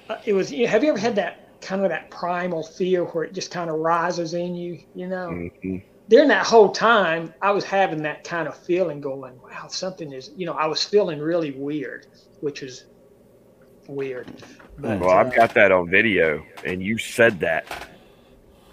uh, 0.09 0.17
It 0.25 0.33
was. 0.35 0.51
Have 0.51 0.83
you 0.85 0.91
ever 0.91 0.99
had 0.99 1.17
that 1.17 1.48
kind 1.61 1.83
of 1.83 1.91
that 1.91 2.11
primal 2.11 2.63
fear 2.63 3.05
where 3.05 3.25
it 3.25 3.33
just 3.33 3.51
kind 3.51 3.71
of 3.71 3.77
rises 3.77 4.35
in 4.35 4.55
you? 4.55 4.81
You 4.95 5.09
know, 5.09 5.29
mhm. 5.29 5.83
during 6.09 6.29
that 6.29 6.47
whole 6.47 6.71
time, 6.71 7.35
I 7.43 7.51
was 7.51 7.65
having 7.65 8.03
that 8.03 8.25
kind 8.25 8.49
of 8.49 8.57
feeling, 8.57 9.01
going, 9.01 9.41
"Wow, 9.43 9.69
something 9.69 10.13
is." 10.13 10.31
You 10.37 10.47
know, 10.47 10.53
I 10.55 10.67
was 10.67 10.85
feeling 10.85 11.21
really 11.21 11.53
weird, 11.53 12.07
which 12.41 12.63
was 12.63 12.85
weird. 13.89 14.27
But, 14.79 15.01
Well, 15.01 15.11
I've 15.11 15.29
uh, 15.29 15.35
got 15.35 15.55
that 15.55 15.73
on 15.73 15.91
video, 15.91 16.45
and 16.65 16.83
you 16.83 16.99
said 16.99 17.41
that, 17.41 17.67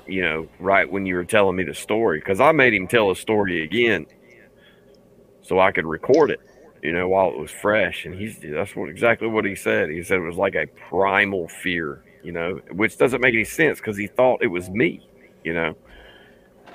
you 0.05 0.21
know, 0.21 0.47
right 0.59 0.89
when 0.89 1.05
you 1.05 1.15
were 1.15 1.23
telling 1.25 1.55
me 1.55 1.63
the 1.63 1.73
story, 1.73 2.19
because 2.19 2.39
I 2.39 2.51
made 2.51 2.73
him 2.73 2.88
tell 2.88 3.09
a 3.09 3.15
story 3.15 3.63
again, 3.63 4.05
so 5.41 5.59
I 5.59 5.71
could 5.71 5.86
record 5.86 6.29
it, 6.31 6.39
you 6.83 6.91
know, 6.91 7.07
while 7.07 7.29
it 7.29 7.38
was 7.38 7.49
fresh. 7.49 8.05
And 8.05 8.13
he's 8.13 8.39
that's 8.39 8.75
what 8.75 8.89
exactly 8.89 9.27
what 9.27 9.45
he 9.45 9.55
said. 9.55 9.89
He 9.89 10.03
said 10.03 10.17
it 10.17 10.21
was 10.21 10.38
like 10.38 10.55
a 10.55 10.67
primal 10.89 11.47
fear, 11.47 12.03
you 12.26 12.32
know, 12.34 12.59
which 12.71 12.97
doesn't 12.97 13.21
make 13.21 13.34
any 13.36 13.45
sense 13.45 13.80
because 13.80 13.97
he 13.97 14.07
thought 14.07 14.43
it 14.43 14.47
was 14.47 14.69
me, 14.69 15.07
you 15.43 15.53
know. 15.53 15.76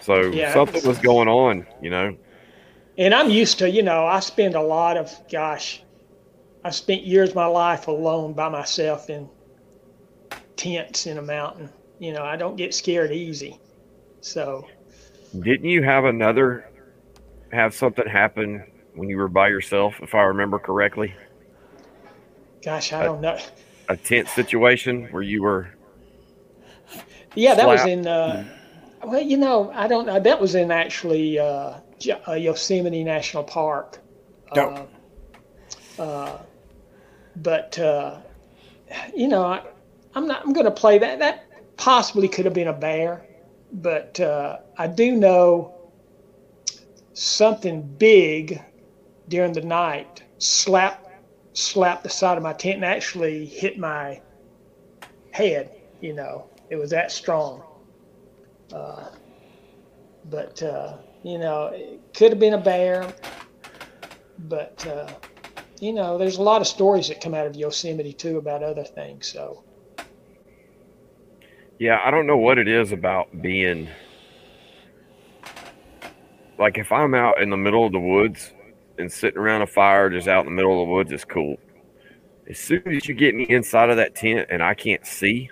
So 0.01 0.39
Yeah, 0.39 0.53
something 0.53 0.83
was 0.85 0.99
going 0.99 1.29
on, 1.29 1.67
you 1.83 1.91
know. 1.91 2.17
and 2.99 3.15
I'm 3.15 3.31
used 3.31 3.59
to, 3.61 3.71
you 3.71 3.83
know, 3.83 4.07
I 4.07 4.21
spend 4.21 4.55
a 4.55 4.63
lot 4.63 4.97
of, 4.97 5.13
gosh, 5.31 5.83
I 6.65 6.71
spent 6.71 7.03
years 7.05 7.31
of 7.31 7.37
my 7.37 7.47
life 7.47 7.89
alone 7.89 8.35
by 8.35 8.49
myself 8.49 9.11
in 9.11 9.31
tents 10.57 11.07
in 11.07 11.19
a 11.19 11.23
mountain. 11.23 11.71
You 11.99 12.13
know, 12.13 12.25
I 12.25 12.37
don't 12.37 12.57
get 12.57 12.75
scared 12.75 13.13
easy. 13.13 13.61
So, 14.21 14.67
Didn't 15.39 15.69
you 15.69 15.83
have 15.83 16.05
another 16.05 16.67
have 17.53 17.75
something 17.75 18.07
happen 18.07 18.65
when 18.95 19.09
you 19.09 19.17
were 19.17 19.29
by 19.29 19.49
yourself, 19.49 19.97
if 20.03 20.15
I 20.15 20.23
remember 20.23 20.59
correctly? 20.59 21.15
gosh, 22.65 22.93
I 22.93 23.03
uh, 23.03 23.05
don't 23.05 23.21
know. 23.21 23.39
A 23.91 23.97
tent 23.97 24.29
situation 24.29 25.09
where 25.11 25.23
you 25.23 25.43
were 25.43 25.69
Yeah, 27.35 27.55
that 27.55 27.67
was 27.67 27.85
in, 27.85 28.07
uh, 28.07 28.45
well, 29.05 29.21
you 29.21 29.37
know, 29.37 29.73
I 29.75 29.89
don't 29.89 30.07
know. 30.07 30.21
That 30.21 30.41
was 30.41 30.55
in 30.55 30.71
actually 30.71 31.41
uh, 31.41 31.81
uh, 32.29 32.33
Yosemite 32.35 33.03
National 33.03 33.43
Park. 33.43 33.99
Yep. 34.55 34.89
Uh, 35.99 36.03
uh, 36.03 36.43
but 37.37 37.79
uh, 37.79 38.19
you 39.15 39.27
know, 39.27 39.45
I, 39.45 39.63
I'm 40.15 40.27
not. 40.27 40.43
I'm 40.45 40.53
going 40.53 40.67
to 40.67 40.73
play 40.73 40.99
that. 40.99 41.19
That 41.19 41.47
possibly 41.77 42.29
could 42.29 42.45
have 42.45 42.55
been 42.55 42.69
a 42.69 42.73
bear, 42.73 43.27
but 43.73 44.21
uh, 44.21 44.59
I 44.79 44.87
do 44.87 45.17
know 45.17 45.75
something 47.13 47.83
big 47.83 48.63
during 49.29 49.53
the 49.53 49.63
night 49.63 50.23
slapped 50.39 51.10
slapped 51.53 52.03
the 52.05 52.11
side 52.11 52.37
of 52.37 52.43
my 52.43 52.53
tent 52.53 52.77
and 52.77 52.85
actually 52.85 53.45
hit 53.47 53.79
my 53.79 54.21
head. 55.33 55.71
You 56.01 56.15
know, 56.15 56.49
it 56.71 56.77
was 56.77 56.91
that 56.91 57.13
strong. 57.13 57.63
Uh, 58.73 59.09
but 60.31 60.63
uh, 60.63 60.97
you 61.23 61.39
know, 61.39 61.67
it 61.67 62.01
could 62.15 62.31
have 62.31 62.39
been 62.39 62.55
a 62.55 62.61
bear. 62.61 63.13
But 64.39 64.87
uh, 64.87 65.09
you 65.81 65.93
know, 65.93 66.19
there's 66.19 66.39
a 66.39 66.43
lot 66.43 66.61
of 66.61 66.67
stories 66.67 67.09
that 67.09 67.21
come 67.21 67.35
out 67.35 67.47
of 67.47 67.57
Yosemite 67.57 68.13
too 68.13 68.39
about 68.39 68.63
other 68.63 68.85
things. 68.85 69.27
So 69.29 69.65
Yeah, 71.79 71.99
I 72.05 72.11
don't 72.11 72.27
know 72.27 72.37
what 72.37 72.59
it 72.59 72.69
is 72.69 72.93
about 72.93 73.41
being 73.41 73.89
like 76.59 76.77
if 76.77 76.93
I'm 76.93 77.15
out 77.15 77.41
in 77.41 77.49
the 77.49 77.57
middle 77.57 77.87
of 77.87 77.93
the 77.93 78.01
woods 78.01 78.53
and 79.01 79.11
sitting 79.11 79.39
around 79.39 79.63
a 79.63 79.67
fire 79.67 80.11
just 80.11 80.29
out 80.29 80.41
in 80.41 80.47
the 80.47 80.57
middle 80.57 80.81
of 80.81 80.87
the 80.87 80.93
woods, 80.93 81.13
is 81.13 81.25
cool. 81.25 81.57
As 82.49 82.59
soon 82.59 82.83
as 82.87 83.07
you 83.09 83.15
get 83.15 83.35
me 83.35 83.47
inside 83.49 83.91
of 83.91 83.97
that 83.97 84.15
tent 84.15 84.49
and 84.51 84.63
I 84.63 84.75
can't 84.75 85.07
see, 85.07 85.51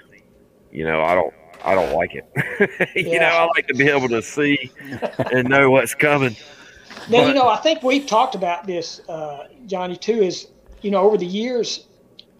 you 0.70 0.84
know, 0.84 1.02
I 1.02 1.14
don't 1.14 1.34
I 1.64 1.74
don't 1.74 1.92
like 1.94 2.14
it. 2.14 2.24
you 2.96 3.18
know, 3.18 3.26
I 3.26 3.44
like 3.46 3.66
to 3.66 3.74
be 3.74 3.88
able 3.88 4.08
to 4.10 4.22
see 4.22 4.70
and 5.32 5.48
know 5.48 5.70
what's 5.70 5.94
coming. 5.94 6.36
Now, 7.08 7.22
But- 7.22 7.28
you 7.28 7.34
know, 7.34 7.48
I 7.48 7.56
think 7.56 7.82
we've 7.82 8.06
talked 8.06 8.34
about 8.34 8.66
this, 8.66 9.00
uh, 9.08 9.48
Johnny, 9.66 9.96
too, 9.96 10.22
is, 10.22 10.48
you 10.82 10.90
know, 10.90 11.02
over 11.02 11.16
the 11.16 11.26
years, 11.26 11.86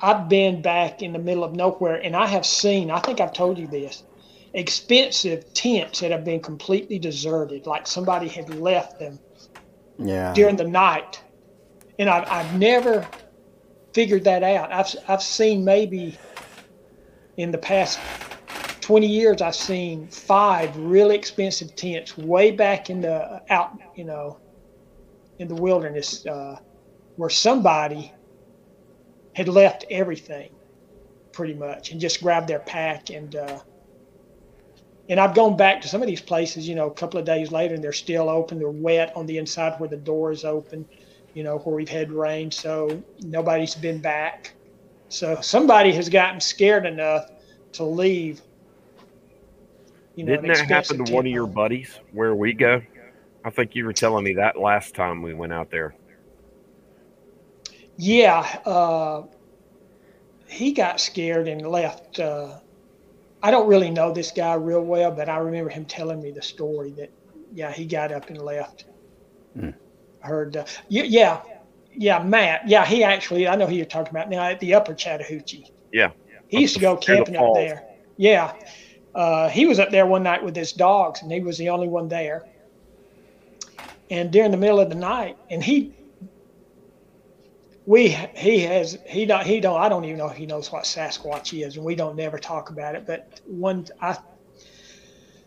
I've 0.00 0.28
been 0.28 0.62
back 0.62 1.02
in 1.02 1.12
the 1.12 1.18
middle 1.18 1.42
of 1.42 1.54
nowhere 1.54 1.96
and 1.96 2.14
I 2.14 2.26
have 2.26 2.46
seen, 2.46 2.90
I 2.90 3.00
think 3.00 3.20
I've 3.20 3.32
told 3.32 3.59
you 3.59 3.66
this, 3.66 4.04
expensive 4.54 5.52
tents 5.54 6.00
that 6.00 6.11
have 6.11 6.24
been 6.24 6.40
completely 6.40 6.98
deserted, 6.98 7.66
like 7.66 7.86
somebody 7.86 8.28
had 8.28 8.54
left 8.54 8.98
them 8.98 9.18
Yeah. 9.99 10.32
during 10.34 10.57
the 10.57 10.64
night. 10.64 11.22
And 11.99 12.09
I've, 12.09 12.30
I've 12.30 12.59
never 12.59 13.07
figured 13.92 14.24
that 14.24 14.42
out. 14.42 14.72
I've, 14.72 14.94
I've 15.09 15.22
seen 15.22 15.64
maybe 15.64 16.16
in 17.36 17.51
the 17.51 17.59
past 17.59 17.99
20 18.80 19.07
years, 19.07 19.42
I've 19.42 19.55
seen 19.55 20.09
five 20.09 20.76
really 20.76 21.14
expensive 21.14 21.74
tents 21.76 22.16
way 22.16 22.51
back 22.51 22.90
in 22.90 23.01
the 23.01 23.42
out, 23.51 23.78
you 23.94 24.05
know, 24.05 24.38
in 25.38 25.49
the 25.49 25.55
wilderness 25.55 26.24
uh, 26.26 26.59
where 27.16 27.30
somebody 27.30 28.12
had 29.34 29.49
left 29.49 29.84
everything 29.90 30.51
pretty 31.32 31.55
much 31.55 31.92
and 31.92 32.01
just 32.01 32.22
grabbed 32.22 32.49
their 32.49 32.59
pack 32.61 33.11
and 33.11 33.36
uh, 33.36 33.61
and 35.09 35.18
I've 35.18 35.34
gone 35.34 35.56
back 35.56 35.80
to 35.82 35.88
some 35.88 36.02
of 36.02 36.09
these 36.09 36.20
places, 36.20 36.68
you 36.68 36.74
know, 36.74 36.86
a 36.86 36.94
couple 36.94 37.18
of 37.18 37.24
days 37.24 37.50
later, 37.50 37.74
and 37.74 37.82
they're 37.82 37.92
still 37.92 38.28
open. 38.28 38.59
They're 38.59 38.68
wet 38.68 39.16
on 39.16 39.26
the 39.26 39.38
inside 39.38 39.78
where 39.80 39.88
the 39.88 39.96
door 39.96 40.32
is 40.32 40.44
open, 40.44 40.86
you 41.34 41.42
know, 41.42 41.59
where 41.59 41.74
we've 41.74 41.88
had 41.88 42.12
rain. 42.12 42.50
So 42.50 43.02
nobody's 43.22 43.74
been 43.74 44.00
back. 44.00 44.52
So 45.09 45.40
somebody 45.40 45.92
has 45.92 46.11
gotten 46.11 46.40
scared 46.40 46.84
enough 46.84 47.30
to 47.72 47.84
leave. 47.84 48.42
You 50.14 50.24
know, 50.24 50.36
Didn't 50.36 50.48
that 50.48 50.68
happen 50.68 51.04
to 51.04 51.12
one 51.12 51.26
of 51.26 51.32
your 51.32 51.46
buddies 51.46 51.98
where 52.12 52.34
we 52.34 52.52
go? 52.52 52.82
I 53.44 53.50
think 53.50 53.74
you 53.74 53.86
were 53.86 53.92
telling 53.92 54.24
me 54.24 54.34
that 54.34 54.59
last 54.59 54.94
time 54.94 55.22
we 55.22 55.32
went 55.32 55.52
out 55.52 55.70
there. 55.70 55.94
Yeah, 57.96 58.40
uh, 58.66 59.22
he 60.46 60.72
got 60.72 61.00
scared 61.00 61.48
and 61.48 61.66
left. 61.66 62.20
Uh, 62.20 62.59
I 63.43 63.51
don't 63.51 63.68
really 63.68 63.91
know 63.91 64.12
this 64.12 64.32
guy 64.32 64.55
real 64.55 64.82
well, 64.82 65.11
but 65.11 65.28
I 65.28 65.39
remember 65.39 65.70
him 65.70 65.84
telling 65.84 66.20
me 66.20 66.30
the 66.30 66.43
story 66.43 66.91
that, 66.93 67.11
yeah, 67.53 67.70
he 67.70 67.84
got 67.86 68.12
up 68.12 68.28
and 68.30 68.41
left. 68.43 68.84
Hmm. 69.59 69.70
Heard, 70.20 70.57
uh, 70.57 70.64
yeah, 70.89 71.41
yeah, 71.95 72.22
Matt. 72.22 72.68
Yeah, 72.68 72.84
he 72.84 73.05
actually, 73.05 73.47
I 73.47 73.55
know 73.57 73.66
who 73.66 73.74
you're 73.74 73.86
talking 73.86 74.11
about 74.11 74.28
now 74.28 74.43
at 74.43 74.59
the 74.61 74.74
Upper 74.74 74.95
Chattahoochee. 74.95 75.70
Yeah. 75.93 76.11
He 76.49 76.61
used 76.61 76.74
to 76.74 76.80
go 76.80 76.95
Up 76.95 77.01
the- 77.01 77.07
camping 77.07 77.36
up 77.36 77.55
there. 77.55 77.84
Yeah. 78.16 78.55
Uh, 79.14 79.49
he 79.49 79.66
was 79.66 79.78
up 79.78 79.91
there 79.91 80.07
one 80.07 80.22
night 80.22 80.43
with 80.45 80.55
his 80.57 80.72
dogs, 80.72 81.22
and 81.22 81.30
he 81.30 81.41
was 81.41 81.59
the 81.59 81.68
only 81.68 81.89
one 81.89 82.09
there. 82.09 82.45
And 84.11 84.30
during 84.30 84.51
the 84.51 84.57
middle 84.57 84.80
of 84.80 84.89
the 84.89 84.95
night, 84.95 85.36
and 85.51 85.62
he, 85.62 85.93
we, 87.89 88.09
he 88.36 88.61
has, 88.61 88.99
he 89.07 89.24
don't, 89.24 89.47
he 89.47 89.61
don't, 89.61 89.80
I 89.80 89.89
don't 89.89 90.05
even 90.05 90.18
know 90.18 90.28
if 90.28 90.36
he 90.36 90.45
knows 90.45 90.70
what 90.70 90.84
Sasquatch 90.84 91.59
is, 91.59 91.76
and 91.76 91.86
we 91.86 91.95
don't 91.95 92.16
never 92.16 92.36
talk 92.39 92.68
about 92.68 92.95
it. 92.95 93.07
But 93.07 93.41
one, 93.47 93.86
I 94.03 94.18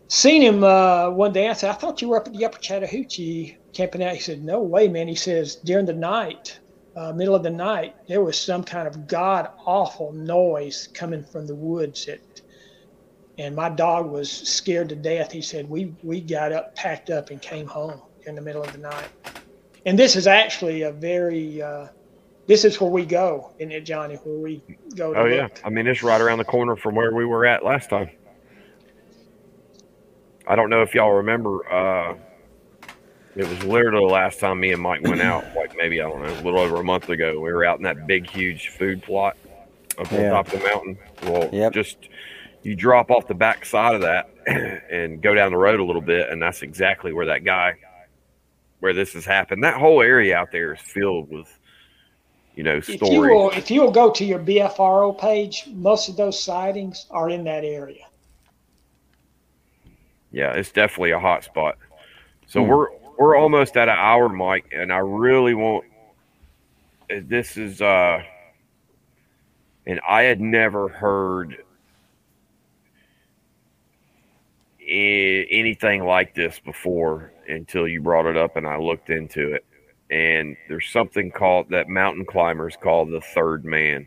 seen 0.08 0.42
him 0.42 0.64
uh, 0.64 1.10
one 1.10 1.32
day. 1.32 1.48
I 1.48 1.52
said, 1.52 1.70
I 1.70 1.74
thought 1.74 2.02
you 2.02 2.08
were 2.08 2.16
up 2.16 2.26
at 2.26 2.32
the 2.32 2.44
Upper 2.44 2.58
Chattahoochee 2.58 3.58
camping 3.72 4.02
out. 4.02 4.14
He 4.14 4.20
said, 4.20 4.42
No 4.42 4.60
way, 4.60 4.88
man. 4.88 5.06
He 5.06 5.14
says 5.14 5.54
during 5.54 5.86
the 5.86 5.92
night, 5.92 6.58
uh, 6.96 7.12
middle 7.12 7.36
of 7.36 7.44
the 7.44 7.50
night, 7.50 7.94
there 8.08 8.24
was 8.24 8.40
some 8.40 8.64
kind 8.64 8.88
of 8.88 9.06
god 9.06 9.50
awful 9.64 10.10
noise 10.10 10.88
coming 10.94 11.22
from 11.22 11.46
the 11.46 11.54
woods. 11.54 12.06
That, 12.06 12.42
and 13.38 13.54
my 13.54 13.68
dog 13.68 14.10
was 14.10 14.28
scared 14.28 14.88
to 14.88 14.96
death. 14.96 15.30
He 15.30 15.42
said 15.42 15.70
we 15.70 15.94
we 16.02 16.20
got 16.20 16.50
up, 16.50 16.74
packed 16.74 17.08
up, 17.08 17.30
and 17.30 17.40
came 17.40 17.68
home 17.68 18.02
in 18.26 18.34
the 18.34 18.42
middle 18.42 18.64
of 18.64 18.72
the 18.72 18.78
night. 18.78 19.10
And 19.86 19.96
this 19.96 20.16
is 20.16 20.26
actually 20.26 20.82
a 20.82 20.90
very 20.90 21.62
uh, 21.62 21.86
this 22.46 22.64
is 22.64 22.80
where 22.80 22.90
we 22.90 23.04
go, 23.06 23.52
isn't 23.58 23.72
it, 23.72 23.82
Johnny? 23.82 24.16
Where 24.16 24.38
we 24.38 24.62
go 24.96 25.14
to 25.14 25.20
Oh 25.20 25.24
yeah, 25.26 25.42
look. 25.44 25.60
I 25.64 25.70
mean 25.70 25.86
it's 25.86 26.02
right 26.02 26.20
around 26.20 26.38
the 26.38 26.44
corner 26.44 26.76
from 26.76 26.94
where 26.94 27.14
we 27.14 27.24
were 27.24 27.46
at 27.46 27.64
last 27.64 27.90
time. 27.90 28.10
I 30.46 30.56
don't 30.56 30.70
know 30.70 30.82
if 30.82 30.94
y'all 30.94 31.12
remember. 31.12 31.70
Uh, 31.72 32.14
it 33.36 33.48
was 33.48 33.62
literally 33.64 34.04
the 34.06 34.12
last 34.12 34.40
time 34.40 34.60
me 34.60 34.72
and 34.72 34.82
Mike 34.82 35.02
went 35.02 35.22
out, 35.22 35.44
like 35.56 35.72
maybe 35.76 36.00
I 36.00 36.08
don't 36.08 36.20
know, 36.22 36.32
a 36.34 36.42
little 36.42 36.60
over 36.60 36.76
a 36.80 36.84
month 36.84 37.08
ago. 37.08 37.34
We 37.40 37.52
were 37.52 37.64
out 37.64 37.78
in 37.78 37.84
that 37.84 38.06
big, 38.06 38.28
huge 38.28 38.68
food 38.70 39.02
plot 39.02 39.36
up 39.98 40.12
on 40.12 40.18
Yeah. 40.20 40.30
top 40.30 40.46
of 40.52 40.60
the 40.60 40.66
mountain. 40.68 40.98
Well, 41.22 41.48
Yep. 41.52 41.72
just 41.72 41.96
you 42.62 42.74
drop 42.76 43.10
off 43.10 43.26
the 43.28 43.34
back 43.34 43.64
side 43.64 43.94
of 43.94 44.02
that 44.02 44.28
and 44.90 45.22
go 45.22 45.34
down 45.34 45.52
the 45.52 45.58
road 45.58 45.80
a 45.80 45.84
little 45.84 46.02
bit, 46.02 46.28
and 46.28 46.42
that's 46.42 46.62
exactly 46.62 47.12
where 47.12 47.26
that 47.26 47.44
guy, 47.44 47.74
where 48.80 48.92
this 48.92 49.14
has 49.14 49.24
happened. 49.24 49.64
That 49.64 49.74
whole 49.80 50.02
area 50.02 50.36
out 50.36 50.50
there 50.52 50.74
is 50.74 50.80
filled 50.80 51.30
with, 51.30 51.48
you 52.54 52.62
know, 52.64 52.80
If 52.86 53.10
you 53.10 53.22
will, 53.24 53.50
if 53.50 53.72
you 53.72 53.80
will 53.82 53.90
go 53.90 54.10
to 54.12 54.24
your 54.24 54.38
BFRO 54.38 55.12
page, 55.18 55.64
most 55.72 56.08
of 56.08 56.16
those 56.16 56.40
sightings 56.44 57.06
are 57.10 57.28
in 57.28 57.42
that 57.44 57.64
area. 57.64 58.04
Yeah, 60.30 60.52
it's 60.52 60.72
definitely 60.72 61.12
a 61.12 61.20
hot 61.20 61.44
spot. 61.44 61.76
So 62.46 62.62
Hmm. 62.62 62.64
we're 62.64 62.88
we're 63.18 63.36
almost 63.36 63.76
at 63.76 63.88
an 63.88 63.96
hour, 63.98 64.28
Mike, 64.28 64.66
and 64.74 64.92
I 64.92 64.98
really 64.98 65.54
want. 65.54 65.84
This 67.08 67.56
is 67.56 67.82
uh, 67.82 68.22
and 69.86 70.00
I 70.08 70.22
had 70.22 70.40
never 70.40 70.88
heard 70.88 71.58
anything 74.86 76.04
like 76.04 76.34
this 76.34 76.58
before 76.60 77.32
until 77.48 77.88
you 77.88 78.00
brought 78.00 78.26
it 78.26 78.36
up, 78.36 78.56
and 78.56 78.66
I 78.66 78.76
looked 78.78 79.10
into 79.10 79.54
it. 79.54 79.64
And 80.12 80.58
there's 80.68 80.90
something 80.90 81.30
called 81.30 81.70
that 81.70 81.88
mountain 81.88 82.26
climbers 82.26 82.76
call 82.76 83.06
the 83.06 83.22
third 83.34 83.64
man. 83.64 84.06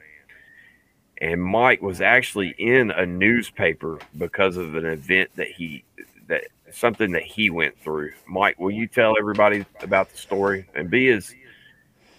And 1.19 1.43
Mike 1.43 1.81
was 1.81 1.99
actually 1.99 2.53
in 2.59 2.91
a 2.91 3.07
newspaper 3.07 3.97
because 4.15 4.55
of 4.55 4.75
an 4.75 4.85
event 4.85 5.31
that 5.35 5.47
he 5.47 5.83
that 6.27 6.43
something 6.71 7.11
that 7.13 7.23
he 7.23 7.49
went 7.49 7.79
through. 7.81 8.11
Mike, 8.27 8.59
will 8.59 8.69
you 8.69 8.85
tell 8.85 9.15
everybody 9.17 9.65
about 9.81 10.11
the 10.11 10.17
story 10.17 10.67
and 10.75 10.91
be 10.91 11.09
as 11.09 11.33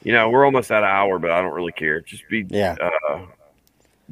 you 0.02 0.12
know, 0.12 0.30
we're 0.30 0.44
almost 0.44 0.70
at 0.72 0.82
an 0.82 0.88
hour, 0.88 1.20
but 1.20 1.30
I 1.30 1.40
don't 1.40 1.54
really 1.54 1.72
care. 1.72 2.00
Just 2.00 2.28
be 2.28 2.44
Yeah. 2.48 2.76
uh, 3.08 3.26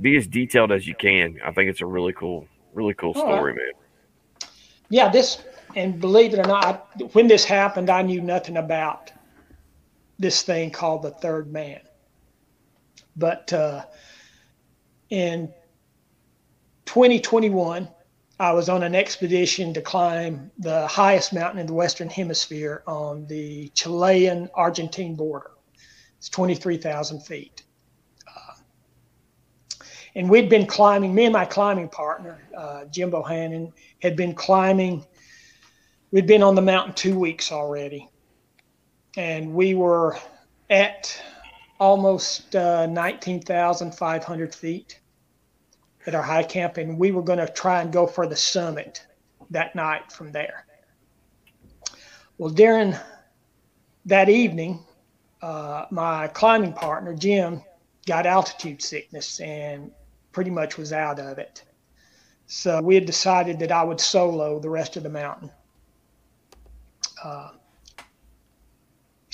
be 0.01 0.16
as 0.16 0.29
detailed 0.29 0.70
as 0.70 0.87
you 0.87 0.95
can. 0.95 1.41
I 1.45 1.51
think 1.51 1.68
it's 1.68 1.81
a 1.81 1.87
really 1.87 2.12
cool, 2.12 2.47
really 2.75 2.95
cool 2.95 3.12
All 3.16 3.25
right. 3.25 3.35
story, 3.35 3.55
man. 3.55 4.51
Yeah, 4.89 5.09
this 5.09 5.43
and 5.75 6.01
believe 6.01 6.33
it 6.33 6.39
or 6.39 6.49
not, 6.49 6.89
when 7.14 7.27
this 7.27 7.45
happened, 7.45 7.91
I 7.91 8.03
knew 8.03 8.20
nothing 8.20 8.57
about 8.57 9.11
this 10.19 10.43
thing 10.43 10.71
called 10.71 11.03
the 11.03 11.11
third 11.11 11.53
man. 11.53 11.81
But 13.17 13.53
uh, 13.53 13.85
in 15.11 15.53
2021, 16.87 17.89
I 18.41 18.53
was 18.53 18.69
on 18.69 18.83
an 18.83 18.95
expedition 18.95 19.73
to 19.75 19.81
climb 19.81 20.51
the 20.59 20.87
highest 20.89 21.33
mountain 21.33 21.61
in 21.61 21.67
the 21.67 21.73
Western 21.73 22.11
Hemisphere 22.11 22.83
on 22.87 23.27
the 23.27 23.69
Chilean 23.75 24.51
Argentine 24.55 25.15
border. 25.15 25.53
It's 26.19 26.29
23,000 26.31 27.21
feet. 27.21 27.62
Uh, 28.27 28.55
and 30.17 30.29
we'd 30.29 30.49
been 30.49 30.67
climbing, 30.67 31.15
me 31.15 31.27
and 31.27 31.33
my 31.33 31.45
climbing 31.45 31.89
partner, 31.89 32.43
uh, 32.57 32.87
Jim 32.87 33.12
Bohannon, 33.12 33.73
had 34.03 34.17
been 34.17 34.35
climbing. 34.35 35.05
We'd 36.11 36.27
been 36.27 36.43
on 36.43 36.57
the 36.57 36.62
mountain 36.62 36.95
two 36.95 37.17
weeks 37.17 37.53
already, 37.53 38.09
and 39.17 39.53
we 39.53 39.75
were 39.75 40.19
at 40.71 41.21
almost 41.79 42.55
uh, 42.57 42.87
19,500 42.87 44.55
feet 44.55 45.01
at 46.07 46.15
our 46.15 46.23
high 46.23 46.43
camp, 46.43 46.77
and 46.77 46.99
we 46.99 47.11
were 47.11 47.23
going 47.23 47.39
to 47.39 47.49
try 47.53 47.81
and 47.81 47.93
go 47.93 48.07
for 48.07 48.27
the 48.27 48.37
summit 48.37 49.07
that 49.51 49.75
night 49.75 50.12
from 50.12 50.33
there. 50.33 50.67
Well, 52.39 52.51
during 52.51 52.95
that 54.07 54.29
evening, 54.29 54.85
uh, 55.41 55.87
my 55.91 56.29
climbing 56.29 56.73
partner, 56.73 57.15
Jim, 57.15 57.62
got 58.07 58.27
altitude 58.27 58.83
sickness 58.83 59.41
and 59.41 59.91
pretty 60.33 60.51
much 60.51 60.77
was 60.77 60.93
out 60.93 61.19
of 61.19 61.39
it. 61.39 61.62
So 62.47 62.83
we 62.83 62.95
had 62.95 63.07
decided 63.07 63.59
that 63.61 63.73
I 63.73 63.83
would 63.83 64.01
solo 64.01 64.59
the 64.59 64.69
rest 64.69 64.97
of 64.97 65.03
the 65.03 65.09
mountain. 65.09 65.51
Uh, 67.23 67.51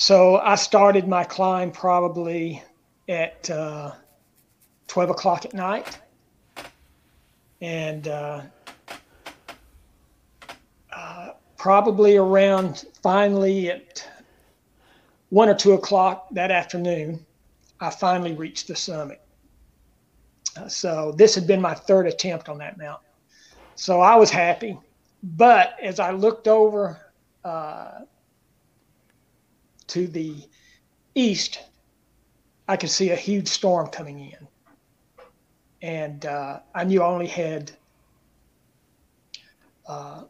so 0.01 0.37
I 0.37 0.55
started 0.55 1.07
my 1.07 1.23
climb 1.23 1.69
probably 1.69 2.63
at 3.07 3.47
uh, 3.51 3.91
12 4.87 5.11
o'clock 5.11 5.45
at 5.45 5.53
night. 5.53 5.99
And 7.61 8.07
uh, 8.07 8.41
uh, 10.91 11.29
probably 11.55 12.17
around 12.17 12.85
finally 13.03 13.69
at 13.69 14.03
one 15.29 15.49
or 15.49 15.53
two 15.53 15.73
o'clock 15.73 16.29
that 16.31 16.49
afternoon, 16.49 17.23
I 17.79 17.91
finally 17.91 18.33
reached 18.33 18.69
the 18.69 18.75
summit. 18.75 19.21
Uh, 20.57 20.67
so 20.67 21.11
this 21.15 21.35
had 21.35 21.45
been 21.45 21.61
my 21.61 21.75
third 21.75 22.07
attempt 22.07 22.49
on 22.49 22.57
that 22.57 22.79
mountain. 22.79 23.11
So 23.75 24.01
I 24.01 24.15
was 24.15 24.31
happy. 24.31 24.79
But 25.21 25.75
as 25.79 25.99
I 25.99 26.09
looked 26.09 26.47
over 26.47 26.99
uh, 27.43 27.99
to 29.91 30.07
the 30.07 30.35
east, 31.15 31.59
I 32.67 32.77
could 32.77 32.89
see 32.89 33.09
a 33.09 33.15
huge 33.15 33.49
storm 33.49 33.87
coming 33.87 34.19
in. 34.19 34.47
And 35.81 36.25
uh, 36.25 36.59
I 36.73 36.85
knew 36.85 37.01
I 37.01 37.07
only 37.07 37.27
had 37.27 37.71
uh, 39.87 40.23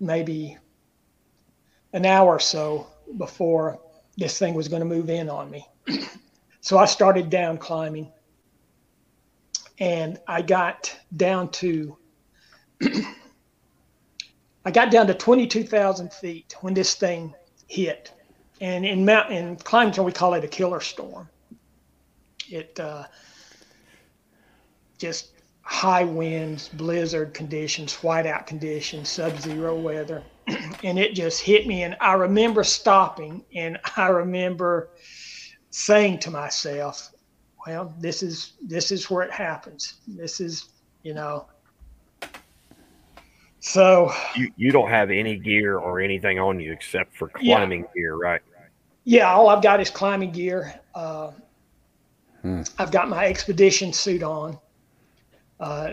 maybe 0.00 0.56
an 1.92 2.06
hour 2.06 2.30
or 2.30 2.40
so 2.40 2.86
before 3.18 3.78
this 4.16 4.38
thing 4.38 4.54
was 4.54 4.68
going 4.68 4.80
to 4.80 4.86
move 4.86 5.10
in 5.10 5.28
on 5.28 5.50
me. 5.50 5.68
so 6.60 6.78
I 6.78 6.86
started 6.86 7.28
down 7.28 7.58
climbing 7.58 8.10
and 9.78 10.18
I 10.26 10.40
got 10.40 10.96
down 11.16 11.50
to 11.50 11.98
I 14.64 14.70
got 14.70 14.90
down 14.90 15.06
to 15.08 15.14
22,000 15.14 16.10
feet 16.12 16.54
when 16.62 16.72
this 16.72 16.94
thing 16.94 17.34
hit. 17.66 18.13
And 18.64 18.86
in 18.86 19.04
mountain 19.04 19.36
in 19.36 19.56
climbing, 19.56 20.02
we 20.02 20.10
call 20.10 20.32
it 20.32 20.42
a 20.42 20.48
killer 20.48 20.80
storm. 20.80 21.28
It 22.48 22.80
uh, 22.80 23.04
just 24.96 25.32
high 25.60 26.04
winds, 26.04 26.70
blizzard 26.70 27.34
conditions, 27.34 27.94
whiteout 27.96 28.46
conditions, 28.46 29.10
sub-zero 29.10 29.78
weather, 29.78 30.22
and 30.82 30.98
it 30.98 31.12
just 31.12 31.42
hit 31.42 31.66
me. 31.66 31.82
And 31.82 31.94
I 32.00 32.14
remember 32.14 32.64
stopping, 32.64 33.44
and 33.54 33.78
I 33.98 34.08
remember 34.08 34.88
saying 35.68 36.20
to 36.20 36.30
myself, 36.30 37.12
"Well, 37.66 37.94
this 38.00 38.22
is 38.22 38.54
this 38.62 38.90
is 38.90 39.10
where 39.10 39.24
it 39.24 39.30
happens. 39.30 39.96
This 40.08 40.40
is, 40.40 40.70
you 41.02 41.12
know." 41.12 41.48
So 43.60 44.10
you 44.34 44.50
you 44.56 44.72
don't 44.72 44.88
have 44.88 45.10
any 45.10 45.36
gear 45.36 45.76
or 45.76 46.00
anything 46.00 46.38
on 46.38 46.60
you 46.60 46.72
except 46.72 47.14
for 47.14 47.28
climbing 47.28 47.80
yeah. 47.80 47.94
gear, 47.94 48.16
right? 48.16 48.40
Yeah, 49.04 49.32
all 49.32 49.48
I've 49.48 49.62
got 49.62 49.80
is 49.80 49.90
climbing 49.90 50.32
gear. 50.32 50.80
Uh, 50.94 51.32
hmm. 52.40 52.62
I've 52.78 52.90
got 52.90 53.08
my 53.08 53.26
expedition 53.26 53.92
suit 53.92 54.22
on. 54.22 54.58
Uh, 55.60 55.92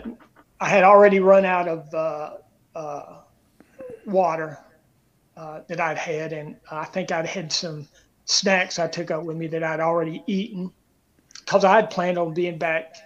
I 0.60 0.68
had 0.68 0.82
already 0.82 1.20
run 1.20 1.44
out 1.44 1.68
of 1.68 1.94
uh, 1.94 2.36
uh 2.74 3.20
water 4.06 4.58
uh, 5.36 5.60
that 5.68 5.80
I'd 5.80 5.98
had, 5.98 6.32
and 6.32 6.56
I 6.70 6.84
think 6.84 7.12
I'd 7.12 7.26
had 7.26 7.52
some 7.52 7.88
snacks 8.24 8.78
I 8.78 8.88
took 8.88 9.10
up 9.10 9.24
with 9.24 9.36
me 9.36 9.46
that 9.48 9.62
I'd 9.62 9.80
already 9.80 10.22
eaten 10.26 10.72
because 11.40 11.64
I 11.64 11.76
had 11.76 11.90
planned 11.90 12.18
on 12.18 12.34
being 12.34 12.58
back 12.58 12.96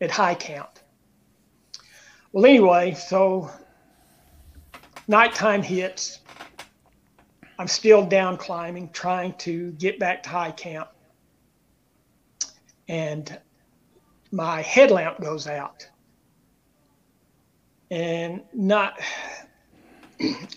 at 0.00 0.10
high 0.10 0.34
camp. 0.34 0.78
Well, 2.32 2.44
anyway, 2.44 2.94
so 2.94 3.50
nighttime 5.08 5.62
hits. 5.62 6.20
I'm 7.58 7.68
still 7.68 8.04
down 8.06 8.36
climbing, 8.36 8.90
trying 8.90 9.34
to 9.38 9.72
get 9.72 9.98
back 9.98 10.22
to 10.24 10.28
high 10.28 10.50
camp. 10.50 10.88
And 12.88 13.38
my 14.30 14.62
headlamp 14.62 15.20
goes 15.20 15.46
out. 15.46 15.88
And 17.90 18.42
not, 18.52 19.00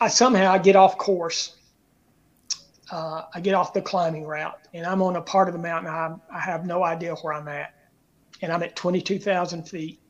I 0.02 0.08
somehow 0.08 0.52
I 0.52 0.58
get 0.58 0.76
off 0.76 0.98
course. 0.98 1.56
Uh, 2.92 3.24
I 3.34 3.40
get 3.40 3.54
off 3.54 3.72
the 3.72 3.84
climbing 3.84 4.26
route, 4.26 4.68
and 4.74 4.84
I'm 4.84 5.04
on 5.04 5.16
a 5.16 5.22
part 5.22 5.48
of 5.48 5.54
the 5.54 5.60
mountain 5.60 5.92
I, 5.92 6.16
I 6.34 6.40
have 6.40 6.66
no 6.66 6.84
idea 6.84 7.14
where 7.16 7.34
I'm 7.34 7.48
at, 7.48 7.76
and 8.42 8.52
I'm 8.52 8.64
at 8.64 8.76
22,000 8.76 9.64
feet. 9.70 10.02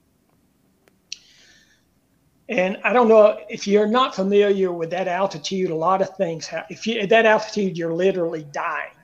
And 2.49 2.79
I 2.83 2.93
don't 2.93 3.07
know 3.07 3.39
if 3.47 3.67
you're 3.67 3.87
not 3.87 4.15
familiar 4.15 4.71
with 4.71 4.89
that 4.89 5.07
altitude, 5.07 5.69
a 5.69 5.75
lot 5.75 6.01
of 6.01 6.17
things 6.17 6.47
happen. 6.47 6.75
If 6.75 6.87
you 6.87 6.99
at 6.99 7.09
that 7.09 7.27
altitude, 7.27 7.77
you're 7.77 7.93
literally 7.93 8.43
dying. 8.51 8.95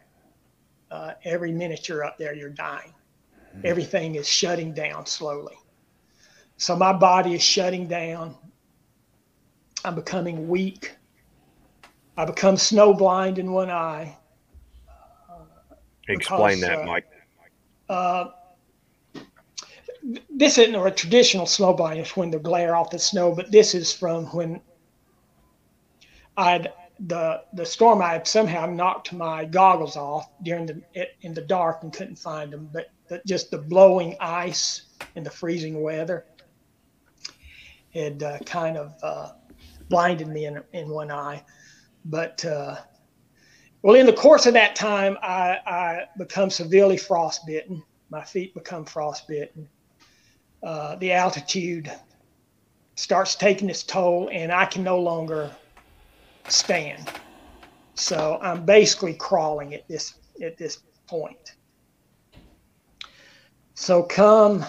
Uh, 0.90 1.14
every 1.24 1.52
minute 1.52 1.88
you're 1.88 2.04
up 2.04 2.18
there, 2.18 2.34
you're 2.34 2.50
dying. 2.50 2.92
Mm-hmm. 3.56 3.62
Everything 3.66 4.16
is 4.16 4.28
shutting 4.28 4.74
down 4.74 5.06
slowly. 5.06 5.56
So 6.58 6.76
my 6.76 6.92
body 6.92 7.36
is 7.36 7.44
shutting 7.44 7.88
down. 7.88 8.36
I'm 9.84 9.94
becoming 9.94 10.48
weak. 10.48 10.96
I 12.18 12.26
become 12.26 12.56
snowblind 12.56 13.38
in 13.38 13.52
one 13.52 13.70
eye. 13.70 14.18
Explain 16.08 16.62
because, 16.62 16.62
that, 16.62 16.80
uh, 16.80 16.86
Mike. 16.86 17.08
Uh, 17.90 18.26
this 20.30 20.58
isn't 20.58 20.76
a 20.76 20.92
traditional 20.92 21.46
snow 21.46 21.74
blind 21.74 22.00
it's 22.00 22.16
when 22.16 22.30
the 22.30 22.40
glare 22.40 22.76
off 22.76 22.92
the 22.92 23.00
snow, 23.00 23.34
but 23.34 23.52
this 23.52 23.74
is 23.74 23.92
from 23.92 24.26
when 24.28 24.62
I'd 26.38 26.72
the 27.00 27.44
the 27.54 27.66
storm 27.66 28.02
I 28.02 28.14
had 28.14 28.28
somehow 28.28 28.66
knocked 28.68 29.12
my 29.12 29.44
goggles 29.46 29.98
off 29.98 30.30
during 30.44 30.66
the 30.66 30.82
in 31.22 31.34
the 31.34 31.42
dark 31.42 31.84
and 31.84 31.92
couldn't 31.92 32.18
find 32.18 32.54
them, 32.54 32.70
but 32.72 32.92
the, 33.08 33.22
just 33.26 33.52
the 33.52 33.58
blowing 33.58 34.16
ice 34.20 34.84
and 35.16 35.26
the 35.26 35.30
freezing 35.30 35.82
weather 35.82 36.26
had 37.94 38.24
uh, 38.24 38.40
kind 38.40 38.78
of 38.78 38.94
uh, 39.02 39.32
blinded 39.90 40.28
me 40.28 40.46
in 40.46 40.62
in 40.74 40.90
one 40.90 41.12
eye. 41.12 41.44
But 42.06 42.46
uh, 42.46 42.78
well, 43.82 43.96
in 43.96 44.06
the 44.06 44.14
course 44.14 44.46
of 44.46 44.54
that 44.54 44.76
time, 44.76 45.18
I, 45.22 45.58
I 45.66 46.04
become 46.18 46.50
severely 46.50 46.98
frostbitten. 46.98 47.84
My 48.10 48.24
feet 48.24 48.54
become 48.54 48.86
frostbitten 48.86 49.68
uh, 50.64 50.96
the 50.96 51.12
altitude 51.12 51.92
starts 52.96 53.36
taking 53.36 53.70
its 53.70 53.84
toll 53.84 54.30
and 54.32 54.52
I 54.52 54.66
can 54.66 54.84
no 54.84 55.00
longer 55.00 55.52
stand. 56.48 57.12
So 57.96 58.40
I'm 58.42 58.66
basically 58.66 59.14
crawling 59.14 59.74
at 59.74 59.88
this 59.88 60.16
at 60.44 60.58
this 60.58 60.80
point. 61.08 61.56
So 63.74 64.04
come 64.04 64.66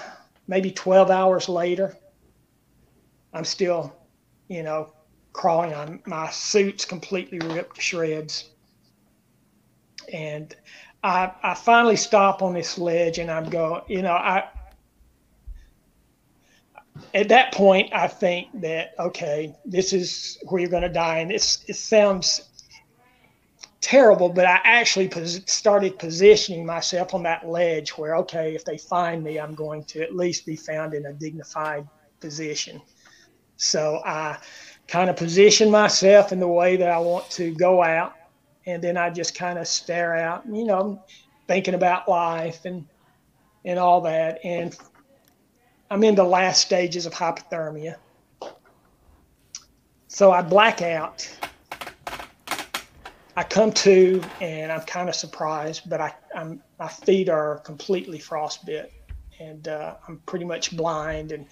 maybe 0.49 0.71
12 0.71 1.11
hours 1.11 1.49
later, 1.49 1.97
I'm 3.33 3.45
still, 3.45 3.95
you 4.49 4.63
know, 4.63 4.93
crawling 5.33 5.75
on 5.75 6.01
my 6.07 6.31
suit's 6.31 6.85
completely 6.85 7.39
ripped 7.41 7.77
to 7.77 7.83
shreds. 7.83 8.51
And 10.13 10.55
I, 11.03 11.33
I 11.43 11.55
finally 11.55 11.97
stop 11.97 12.43
on 12.43 12.55
this 12.55 12.79
ledge 12.79 13.19
and 13.19 13.31
I'm 13.31 13.51
going, 13.51 13.83
you 13.89 14.03
know, 14.03 14.13
I, 14.15 14.49
at 17.15 17.29
that 17.29 17.53
point, 17.53 17.93
I 17.93 18.09
think 18.09 18.61
that 18.61 18.95
okay, 18.99 19.55
this 19.65 19.93
is 19.93 20.39
where 20.49 20.61
you're 20.61 20.71
going 20.71 20.83
to 20.83 20.89
die, 20.89 21.19
and 21.19 21.33
it's 21.33 21.65
it 21.69 21.77
sounds 21.77 22.43
terrible, 23.81 24.29
but 24.29 24.47
I 24.47 24.61
actually 24.65 25.09
pos- 25.09 25.41
started 25.47 25.99
positioning 25.99 26.67
myself 26.67 27.15
on 27.15 27.23
that 27.23 27.49
ledge 27.49 27.91
where 27.91 28.17
okay, 28.17 28.55
if 28.55 28.65
they 28.65 28.79
find 28.79 29.23
me, 29.23 29.39
I'm 29.39 29.55
going 29.55 29.85
to 29.85 30.03
at 30.03 30.15
least 30.15 30.45
be 30.45 30.57
found 30.57 30.95
in 30.95 31.07
a 31.07 31.13
dignified 31.13 31.87
position. 32.21 32.83
So 33.57 34.03
I 34.05 34.39
kind 34.89 35.09
of 35.09 35.17
position 35.17 35.71
myself 35.71 36.33
in 36.33 36.41
the 36.41 36.49
way 36.49 36.77
that 36.77 36.89
I 36.91 36.99
want 36.99 37.31
to 37.31 37.55
go 37.55 37.83
out, 37.83 38.15
and 38.67 38.83
then 38.83 38.97
I 38.97 39.11
just 39.11 39.35
kind 39.35 39.59
of 39.59 39.67
stare 39.67 40.17
out, 40.17 40.45
you 40.47 40.65
know, 40.65 41.03
thinking 41.47 41.75
about 41.75 42.09
life 42.09 42.65
and 42.65 42.87
and 43.65 43.79
all 43.79 44.01
that, 44.03 44.39
and 44.45 44.77
I'm 45.91 46.03
in 46.03 46.15
the 46.15 46.25
last 46.25 46.63
stages 46.63 47.07
of 47.07 47.13
hypothermia. 47.13 47.97
So 50.09 50.33
I 50.33 50.43
black 50.43 50.83
out. 50.83 51.29
I 53.37 53.45
come 53.45 53.71
to 53.73 54.23
and 54.41 54.73
I'm 54.73 54.81
kind 54.81 55.09
of 55.09 55.15
surprised, 55.15 55.89
but 55.89 56.01
I, 56.01 56.15
I'm, 56.35 56.63
my 56.79 56.89
feet 56.89 57.29
are 57.29 57.59
completely 57.59 58.19
frostbit 58.19 58.89
and 59.39 59.69
uh, 59.69 59.97
I'm 60.09 60.19
pretty 60.27 60.47
much 60.47 60.77
blind 60.77 61.33
and 61.33 61.47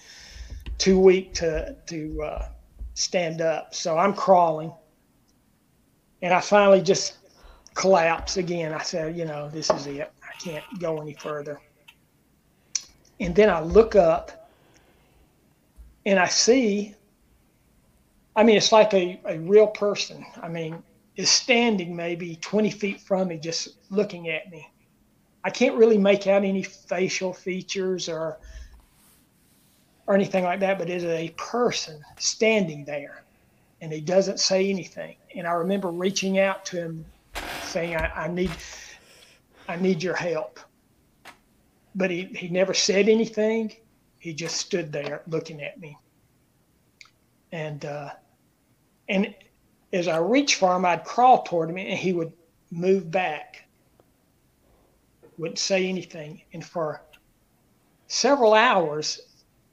too 0.79 0.99
weak 0.99 1.33
to, 1.35 1.75
to 1.85 2.23
uh, 2.23 2.49
stand 2.95 3.41
up. 3.41 3.75
So 3.75 3.97
I'm 3.97 4.13
crawling. 4.13 4.73
And 6.21 6.33
I 6.33 6.41
finally 6.41 6.81
just 6.81 7.17
collapse 7.75 8.37
again. 8.37 8.73
I 8.73 8.81
said, 8.81 9.15
you 9.15 9.25
know, 9.25 9.49
this 9.49 9.69
is 9.69 9.85
it. 9.85 10.11
I 10.23 10.43
can't 10.43 10.65
go 10.79 10.99
any 10.99 11.13
further. 11.13 11.61
And 13.19 13.35
then 13.35 13.49
I 13.49 13.61
look 13.61 13.95
up 13.95 14.49
and 16.05 16.19
I 16.19 16.27
see, 16.27 16.95
I 18.35 18.43
mean, 18.43 18.57
it's 18.57 18.71
like 18.71 18.93
a, 18.93 19.19
a 19.25 19.39
real 19.39 19.67
person. 19.67 20.25
I 20.41 20.49
mean, 20.49 20.83
is 21.15 21.29
standing 21.29 21.95
maybe 21.95 22.35
20 22.35 22.69
feet 22.71 22.99
from 22.99 23.29
me, 23.29 23.37
just 23.37 23.69
looking 23.89 24.29
at 24.29 24.51
me. 24.51 24.69
I 25.43 25.49
can't 25.49 25.75
really 25.75 25.97
make 25.97 26.27
out 26.27 26.43
any 26.43 26.63
facial 26.63 27.33
features 27.33 28.09
or 28.09 28.37
or 30.07 30.13
anything 30.13 30.43
like 30.43 30.59
that, 30.59 30.77
but 30.77 30.87
it 30.87 30.97
is 30.97 31.03
a 31.05 31.29
person 31.29 32.03
standing 32.17 32.85
there 32.85 33.23
and 33.81 33.91
he 33.91 34.01
doesn't 34.01 34.39
say 34.39 34.69
anything. 34.69 35.15
And 35.35 35.47
I 35.47 35.51
remember 35.51 35.89
reaching 35.89 36.39
out 36.39 36.65
to 36.65 36.77
him 36.77 37.05
saying, 37.63 37.95
I, 37.95 38.25
I 38.25 38.27
need 38.27 38.51
I 39.67 39.75
need 39.77 40.03
your 40.03 40.15
help. 40.15 40.59
But 41.95 42.11
he, 42.11 42.25
he 42.35 42.49
never 42.49 42.73
said 42.73 43.07
anything. 43.07 43.73
He 44.19 44.33
just 44.33 44.57
stood 44.57 44.91
there 44.91 45.21
looking 45.27 45.61
at 45.61 45.79
me. 45.79 45.97
And 47.51 47.85
uh, 47.85 48.09
and 49.07 49.33
as 49.93 50.07
I 50.07 50.17
reached 50.17 50.55
for 50.55 50.75
him, 50.75 50.85
I'd 50.85 51.05
crawl 51.05 51.43
toward 51.43 51.69
him 51.69 51.77
and 51.77 51.97
he 51.97 52.11
would 52.11 52.33
move 52.71 53.09
back, 53.09 53.65
wouldn't 55.37 55.59
say 55.59 55.87
anything. 55.87 56.41
And 56.53 56.65
for 56.65 57.01
several 58.07 58.53
hours, 58.53 59.21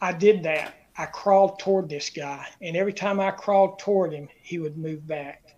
I 0.01 0.13
did 0.13 0.43
that. 0.45 0.75
I 0.97 1.07
crawled 1.07 1.59
toward 1.59 1.89
this 1.89 2.11
guy, 2.11 2.47
and 2.61 2.77
every 2.77 2.93
time 2.93 3.19
I 3.19 3.31
crawled 3.31 3.79
toward 3.79 4.13
him, 4.13 4.29
he 4.43 4.59
would 4.59 4.77
move 4.77 5.07
back. 5.07 5.57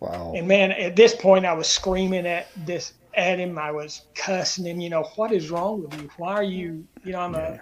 Wow. 0.00 0.34
And 0.36 0.46
man, 0.46 0.72
at 0.72 0.94
this 0.94 1.14
point, 1.14 1.46
I 1.46 1.54
was 1.54 1.66
screaming 1.66 2.26
at 2.26 2.48
this 2.66 2.92
at 3.18 3.40
him. 3.40 3.58
I 3.58 3.72
was 3.72 4.02
cussing 4.16 4.66
him. 4.66 4.80
You 4.80 4.90
know, 4.90 5.04
what 5.16 5.32
is 5.32 5.50
wrong 5.50 5.82
with 5.82 5.94
you? 5.94 6.10
Why 6.18 6.32
are 6.34 6.44
you? 6.44 6.88
You 7.02 7.14
know, 7.14 7.20
I'm 7.20 7.36
a. 7.36 7.58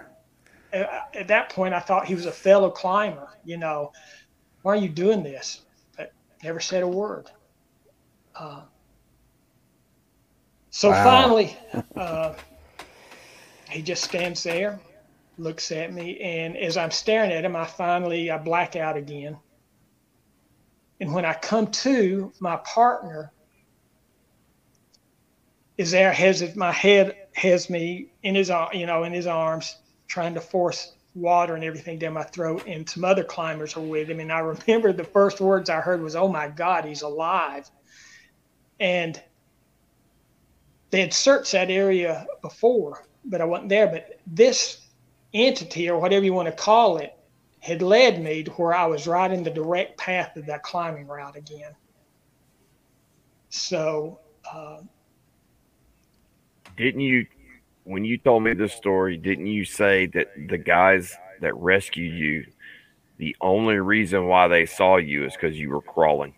At 0.73 1.29
that 1.29 1.51
point, 1.51 1.73
I 1.73 1.81
thought 1.81 2.07
he 2.07 2.15
was 2.15 2.27
a 2.27 2.31
fellow 2.33 2.71
climber. 2.71 3.29
You 3.45 3.57
know, 3.57 3.91
why 4.63 4.73
are 4.73 4.77
you 4.77 4.89
doing 4.89 5.23
this? 5.23 5.65
But 5.97 6.11
never 6.43 6.59
said 6.61 6.83
a 6.83 6.87
word. 6.87 7.27
Uh, 8.39 8.63
so 10.71 10.91
Wow. 10.91 10.93
finally, 10.93 11.57
uh, 11.97 12.35
he 13.71 13.81
just 13.81 14.03
stands 14.03 14.43
there, 14.43 14.81
looks 15.37 15.71
at 15.71 15.93
me, 15.93 16.19
and 16.19 16.57
as 16.57 16.77
I'm 16.77 16.91
staring 16.91 17.31
at 17.31 17.45
him, 17.45 17.55
I 17.55 17.65
finally 17.65 18.31
I 18.31 18.37
black 18.37 18.75
out 18.75 18.97
again. 18.97 19.39
And 20.99 21.13
when 21.13 21.25
I 21.25 21.33
come 21.35 21.67
to, 21.71 22.33
my 22.41 22.57
partner 22.57 23.33
is 25.77 25.91
there, 25.91 26.11
has 26.11 26.55
my 26.55 26.71
head 26.71 27.15
has 27.33 27.69
me 27.69 28.07
in 28.23 28.35
his 28.35 28.51
you 28.73 28.85
know 28.85 29.03
in 29.03 29.13
his 29.13 29.27
arms, 29.27 29.77
trying 30.07 30.33
to 30.33 30.41
force 30.41 30.93
water 31.13 31.55
and 31.55 31.63
everything 31.63 31.99
down 31.99 32.13
my 32.13 32.23
throat, 32.23 32.63
and 32.67 32.89
some 32.89 33.05
other 33.05 33.23
climbers 33.23 33.75
are 33.77 33.81
with 33.81 34.09
him. 34.09 34.19
And 34.19 34.31
I 34.31 34.39
remember 34.67 34.91
the 34.91 35.03
first 35.03 35.39
words 35.39 35.69
I 35.69 35.81
heard 35.81 36.01
was, 36.01 36.15
"Oh 36.15 36.27
my 36.27 36.47
God, 36.47 36.85
he's 36.85 37.03
alive!" 37.03 37.69
And 38.79 39.21
they 40.89 41.01
had 41.01 41.13
searched 41.13 41.51
that 41.51 41.69
area 41.69 42.25
before, 42.41 43.05
but 43.25 43.41
I 43.41 43.45
wasn't 43.45 43.69
there. 43.69 43.87
But 43.87 44.19
this 44.25 44.87
entity, 45.33 45.89
or 45.89 45.99
whatever 45.99 46.25
you 46.25 46.33
want 46.33 46.47
to 46.47 46.63
call 46.63 46.97
it, 46.97 47.13
had 47.59 47.81
led 47.81 48.21
me 48.21 48.43
to 48.43 48.51
where 48.51 48.73
I 48.73 48.85
was 48.85 49.05
right 49.07 49.31
in 49.31 49.43
the 49.43 49.49
direct 49.49 49.97
path 49.97 50.37
of 50.37 50.45
that 50.45 50.63
climbing 50.63 51.07
route 51.07 51.35
again. 51.35 51.75
So, 53.49 54.19
uh, 54.49 54.77
Didn't 56.77 57.01
you, 57.01 57.25
when 57.83 58.05
you 58.05 58.17
told 58.17 58.43
me 58.43 58.53
this 58.53 58.73
story, 58.73 59.17
didn't 59.17 59.47
you 59.47 59.65
say 59.65 60.05
that 60.07 60.27
the 60.47 60.57
guys 60.57 61.15
that 61.41 61.55
rescued 61.55 62.13
you, 62.13 62.45
the 63.17 63.35
only 63.41 63.77
reason 63.77 64.27
why 64.27 64.47
they 64.47 64.65
saw 64.65 64.97
you 64.97 65.25
is 65.25 65.33
because 65.33 65.59
you 65.59 65.69
were 65.69 65.81
crawling? 65.81 66.33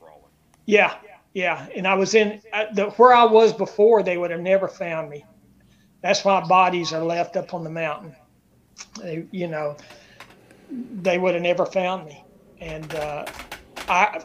yeah, 0.69 0.97
yeah. 1.33 1.67
And 1.75 1.87
I 1.87 1.95
was 1.95 2.13
in 2.13 2.41
the 2.73 2.91
where 2.97 3.13
I 3.13 3.25
was 3.25 3.53
before. 3.53 4.03
They 4.03 4.17
would 4.17 4.29
have 4.29 4.39
never 4.39 4.67
found 4.67 5.09
me. 5.09 5.25
That's 6.01 6.23
why 6.23 6.45
bodies 6.47 6.93
are 6.93 7.03
left 7.03 7.35
up 7.35 7.55
on 7.55 7.63
the 7.63 7.71
mountain. 7.71 8.15
They, 9.01 9.25
you 9.31 9.47
know, 9.47 9.75
they 10.69 11.17
would 11.17 11.33
have 11.33 11.41
never 11.41 11.65
found 11.65 12.05
me. 12.05 12.23
And 12.61 12.93
uh, 12.93 13.25
I, 13.87 14.23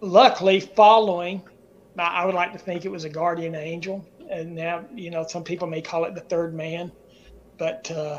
luckily, 0.00 0.60
following, 0.60 1.42
I 1.98 2.24
would 2.24 2.34
like 2.34 2.52
to 2.52 2.58
think 2.58 2.86
it 2.86 2.90
was 2.90 3.04
a 3.04 3.10
guardian 3.10 3.54
angel. 3.54 4.04
And 4.30 4.54
now, 4.54 4.84
you 4.94 5.10
know, 5.10 5.26
some 5.26 5.42
people 5.42 5.66
may 5.66 5.80
call 5.80 6.04
it 6.04 6.14
the 6.14 6.20
third 6.20 6.54
man, 6.54 6.92
but 7.56 7.90
uh, 7.90 8.18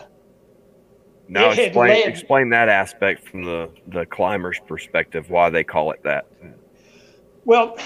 Now 1.27 1.51
explain 1.51 1.89
led- 1.89 2.07
explain 2.07 2.49
that 2.49 2.69
aspect 2.69 3.27
from 3.27 3.43
the 3.43 3.69
the 3.87 4.05
climber's 4.05 4.59
perspective 4.67 5.29
why 5.29 5.49
they 5.49 5.63
call 5.63 5.91
it 5.91 6.01
that. 6.03 6.25
Well, 7.45 7.77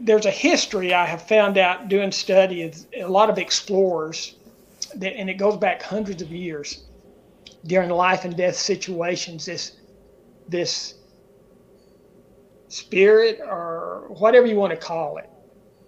there's 0.00 0.26
a 0.26 0.30
history 0.30 0.94
I 0.94 1.04
have 1.04 1.22
found 1.22 1.58
out 1.58 1.88
doing 1.88 2.12
studies. 2.12 2.86
A 2.96 3.06
lot 3.06 3.30
of 3.30 3.38
explorers, 3.38 4.36
that, 4.96 5.14
and 5.14 5.28
it 5.28 5.34
goes 5.34 5.56
back 5.56 5.82
hundreds 5.82 6.22
of 6.22 6.30
years. 6.30 6.84
During 7.66 7.90
life 7.90 8.24
and 8.24 8.36
death 8.36 8.56
situations, 8.56 9.44
this 9.44 9.72
this 10.48 10.94
spirit 12.68 13.40
or 13.40 14.06
whatever 14.08 14.46
you 14.46 14.56
want 14.56 14.70
to 14.70 14.76
call 14.78 15.18
it 15.18 15.28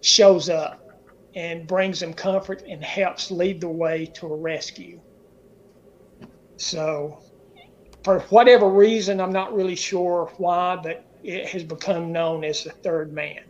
shows 0.00 0.48
up 0.48 0.89
and 1.34 1.66
brings 1.66 2.00
them 2.00 2.12
comfort 2.12 2.62
and 2.68 2.82
helps 2.82 3.30
lead 3.30 3.60
the 3.60 3.68
way 3.68 4.06
to 4.06 4.26
a 4.26 4.36
rescue. 4.36 5.00
So, 6.56 7.22
for 8.04 8.20
whatever 8.30 8.68
reason, 8.68 9.20
I'm 9.20 9.32
not 9.32 9.54
really 9.54 9.76
sure 9.76 10.30
why, 10.36 10.76
but 10.76 11.04
it 11.22 11.46
has 11.48 11.64
become 11.64 12.12
known 12.12 12.44
as 12.44 12.64
the 12.64 12.70
third 12.70 13.12
man. 13.12 13.42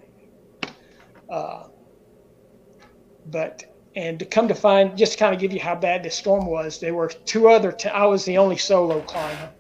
Uh, 1.29 1.65
but 3.27 3.65
and 3.97 4.19
to 4.19 4.25
come 4.25 4.47
to 4.49 4.55
find, 4.55 4.97
just 4.97 5.13
to 5.13 5.19
kind 5.19 5.35
of 5.35 5.41
give 5.41 5.53
you 5.53 5.61
how 5.61 5.75
bad 5.75 6.03
this 6.03 6.15
storm 6.15 6.47
was, 6.47 6.79
there 6.79 6.95
were 6.95 7.09
two 7.09 7.49
other. 7.49 7.73
Te- 7.73 7.89
I 7.89 8.07
was 8.07 8.25
the 8.25 8.39
only 8.39 8.57
solo 8.57 9.01
climber. 9.03 9.51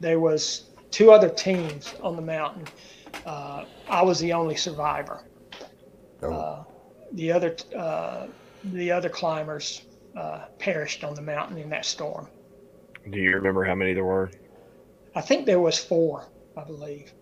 There 0.00 0.20
was 0.20 0.70
two 0.90 1.10
other 1.10 1.28
teams 1.28 1.94
on 2.02 2.16
the 2.16 2.22
mountain. 2.22 2.66
Uh, 3.26 3.64
I 3.88 4.02
was 4.02 4.20
the 4.20 4.32
only 4.32 4.56
survivor. 4.56 5.24
Oh. 6.22 6.32
Uh, 6.32 6.64
the 7.12 7.32
other 7.32 7.56
uh, 7.76 8.26
the 8.64 8.90
other 8.90 9.08
climbers 9.08 9.82
uh, 10.16 10.46
perished 10.58 11.04
on 11.04 11.14
the 11.14 11.22
mountain 11.22 11.58
in 11.58 11.68
that 11.70 11.84
storm. 11.84 12.28
Do 13.10 13.18
you 13.18 13.32
remember 13.34 13.64
how 13.64 13.74
many 13.74 13.94
there 13.94 14.04
were? 14.04 14.30
I 15.14 15.20
think 15.20 15.46
there 15.46 15.60
was 15.60 15.78
four, 15.78 16.28
I 16.56 16.64
believe. 16.64 17.12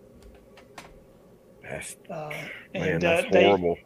That's, 1.63 1.95
Uh, 2.09 2.29
man, 2.73 2.93
and 2.93 3.01
that's 3.01 3.25
uh, 3.27 3.29
they, 3.31 3.43
horrible. 3.45 3.77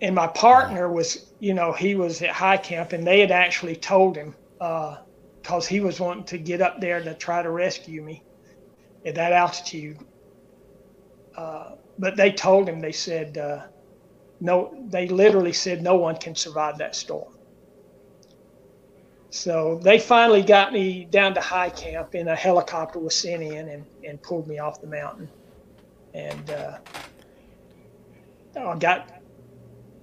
and 0.00 0.14
my 0.14 0.26
partner 0.28 0.90
was, 0.90 1.32
you 1.40 1.54
know, 1.54 1.72
he 1.72 1.94
was 1.94 2.22
at 2.22 2.30
high 2.30 2.56
camp, 2.56 2.92
and 2.92 3.06
they 3.06 3.20
had 3.20 3.30
actually 3.30 3.76
told 3.76 4.16
him 4.16 4.34
because 4.58 5.66
he 5.66 5.80
was 5.80 6.00
wanting 6.00 6.24
to 6.24 6.38
get 6.38 6.60
up 6.60 6.80
there 6.80 7.02
to 7.02 7.14
try 7.14 7.42
to 7.42 7.50
rescue 7.50 8.02
me 8.02 8.22
at 9.06 9.14
that 9.14 9.32
altitude. 9.32 9.98
Uh, 11.36 11.72
but 11.98 12.16
they 12.16 12.32
told 12.32 12.68
him, 12.68 12.80
they 12.80 12.92
said, 12.92 13.38
uh, 13.38 13.66
no, 14.40 14.74
they 14.88 15.08
literally 15.08 15.52
said 15.52 15.82
no 15.82 15.96
one 15.96 16.16
can 16.16 16.34
survive 16.34 16.78
that 16.78 16.94
storm. 16.94 17.32
So 19.30 19.80
they 19.82 19.98
finally 19.98 20.42
got 20.42 20.72
me 20.72 21.06
down 21.06 21.34
to 21.34 21.40
high 21.40 21.70
camp, 21.70 22.14
and 22.14 22.28
a 22.28 22.36
helicopter 22.36 23.00
was 23.00 23.16
sent 23.16 23.42
in 23.42 23.68
and, 23.68 23.84
and 24.06 24.22
pulled 24.22 24.46
me 24.46 24.58
off 24.58 24.80
the 24.80 24.86
mountain. 24.86 25.28
And 26.14 26.50
uh, 26.50 26.78
I 28.56 28.78
got 28.78 29.10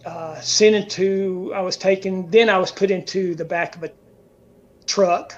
uh, 0.05 0.39
sent 0.41 0.75
into, 0.75 1.53
I 1.55 1.61
was 1.61 1.77
taken, 1.77 2.29
then 2.29 2.49
I 2.49 2.57
was 2.57 2.71
put 2.71 2.91
into 2.91 3.33
the 3.35 3.45
back 3.45 3.77
of 3.77 3.83
a 3.83 3.91
truck, 4.85 5.33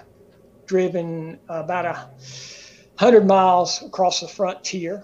driven 0.65 1.39
about 1.47 1.85
a 1.85 2.09
hundred 2.95 3.27
miles 3.27 3.83
across 3.83 4.21
the 4.21 4.27
frontier 4.27 5.03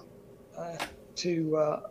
uh, 0.57 0.77
to 1.17 1.57
uh, 1.57 1.88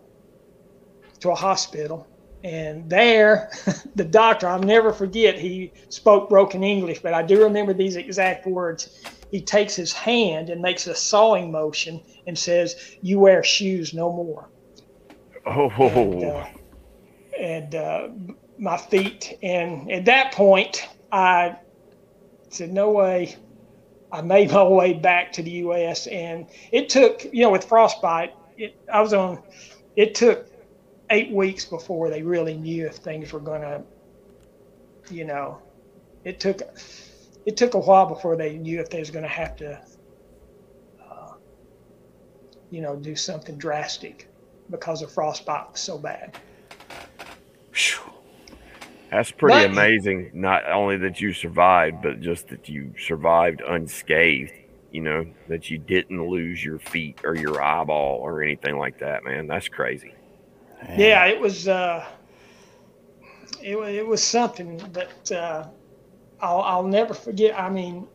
to 1.20 1.30
a 1.30 1.34
hospital. 1.34 2.06
And 2.44 2.88
there, 2.88 3.50
the 3.96 4.04
doctor, 4.04 4.48
I'll 4.48 4.60
never 4.60 4.92
forget, 4.92 5.38
he 5.38 5.72
spoke 5.88 6.28
broken 6.28 6.62
English, 6.62 7.00
but 7.00 7.14
I 7.14 7.22
do 7.22 7.42
remember 7.42 7.74
these 7.74 7.96
exact 7.96 8.46
words. 8.46 9.02
he 9.30 9.40
takes 9.40 9.74
his 9.74 9.92
hand 9.92 10.48
and 10.48 10.62
makes 10.62 10.86
a 10.86 10.94
sawing 10.94 11.50
motion 11.50 12.00
and 12.26 12.38
says, 12.38 12.96
"You 13.02 13.18
wear 13.20 13.42
shoes 13.42 13.92
no 13.92 14.12
more." 14.12 14.48
Oh, 15.44 15.68
and, 15.68 16.24
uh, 16.24 16.46
and 17.38 17.74
uh, 17.74 18.08
my 18.58 18.76
feet. 18.76 19.38
And 19.42 19.90
at 19.90 20.04
that 20.06 20.32
point, 20.32 20.88
I 21.10 21.56
said, 22.50 22.72
"No 22.72 22.90
way." 22.90 23.36
I 24.10 24.22
made 24.22 24.50
my 24.50 24.62
way 24.62 24.94
back 24.94 25.32
to 25.32 25.42
the 25.42 25.50
U.S. 25.50 26.06
and 26.06 26.46
it 26.72 26.88
took, 26.88 27.24
you 27.24 27.42
know, 27.42 27.50
with 27.50 27.64
frostbite, 27.64 28.34
it, 28.56 28.74
I 28.90 29.02
was 29.02 29.12
on. 29.12 29.42
It 29.96 30.14
took 30.14 30.47
eight 31.10 31.32
weeks 31.32 31.64
before 31.64 32.10
they 32.10 32.22
really 32.22 32.54
knew 32.54 32.86
if 32.86 32.96
things 32.96 33.32
were 33.32 33.40
going 33.40 33.62
to, 33.62 33.82
you 35.10 35.24
know, 35.24 35.58
it 36.24 36.40
took 36.40 36.60
it 37.46 37.56
took 37.56 37.74
a 37.74 37.78
while 37.78 38.06
before 38.06 38.36
they 38.36 38.56
knew 38.58 38.80
if 38.80 38.90
they 38.90 38.98
was 39.00 39.10
going 39.10 39.22
to 39.22 39.28
have 39.28 39.56
to, 39.56 39.80
uh, 41.02 41.32
you 42.70 42.82
know, 42.82 42.96
do 42.96 43.16
something 43.16 43.56
drastic 43.56 44.28
because 44.70 45.00
the 45.00 45.08
frostbite 45.08 45.72
was 45.72 45.80
so 45.80 45.96
bad. 45.98 46.36
That's 49.10 49.30
pretty 49.30 49.66
But- 49.66 49.70
amazing. 49.70 50.30
Not 50.34 50.70
only 50.70 50.98
that 50.98 51.20
you 51.20 51.32
survived, 51.32 52.02
but 52.02 52.20
just 52.20 52.48
that 52.48 52.68
you 52.68 52.92
survived 52.98 53.62
unscathed. 53.66 54.52
You 54.90 55.02
know 55.02 55.26
that 55.48 55.70
you 55.70 55.78
didn't 55.78 56.26
lose 56.28 56.64
your 56.64 56.78
feet 56.78 57.20
or 57.22 57.34
your 57.34 57.62
eyeball 57.62 58.20
or 58.20 58.42
anything 58.42 58.78
like 58.78 58.98
that, 59.00 59.22
man. 59.22 59.46
That's 59.46 59.68
crazy. 59.68 60.14
Yeah, 60.96 61.26
it 61.26 61.40
was. 61.40 61.68
Uh, 61.68 62.04
it 63.62 63.76
it 63.76 64.06
was 64.06 64.22
something 64.22 64.78
that 64.92 65.32
uh, 65.32 65.66
I'll 66.40 66.60
I'll 66.60 66.86
never 66.86 67.14
forget. 67.14 67.58
I 67.58 67.68
mean, 67.68 68.06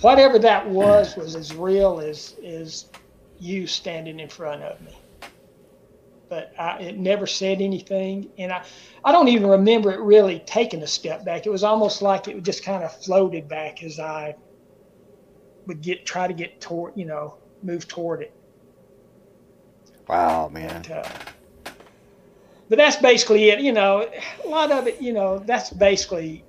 whatever 0.00 0.38
that 0.38 0.68
was 0.68 1.16
was 1.16 1.36
as 1.36 1.54
real 1.54 2.00
as 2.00 2.36
as 2.44 2.86
you 3.38 3.66
standing 3.66 4.20
in 4.20 4.28
front 4.28 4.62
of 4.62 4.80
me. 4.82 4.92
But 6.28 6.52
I, 6.58 6.78
it 6.78 6.98
never 6.98 7.26
said 7.26 7.60
anything, 7.60 8.30
and 8.38 8.52
I 8.52 8.64
I 9.04 9.12
don't 9.12 9.28
even 9.28 9.48
remember 9.48 9.92
it 9.92 10.00
really 10.00 10.40
taking 10.46 10.82
a 10.82 10.86
step 10.86 11.24
back. 11.24 11.46
It 11.46 11.50
was 11.50 11.64
almost 11.64 12.02
like 12.02 12.28
it 12.28 12.42
just 12.42 12.64
kind 12.64 12.82
of 12.84 12.92
floated 13.02 13.48
back 13.48 13.82
as 13.82 13.98
I 13.98 14.36
would 15.66 15.82
get 15.82 16.06
try 16.06 16.26
to 16.26 16.34
get 16.34 16.60
toward 16.60 16.96
you 16.96 17.04
know 17.04 17.36
move 17.62 17.86
toward 17.88 18.22
it. 18.22 18.32
Wow, 20.08 20.48
man. 20.48 20.82
But, 20.88 21.06
uh, 21.06 21.10
but 22.72 22.78
that's 22.78 22.96
basically 22.96 23.50
it. 23.50 23.60
You 23.60 23.70
know, 23.70 24.08
a 24.46 24.48
lot 24.48 24.72
of 24.72 24.86
it, 24.86 24.98
you 24.98 25.12
know, 25.12 25.38
that's 25.40 25.68
basically 25.68 26.42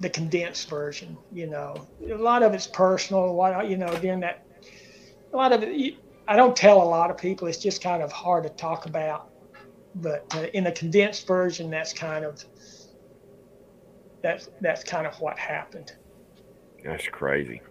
the 0.00 0.10
condensed 0.10 0.68
version. 0.68 1.16
You 1.30 1.46
know, 1.46 1.86
a 2.10 2.16
lot 2.16 2.42
of 2.42 2.52
it's 2.52 2.66
personal. 2.66 3.26
A 3.26 3.30
lot, 3.30 3.70
you 3.70 3.76
know, 3.76 3.86
during 3.98 4.18
that, 4.18 4.44
a 5.32 5.36
lot 5.36 5.52
of 5.52 5.62
it, 5.62 5.76
you, 5.76 5.94
I 6.26 6.34
don't 6.34 6.56
tell 6.56 6.82
a 6.82 6.88
lot 6.90 7.12
of 7.12 7.16
people. 7.16 7.46
It's 7.46 7.58
just 7.58 7.80
kind 7.80 8.02
of 8.02 8.10
hard 8.10 8.42
to 8.42 8.48
talk 8.48 8.86
about. 8.86 9.30
But 9.94 10.26
uh, 10.34 10.46
in 10.52 10.66
a 10.66 10.72
condensed 10.72 11.28
version, 11.28 11.70
that's 11.70 11.92
kind 11.92 12.24
of 12.24 12.44
that's 14.20 14.48
that's 14.60 14.82
kind 14.82 15.06
of 15.06 15.14
what 15.20 15.38
happened. 15.38 15.92
That's 16.84 17.06
crazy. 17.06 17.62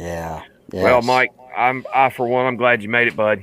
Yeah. 0.00 0.44
Well, 0.72 1.02
Mike, 1.02 1.34
I'm 1.54 1.84
I 1.94 2.08
for 2.08 2.26
one, 2.26 2.46
I'm 2.46 2.56
glad 2.56 2.82
you 2.82 2.88
made 2.88 3.08
it, 3.08 3.16
bud. 3.16 3.42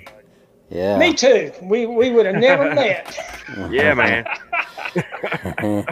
Yeah. 0.69 0.97
Me 0.97 1.13
too. 1.13 1.51
We 1.61 1.85
we 1.85 2.11
would 2.11 2.25
have 2.25 2.35
never 2.35 2.73
met. 2.75 3.15
Yeah, 3.69 3.93
man. 3.93 4.25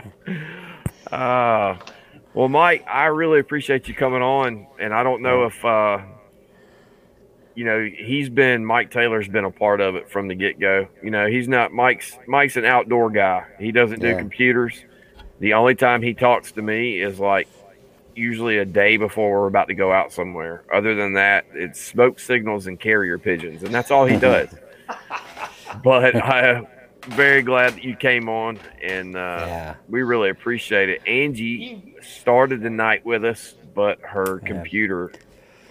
uh, 1.12 1.78
well, 2.34 2.50
Mike, 2.50 2.86
I 2.88 3.06
really 3.06 3.40
appreciate 3.40 3.88
you 3.88 3.94
coming 3.94 4.22
on, 4.22 4.68
and 4.80 4.94
I 4.94 5.04
don't 5.04 5.22
know 5.22 5.46
if 5.46 5.64
uh, 5.64 6.00
you 7.56 7.66
know 7.66 7.84
he's 7.88 8.30
been 8.30 8.66
Mike 8.66 8.90
Taylor's 8.92 9.28
been 9.28 9.46
a 9.46 9.52
part 9.52 9.80
of 9.82 9.96
it 9.96 10.10
from 10.10 10.28
the 10.28 10.36
get 10.36 10.60
go. 10.60 10.88
You 11.04 11.12
know, 11.12 11.28
he's 11.28 11.48
not 11.48 11.72
Mike's 11.72 12.18
Mike's 12.28 12.58
an 12.58 12.66
outdoor 12.66 13.10
guy. 13.12 13.46
He 13.60 13.72
doesn't 13.72 14.00
do 14.00 14.08
Yeah. 14.10 14.18
computers. 14.18 14.84
The 15.40 15.54
only 15.54 15.76
time 15.76 16.02
he 16.02 16.14
talks 16.14 16.52
to 16.54 16.62
me 16.62 17.02
is 17.02 17.20
like 17.20 17.48
usually 18.16 18.58
a 18.60 18.66
day 18.66 18.98
before 18.98 19.42
we're 19.42 19.48
about 19.48 19.68
to 19.68 19.74
go 19.74 19.92
out 19.92 20.12
somewhere. 20.14 20.64
Other 20.74 20.96
than 20.96 21.14
that, 21.14 21.46
it's 21.54 21.82
smoke 21.82 22.20
signals 22.20 22.68
and 22.68 22.80
carrier 22.80 23.18
pigeons, 23.18 23.64
and 23.64 23.74
that's 23.74 23.92
all 23.92 24.06
he 24.06 24.18
does. 24.20 24.50
But 25.84 26.16
I'm 26.16 26.68
very 27.08 27.42
glad 27.42 27.74
that 27.76 27.84
you 27.84 27.96
came 27.96 28.30
on, 28.30 28.60
and 28.82 29.16
uh, 29.16 29.46
Yeah. 29.48 29.76
we 29.90 30.04
really 30.04 30.30
appreciate 30.30 30.90
it. 30.90 31.02
Angie 31.08 31.96
started 32.02 32.62
the 32.62 32.70
night 32.70 33.06
with 33.06 33.26
us, 33.26 33.56
but 33.76 34.00
her 34.02 34.40
Yeah. 34.42 34.48
computer 34.48 35.12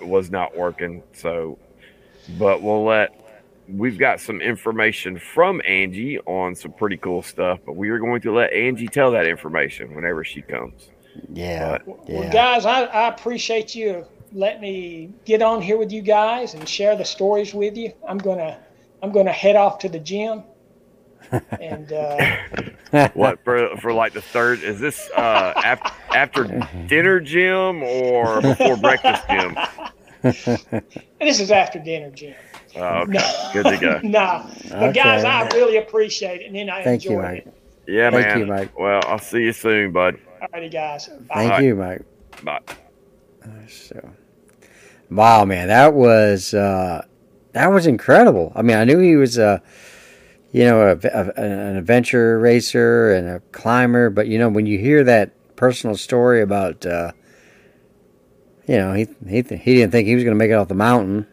was 0.02 0.30
not 0.30 0.56
working. 0.56 1.02
So, 1.14 1.58
but 2.38 2.62
we'll 2.62 2.84
let. 2.84 3.18
We've 3.68 3.96
got 3.96 4.20
some 4.20 4.40
information 4.40 5.18
from 5.18 5.62
Angie 5.64 6.18
on 6.20 6.54
some 6.56 6.72
pretty 6.72 6.96
cool 6.96 7.22
stuff, 7.22 7.60
but 7.64 7.76
we 7.76 7.88
are 7.90 7.98
going 7.98 8.20
to 8.22 8.32
let 8.32 8.52
Angie 8.52 8.88
tell 8.88 9.12
that 9.12 9.26
information 9.26 9.94
whenever 9.94 10.24
she 10.24 10.42
comes. 10.42 10.88
Yeah. 11.32 11.78
Well, 11.86 12.00
Yeah. 12.08 12.30
guys, 12.32 12.66
I, 12.66 12.82
I 12.84 13.08
appreciate 13.08 13.74
you 13.74 14.04
letting 14.32 14.60
me 14.62 15.10
get 15.24 15.42
on 15.42 15.62
here 15.62 15.76
with 15.78 15.92
you 15.92 16.02
guys 16.02 16.54
and 16.54 16.68
share 16.68 16.96
the 16.96 17.04
stories 17.04 17.54
with 17.54 17.76
you. 17.76 17.92
I'm 18.06 18.18
gonna 18.18 18.58
I'm 19.02 19.10
gonna 19.12 19.32
head 19.32 19.56
off 19.56 19.78
to 19.80 19.88
the 19.88 19.98
gym, 19.98 20.44
and 21.60 21.92
uh, 21.92 22.36
What 23.14 23.42
for? 23.44 23.76
For 23.78 23.92
like 23.92 24.12
the 24.12 24.22
third? 24.22 24.62
Is 24.62 24.78
this 24.80 25.10
uh, 25.10 25.52
after 25.56 25.90
after 26.14 26.44
dinner, 26.86 27.20
gym 27.20 27.82
or 27.82 28.40
before 28.40 28.76
breakfast, 28.76 29.24
gym? 29.28 29.56
this 31.20 31.40
is 31.40 31.50
after 31.50 31.78
dinner, 31.80 32.10
gym. 32.10 32.34
Oh, 32.76 33.00
okay, 33.02 33.12
No. 33.12 33.50
good 33.52 33.64
to 33.66 33.76
go. 33.76 34.00
nah, 34.02 34.46
but 34.70 34.94
guys, 34.94 35.24
I 35.24 35.48
really 35.48 35.76
appreciate 35.78 36.42
it, 36.42 36.46
and 36.46 36.54
then 36.56 36.70
I 36.70 36.82
Thank 36.84 37.04
you, 37.04 37.18
Mike. 37.18 37.46
it. 37.46 37.54
Yeah, 37.86 38.10
Thank 38.10 38.26
man. 38.26 38.38
you, 38.38 38.46
Mike. 38.46 38.78
Well, 38.78 39.00
I'll 39.06 39.18
see 39.18 39.42
you 39.42 39.52
soon, 39.52 39.92
bud. 39.92 40.18
Alrighty, 40.54 40.72
guys. 40.72 41.08
Bye. 41.08 41.14
Thank 41.34 41.50
Alright. 41.50 41.64
you, 41.64 41.74
Mike. 41.74 42.02
Bye. 42.44 42.60
So, 43.68 44.10
wow, 45.10 45.44
man, 45.44 45.68
that 45.68 45.92
was 45.92 46.54
uh, 46.54 47.04
that 47.52 47.68
was 47.68 47.86
incredible. 47.86 48.52
I 48.54 48.62
mean, 48.62 48.76
I 48.76 48.84
knew 48.84 48.98
he 48.98 49.16
was 49.16 49.38
a, 49.38 49.62
you 50.52 50.64
know, 50.64 50.80
a, 50.88 50.98
a- 51.08 51.32
an 51.40 51.76
adventure 51.76 52.38
racer 52.38 53.12
and 53.14 53.28
a 53.28 53.40
climber, 53.52 54.10
but 54.10 54.26
you 54.28 54.38
know, 54.38 54.48
when 54.48 54.66
you 54.66 54.78
hear 54.78 55.04
that 55.04 55.32
personal 55.56 55.96
story 55.96 56.42
about, 56.42 56.84
uh, 56.86 57.12
you 58.66 58.76
know, 58.76 58.92
he 58.92 59.06
he 59.28 59.36
he 59.42 59.74
didn't 59.76 59.90
think 59.92 60.06
he 60.06 60.14
was 60.14 60.24
going 60.24 60.34
to 60.34 60.38
make 60.38 60.50
it 60.50 60.54
off 60.54 60.68
the 60.68 60.74
mountain. 60.74 61.26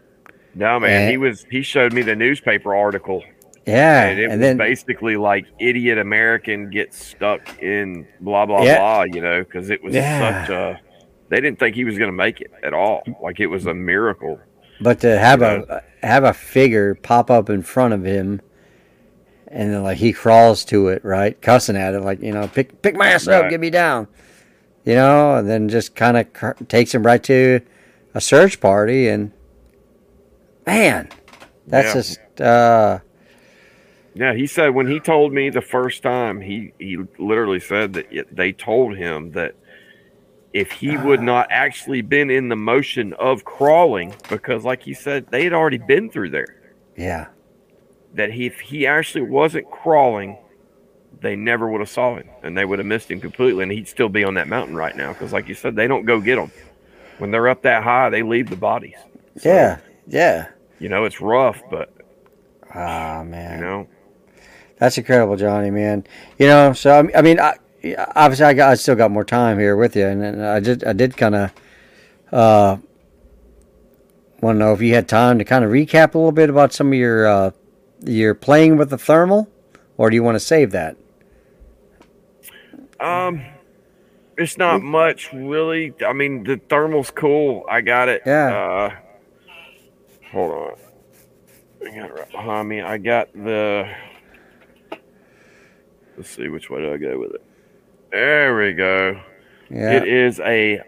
No, 0.55 0.79
man. 0.79 1.01
And- 1.03 1.11
he 1.11 1.17
was. 1.17 1.45
He 1.49 1.61
showed 1.61 1.93
me 1.93 2.01
the 2.01 2.15
newspaper 2.15 2.73
article, 2.75 3.23
Yeah, 3.67 4.05
and 4.05 4.19
it 4.19 4.23
and 4.23 4.31
was 4.33 4.39
then 4.39 4.57
basically 4.57 5.15
like 5.15 5.45
idiot 5.59 5.97
American 5.99 6.69
gets 6.69 7.03
stuck 7.03 7.61
in 7.61 8.07
blah 8.19 8.45
blah 8.45 8.63
Yeah. 8.63 8.77
blah. 8.79 9.03
You 9.03 9.21
know, 9.21 9.43
because 9.43 9.69
it 9.69 9.83
was 9.83 9.93
Yeah. 9.93 10.41
such 10.45 10.49
a. 10.49 10.79
They 11.29 11.39
didn't 11.39 11.59
think 11.59 11.75
he 11.75 11.83
was 11.85 11.99
going 11.99 12.09
to 12.09 12.15
make 12.17 12.41
it 12.41 12.51
at 12.63 12.73
all. 12.73 13.03
Like 13.21 13.39
it 13.39 13.45
was 13.47 13.67
a 13.67 13.73
miracle. 13.75 14.39
But 14.81 14.99
to 15.01 15.17
have 15.19 15.41
Yeah. 15.41 15.61
a 15.69 15.81
have 16.05 16.23
a 16.23 16.33
figure 16.33 16.95
pop 16.95 17.29
up 17.29 17.49
in 17.49 17.61
front 17.61 17.93
of 17.93 18.03
him, 18.05 18.41
and 19.47 19.73
then 19.73 19.83
like 19.83 19.97
he 19.97 20.13
crawls 20.13 20.63
to 20.65 20.87
it, 20.89 21.03
right, 21.03 21.39
cussing 21.41 21.75
at 21.75 21.93
it, 21.93 22.01
like 22.01 22.21
you 22.21 22.31
know, 22.31 22.47
pick 22.47 22.81
pick 22.81 22.95
my 22.95 23.07
ass 23.09 23.27
up, 23.27 23.49
get 23.49 23.59
me 23.59 23.69
down, 23.69 24.07
you 24.85 24.95
know, 24.95 25.35
and 25.35 25.49
then 25.49 25.67
just 25.69 25.95
kind 25.95 26.15
of 26.17 26.31
cr- 26.33 26.51
takes 26.67 26.93
him 26.95 27.03
right 27.03 27.21
to 27.23 27.59
a 28.13 28.21
search 28.21 28.59
party, 28.61 29.07
and 29.09 29.31
man, 30.65 31.09
that's 31.67 31.87
Yeah. 31.87 31.93
just 31.93 32.41
uh, 32.41 32.99
Yeah, 34.15 34.33
he 34.33 34.47
said 34.47 34.69
when 34.73 34.87
he 34.87 34.99
told 34.99 35.33
me 35.33 35.49
the 35.49 35.61
first 35.61 36.01
time, 36.03 36.41
he 36.41 36.73
he 36.79 36.97
literally 37.17 37.59
said 37.59 37.93
that 37.93 38.07
it, 38.11 38.33
they 38.35 38.51
told 38.53 38.95
him 38.97 39.31
that 39.31 39.55
if 40.53 40.71
he 40.71 40.97
would 40.97 41.21
not 41.21 41.47
actually 41.51 42.01
been 42.01 42.29
in 42.29 42.49
the 42.49 42.55
motion 42.55 43.13
of 43.13 43.45
crawling, 43.45 44.13
because 44.29 44.63
like 44.63 44.81
he 44.83 44.93
said, 44.93 45.27
they 45.27 45.43
had 45.43 45.53
already 45.53 45.77
been 45.77 46.09
through 46.09 46.29
there. 46.31 46.55
yeah, 46.95 47.27
That 48.15 48.31
he, 48.31 48.47
if 48.47 48.59
he 48.59 48.87
actually 48.87 49.21
wasn't 49.23 49.69
crawling, 49.69 50.37
they 51.21 51.35
never 51.35 51.69
would 51.69 51.81
have 51.81 51.89
saw 51.89 52.15
him, 52.15 52.29
and 52.41 52.57
they 52.57 52.65
would 52.65 52.79
have 52.79 52.85
missed 52.85 53.11
him 53.11 53.19
completely, 53.21 53.63
and 53.63 53.71
he'd 53.71 53.87
still 53.87 54.09
be 54.09 54.23
on 54.23 54.33
that 54.35 54.47
mountain 54.47 54.75
right 54.75 54.95
now. 54.95 55.13
Because 55.13 55.31
like 55.33 55.47
you 55.47 55.53
said, 55.55 55.75
they 55.75 55.87
don't 55.87 56.05
go 56.05 56.19
get 56.19 56.37
them 56.37 56.51
when 57.19 57.29
they're 57.31 57.47
up 57.49 57.61
that 57.63 57.83
high. 57.83 58.09
They 58.09 58.23
leave 58.23 58.49
the 58.49 58.55
bodies. 58.55 58.95
So, 59.37 59.49
yeah, 59.49 59.79
yeah. 60.07 60.47
You 60.79 60.89
know, 60.89 61.05
it's 61.05 61.19
rough, 61.21 61.61
but 61.69 61.93
Ah 62.73 63.23
man. 63.23 63.59
you 63.59 63.65
know, 63.65 63.87
That's 64.77 64.97
incredible, 64.97 65.35
Johnny, 65.35 65.71
man. 65.71 66.05
You 66.37 66.47
know, 66.47 66.73
so 66.73 67.09
I 67.15 67.21
mean, 67.21 67.39
I, 67.39 67.57
obviously, 68.15 68.45
I 68.45 68.53
got, 68.53 68.71
I 68.71 68.75
still 68.75 68.95
got 68.95 69.11
more 69.11 69.25
time 69.25 69.59
here 69.59 69.75
with 69.75 69.95
you, 69.95 70.05
and, 70.05 70.23
and 70.23 70.45
I 70.45 70.59
did, 70.59 70.83
I 70.83 70.93
did 70.93 71.17
kind 71.17 71.35
of, 71.35 71.51
uh, 72.31 72.77
want 74.41 74.55
to 74.55 74.59
know 74.59 74.73
if 74.73 74.81
you 74.81 74.93
had 74.93 75.07
time 75.07 75.37
to 75.39 75.45
kind 75.45 75.65
of 75.65 75.71
recap 75.71 76.13
a 76.13 76.17
little 76.17 76.31
bit 76.31 76.49
about 76.49 76.73
some 76.73 76.87
of 76.87 76.93
your, 76.93 77.27
uh, 77.27 77.51
your 78.03 78.33
playing 78.33 78.77
with 78.77 78.89
the 78.89 78.97
thermal, 78.97 79.49
or 79.97 80.09
do 80.09 80.15
you 80.15 80.23
want 80.23 80.35
to 80.35 80.39
save 80.39 80.71
that? 80.71 80.95
Um, 82.99 83.45
It's 84.37 84.57
not 84.57 84.81
much, 84.81 85.33
really. 85.33 85.93
I 86.05 86.13
mean, 86.13 86.45
the 86.45 86.61
thermal's 86.69 87.11
cool. 87.11 87.65
I 87.69 87.81
got 87.81 88.07
it. 88.07 88.21
Yeah. 88.25 88.55
Uh, 88.55 88.95
hold 90.31 90.51
on. 90.51 90.75
I 91.85 91.95
got 91.95 92.09
it 92.09 92.13
right 92.13 92.31
behind 92.31 92.69
me. 92.69 92.81
I 92.81 92.97
got 92.97 93.33
the. 93.33 93.93
Let's 96.15 96.29
see 96.29 96.47
which 96.47 96.69
way 96.69 96.81
do 96.81 96.93
I 96.93 96.97
go 96.97 97.19
with 97.19 97.35
it. 97.35 97.43
There 98.11 98.57
we 98.57 98.73
go. 98.73 99.21
Yeah. 99.69 99.91
It 99.91 100.07
is 100.07 100.39
a 100.39 100.81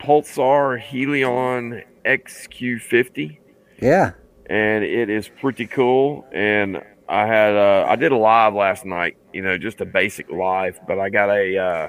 Pulsar 0.00 0.80
Helion 0.82 1.84
XQ50, 2.04 3.38
Yeah. 3.80 4.12
and 4.46 4.82
it 4.84 5.10
is 5.10 5.28
pretty 5.28 5.66
cool. 5.66 6.26
And 6.32 6.82
I 7.08 7.26
had 7.26 7.54
uh, 7.54 7.86
I 7.88 7.96
did 7.96 8.12
a 8.12 8.16
live 8.16 8.54
last 8.54 8.84
night. 8.84 9.16
You 9.32 9.42
know, 9.42 9.58
just 9.58 9.80
a 9.80 9.84
basic 9.84 10.30
live, 10.30 10.80
but 10.88 10.98
I 10.98 11.10
got 11.10 11.28
a 11.30 11.58
uh, 11.58 11.88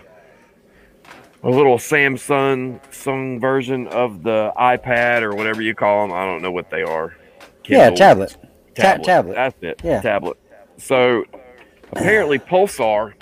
a 1.43 1.49
little 1.49 1.77
Samsung 1.77 2.79
Sung 2.93 3.39
version 3.39 3.87
of 3.87 4.23
the 4.23 4.51
iPad 4.57 5.21
or 5.21 5.33
whatever 5.35 5.61
you 5.61 5.73
call 5.73 6.05
them. 6.07 6.15
I 6.15 6.25
don't 6.25 6.41
know 6.41 6.51
what 6.51 6.69
they 6.69 6.83
are. 6.83 7.15
Yeah, 7.65 7.89
Kindle. 7.89 7.97
tablet. 7.97 8.37
Ta- 8.75 8.81
tablet. 8.83 9.03
tablet. 9.05 9.33
That's 9.35 9.63
it. 9.63 9.81
Yeah. 9.83 10.01
Tablet. 10.01 10.37
So 10.77 11.23
apparently 11.91 12.39
Pulsar 12.39 13.13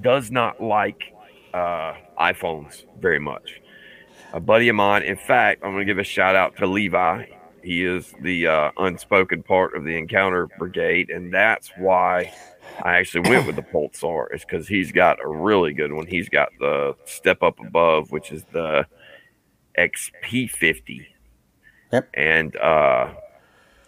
does 0.00 0.30
not 0.30 0.62
like 0.62 1.14
uh, 1.52 1.94
iPhones 2.18 2.84
very 3.00 3.18
much. 3.18 3.60
A 4.32 4.40
buddy 4.40 4.68
of 4.68 4.76
mine, 4.76 5.02
in 5.02 5.16
fact, 5.16 5.62
I'm 5.62 5.72
going 5.72 5.86
to 5.86 5.90
give 5.90 5.98
a 5.98 6.04
shout 6.04 6.34
out 6.34 6.56
to 6.56 6.66
Levi. 6.66 7.26
He 7.62 7.84
is 7.84 8.12
the 8.20 8.46
uh, 8.46 8.70
unspoken 8.78 9.42
part 9.42 9.76
of 9.76 9.84
the 9.84 9.96
Encounter 9.96 10.48
Brigade, 10.58 11.10
and 11.10 11.32
that's 11.32 11.70
why 11.76 12.32
I 12.82 12.96
actually 12.96 13.28
went 13.28 13.46
with 13.46 13.56
the 13.56 13.62
Pulsar. 13.62 14.34
Is 14.34 14.40
because 14.40 14.66
he's 14.66 14.90
got 14.90 15.18
a 15.22 15.28
really 15.28 15.72
good 15.72 15.92
one. 15.92 16.06
He's 16.06 16.28
got 16.28 16.48
the 16.58 16.96
Step 17.04 17.42
Up 17.42 17.60
Above, 17.60 18.10
which 18.10 18.32
is 18.32 18.44
the 18.52 18.86
XP50. 19.78 21.06
Yep. 21.92 22.08
And 22.14 22.56
uh, 22.56 23.12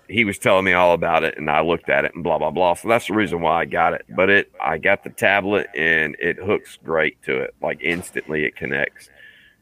he 0.09 0.25
was 0.25 0.39
telling 0.39 0.65
me 0.65 0.73
all 0.73 0.93
about 0.95 1.25
it 1.25 1.37
and 1.39 1.51
I 1.51 1.61
looked 1.63 1.89
at 1.89 2.05
it 2.05 2.15
and 2.15 2.23
blah 2.25 2.39
blah 2.39 2.51
blah. 2.51 2.75
So 2.75 2.89
that's 2.89 3.07
the 3.07 3.15
reason 3.15 3.41
why 3.41 3.61
I 3.61 3.65
got 3.65 3.95
it. 3.95 4.05
But 4.09 4.31
it 4.31 4.53
I 4.63 4.79
got 4.79 5.03
the 5.05 5.11
tablet 5.11 5.69
and 5.75 6.17
it 6.21 6.37
hooks 6.37 6.79
great 6.85 7.23
to 7.25 7.39
it. 7.43 7.55
Like 7.63 7.81
instantly 7.83 8.45
it 8.45 8.57
connects. 8.57 9.11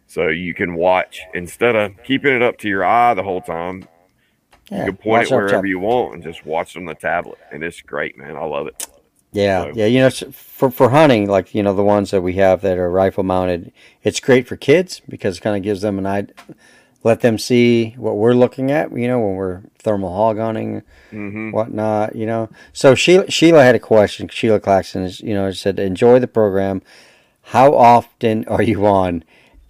So 0.08 0.28
you 0.28 0.52
can 0.54 0.74
watch 0.74 1.20
instead 1.32 1.74
of 1.76 1.92
keeping 2.04 2.34
it 2.34 2.42
up 2.42 2.58
to 2.58 2.68
your 2.68 2.84
eye 2.84 3.14
the 3.14 3.22
whole 3.22 3.40
time, 3.40 3.88
Yeah. 4.70 4.80
you 4.80 4.84
can 4.92 4.96
point 4.96 5.24
it 5.24 5.30
wherever 5.34 5.48
tab- 5.48 5.66
you 5.66 5.78
want 5.78 6.14
and 6.14 6.22
just 6.22 6.44
watch 6.44 6.76
on 6.76 6.84
the 6.84 6.94
tablet. 6.94 7.38
And 7.50 7.62
it's 7.62 7.80
great, 7.80 8.18
man. 8.18 8.36
I 8.36 8.44
love 8.44 8.66
it. 8.66 8.86
Yeah, 9.34 9.62
So- 9.64 9.72
yeah. 9.74 9.86
You 9.86 10.00
know, 10.00 10.10
for 10.10 10.70
for 10.70 10.90
hunting, 10.90 11.28
like 11.28 11.54
you 11.54 11.62
know 11.62 11.72
the 11.74 11.82
ones 11.82 12.10
that 12.10 12.20
we 12.20 12.34
have 12.34 12.60
that 12.62 12.76
are 12.76 12.90
rifle 12.90 13.24
mounted, 13.24 13.72
it's 14.02 14.20
great 14.20 14.46
for 14.46 14.56
kids 14.56 15.00
because 15.08 15.38
it 15.38 15.40
kind 15.40 15.56
of 15.56 15.62
gives 15.62 15.80
them 15.80 15.98
an 15.98 16.06
eye, 16.06 16.26
let 17.04 17.20
them 17.20 17.38
see 17.38 17.94
what 17.96 18.16
we're 18.16 18.34
looking 18.34 18.70
at. 18.70 18.96
You 18.96 19.08
know, 19.08 19.18
when 19.20 19.34
we're 19.36 19.62
thermal 19.78 20.14
hog 20.14 20.38
hunting, 20.38 20.82
hmm 21.10 21.50
whatnot. 21.50 22.14
You 22.16 22.26
know. 22.26 22.48
So 22.72 22.94
Sheila 22.94 23.30
Sheila 23.30 23.62
had 23.62 23.74
a 23.74 23.78
question. 23.80 24.28
Sheila 24.28 24.60
Claxton 24.60 25.02
is 25.02 25.20
you 25.20 25.34
know 25.34 25.50
said 25.52 25.78
enjoy 25.78 26.18
the 26.18 26.28
program. 26.28 26.82
How 27.46 27.74
often 27.74 28.44
are 28.46 28.62
you 28.62 28.86
on? 28.86 29.24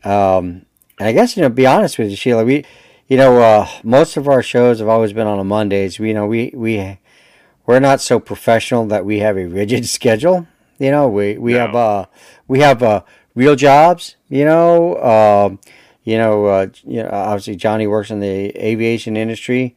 Um, 0.05 0.67
and 0.99 1.09
I 1.09 1.13
guess 1.13 1.37
you 1.37 1.43
know, 1.43 1.49
be 1.49 1.67
honest 1.67 1.99
with 1.99 2.11
you, 2.11 2.17
Sheila. 2.17 2.45
We, 2.45 2.65
you 3.09 3.17
know, 3.17 3.41
uh, 3.41 3.69
most 3.83 4.17
of 4.17 4.29
our 4.29 4.43
shows 4.43 4.79
have 4.79 4.89
always 4.89 5.13
been 5.13 5.27
on 5.27 5.39
a 5.39 5.45
Mondays. 5.45 5.99
We, 5.99 6.09
you 6.09 6.15
know, 6.15 6.27
we 6.27 6.53
we 6.55 6.99
we're 7.67 7.81
not 7.81 8.01
so 8.01 8.19
professional 8.21 8.87
that 8.87 9.05
we 9.05 9.21
have 9.21 9.37
a 9.39 9.47
rigid 9.47 9.87
schedule. 9.97 10.47
You 10.79 10.91
know, 10.91 11.09
we 11.09 11.39
we 11.39 11.53
No. 11.55 11.59
have 11.61 11.75
uh 11.75 12.07
we 12.49 12.61
have 12.61 12.83
uh 12.83 13.03
real 13.35 13.57
jobs. 13.57 14.17
You 14.29 14.45
know, 14.45 14.97
um, 15.03 15.59
you 16.05 16.19
know, 16.19 16.47
uh, 16.47 16.67
you 16.85 17.03
know, 17.03 17.11
obviously 17.11 17.57
Johnny 17.57 17.87
works 17.87 18.11
in 18.11 18.21
the 18.21 18.49
aviation 18.57 19.17
industry. 19.17 19.77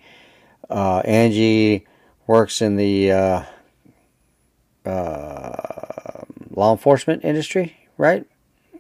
Uh, 0.69 0.99
Angie 1.05 1.85
works 2.27 2.61
in 2.61 2.75
the 2.75 3.11
uh, 3.11 3.43
uh, 4.85 6.23
law 6.51 6.71
enforcement 6.71 7.23
industry, 7.23 7.75
right? 7.97 8.25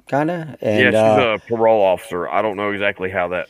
Kind 0.07 0.29
of. 0.31 0.55
And 0.61 0.79
yeah, 0.79 0.89
she's 0.91 0.95
uh, 0.95 1.37
a 1.37 1.39
parole 1.39 1.81
officer. 1.83 2.27
I 2.29 2.41
don't 2.41 2.57
know 2.57 2.71
exactly 2.71 3.09
how 3.09 3.29
that. 3.29 3.47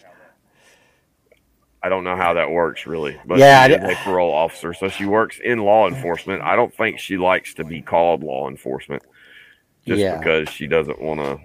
I 1.83 1.89
don't 1.89 2.03
know 2.03 2.15
how 2.15 2.33
that 2.33 2.49
works 2.49 2.87
really, 2.87 3.15
but 3.27 3.37
Yeah, 3.37 3.67
she 3.67 3.75
I 3.75 3.77
is 3.91 3.97
a 3.97 4.01
parole 4.03 4.33
officer, 4.33 4.73
so 4.73 4.89
she 4.89 5.05
works 5.05 5.39
in 5.43 5.59
law 5.59 5.87
enforcement. 5.87 6.41
I 6.41 6.55
don't 6.55 6.73
think 6.73 6.97
she 6.97 7.17
likes 7.17 7.53
to 7.55 7.63
be 7.63 7.81
called 7.83 8.23
law 8.23 8.49
enforcement, 8.49 9.03
just 9.85 9.99
Yeah. 10.01 10.17
because 10.17 10.49
she 10.49 10.65
doesn't 10.65 10.99
want 10.99 11.19
to. 11.19 11.39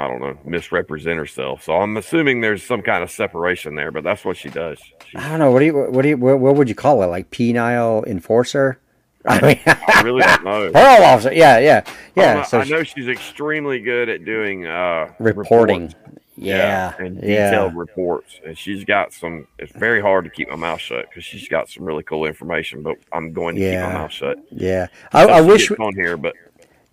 I 0.00 0.08
don't 0.08 0.20
know, 0.20 0.38
misrepresent 0.44 1.18
herself. 1.18 1.62
So 1.62 1.74
I'm 1.76 1.96
assuming 1.96 2.40
there's 2.40 2.62
some 2.62 2.82
kind 2.82 3.02
of 3.02 3.10
separation 3.10 3.74
there, 3.74 3.90
but 3.90 4.02
that's 4.04 4.24
what 4.24 4.36
she 4.36 4.48
does. 4.48 4.78
She, 5.06 5.16
I 5.16 5.28
don't 5.28 5.38
know. 5.38 5.50
What 5.50 5.60
do 5.60 5.64
you? 5.66 5.74
What 5.90 6.02
do 6.02 6.08
you? 6.08 6.16
What, 6.16 6.40
what 6.40 6.56
would 6.56 6.68
you 6.68 6.74
call 6.74 7.02
it? 7.02 7.06
Like 7.06 7.30
penile 7.30 8.06
enforcer? 8.06 8.80
I 9.26 9.40
mean, 9.42 9.60
I 9.66 10.00
really 10.02 10.22
don't 10.22 10.44
know. 10.44 10.70
parole 10.72 11.02
officer. 11.04 11.32
Yeah, 11.34 11.58
yeah, 11.58 11.84
yeah. 12.16 12.38
I, 12.40 12.42
so 12.44 12.60
I 12.60 12.64
know 12.64 12.82
she's 12.82 13.06
extremely 13.06 13.78
good 13.78 14.08
at 14.08 14.24
doing 14.24 14.66
uh, 14.66 15.12
reporting. 15.18 15.88
reports. 15.88 15.94
Yeah, 16.36 16.94
and 16.98 17.22
yeah. 17.22 17.50
detailed 17.50 17.76
reports. 17.76 18.40
And 18.46 18.56
she's 18.56 18.82
got 18.86 19.12
some. 19.12 19.46
It's 19.58 19.72
very 19.72 20.00
hard 20.00 20.24
to 20.24 20.30
keep 20.30 20.48
my 20.48 20.56
mouth 20.56 20.80
shut 20.80 21.06
because 21.10 21.22
she's 21.22 21.48
got 21.48 21.68
some 21.68 21.84
really 21.84 22.02
cool 22.02 22.24
information. 22.24 22.82
But 22.82 22.96
I'm 23.12 23.34
going 23.34 23.56
to 23.56 23.60
Yeah. 23.60 23.84
keep 23.84 23.92
my 23.92 23.98
mouth 24.00 24.12
shut. 24.12 24.38
Yeah, 24.50 24.86
I, 25.12 25.26
I 25.26 25.40
wish. 25.42 25.70
on 25.70 25.94
here, 25.94 26.16
but 26.16 26.34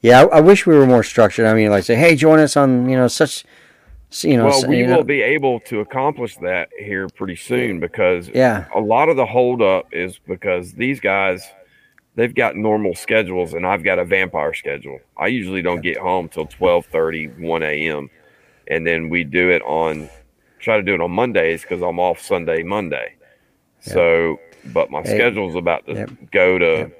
Yeah, 0.07 0.21
I, 0.23 0.37
I 0.37 0.39
wish 0.41 0.65
we 0.65 0.75
were 0.75 0.85
more 0.85 1.03
structured. 1.03 1.45
I 1.45 1.53
mean, 1.53 1.69
like 1.69 1.83
say, 1.83 1.95
hey, 1.95 2.15
join 2.15 2.39
us 2.39 2.55
on 2.55 2.89
you 2.89 2.95
know 2.95 3.07
such, 3.07 3.43
you 4.21 4.37
know, 4.37 4.45
well, 4.45 4.67
we 4.67 4.77
you 4.79 4.87
know- 4.87 4.97
will 4.97 5.03
be 5.03 5.21
able 5.21 5.59
to 5.61 5.81
accomplish 5.81 6.37
that 6.37 6.69
here 6.79 7.07
pretty 7.09 7.35
soon 7.35 7.79
because 7.79 8.29
Yeah, 8.29 8.65
a 8.73 8.79
lot 8.79 9.09
of 9.09 9.17
the 9.17 9.25
holdup 9.25 9.87
is 9.91 10.19
because 10.27 10.73
these 10.73 10.99
guys 10.99 11.47
they've 12.15 12.33
got 12.33 12.55
normal 12.55 12.95
schedules 12.95 13.53
and 13.53 13.65
I've 13.67 13.83
got 13.83 13.99
a 13.99 14.05
vampire 14.05 14.53
schedule. 14.53 14.99
I 15.17 15.27
usually 15.27 15.61
don't 15.61 15.81
get 15.81 15.97
home 15.97 16.29
till 16.29 16.47
12:30, 16.47 17.37
1 17.39 17.63
a.m. 17.63 18.09
and 18.67 18.87
then 18.87 19.09
we 19.09 19.23
do 19.23 19.49
it 19.51 19.61
on 19.63 20.09
try 20.59 20.77
to 20.77 20.83
do 20.83 20.93
it 20.95 21.01
on 21.01 21.11
Mondays 21.11 21.61
because 21.61 21.81
I'm 21.81 21.99
off 21.99 22.19
Sunday, 22.19 22.63
Monday. 22.63 23.13
So, 23.81 24.39
but 24.73 24.89
my 24.89 25.01
Hey. 25.03 25.13
schedule's 25.15 25.55
about 25.55 25.85
to 25.85 25.93
Yep. 25.93 26.09
go 26.31 26.57
to 26.57 26.91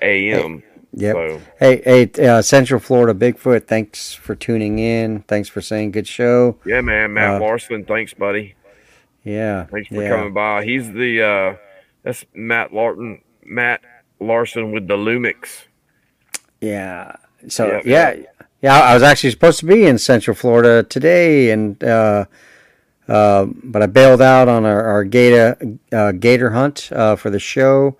AM. 0.00 0.62
Yep. 0.94 1.14
So 1.16 1.40
Hey, 1.58 1.82
hey, 2.16 2.26
uh, 2.26 2.42
Central 2.42 2.80
Florida 2.80 3.14
Bigfoot. 3.18 3.66
Thanks 3.66 4.12
for 4.14 4.34
tuning 4.34 4.78
in. 4.78 5.22
Thanks 5.28 5.48
for 5.48 5.60
saying 5.60 5.92
good 5.92 6.06
show. 6.06 6.58
yeah, 6.64 6.80
man, 6.80 7.12
Matt 7.14 7.36
Uh, 7.36 7.40
Larson, 7.40 7.84
thanks, 7.84 8.14
buddy. 8.14 8.54
Yeah, 9.24 9.64
Thanks 9.66 9.88
for 9.88 10.02
yeah. 10.02 10.08
coming 10.08 10.32
by. 10.34 10.64
He's 10.64 10.92
the 10.92 11.22
uh 11.22 11.56
that's 12.02 12.24
Matt 12.34 12.72
Larson 12.74 13.22
Matt 13.44 13.80
Larson 14.18 14.72
with 14.72 14.88
the 14.88 14.96
Lumix. 14.96 15.64
Yeah. 16.60 17.16
So 17.48 17.80
Yeah, 17.84 18.12
yeah, 18.14 18.22
yeah, 18.60 18.80
I 18.80 18.94
was 18.94 19.02
actually 19.02 19.30
supposed 19.30 19.58
to 19.60 19.66
be 19.66 19.84
in 19.86 19.98
Central 19.98 20.34
Florida 20.34 20.82
today, 20.84 21.50
and 21.50 21.82
uh, 21.82 22.26
uh, 23.08 23.46
but 23.64 23.82
I 23.82 23.86
bailed 23.86 24.22
out 24.22 24.48
on 24.48 24.64
our, 24.64 24.82
our 24.84 25.04
gator 25.04 25.56
uh, 25.92 26.12
gator 26.12 26.50
hunt 26.50 26.88
uh, 26.92 27.16
for 27.16 27.30
the 27.30 27.40
show. 27.40 27.96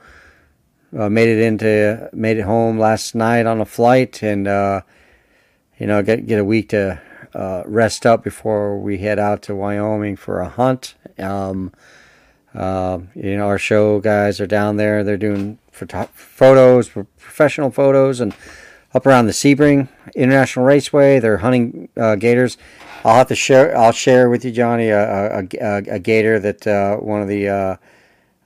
Uh, 0.96 1.08
made 1.08 1.28
it 1.28 1.38
into 1.38 2.10
made 2.12 2.36
it 2.36 2.42
home 2.42 2.78
last 2.78 3.14
night 3.14 3.46
on 3.46 3.60
a 3.60 3.64
flight, 3.64 4.22
and 4.22 4.46
uh, 4.46 4.82
you 5.78 5.86
know 5.86 6.02
get 6.02 6.26
get 6.26 6.38
a 6.38 6.44
week 6.44 6.68
to 6.70 7.00
uh, 7.34 7.62
rest 7.66 8.04
up 8.04 8.22
before 8.22 8.78
we 8.78 8.98
head 8.98 9.18
out 9.18 9.42
to 9.42 9.54
Wyoming 9.54 10.16
for 10.16 10.40
a 10.40 10.48
hunt. 10.48 10.94
Um, 11.18 11.72
um, 12.54 13.08
you 13.14 13.36
know, 13.36 13.46
our 13.46 13.58
show 13.58 14.00
guys 14.00 14.40
are 14.40 14.46
down 14.46 14.76
there. 14.76 15.02
They're 15.02 15.16
doing 15.16 15.58
photo- 15.70 16.10
photos, 16.12 16.88
professional 16.90 17.70
photos, 17.70 18.20
and 18.20 18.34
up 18.94 19.06
around 19.06 19.26
the 19.26 19.32
Sebring 19.32 19.88
International 20.14 20.66
Raceway. 20.66 21.18
They're 21.18 21.38
hunting 21.38 21.88
uh, 21.96 22.16
gators. 22.16 22.58
I'll 23.04 23.16
have 23.16 23.28
to 23.28 23.34
share. 23.34 23.76
I'll 23.76 23.92
share 23.92 24.28
with 24.28 24.44
you, 24.44 24.52
Johnny, 24.52 24.88
a, 24.88 25.40
a, 25.40 25.48
a, 25.60 25.76
a 25.94 25.98
gator 25.98 26.38
that 26.38 26.66
uh, 26.66 26.96
one 26.96 27.22
of 27.22 27.28
the 27.28 27.48
uh, 27.48 27.76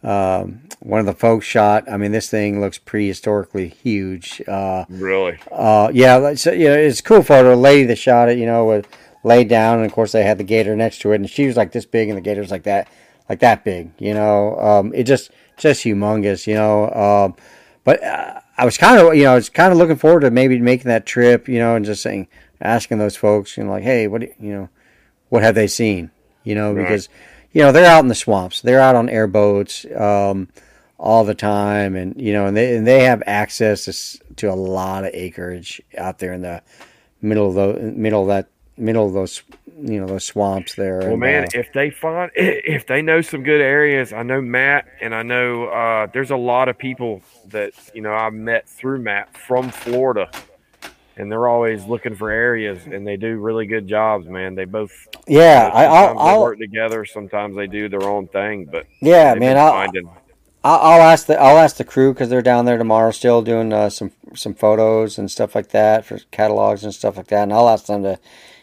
um, 0.05 0.60
one 0.80 1.00
of 1.00 1.06
the 1.06 1.12
folks 1.14 1.46
shot. 1.46 1.90
I 1.90 1.96
mean, 1.96 2.12
this 2.12 2.28
thing 2.30 2.60
looks 2.60 2.78
prehistorically 2.78 3.72
huge. 3.72 4.42
Uh, 4.46 4.84
Really? 4.88 5.38
uh, 5.50 5.90
yeah, 5.92 6.34
so, 6.34 6.52
you 6.52 6.66
know, 6.68 6.74
it's 6.74 7.00
a 7.00 7.02
cool 7.02 7.22
photo. 7.22 7.54
A 7.54 7.56
lady 7.56 7.84
that 7.84 7.96
shot 7.96 8.28
it, 8.28 8.38
you 8.38 8.46
know, 8.46 8.64
was 8.64 8.84
laid 9.24 9.48
down, 9.48 9.78
and 9.78 9.86
of 9.86 9.92
course 9.92 10.12
they 10.12 10.22
had 10.22 10.38
the 10.38 10.44
gator 10.44 10.76
next 10.76 10.98
to 11.00 11.12
it, 11.12 11.16
and 11.16 11.28
she 11.28 11.46
was 11.46 11.56
like 11.56 11.72
this 11.72 11.86
big, 11.86 12.08
and 12.08 12.16
the 12.16 12.22
gator's 12.22 12.50
like 12.50 12.62
that, 12.64 12.88
like 13.28 13.40
that 13.40 13.64
big. 13.64 13.90
You 13.98 14.14
know, 14.14 14.58
um, 14.60 14.92
it 14.94 15.04
just 15.04 15.30
just 15.56 15.82
humongous. 15.84 16.46
You 16.46 16.54
know, 16.54 16.90
um, 16.92 17.34
but 17.84 18.02
uh, 18.04 18.40
I 18.58 18.64
was 18.64 18.76
kind 18.78 19.00
of, 19.00 19.14
you 19.16 19.24
know, 19.24 19.32
I 19.32 19.34
was 19.36 19.48
kind 19.48 19.72
of 19.72 19.78
looking 19.78 19.96
forward 19.96 20.20
to 20.20 20.30
maybe 20.30 20.58
making 20.60 20.88
that 20.88 21.06
trip, 21.06 21.48
you 21.48 21.58
know, 21.58 21.74
and 21.74 21.84
just 21.84 22.02
saying, 22.02 22.28
asking 22.60 22.98
those 22.98 23.16
folks, 23.16 23.56
you 23.56 23.64
know, 23.64 23.70
like, 23.70 23.82
hey, 23.82 24.06
what, 24.06 24.20
do 24.20 24.26
you 24.26 24.34
you 24.40 24.52
know, 24.52 24.68
what 25.30 25.42
have 25.42 25.54
they 25.54 25.66
seen? 25.66 26.10
You 26.44 26.54
know, 26.54 26.72
Right. 26.72 26.82
because 26.82 27.08
you 27.52 27.62
know 27.62 27.72
they're 27.72 27.86
out 27.90 28.00
in 28.04 28.08
the 28.08 28.14
swamps, 28.14 28.60
they're 28.60 28.80
out 28.80 28.94
on 28.94 29.08
airboats. 29.08 29.84
Um, 29.96 30.48
all 30.98 31.24
the 31.24 31.35
time, 31.35 31.97
and 31.97 32.20
you 32.20 32.32
know, 32.32 32.47
and 32.47 32.56
they 32.56 32.77
and 32.77 32.86
they 32.86 33.05
have 33.05 33.23
access 33.27 33.85
to, 33.85 34.35
to 34.36 34.51
a 34.51 34.55
lot 34.55 35.05
of 35.05 35.10
acreage 35.12 35.82
out 35.98 36.18
there 36.18 36.32
in 36.32 36.43
the 36.43 36.62
middle 37.20 37.48
of 37.48 37.55
the 37.55 37.82
middle 37.82 38.23
of 38.23 38.28
that 38.28 38.48
middle 38.77 39.06
of 39.06 39.12
those 39.12 39.43
you 39.78 40.01
know 40.01 40.06
those 40.06 40.24
swamps 40.24 40.74
there. 40.74 41.01
Well, 41.01 41.12
and, 41.12 41.20
man, 41.20 41.44
uh, 41.44 41.48
if 41.55 41.73
they 41.73 41.90
find 41.90 42.31
if 42.35 42.86
they 42.86 43.02
know 43.02 43.20
some 43.20 43.43
good 43.43 43.60
areas, 43.60 44.12
I 44.12 44.23
know 44.23 44.40
Matt, 44.40 44.86
and 45.01 45.14
I 45.14 45.23
know 45.23 45.66
uh, 45.66 46.06
there's 46.12 46.31
a 46.31 46.36
lot 46.36 46.68
of 46.68 46.78
people 46.78 47.23
that 47.48 47.73
you 47.94 48.01
know 48.01 48.12
I 48.12 48.31
met 48.31 48.68
through 48.68 49.01
Matt 49.01 49.36
from 49.36 49.70
Florida, 49.70 50.31
and 51.16 51.31
they're 51.31 51.48
always 51.48 51.85
looking 51.85 52.14
for 52.14 52.31
areas, 52.31 52.86
and 52.86 53.06
they 53.06 53.18
do 53.18 53.36
really 53.39 53.66
good 53.66 53.86
jobs, 53.86 54.27
man. 54.27 54.55
They 54.55 54.64
both 54.64 54.93
yeah, 55.27 55.66
you 55.66 55.73
know, 55.73 56.20
I, 56.23 56.31
I'll, 56.31 56.40
work 56.40 56.59
together, 56.59 57.05
sometimes 57.05 57.55
they 57.55 57.66
do 57.66 57.90
their 57.90 58.05
own 58.05 58.28
thing, 58.28 58.64
but 58.64 58.86
yeah, 59.02 59.35
man, 59.35 59.59
I'll, 59.59 59.73
finding 59.73 60.09
I'll, 60.66 60.80
I'll 60.80 61.02
ask 61.02 61.26
the 61.26 61.40
I'll 61.40 61.59
ask 61.59 61.76
the 61.76 61.84
crew 61.84 62.12
because 62.12 62.28
they're 62.28 62.43
down 62.43 62.64
there 62.64 62.76
tomorrow, 62.76 63.12
still 63.12 63.40
doing 63.40 63.72
uh, 63.72 63.88
some 63.88 64.10
some 64.34 64.52
photos 64.52 65.16
and 65.16 65.30
stuff 65.30 65.55
like 65.55 65.68
that 65.68 66.05
for 66.05 66.18
catalogs 66.32 66.82
and 66.82 66.93
stuff 66.93 67.16
like 67.16 67.28
that, 67.28 67.44
and 67.44 67.52
I'll 67.52 67.68
ask 67.68 67.86
them 67.86 68.02
to 68.02 68.18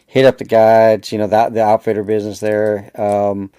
hit 0.06 0.26
up 0.26 0.36
the 0.36 0.44
guides, 0.44 1.12
you 1.12 1.18
know, 1.18 1.26
that 1.26 1.54
the 1.54 1.62
outfitter 1.62 2.04
business 2.04 2.40
there, 2.40 2.90
um, 3.00 3.50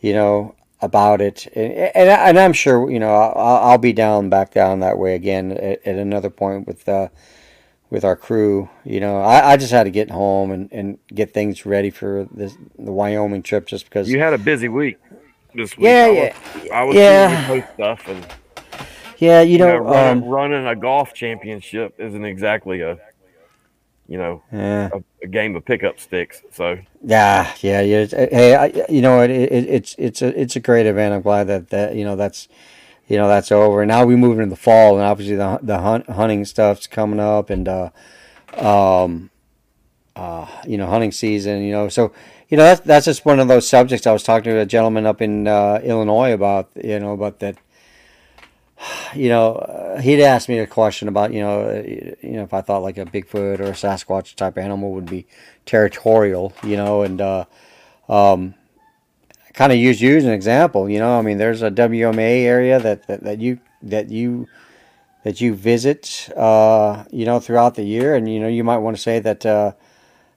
you 0.00 0.14
know, 0.14 0.54
about 0.80 1.20
it, 1.20 1.46
and 1.54 1.72
and, 1.74 2.08
and 2.08 2.38
I'm 2.38 2.54
sure 2.54 2.90
you 2.90 2.98
know 2.98 3.14
I'll, 3.14 3.72
I'll 3.72 3.78
be 3.78 3.92
down 3.92 4.30
back 4.30 4.54
down 4.54 4.80
that 4.80 4.96
way 4.96 5.14
again 5.14 5.52
at, 5.52 5.86
at 5.86 5.96
another 5.96 6.30
point 6.30 6.66
with 6.66 6.88
uh, 6.88 7.08
with 7.90 8.02
our 8.02 8.16
crew. 8.16 8.70
You 8.84 9.00
know, 9.00 9.20
I, 9.20 9.52
I 9.52 9.56
just 9.58 9.72
had 9.72 9.84
to 9.84 9.90
get 9.90 10.10
home 10.10 10.52
and, 10.52 10.72
and 10.72 10.98
get 11.08 11.34
things 11.34 11.66
ready 11.66 11.90
for 11.90 12.26
this 12.32 12.56
the 12.78 12.92
Wyoming 12.92 13.42
trip 13.42 13.66
just 13.66 13.84
because. 13.84 14.08
you 14.08 14.20
had 14.20 14.32
a 14.32 14.38
busy 14.38 14.68
week 14.68 14.98
this 15.54 15.76
week. 15.76 15.84
Yeah, 15.86 16.06
I 16.06 16.12
yeah. 16.12 16.34
I 16.72 16.84
was 16.84 16.96
Yeah. 16.96 17.46
post 17.46 17.66
stuff, 17.74 18.08
and 18.08 18.26
yeah, 19.18 19.40
you 19.42 19.52
you 19.52 19.58
know, 19.58 19.78
know, 19.78 19.78
running, 19.78 20.24
um, 20.24 20.28
running 20.28 20.66
a 20.66 20.76
golf 20.76 21.14
championship 21.14 21.94
isn't 21.98 22.24
exactly 22.24 22.80
a 22.80 22.98
you 24.08 24.18
know 24.18 24.42
yeah. 24.52 24.90
a, 24.92 25.02
a 25.22 25.26
game 25.26 25.56
of 25.56 25.64
pickup 25.64 25.98
sticks. 26.00 26.42
So 26.52 26.78
Yeah, 27.02 27.52
yeah, 27.60 27.80
yeah. 27.80 28.06
Uh, 28.12 28.26
Hey, 28.30 28.54
I, 28.54 28.66
you 28.88 29.02
know, 29.02 29.22
it, 29.22 29.30
it, 29.30 29.52
it's 29.68 29.94
it's 29.98 30.22
a 30.22 30.38
it's 30.40 30.56
a 30.56 30.60
great 30.60 30.86
event. 30.86 31.14
I'm 31.14 31.22
glad 31.22 31.44
that 31.48 31.70
that 31.70 31.94
you 31.94 32.04
know 32.04 32.16
that's 32.16 32.48
you 33.08 33.16
know 33.16 33.28
that's 33.28 33.52
over. 33.52 33.84
Now 33.86 34.04
we 34.04 34.16
move 34.16 34.38
into 34.38 34.50
the 34.50 34.60
fall, 34.60 34.94
and 34.96 35.04
obviously 35.04 35.36
the 35.36 35.58
the 35.62 35.78
hunt, 35.80 36.08
hunting 36.10 36.44
stuff's 36.44 36.86
coming 36.86 37.20
up, 37.20 37.50
and 37.50 37.68
uh, 37.68 37.90
um, 38.56 39.30
uh, 40.16 40.46
you 40.66 40.76
know, 40.76 40.86
hunting 40.86 41.12
season. 41.12 41.62
You 41.62 41.72
know, 41.72 41.88
so 41.88 42.12
you 42.48 42.56
know 42.56 42.64
that's 42.64 42.80
that's 42.80 43.04
just 43.06 43.24
one 43.24 43.40
of 43.40 43.48
those 43.48 43.68
subjects. 43.68 44.06
I 44.06 44.12
was 44.12 44.22
talking 44.22 44.52
to 44.52 44.60
a 44.60 44.66
gentleman 44.66 45.06
up 45.06 45.22
in 45.22 45.48
uh, 45.48 45.80
Illinois 45.82 46.32
about 46.32 46.70
you 46.74 46.98
know 47.00 47.12
about 47.12 47.40
that. 47.40 47.56
You 49.14 49.28
know, 49.28 49.54
uh, 49.54 50.00
he'd 50.00 50.20
asked 50.20 50.48
me 50.48 50.58
a 50.58 50.66
question 50.66 51.06
about 51.06 51.32
you 51.32 51.40
know, 51.40 51.60
uh, 51.60 51.82
you 52.20 52.32
know, 52.32 52.42
if 52.42 52.52
I 52.52 52.60
thought 52.60 52.82
like 52.82 52.98
a 52.98 53.04
Bigfoot 53.04 53.60
or 53.60 53.66
a 53.66 53.72
Sasquatch 53.72 54.34
type 54.34 54.58
animal 54.58 54.92
would 54.92 55.06
be 55.06 55.26
territorial, 55.64 56.52
you 56.64 56.76
know, 56.76 57.02
and 57.02 57.20
uh, 57.20 57.44
um, 58.08 58.54
kind 59.54 59.72
of 59.72 59.78
use 59.78 60.02
you 60.02 60.16
as 60.16 60.24
an 60.24 60.32
example. 60.32 60.90
You 60.90 60.98
know, 60.98 61.16
I 61.18 61.22
mean, 61.22 61.38
there's 61.38 61.62
a 61.62 61.70
WMA 61.70 62.42
area 62.42 62.80
that, 62.80 63.06
that, 63.06 63.22
that 63.22 63.40
you 63.40 63.60
that 63.82 64.10
you 64.10 64.48
that 65.24 65.40
you 65.40 65.54
visit, 65.54 66.28
uh, 66.36 67.04
you 67.10 67.24
know, 67.24 67.40
throughout 67.40 67.74
the 67.74 67.82
year, 67.82 68.14
and 68.14 68.30
you 68.30 68.38
know, 68.38 68.48
you 68.48 68.62
might 68.62 68.78
want 68.78 68.96
to 68.96 69.02
say 69.02 69.18
that, 69.20 69.46
uh, 69.46 69.72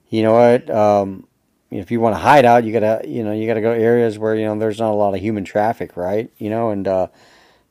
you 0.08 0.22
know 0.22 0.32
what, 0.32 0.70
um, 0.70 1.27
if 1.70 1.90
you 1.90 2.00
want 2.00 2.14
to 2.14 2.18
hide 2.20 2.44
out, 2.44 2.64
you 2.64 2.72
gotta, 2.72 3.02
you 3.06 3.22
know, 3.22 3.32
you 3.32 3.46
gotta 3.46 3.60
go 3.60 3.72
areas 3.72 4.18
where 4.18 4.34
you 4.34 4.46
know 4.46 4.58
there's 4.58 4.78
not 4.78 4.90
a 4.90 4.94
lot 4.94 5.14
of 5.14 5.20
human 5.20 5.44
traffic, 5.44 5.96
right? 5.96 6.30
You 6.38 6.50
know, 6.50 6.70
and 6.70 6.88
uh, 6.88 7.08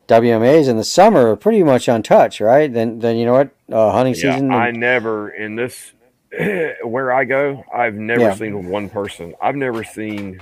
WMAs 0.07 0.67
in 0.67 0.77
the 0.77 0.83
summer 0.83 1.31
are 1.31 1.35
pretty 1.35 1.63
much 1.63 1.87
untouched, 1.87 2.39
right? 2.39 2.71
Then, 2.71 2.99
then 2.99 3.17
you 3.17 3.25
know 3.25 3.33
what, 3.33 3.49
uh, 3.71 3.91
hunting 3.91 4.13
yeah, 4.13 4.33
season. 4.33 4.51
I 4.51 4.71
never 4.71 5.29
in 5.29 5.55
this 5.55 5.93
where 6.83 7.11
I 7.11 7.25
go, 7.25 7.63
I've 7.73 7.95
never 7.95 8.21
Yeah. 8.21 8.35
seen 8.35 8.67
one 8.69 8.89
person. 8.89 9.33
I've 9.41 9.55
never 9.55 9.83
seen. 9.83 10.41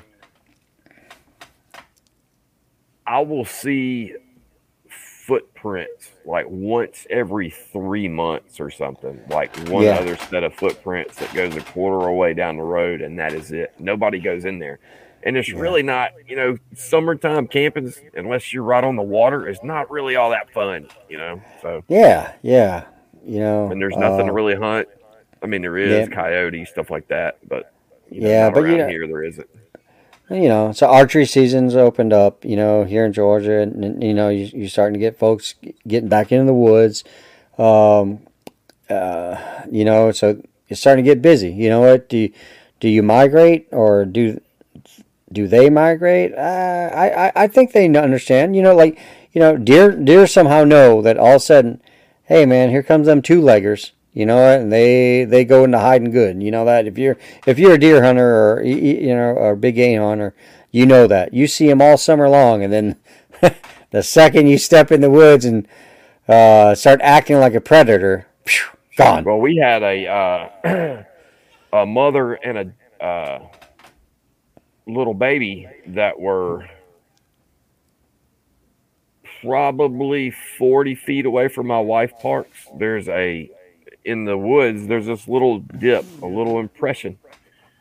I 3.08 3.20
will 3.20 3.46
see 3.46 4.16
footprints 4.90 6.12
like 6.26 6.46
once 6.50 7.06
every 7.10 7.50
three 7.50 8.08
months 8.08 8.60
or 8.60 8.70
something, 8.70 9.20
like 9.30 9.56
one 9.70 9.84
Yeah. 9.84 9.96
other 9.96 10.18
set 10.18 10.44
of 10.44 10.54
footprints 10.56 11.18
that 11.18 11.34
goes 11.34 11.56
a 11.56 11.62
quarter 11.62 12.08
away 12.08 12.34
down 12.34 12.58
the 12.58 12.64
road, 12.64 13.02
and 13.02 13.20
that 13.20 13.34
is 13.34 13.52
it. 13.52 13.74
Nobody 13.80 14.20
goes 14.20 14.46
in 14.46 14.60
there. 14.60 14.80
And 15.24 15.38
it's 15.38 15.52
really 15.52 15.82
not, 15.82 16.12
you 16.28 16.36
know, 16.36 16.58
summertime 16.76 17.48
camping, 17.48 17.92
unless 18.14 18.54
you're 18.54 18.62
right 18.64 18.84
on 18.84 18.96
the 18.96 19.02
water, 19.02 19.48
is 19.48 19.58
not 19.64 19.90
really 19.90 20.16
all 20.16 20.30
that 20.30 20.52
fun, 20.52 20.88
you 21.10 21.18
know. 21.18 21.42
So, 21.64 21.84
yeah, 21.88 22.34
yeah, 22.44 22.86
you 23.26 23.40
know, 23.40 23.72
and 23.72 23.82
there's 23.82 23.98
nothing 23.98 24.22
uh, 24.22 24.26
to 24.28 24.32
really 24.34 24.56
hunt. 24.56 24.88
I 25.42 25.48
mean, 25.48 25.64
there 25.64 25.78
is 25.78 26.08
yeah. 26.10 26.14
coyote 26.16 26.66
stuff 26.66 26.92
like 26.92 27.08
that, 27.08 27.38
but 27.48 27.74
you 28.12 28.22
know, 28.22 28.30
Yeah, 28.30 28.50
but 28.52 28.62
you 28.62 28.78
know- 28.78 28.88
here 28.88 29.08
there 29.08 29.24
isn't. 29.24 29.50
You 30.30 30.50
know, 30.50 30.72
so 30.72 30.88
archery 30.88 31.26
season's 31.26 31.76
opened 31.76 32.14
up, 32.14 32.44
you 32.44 32.56
know, 32.56 32.84
here 32.84 33.06
in 33.06 33.14
Georgia, 33.14 33.60
and, 33.60 34.02
you 34.04 34.14
know, 34.14 34.30
you, 34.30 34.50
you're 34.54 34.70
starting 34.70 34.94
to 34.94 35.00
get 35.00 35.20
folks 35.20 35.56
getting 35.88 36.10
back 36.10 36.32
into 36.32 36.46
the 36.46 36.54
woods, 36.54 37.04
um, 37.58 38.26
uh, 38.90 39.64
you 39.70 39.86
know, 39.86 40.12
so 40.12 40.42
it's 40.68 40.82
starting 40.82 41.04
to 41.04 41.10
get 41.10 41.22
busy. 41.22 41.52
You 41.52 41.70
know 41.70 41.82
what? 41.82 42.10
Do 42.10 42.18
you, 42.18 42.34
do 42.80 42.90
you 42.90 43.04
migrate 43.04 43.68
or 43.72 44.06
do 44.06 44.42
do 45.32 45.48
they 45.48 45.70
migrate? 45.70 46.34
Uh, 46.34 46.90
I, 46.94 47.28
I 47.28 47.32
I 47.36 47.48
think 47.48 47.72
they 47.72 47.88
understand. 47.88 48.56
You 48.56 48.62
know, 48.62 48.76
like 48.76 49.00
you 49.32 49.40
know, 49.42 49.58
deer 49.58 49.92
deer 49.92 50.28
somehow 50.28 50.64
know 50.64 51.02
that 51.02 51.18
all 51.18 51.32
of 51.32 51.36
a 51.36 51.40
sudden, 51.40 51.82
hey 52.26 52.46
man, 52.46 52.70
here 52.70 52.84
comes 52.84 53.08
them 53.08 53.22
two 53.22 53.42
leggers. 53.42 53.92
You 54.16 54.26
know? 54.26 54.40
And 54.40 54.72
they 54.72 55.26
they 55.26 55.46
go 55.46 55.64
into 55.64 55.78
hiding 55.78 56.10
good. 56.10 56.42
You 56.42 56.50
know 56.50 56.66
that 56.66 56.88
if 56.88 56.98
you're 56.98 57.18
if 57.46 57.60
you're 57.60 57.74
a 57.74 57.80
deer 57.80 58.02
hunter 58.02 58.28
or 58.28 58.64
you 58.64 59.16
know 59.16 59.38
a 59.38 59.56
big 59.56 59.76
game 59.76 60.02
hunter, 60.02 60.34
you 60.72 60.88
know 60.88 61.06
that 61.06 61.34
you 61.34 61.46
see 61.46 61.68
them 61.68 61.82
all 61.82 61.98
summer 61.98 62.28
long, 62.28 62.64
and 62.64 62.74
then 62.74 62.96
the 63.92 64.02
second 64.02 64.48
you 64.48 64.58
step 64.58 64.92
in 64.92 65.02
the 65.02 65.12
woods 65.12 65.46
and 65.46 65.68
uh, 66.28 66.74
start 66.74 67.00
acting 67.04 67.38
like 67.38 67.54
a 67.54 67.62
predator, 67.62 68.28
phew, 68.46 68.66
gone. 68.98 69.24
Well, 69.24 69.40
we 69.40 69.58
had 69.58 69.84
a 69.84 70.08
uh, 70.08 71.04
a 71.74 71.86
mother 71.86 72.34
and 72.34 72.74
a 73.00 73.04
uh, 73.04 73.48
little 74.88 75.14
baby 75.14 75.68
that 75.88 76.20
were 76.20 76.68
probably 79.42 80.32
40 80.32 80.96
feet 80.96 81.26
away 81.26 81.48
from 81.48 81.68
my 81.68 81.80
wife 81.80 82.14
parks. 82.20 82.68
There's 82.78 83.08
a 83.08 83.50
in 84.06 84.24
the 84.26 84.38
woods. 84.38 84.88
There's 84.88 85.08
this 85.08 85.28
little 85.28 85.60
dip, 85.60 86.06
a 86.22 86.26
little 86.26 86.60
impression, 86.60 87.18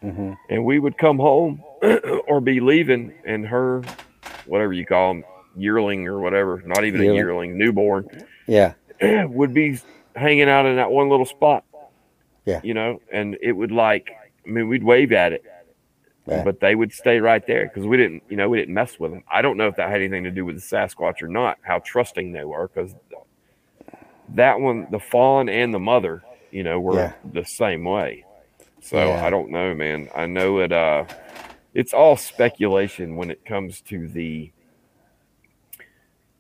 Mhm. 0.02 0.36
and 0.50 0.64
we 0.64 0.78
would 0.78 0.98
come 0.98 1.18
home 1.18 1.62
or 2.26 2.40
be 2.40 2.60
leaving, 2.60 3.12
and 3.24 3.46
her, 3.46 3.82
whatever 4.46 4.72
you 4.72 4.84
call 4.86 5.14
them, 5.14 5.24
yearling 5.56 6.08
or 6.08 6.18
whatever, 6.20 6.62
not 6.66 6.84
even 6.84 7.00
Yearling. 7.02 7.10
a 7.18 7.22
yearling, 7.22 7.58
newborn, 7.58 8.08
Yeah, 8.46 8.72
would 9.26 9.54
be 9.54 9.78
hanging 10.16 10.48
out 10.48 10.66
in 10.66 10.76
that 10.76 10.90
one 10.90 11.08
little 11.08 11.26
spot. 11.26 11.64
Yeah. 12.44 12.60
You 12.62 12.74
know, 12.74 13.00
and 13.10 13.38
it 13.40 13.52
would 13.52 13.72
like, 13.72 14.10
I 14.46 14.50
mean, 14.50 14.68
we'd 14.68 14.84
wave 14.84 15.12
at 15.12 15.32
it, 15.32 15.44
Yeah. 16.26 16.42
but 16.44 16.60
they 16.60 16.74
would 16.74 16.92
stay 16.92 17.20
right 17.20 17.46
there 17.46 17.64
because 17.66 17.86
we 17.86 17.96
didn't, 17.96 18.22
you 18.28 18.36
know, 18.36 18.48
we 18.50 18.58
didn't 18.58 18.74
mess 18.74 18.98
with 18.98 19.12
them. 19.12 19.24
I 19.30 19.40
don't 19.42 19.56
know 19.56 19.66
if 19.68 19.76
that 19.76 19.88
had 19.90 20.00
anything 20.00 20.24
to 20.24 20.30
do 20.30 20.44
with 20.44 20.56
the 20.56 20.60
Sasquatch 20.60 21.22
or 21.22 21.28
not, 21.28 21.58
how 21.62 21.78
trusting 21.78 22.32
they 22.32 22.44
were, 22.44 22.68
because 22.68 22.94
that 24.30 24.60
one, 24.60 24.86
the 24.90 24.98
fawn 25.00 25.48
and 25.48 25.72
the 25.72 25.78
mother, 25.78 26.22
you 26.50 26.62
know, 26.62 26.80
were 26.80 26.98
Yeah. 26.98 27.12
the 27.32 27.44
same 27.44 27.84
way. 27.84 28.24
So 28.80 28.98
Yeah. 28.98 29.24
I 29.24 29.30
don't 29.30 29.50
know, 29.50 29.74
man. 29.74 30.08
I 30.14 30.26
know 30.26 30.58
it, 30.60 30.72
uh, 30.72 31.04
it's 31.74 31.92
all 31.92 32.16
speculation 32.16 33.16
when 33.16 33.30
it 33.30 33.44
comes 33.44 33.80
to 33.82 34.08
the, 34.08 34.50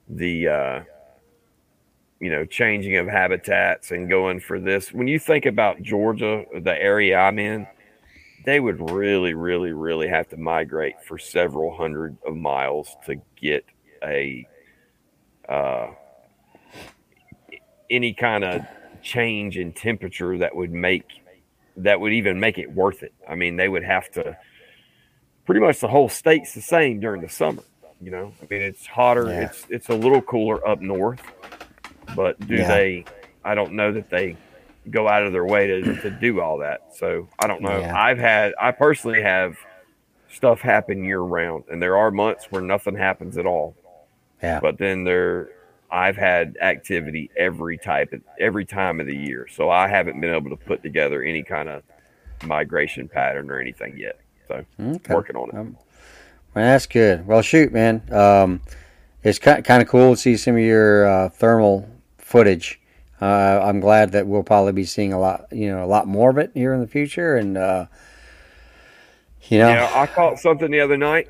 the, 0.08 0.48
uh, 0.48 0.82
you 2.20 2.30
know, 2.30 2.44
changing 2.44 2.96
of 2.96 3.06
habitats 3.06 3.90
and 3.90 4.08
going 4.08 4.40
for 4.40 4.58
this. 4.60 4.92
When 4.92 5.08
you 5.08 5.18
think 5.18 5.46
about 5.46 5.82
Georgia, 5.82 6.44
the 6.60 6.80
area 6.80 7.18
I'm 7.18 7.38
in, 7.38 7.66
they 8.44 8.60
would 8.60 8.90
really, 8.90 9.34
really, 9.34 9.72
really 9.72 10.08
have 10.08 10.28
to 10.28 10.36
migrate 10.36 11.02
for 11.02 11.18
several 11.18 11.74
hundred 11.74 12.16
of 12.26 12.36
miles 12.36 12.96
to 13.06 13.16
get 13.36 13.64
a 14.02 14.46
uh, 15.48 15.88
any 17.90 18.12
kind 18.14 18.44
of 18.44 18.62
change 19.02 19.56
in 19.58 19.72
temperature 19.72 20.38
that 20.38 20.54
would 20.56 20.72
make 20.72 21.04
that 21.76 22.00
would 22.00 22.12
even 22.12 22.38
make 22.38 22.58
it 22.58 22.70
worth 22.72 23.02
it. 23.02 23.12
I 23.28 23.34
mean, 23.34 23.56
they 23.56 23.68
would 23.68 23.82
have 23.84 24.10
to 24.12 24.36
pretty 25.44 25.60
much 25.60 25.80
the 25.80 25.88
whole 25.88 26.08
state's 26.08 26.54
the 26.54 26.62
same 26.62 27.00
during 27.00 27.20
the 27.20 27.28
summer. 27.28 27.62
You 28.00 28.10
know, 28.10 28.32
I 28.42 28.46
mean, 28.50 28.62
it's 28.62 28.86
hotter. 28.86 29.26
Yeah. 29.26 29.40
It's 29.46 29.66
it's 29.70 29.88
a 29.88 29.94
little 29.94 30.22
cooler 30.22 30.66
up 30.66 30.80
north, 30.80 31.22
but 32.14 32.38
do 32.46 32.56
Yeah. 32.56 32.68
they? 32.68 33.04
I 33.44 33.54
don't 33.54 33.72
know 33.74 33.92
that 33.92 34.08
they 34.10 34.36
go 34.90 35.08
out 35.08 35.22
of 35.24 35.32
their 35.32 35.44
way 35.46 35.66
to, 35.66 35.96
to 36.02 36.10
do 36.10 36.40
all 36.40 36.58
that. 36.58 36.94
So 36.94 37.28
I 37.38 37.46
don't 37.46 37.62
know. 37.62 37.80
Yeah. 37.80 37.96
I've 37.98 38.18
had 38.18 38.52
I 38.60 38.70
personally 38.70 39.22
have 39.22 39.56
stuff 40.30 40.60
happen 40.60 41.04
year 41.04 41.20
round, 41.20 41.64
and 41.70 41.80
there 41.82 41.96
are 41.96 42.10
months 42.10 42.46
where 42.50 42.62
nothing 42.62 42.96
happens 42.96 43.38
at 43.38 43.46
all. 43.46 43.76
yeah, 44.42 44.60
But 44.60 44.78
then 44.78 45.04
there, 45.04 45.50
I've 45.94 46.16
had 46.16 46.56
activity 46.60 47.30
every 47.36 47.78
type 47.78 48.12
of 48.12 48.20
every 48.40 48.64
time 48.64 48.98
of 48.98 49.06
the 49.06 49.16
year, 49.16 49.46
so 49.48 49.70
I 49.70 49.86
haven't 49.86 50.20
been 50.20 50.34
able 50.34 50.50
to 50.50 50.56
put 50.56 50.82
together 50.82 51.22
any 51.22 51.44
kind 51.44 51.68
of 51.68 51.84
migration 52.42 53.08
pattern 53.08 53.48
or 53.48 53.60
anything 53.60 53.96
yet. 53.96 54.18
So 54.48 54.64
Okay. 54.80 55.14
working 55.14 55.36
on 55.36 55.50
it. 55.50 55.54
Um, 55.54 55.76
well, 56.52 56.64
that's 56.64 56.86
good. 56.86 57.24
Well, 57.28 57.42
shoot, 57.42 57.72
man. 57.72 58.02
Um, 58.10 58.60
it's 59.22 59.38
kind 59.38 59.64
kind 59.64 59.82
of 59.82 59.88
cool 59.88 60.16
to 60.16 60.20
see 60.20 60.36
some 60.36 60.56
of 60.56 60.62
your 60.62 61.06
uh, 61.06 61.28
thermal 61.28 61.88
footage. 62.18 62.80
Uh, 63.20 63.60
I'm 63.62 63.78
glad 63.78 64.10
that 64.12 64.26
we'll 64.26 64.42
probably 64.42 64.72
be 64.72 64.84
seeing 64.84 65.12
a 65.12 65.20
lot, 65.20 65.46
you 65.52 65.68
know, 65.68 65.84
a 65.84 65.86
lot 65.86 66.08
more 66.08 66.30
of 66.30 66.38
it 66.38 66.50
here 66.54 66.74
in 66.74 66.80
the 66.80 66.88
future. 66.88 67.36
And 67.36 67.56
uh, 67.56 67.86
you 69.48 69.58
know, 69.58 69.70
Yeah, 69.70 69.90
I 69.94 70.06
caught 70.06 70.40
something 70.40 70.72
the 70.72 70.80
other 70.80 70.96
night. 70.96 71.28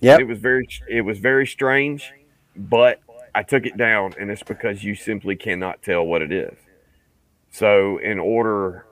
yep, 0.00 0.20
It 0.20 0.24
was 0.24 0.38
very 0.38 0.66
it 0.88 1.02
was 1.02 1.18
very 1.18 1.46
strange, 1.46 2.10
but 2.56 3.00
I 3.34 3.42
took 3.42 3.66
it 3.66 3.76
down, 3.76 4.14
and 4.18 4.30
it's 4.30 4.42
because 4.42 4.82
you 4.82 4.94
simply 4.94 5.36
cannot 5.36 5.82
tell 5.82 6.04
what 6.04 6.22
it 6.22 6.32
is. 6.32 6.56
So, 7.50 7.98
in 7.98 8.18
order, 8.18 8.86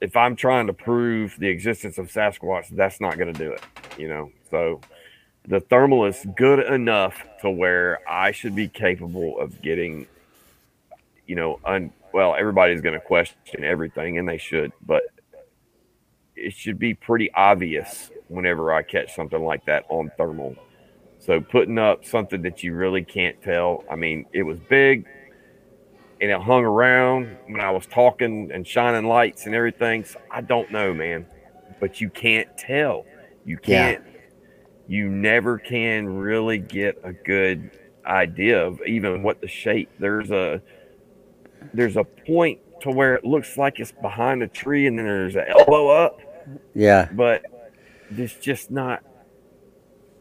if 0.00 0.16
I'm 0.16 0.36
trying 0.36 0.66
to 0.68 0.72
prove 0.72 1.36
the 1.38 1.48
existence 1.48 1.98
of 1.98 2.10
Sasquatch, 2.10 2.68
that's 2.70 3.00
not 3.00 3.18
going 3.18 3.32
to 3.32 3.38
do 3.38 3.52
it. 3.52 3.60
You 3.98 4.08
know, 4.08 4.32
so 4.50 4.80
the 5.46 5.60
thermal 5.60 6.04
is 6.04 6.24
good 6.36 6.60
enough 6.60 7.22
to 7.40 7.50
where 7.50 7.98
I 8.08 8.32
should 8.32 8.54
be 8.54 8.68
capable 8.68 9.40
of 9.40 9.60
getting, 9.62 10.06
you 11.26 11.34
know, 11.34 11.58
un, 11.64 11.92
well, 12.12 12.34
everybody's 12.38 12.80
going 12.80 12.94
to 12.94 13.00
question 13.00 13.64
everything, 13.64 14.18
and 14.18 14.28
they 14.28 14.38
should, 14.38 14.72
but 14.86 15.04
it 16.36 16.52
should 16.52 16.78
be 16.78 16.94
pretty 16.94 17.32
obvious 17.32 18.10
whenever 18.28 18.72
I 18.72 18.82
catch 18.82 19.14
something 19.14 19.42
like 19.42 19.64
that 19.66 19.84
on 19.88 20.10
thermal. 20.16 20.56
So 21.28 21.42
putting 21.42 21.78
up 21.78 22.06
something 22.06 22.40
that 22.40 22.62
you 22.62 22.72
really 22.72 23.04
can't 23.04 23.40
tell. 23.42 23.84
I 23.90 23.96
mean, 23.96 24.24
it 24.32 24.44
was 24.44 24.58
big 24.58 25.06
and 26.22 26.30
it 26.30 26.40
hung 26.40 26.64
around 26.64 27.36
when 27.46 27.60
I 27.60 27.70
was 27.70 27.86
talking 27.86 28.50
and 28.50 28.66
shining 28.66 29.06
lights 29.06 29.44
and 29.44 29.54
everything. 29.54 30.04
So 30.06 30.18
I 30.30 30.40
don't 30.40 30.72
know, 30.72 30.94
man. 30.94 31.26
But 31.80 32.00
you 32.00 32.08
can't 32.08 32.48
tell. 32.56 33.04
You 33.44 33.58
can't 33.58 34.02
you 34.86 35.10
never 35.10 35.58
can 35.58 36.08
really 36.08 36.56
get 36.56 36.98
a 37.04 37.12
good 37.12 37.70
idea 38.06 38.66
of 38.66 38.80
even 38.86 39.22
what 39.22 39.42
the 39.42 39.48
shape. 39.48 39.90
There's 40.00 40.30
a 40.30 40.62
there's 41.74 41.98
a 41.98 42.04
point 42.04 42.58
to 42.80 42.90
where 42.90 43.14
it 43.14 43.24
looks 43.24 43.58
like 43.58 43.80
it's 43.80 43.92
behind 43.92 44.42
a 44.42 44.48
tree 44.48 44.86
and 44.86 44.98
then 44.98 45.04
there's 45.04 45.36
an 45.36 45.44
elbow 45.46 45.88
up 45.88 46.20
yeah, 46.74 47.08
but 47.12 47.42
it's 48.16 48.34
just 48.34 48.70
not 48.70 49.02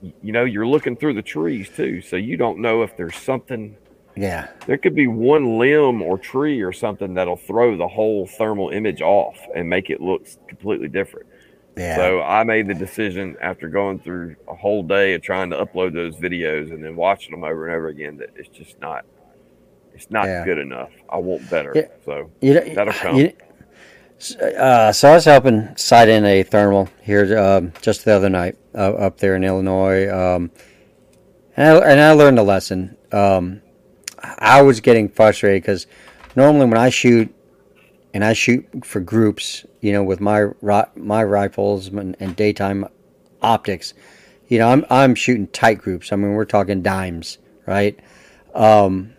you 0.02 0.32
know 0.32 0.44
you're 0.44 0.68
looking 0.68 0.95
through 0.95 1.14
the 1.14 1.22
trees 1.22 1.69
too 1.69 2.02
so 2.02 2.15
you 2.15 2.38
don't 2.38 2.60
know 2.60 2.84
if 2.84 2.95
there's 2.98 3.15
something 3.15 3.76
yeah, 4.19 4.48
there 4.65 4.80
could 4.80 4.95
be 4.95 5.06
one 5.06 5.60
limb 5.60 6.02
or 6.02 6.18
tree 6.18 6.61
or 6.61 6.74
something 6.74 7.14
that'll 7.14 7.36
throw 7.38 7.78
the 7.78 7.88
whole 7.88 8.26
thermal 8.26 8.69
image 8.69 8.99
off 9.03 9.38
and 9.56 9.69
make 9.69 9.91
it 9.91 10.02
look 10.02 10.26
completely 10.48 10.88
different 10.88 11.28
yeah. 11.78 11.95
so 11.95 12.22
i 12.24 12.44
made 12.44 12.65
the 12.68 12.74
decision 12.74 13.36
after 13.41 13.69
going 13.69 13.99
through 13.99 14.36
a 14.48 14.56
whole 14.56 14.82
day 14.82 15.14
of 15.14 15.22
trying 15.22 15.52
to 15.52 15.56
upload 15.64 15.94
those 15.94 16.15
videos 16.15 16.72
and 16.72 16.84
then 16.84 16.95
watching 16.95 17.30
them 17.32 17.44
over 17.44 17.68
and 17.68 17.76
over 17.76 17.90
again 17.90 18.18
that 18.18 18.30
it's 18.36 18.49
just 18.49 18.80
not 18.80 19.06
it's 19.94 20.10
not 20.10 20.26
Yeah. 20.26 20.44
good 20.45 20.57
enough 20.57 20.90
i 21.10 21.18
want 21.18 21.48
better 21.52 21.72
Yeah. 21.76 21.88
so 22.03 22.32
You 22.41 22.56
know, 22.56 22.74
That'll 22.74 22.94
come. 22.94 23.15
you- 23.18 23.34
uh, 24.41 24.91
so 24.91 25.10
I 25.10 25.14
was 25.14 25.26
helping 25.26 25.76
sight 25.77 26.10
in 26.10 26.26
a 26.26 26.44
thermal 26.44 26.89
here 27.02 27.38
um, 27.38 27.73
just 27.81 28.06
the 28.06 28.14
other 28.14 28.30
night 28.30 28.57
uh, 28.73 28.94
up 28.94 29.18
there 29.18 29.35
in 29.35 29.44
Illinois, 29.44 30.10
um, 30.10 30.52
and, 31.56 31.68
I, 31.68 31.91
and 31.91 31.99
I 31.99 32.11
learned 32.11 32.39
a 32.39 32.44
lesson. 32.44 32.98
Um, 33.11 33.61
I 34.39 34.61
was 34.61 34.80
getting 34.80 35.10
frustrated 35.10 35.61
because 35.61 35.88
normally 36.35 36.65
when 36.65 36.77
I 36.77 36.89
shoot 36.89 37.34
and 38.14 38.23
I 38.23 38.34
shoot 38.34 38.85
for 38.85 38.99
groups, 38.99 39.65
you 39.81 39.91
know, 39.91 40.03
with 40.03 40.19
my 40.22 40.48
my 40.95 41.23
rifles 41.23 41.88
and, 41.88 42.15
and 42.19 42.35
daytime 42.35 42.85
optics, 43.41 43.94
you 44.48 44.57
know, 44.60 44.69
I'm 44.69 44.85
I'm 44.89 45.15
shooting 45.15 45.48
tight 45.48 45.80
groups. 45.80 46.11
I 46.11 46.15
mean, 46.15 46.31
we're 46.34 46.45
talking 46.45 46.81
dimes, 46.81 47.38
right? 47.65 47.99
Um, 48.56 49.14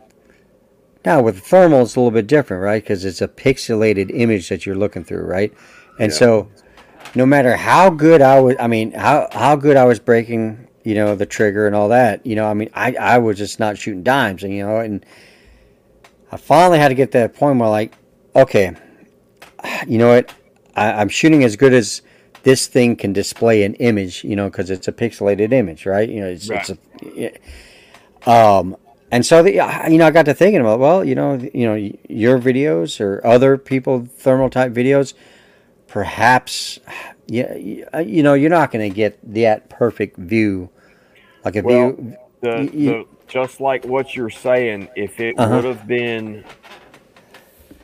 now 1.04 1.22
with 1.22 1.40
thermal, 1.40 1.82
it's 1.82 1.96
a 1.96 2.00
little 2.00 2.10
bit 2.10 2.26
different, 2.26 2.62
right? 2.62 2.82
Because 2.82 3.04
it's 3.04 3.22
a 3.22 3.28
pixelated 3.28 4.10
image 4.12 4.48
that 4.48 4.66
you're 4.66 4.76
looking 4.76 5.04
through, 5.04 5.24
right? 5.24 5.52
And 5.98 6.12
Yeah. 6.12 6.18
so, 6.18 6.48
no 7.14 7.24
matter 7.24 7.56
how 7.56 7.90
good 7.90 8.20
I 8.20 8.40
was, 8.40 8.56
I 8.58 8.66
mean, 8.66 8.92
how 8.92 9.28
how 9.32 9.56
good 9.56 9.76
I 9.76 9.84
was 9.84 9.98
breaking, 9.98 10.68
you 10.84 10.94
know, 10.94 11.14
the 11.14 11.26
trigger 11.26 11.66
and 11.66 11.74
all 11.74 11.88
that, 11.88 12.26
you 12.26 12.36
know, 12.36 12.46
I 12.46 12.54
mean, 12.54 12.70
I 12.74 12.94
I 12.94 13.18
was 13.18 13.38
just 13.38 13.58
not 13.58 13.78
shooting 13.78 14.02
dimes, 14.02 14.42
and 14.44 14.52
you 14.52 14.66
know, 14.66 14.78
and 14.78 15.04
I 16.30 16.36
finally 16.36 16.78
had 16.78 16.88
to 16.88 16.94
get 16.94 17.12
to 17.12 17.18
that 17.18 17.34
point 17.34 17.58
where 17.58 17.68
like, 17.70 17.92
okay, 18.36 18.72
you 19.86 19.98
know 19.98 20.08
what, 20.08 20.32
I, 20.76 20.92
I'm 20.92 21.08
shooting 21.08 21.42
as 21.44 21.56
good 21.56 21.72
as 21.72 22.02
this 22.42 22.66
thing 22.66 22.96
can 22.96 23.12
display 23.12 23.64
an 23.64 23.74
image, 23.74 24.24
you 24.24 24.36
know, 24.36 24.48
because 24.48 24.70
it's 24.70 24.88
a 24.88 24.92
pixelated 24.92 25.52
image, 25.52 25.86
right? 25.86 26.08
You 26.08 26.20
know, 26.20 26.28
it's, 26.28 26.48
it's 26.50 26.70
a, 28.26 28.30
um, 28.30 28.76
and 29.10 29.24
so 29.24 29.42
the, 29.42 29.52
you 29.90 29.98
know, 29.98 30.06
I 30.06 30.10
got 30.10 30.24
to 30.26 30.34
thinking 30.34 30.60
about, 30.60 30.78
well, 30.80 31.04
you 31.04 31.14
know, 31.14 31.34
you 31.54 31.66
know, 31.66 31.74
your 32.08 32.38
videos 32.38 33.00
or 33.00 33.24
other 33.26 33.56
people 33.58 34.06
thermal 34.18 34.50
type 34.50 34.72
videos, 34.72 35.14
perhaps, 35.86 36.78
yeah, 37.26 37.54
you 37.56 38.22
know, 38.22 38.34
you're 38.34 38.50
not 38.50 38.70
going 38.70 38.88
to 38.88 38.94
get 38.94 39.18
that 39.34 39.68
perfect 39.70 40.16
view, 40.18 40.70
like 41.44 41.56
a 41.56 41.62
Well, 41.62 41.92
view. 41.92 42.16
the, 42.40 42.48
y- 42.48 42.56
y- 42.62 42.70
the 42.72 43.04
just 43.26 43.60
like 43.60 43.84
what 43.84 44.14
you're 44.14 44.30
saying, 44.30 44.88
if 44.96 45.20
it 45.20 45.36
Uh-huh. 45.38 45.56
would 45.56 45.64
have 45.64 45.86
been, 45.86 46.44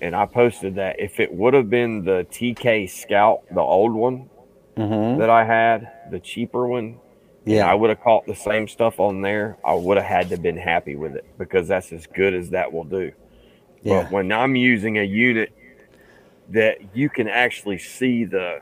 and 0.01 0.15
I 0.15 0.27
posted 0.27 0.75
that, 0.77 1.01
if 1.01 1.21
it 1.21 1.33
would 1.33 1.55
have 1.55 1.71
been 1.71 2.05
the 2.05 2.27
TK 2.31 2.87
Scout, 2.91 3.43
the 3.53 3.61
old 3.61 3.93
one 3.93 4.29
Mhm. 4.77 5.19
that 5.19 5.31
I 5.31 5.45
had, 5.45 5.91
the 6.11 6.19
cheaper 6.21 6.67
one, 6.67 6.99
Yeah. 7.45 7.71
I 7.71 7.75
would 7.75 7.91
have 7.91 8.01
caught 8.01 8.27
the 8.27 8.35
same 8.35 8.69
stuff 8.69 9.01
on 9.01 9.21
there. 9.21 9.59
I 9.65 9.75
would 9.75 9.97
have 9.97 10.07
had 10.07 10.29
to 10.31 10.37
been 10.39 10.57
happy 10.57 10.97
with 10.97 11.15
it 11.15 11.25
because 11.39 11.69
that's 11.69 11.93
as 11.93 12.07
good 12.07 12.35
as 12.35 12.51
that 12.51 12.73
will 12.73 12.85
do. 12.85 13.13
Yeah. 13.83 14.03
But 14.03 14.13
when 14.13 14.33
I'm 14.33 14.57
using 14.57 14.99
a 14.99 15.03
unit 15.03 15.53
that 16.51 16.79
you 16.95 17.09
can 17.09 17.29
actually 17.29 17.79
see 17.79 18.25
the 18.25 18.61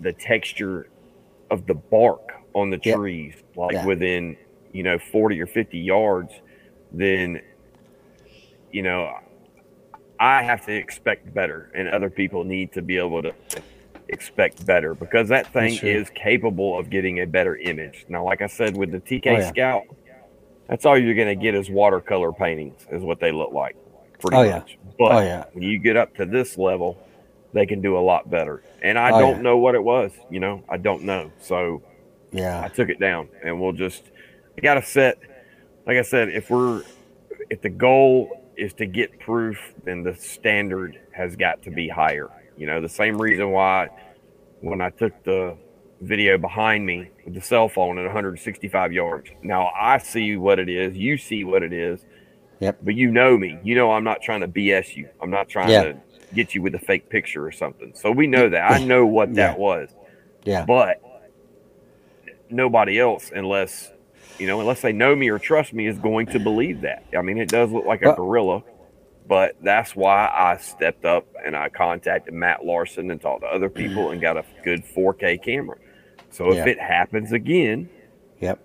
the 0.00 0.12
texture 0.12 0.88
of 1.50 1.66
the 1.66 1.74
bark 1.74 2.32
on 2.54 2.70
the 2.70 2.78
trees, 2.78 3.34
like 3.56 3.72
Yeah. 3.74 3.86
within 3.86 4.36
you 4.72 4.82
know 4.82 4.98
40 4.98 5.40
or 5.40 5.46
50 5.46 5.78
yards, 5.78 6.32
then 6.92 7.40
you 8.72 8.82
know 8.82 9.12
I 10.20 10.42
have 10.42 10.66
to 10.66 10.72
expect 10.74 11.32
better, 11.32 11.70
and 11.74 11.88
other 11.88 12.10
people 12.10 12.42
need 12.42 12.72
to 12.72 12.82
be 12.82 12.98
able 12.98 13.22
to 13.22 13.32
expect 14.08 14.64
better 14.66 14.94
because 14.94 15.28
that 15.28 15.52
thing 15.52 15.76
is 15.82 16.10
capable 16.10 16.78
of 16.78 16.90
getting 16.90 17.20
a 17.20 17.26
better 17.26 17.56
image. 17.56 18.06
Now, 18.08 18.24
like 18.24 18.42
I 18.42 18.46
said, 18.46 18.76
with 18.76 18.90
the 18.92 19.00
TK 19.00 19.26
Oh, 19.26 19.32
yeah. 19.38 19.48
Scout, 19.48 19.82
that's 20.68 20.84
all 20.86 20.98
you're 20.98 21.14
going 21.14 21.28
to 21.28 21.34
get 21.42 21.54
is 21.54 21.70
watercolor 21.70 22.32
paintings, 22.32 22.86
is 22.90 23.02
what 23.02 23.20
they 23.20 23.32
look 23.32 23.52
like, 23.52 23.76
pretty 24.20 24.36
Oh, 24.36 24.42
yeah. 24.42 24.58
much. 24.58 24.78
But 24.98 25.12
Oh, 25.12 25.20
yeah. 25.20 25.44
when 25.52 25.62
you 25.64 25.78
get 25.78 25.96
up 25.96 26.14
to 26.16 26.26
this 26.26 26.58
level, 26.58 26.98
they 27.52 27.66
can 27.66 27.80
do 27.80 27.96
a 27.96 28.00
lot 28.00 28.30
better. 28.30 28.62
And 28.82 28.98
I 28.98 29.10
Oh, 29.10 29.18
don't 29.18 29.36
yeah. 29.36 29.42
know 29.42 29.58
what 29.58 29.74
it 29.74 29.82
was, 29.82 30.12
you 30.30 30.40
know, 30.40 30.62
I 30.68 30.76
don't 30.76 31.02
know. 31.04 31.30
So 31.40 31.82
yeah, 32.30 32.62
I 32.62 32.68
took 32.68 32.88
it 32.90 33.00
down, 33.00 33.28
and 33.42 33.60
we'll 33.60 33.72
just 33.72 34.04
I 34.56 34.60
got 34.60 34.74
to 34.74 34.82
set. 34.82 35.18
Like 35.86 35.96
I 35.96 36.02
said, 36.02 36.28
if 36.28 36.50
we're 36.50 36.82
if 37.48 37.62
the 37.62 37.70
goal 37.70 38.42
is 38.56 38.74
to 38.74 38.86
get 38.86 39.18
proof, 39.20 39.58
then 39.84 40.02
the 40.02 40.14
standard 40.14 40.98
has 41.12 41.36
got 41.36 41.62
to 41.62 41.70
be 41.70 41.88
higher. 41.88 42.28
You 42.58 42.66
know, 42.66 42.80
the 42.80 42.88
same 42.88 43.20
reason 43.20 43.50
why 43.50 43.88
when 44.60 44.80
I 44.80 44.90
took 44.90 45.22
the 45.24 45.56
video 46.00 46.38
behind 46.38 46.84
me 46.86 47.08
with 47.24 47.34
the 47.34 47.40
cell 47.40 47.68
phone 47.68 47.98
at 47.98 48.04
165 48.04 48.92
yards. 48.92 49.30
Now 49.42 49.70
I 49.78 49.98
see 49.98 50.36
what 50.36 50.58
it 50.58 50.68
is, 50.68 50.96
you 50.96 51.16
see 51.18 51.44
what 51.44 51.62
it 51.62 51.72
is. 51.72 52.04
Yep. 52.60 52.78
But 52.82 52.94
you 52.96 53.10
know 53.10 53.36
me. 53.38 53.58
You 53.62 53.74
know 53.76 53.92
I'm 53.92 54.04
not 54.04 54.20
trying 54.20 54.40
to 54.40 54.48
BS 54.48 54.96
you. 54.96 55.08
I'm 55.22 55.30
not 55.30 55.48
trying 55.48 55.70
Yeah. 55.70 55.82
to 55.84 55.96
get 56.34 56.54
you 56.54 56.62
with 56.62 56.74
a 56.74 56.78
fake 56.78 57.08
picture 57.08 57.44
or 57.46 57.52
something. 57.52 57.92
So 57.94 58.10
we 58.10 58.26
know 58.26 58.48
that. 58.48 58.70
I 58.72 58.78
know 58.84 59.06
what 59.06 59.34
that 59.34 59.52
Yeah. 59.54 59.58
was. 59.58 59.90
Yeah. 60.44 60.64
But 60.64 61.00
nobody 62.50 62.98
else 62.98 63.30
unless 63.34 63.92
you 64.38 64.46
know, 64.46 64.60
unless 64.60 64.82
they 64.82 64.92
know 64.92 65.16
me 65.16 65.28
or 65.30 65.38
trust 65.40 65.72
me, 65.72 65.88
is 65.88 65.98
going 65.98 66.26
to 66.26 66.38
believe 66.38 66.82
that. 66.82 67.02
I 67.16 67.22
mean, 67.22 67.38
it 67.38 67.48
does 67.48 67.72
look 67.72 67.84
like 67.84 68.02
a 68.02 68.14
gorilla, 68.14 68.62
but 69.28 69.56
that's 69.62 69.94
why 69.94 70.30
I 70.34 70.56
stepped 70.56 71.04
up 71.04 71.26
and 71.44 71.54
I 71.54 71.68
contacted 71.68 72.32
Matt 72.34 72.64
Larson 72.64 73.10
and 73.10 73.20
talked 73.20 73.42
to 73.42 73.46
other 73.48 73.68
people 73.68 74.10
and 74.10 74.20
got 74.20 74.36
a 74.36 74.44
good 74.64 74.82
4K 74.84 75.42
camera. 75.42 75.76
So 76.30 76.50
if 76.50 76.56
Yeah. 76.56 76.68
it 76.68 76.80
happens 76.80 77.32
again, 77.32 77.88
Yep. 78.40 78.58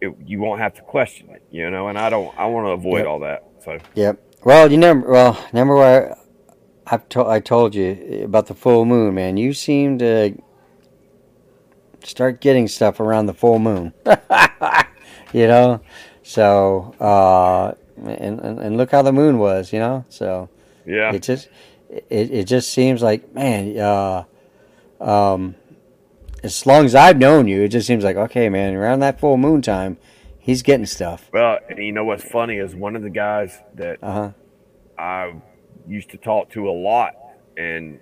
it, 0.00 0.14
you 0.24 0.40
won't 0.40 0.60
have 0.60 0.74
to 0.74 0.82
question 0.82 1.30
it, 1.30 1.42
you 1.50 1.68
know. 1.70 1.88
And 1.88 1.98
I 1.98 2.08
don't, 2.10 2.32
I 2.38 2.46
want 2.46 2.66
to 2.66 2.70
avoid 2.70 2.98
Yep. 3.00 3.06
all 3.08 3.18
that. 3.20 3.42
So 3.64 3.78
Yep. 3.94 4.18
Well, 4.44 4.70
you 4.70 4.78
never. 4.78 5.00
Well, 5.10 5.38
remember 5.52 5.74
where 5.74 6.16
I 6.86 6.98
told 6.98 7.26
I 7.26 7.40
told 7.40 7.74
you 7.74 8.20
about 8.24 8.46
the 8.46 8.54
full 8.54 8.84
moon, 8.84 9.14
man. 9.14 9.36
You 9.36 9.52
seem 9.52 9.98
to 9.98 10.36
start 12.04 12.40
getting 12.40 12.68
stuff 12.68 13.00
around 13.00 13.26
the 13.26 13.34
full 13.34 13.58
moon. 13.58 13.92
you 15.32 15.48
know, 15.48 15.80
So, 16.22 16.94
uh, 17.00 17.74
and, 17.98 18.40
and 18.40 18.58
and 18.58 18.76
look 18.76 18.90
how 18.90 19.02
the 19.02 19.12
moon 19.12 19.38
was, 19.38 19.72
you 19.72 19.78
know. 19.78 20.04
So 20.08 20.48
Yeah. 20.86 21.12
it 21.12 21.22
just 21.22 21.48
it, 21.88 22.30
it 22.30 22.44
just 22.44 22.72
seems 22.72 23.02
like 23.02 23.32
man, 23.34 23.78
uh, 23.78 24.24
um, 25.00 25.54
as 26.42 26.66
long 26.66 26.84
as 26.84 26.94
I've 26.94 27.18
known 27.18 27.48
you, 27.48 27.62
it 27.62 27.68
just 27.68 27.86
seems 27.86 28.04
like 28.04 28.16
okay, 28.16 28.48
man. 28.48 28.74
Around 28.74 29.00
that 29.00 29.18
full 29.20 29.36
moon 29.36 29.62
time, 29.62 29.96
he's 30.38 30.62
getting 30.62 30.86
stuff. 30.86 31.28
Well, 31.32 31.58
and 31.68 31.78
you 31.78 31.92
know 31.92 32.04
what's 32.04 32.24
funny 32.24 32.56
is 32.58 32.74
one 32.74 32.96
of 32.96 33.02
the 33.02 33.10
guys 33.10 33.58
that 33.74 33.98
Uh 34.02 34.12
huh. 34.12 34.30
I 34.98 35.34
used 35.86 36.10
to 36.10 36.16
talk 36.16 36.50
to 36.50 36.68
a 36.68 36.72
lot 36.72 37.14
and 37.56 38.00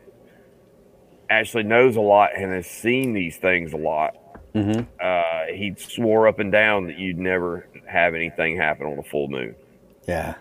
actually 1.31 1.62
knows 1.65 1.97
a 1.97 2.01
lot 2.01 2.31
and 2.37 2.53
has 2.53 2.66
seen 2.66 3.12
these 3.12 3.37
things 3.37 3.73
a 3.73 3.77
lot. 3.77 4.15
Mm-hmm. 4.55 4.83
Uh, 5.01 5.55
he 5.57 5.75
swore 5.77 6.29
up 6.29 6.39
and 6.39 6.53
down 6.53 6.87
that 6.87 6.97
you'd 6.99 7.19
never 7.19 7.66
have 7.87 8.15
anything 8.15 8.57
happen 8.57 8.87
on 8.87 8.99
a 8.99 9.03
full 9.03 9.27
moon. 9.29 9.57
Yeah. 10.07 10.35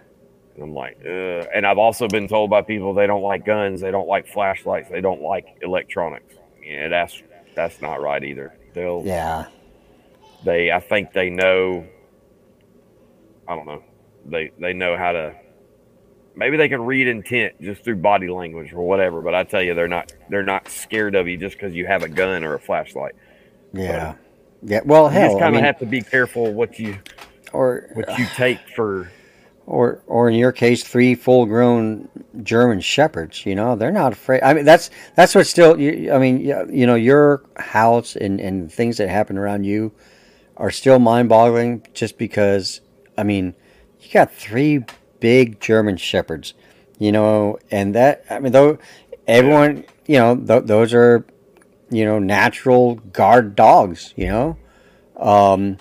And 0.55 0.63
I'm 0.63 0.73
like, 0.73 0.97
Ugh. 1.01 1.47
and 1.55 1.65
I've 1.65 1.77
also 1.79 2.07
been 2.07 2.27
told 2.27 2.49
by 2.49 2.61
people 2.61 2.93
they 2.93 3.07
don't 3.07 3.23
like 3.23 3.45
guns, 3.45 3.81
they 3.81 3.91
don't 3.91 4.07
like 4.07 4.27
flashlights, 4.27 4.89
they 4.89 5.01
don't 5.01 5.21
like 5.21 5.57
electronics. 5.61 6.35
Yeah, 6.63 6.89
that's 6.89 7.21
that's 7.55 7.81
not 7.81 8.01
right 8.01 8.23
either. 8.23 8.55
They'll 8.73 9.03
Yeah. 9.05 9.45
they 10.43 10.71
I 10.71 10.79
think 10.79 11.13
they 11.13 11.29
know 11.29 11.85
I 13.47 13.55
don't 13.55 13.65
know. 13.65 13.83
They 14.25 14.51
they 14.59 14.73
know 14.73 14.95
how 14.95 15.11
to 15.13 15.35
maybe 16.35 16.55
they 16.57 16.69
can 16.69 16.83
read 16.85 17.07
intent 17.07 17.59
just 17.61 17.83
through 17.83 17.97
body 17.97 18.29
language 18.29 18.73
or 18.73 18.85
whatever, 18.87 19.21
but 19.21 19.33
I 19.35 19.43
tell 19.43 19.61
you 19.61 19.73
they're 19.73 19.87
not 19.87 20.13
they're 20.29 20.43
not 20.43 20.69
scared 20.69 21.15
of 21.15 21.27
you 21.27 21.37
just 21.37 21.55
because 21.57 21.73
you 21.73 21.85
have 21.87 22.03
a 22.03 22.09
gun 22.09 22.43
or 22.43 22.53
a 22.53 22.59
flashlight. 22.59 23.15
Yeah. 23.73 24.15
Yeah. 24.61 24.81
Well, 24.85 25.05
You 25.05 25.09
hell, 25.19 25.29
just 25.31 25.39
kind 25.39 25.55
of 25.55 25.59
mean, 25.59 25.65
have 25.65 25.79
to 25.79 25.85
be 25.85 26.01
careful 26.01 26.53
what 26.53 26.79
you 26.79 26.97
or 27.51 27.89
what 27.93 28.17
you 28.17 28.25
take 28.35 28.59
for 28.75 29.11
or 29.65 30.03
or 30.07 30.29
in 30.29 30.35
your 30.35 30.51
case, 30.51 30.83
three 30.83 31.15
full-grown 31.15 32.09
German 32.41 32.81
shepherds. 32.81 33.45
You 33.45 33.55
know, 33.55 33.75
they're 33.75 33.91
not 33.91 34.13
afraid. 34.13 34.41
I 34.43 34.53
mean, 34.53 34.65
that's 34.65 34.89
that's 35.15 35.35
what 35.35 35.47
still. 35.47 35.79
You, 35.79 36.11
I 36.13 36.17
mean, 36.17 36.41
yeah, 36.41 36.63
you 36.69 36.85
know, 36.85 36.95
your 36.95 37.43
house 37.57 38.15
and 38.15 38.39
and 38.39 38.71
things 38.71 38.97
that 38.97 39.09
happen 39.09 39.37
around 39.37 39.63
you 39.63 39.91
are 40.57 40.71
still 40.71 40.99
mind-boggling. 40.99 41.87
Just 41.93 42.17
because, 42.17 42.81
I 43.17 43.23
mean, 43.23 43.55
you 44.01 44.11
got 44.11 44.33
three 44.33 44.85
big 45.19 45.59
German 45.59 45.97
shepherds. 45.97 46.53
You 46.99 47.11
know, 47.11 47.57
and 47.71 47.95
that 47.95 48.25
I 48.29 48.39
mean, 48.39 48.51
though 48.51 48.77
everyone, 49.27 49.85
you 50.05 50.17
know, 50.17 50.35
th- 50.35 50.65
those 50.65 50.93
are 50.93 51.25
you 51.89 52.05
know 52.05 52.19
natural 52.19 52.95
guard 52.95 53.55
dogs. 53.55 54.13
You 54.15 54.27
know. 54.27 54.57
Um, 55.15 55.77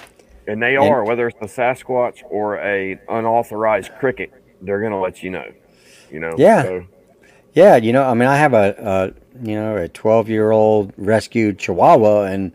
and 0.47 0.63
they 0.63 0.77
are 0.77 1.05
whether 1.05 1.29
it's 1.29 1.41
a 1.41 1.61
Sasquatch 1.61 2.23
or 2.29 2.57
a 2.59 2.99
unauthorized 3.09 3.93
cricket, 3.99 4.33
they're 4.61 4.81
gonna 4.81 5.01
let 5.01 5.23
you 5.23 5.31
know. 5.31 5.51
You 6.11 6.21
know. 6.21 6.35
Yeah. 6.37 6.63
So, 6.63 6.85
Yeah, 7.55 7.77
you 7.77 7.93
know, 7.93 8.03
I 8.05 8.15
mean, 8.15 8.29
I 8.29 8.37
have 8.37 8.55
a, 8.55 8.75
a 8.79 9.47
you 9.47 9.55
know 9.55 9.77
a 9.77 9.89
twelve 9.89 10.29
year 10.29 10.51
old 10.51 10.93
rescued 10.97 11.59
Chihuahua, 11.59 12.25
and 12.25 12.53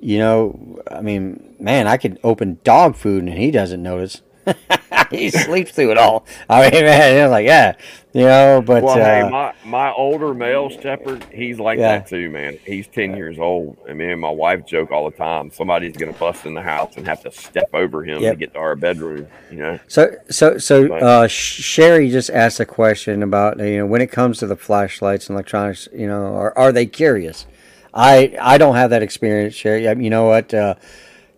you 0.00 0.18
know, 0.18 0.80
I 0.90 1.00
mean, 1.00 1.54
man, 1.60 1.86
I 1.86 1.96
could 1.96 2.18
open 2.24 2.58
dog 2.64 2.96
food 2.96 3.24
and 3.24 3.32
he 3.32 3.50
doesn't 3.50 3.82
notice. 3.82 4.20
he 5.10 5.30
sleeps 5.30 5.72
through 5.72 5.90
it 5.92 5.98
all. 5.98 6.24
I 6.48 6.70
mean, 6.70 6.84
man, 6.84 7.16
it's 7.24 7.30
like 7.30 7.46
yeah, 7.46 7.74
you 8.12 8.22
know, 8.24 8.62
but 8.64 8.82
well, 8.82 8.94
uh, 9.00 9.04
hey, 9.04 9.28
my 9.30 9.54
my 9.64 9.92
older 9.92 10.34
male 10.34 10.68
shepherd, 10.70 11.24
he's 11.32 11.58
like 11.58 11.78
Yeah. 11.78 11.98
that 11.98 12.08
too, 12.08 12.30
man. 12.30 12.58
He's 12.64 12.86
ten 12.88 13.16
years 13.16 13.38
old, 13.38 13.76
and 13.88 13.98
me 13.98 14.10
and 14.10 14.20
my 14.20 14.30
wife 14.30 14.66
joke 14.66 14.90
all 14.90 15.08
the 15.10 15.16
time. 15.16 15.50
Somebody's 15.50 15.96
gonna 15.96 16.12
bust 16.12 16.46
in 16.46 16.54
the 16.54 16.62
house 16.62 16.96
and 16.96 17.06
have 17.06 17.22
to 17.22 17.30
step 17.30 17.70
over 17.72 18.04
him 18.04 18.22
Yep. 18.22 18.32
to 18.32 18.38
get 18.38 18.52
to 18.54 18.58
our 18.58 18.74
bedroom. 18.76 19.28
You 19.50 19.58
know, 19.58 19.78
So, 19.86 20.10
so, 20.30 20.58
so, 20.58 20.86
Right. 20.86 21.02
uh, 21.02 21.28
Sherry 21.28 22.08
just 22.10 22.30
asked 22.30 22.58
a 22.60 22.64
question 22.66 23.22
about 23.22 23.58
you 23.58 23.78
know 23.78 23.86
when 23.86 24.00
it 24.00 24.10
comes 24.10 24.38
to 24.38 24.46
the 24.46 24.56
flashlights 24.56 25.28
and 25.28 25.34
electronics. 25.36 25.88
You 25.94 26.06
know, 26.08 26.34
are, 26.36 26.56
are 26.58 26.72
they 26.72 26.86
curious? 26.86 27.46
I 27.94 28.34
I 28.40 28.56
don't 28.58 28.74
have 28.76 28.90
that 28.90 29.02
experience, 29.02 29.54
Sherry. 29.54 29.84
You 29.84 30.10
know 30.10 30.24
what? 30.24 30.52
Uh, 30.54 30.74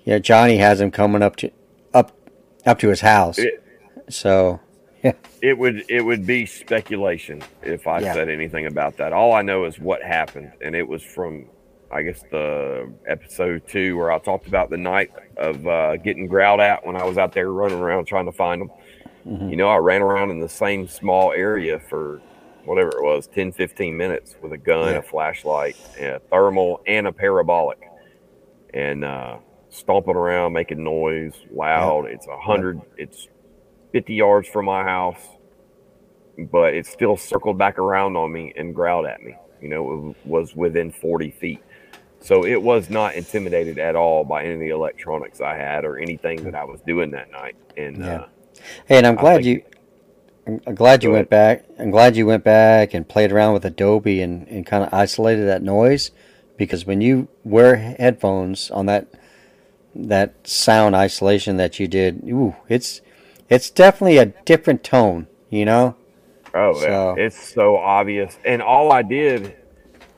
you 0.05 0.13
know, 0.13 0.19
Johnny 0.19 0.59
has 0.59 0.79
them 0.79 0.91
coming 0.91 1.23
up 1.23 1.35
to 1.37 1.51
up 2.67 2.79
to 2.81 2.89
his 2.89 3.01
house. 3.01 3.39
It- 3.39 3.63
so, 4.09 4.61
yeah, 5.03 5.13
it 5.43 5.57
would 5.57 5.85
it 5.89 6.03
would 6.05 6.27
be 6.27 6.45
speculation 6.47 7.43
if 7.63 7.87
I 7.87 8.01
Yeah. 8.01 8.13
said 8.15 8.29
anything 8.29 8.67
about 8.67 8.97
that. 8.99 9.13
All 9.13 9.33
I 9.33 9.43
know 9.43 9.65
is 9.65 9.79
what 9.79 10.03
happened, 10.03 10.53
and 10.61 10.75
it 10.75 10.87
was 10.87 11.03
from 11.03 11.47
I 11.91 12.03
guess 12.03 12.23
the 12.31 12.93
episode 13.07 13.63
two 13.69 13.97
where 13.97 14.11
I 14.11 14.19
talked 14.19 14.47
about 14.49 14.69
the 14.69 14.77
night 14.77 15.11
of 15.37 15.67
uh, 15.67 15.97
getting 15.97 16.27
growled 16.27 16.61
at 16.61 16.85
when 16.85 16.97
I 16.97 17.05
was 17.05 17.19
out 17.19 17.33
there 17.33 17.51
running 17.53 17.79
around 17.79 18.07
trying 18.07 18.27
to 18.27 18.33
find 18.33 18.63
them. 18.63 18.71
Mm-hmm. 19.27 19.49
You 19.51 19.57
know, 19.57 19.69
I 19.69 19.77
ran 19.77 20.03
around 20.03 20.31
in 20.31 20.41
the 20.41 20.49
same 20.49 20.87
small 20.89 21.33
area 21.33 21.79
for 21.79 22.21
whatever 22.65 22.89
it 22.91 23.03
was 23.03 23.27
10, 23.29 23.53
15 23.53 23.97
minutes 23.97 24.35
with 24.43 24.53
a 24.53 24.59
gun, 24.59 24.93
Yeah. 24.93 24.99
a 24.99 25.03
flashlight, 25.03 25.77
a 26.01 26.19
thermal, 26.31 26.81
and 26.87 27.07
a 27.07 27.13
parabolic, 27.13 27.79
and 28.73 29.05
uh, 29.05 29.37
stomping 29.75 30.15
around, 30.17 30.53
making 30.53 30.83
noise, 30.85 31.35
loud. 31.53 32.07
It's 32.07 32.27
a 32.27 32.37
hundred. 32.39 32.81
It's 32.97 33.29
50 33.93 34.15
yards 34.15 34.49
from 34.49 34.65
my 34.67 34.83
house, 34.83 35.21
but 36.39 36.75
it 36.75 36.87
still 36.87 37.17
circled 37.17 37.59
back 37.59 37.79
around 37.79 38.17
on 38.17 38.33
me 38.33 38.53
and 38.57 38.75
growled 38.75 39.07
at 39.07 39.23
me. 39.23 39.35
You 39.61 39.69
know, 39.69 40.15
it 40.25 40.27
was 40.29 40.55
within 40.55 40.91
40 40.91 41.31
feet. 41.31 41.63
So 42.21 42.45
it 42.45 42.61
was 42.63 42.89
not 42.91 43.15
intimidated 43.15 43.79
at 43.79 43.97
all 43.97 44.25
by 44.25 44.45
any 44.45 44.55
of 44.55 44.61
the 44.61 44.71
electronics 44.71 45.41
I 45.41 45.57
had 45.57 45.85
or 45.85 45.99
anything 45.99 46.43
that 46.45 46.55
I 46.55 46.65
was 46.65 46.81
doing 46.87 47.11
that 47.11 47.31
night. 47.31 47.57
And 47.77 47.99
Yeah. 47.99 48.15
uh, 48.15 48.27
Hey, 48.87 48.97
and 48.99 49.07
I'm 49.07 49.17
glad 49.17 49.43
think- 49.43 49.47
you. 49.47 49.63
I'm 50.67 50.75
glad 50.75 51.03
you 51.03 51.11
went 51.11 51.31
back. 51.31 51.65
I'm 51.79 51.91
glad 51.91 52.17
you 52.17 52.27
went 52.27 52.45
back 52.45 52.93
and 52.93 53.09
played 53.09 53.33
around 53.33 53.55
with 53.55 53.65
Adobe 53.65 54.21
and, 54.21 54.47
and 54.49 54.67
kind 54.67 54.85
of 54.85 54.93
isolated 54.93 55.47
that 55.47 55.63
noise, 55.63 56.11
because 56.59 56.85
when 56.85 57.01
you 57.01 57.29
wear 57.45 57.77
headphones 57.77 58.71
on 58.71 58.85
that 58.87 59.07
that 59.95 60.47
sound 60.47 60.95
isolation 60.97 61.57
that 61.59 61.79
you 61.79 61.87
did, 61.89 62.23
ooh, 62.29 62.55
it's 62.69 63.01
it's 63.49 63.71
definitely 63.71 64.19
a 64.19 64.27
different 64.45 64.83
tone. 64.85 65.27
You 65.51 65.65
know. 65.65 65.97
oh, 66.55 66.73
So- 66.81 67.15
it's 67.19 67.39
so 67.53 67.77
obvious. 67.77 68.37
And 68.45 68.61
all 68.63 68.91
I 68.93 69.03
did, 69.03 69.55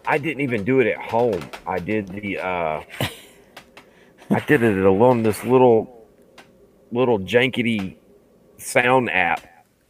I 0.07 0.19
didn't 0.19 0.43
even 0.43 0.65
do 0.65 0.81
it 0.81 0.87
at 0.87 0.99
home. 0.99 1.43
I 1.67 1.79
did 1.79 2.09
the, 2.09 2.39
uh, 2.39 2.83
I 4.31 4.41
did 4.47 4.63
it 4.63 4.79
alone. 4.79 5.23
this 5.23 5.45
little, 5.45 6.07
little 6.93 7.19
jankety 7.19 7.97
sound 8.59 9.11
app 9.11 9.43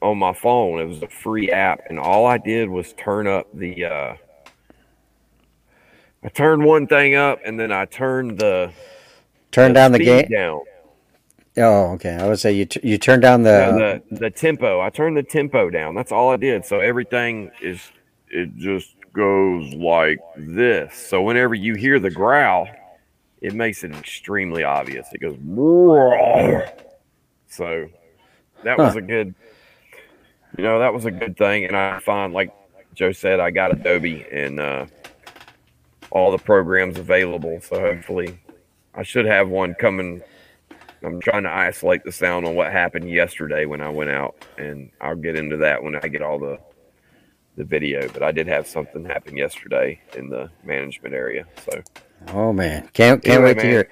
on 0.02 0.18
my 0.18 0.32
phone. 0.32 0.80
It 0.80 0.86
was 0.86 1.02
a 1.02 1.08
free 1.08 1.50
app, 1.52 1.80
and 1.88 1.98
all 1.98 2.26
I 2.26 2.38
did 2.38 2.68
was 2.68 2.92
turn 2.94 3.26
up 3.28 3.46
the. 3.54 3.84
Uh, 3.84 4.16
I 6.24 6.28
turned 6.28 6.64
one 6.64 6.86
thing 6.86 7.14
up, 7.14 7.38
and 7.44 7.58
then 7.60 7.70
I 7.70 7.84
turned 7.84 8.38
the 8.38 8.72
Turn 9.50 9.72
down 9.72 9.92
the 9.92 9.98
game. 9.98 10.28
down. 10.28 10.60
Oh, 11.58 11.92
okay. 11.92 12.14
I 12.14 12.28
would 12.28 12.38
say 12.38 12.52
you 12.52 12.66
t- 12.66 12.80
you 12.82 12.98
turn 12.98 13.20
down 13.20 13.42
the. 13.42 13.72
No, 13.72 13.78
the 14.10 14.16
the 14.18 14.30
tempo. 14.30 14.80
I 14.80 14.90
turned 14.90 15.16
the 15.16 15.22
tempo 15.22 15.70
down. 15.70 15.94
That's 15.94 16.12
all 16.12 16.30
I 16.30 16.36
did. 16.36 16.64
So 16.66 16.80
everything 16.80 17.50
is 17.62 17.80
it 18.28 18.54
just 18.56 18.94
goes 19.14 19.72
like 19.72 20.18
this. 20.36 20.94
So 20.94 21.22
whenever 21.22 21.54
you 21.54 21.74
hear 21.74 21.98
the 21.98 22.10
growl, 22.10 22.68
it 23.40 23.54
makes 23.54 23.84
it 23.84 23.92
extremely 23.92 24.64
obvious. 24.64 25.08
It 25.14 25.20
goes 25.22 25.38
"Roar." 25.42 26.68
so 27.48 27.88
that 28.64 28.76
was 28.76 28.92
Huh. 28.92 28.98
a 28.98 29.02
good 29.02 29.34
you 30.58 30.64
know, 30.64 30.78
that 30.80 30.92
was 30.92 31.04
a 31.06 31.10
good 31.10 31.36
thing 31.38 31.64
and 31.64 31.74
I 31.76 31.98
find 32.00 32.32
like 32.34 32.50
Joe 32.94 33.12
said, 33.12 33.40
I 33.40 33.50
got 33.50 33.72
Adobe 33.72 34.26
and 34.30 34.60
uh 34.60 34.86
all 36.10 36.30
the 36.30 36.38
programs 36.38 36.98
available. 36.98 37.60
So 37.62 37.80
hopefully 37.80 38.38
I 38.96 39.02
should 39.02 39.26
have 39.26 39.48
one 39.48 39.74
coming 39.74 40.22
I'm 41.02 41.20
trying 41.20 41.44
to 41.44 41.50
isolate 41.50 42.04
the 42.04 42.10
sound 42.12 42.46
on 42.46 42.54
what 42.56 42.72
happened 42.72 43.08
yesterday 43.10 43.64
when 43.66 43.80
I 43.80 43.88
went 43.90 44.10
out, 44.10 44.34
and 44.58 44.90
I'll 45.00 45.14
get 45.14 45.36
into 45.36 45.58
that 45.58 45.82
when 45.82 45.94
I 45.96 46.08
get 46.08 46.22
all 46.22 46.38
the 46.38 46.58
the 47.56 47.64
video. 47.64 48.08
But 48.08 48.22
I 48.22 48.32
did 48.32 48.46
have 48.48 48.66
something 48.66 49.04
happen 49.04 49.36
yesterday 49.36 50.00
in 50.16 50.28
the 50.30 50.50
management 50.64 51.14
area, 51.14 51.46
so 51.70 51.82
oh 52.28 52.52
man, 52.52 52.88
can't 52.92 53.22
can't 53.22 53.44
Anyway, 53.44 53.54
wait 53.54 53.58
to 53.60 53.66
hear. 53.66 53.80
it. 53.82 53.90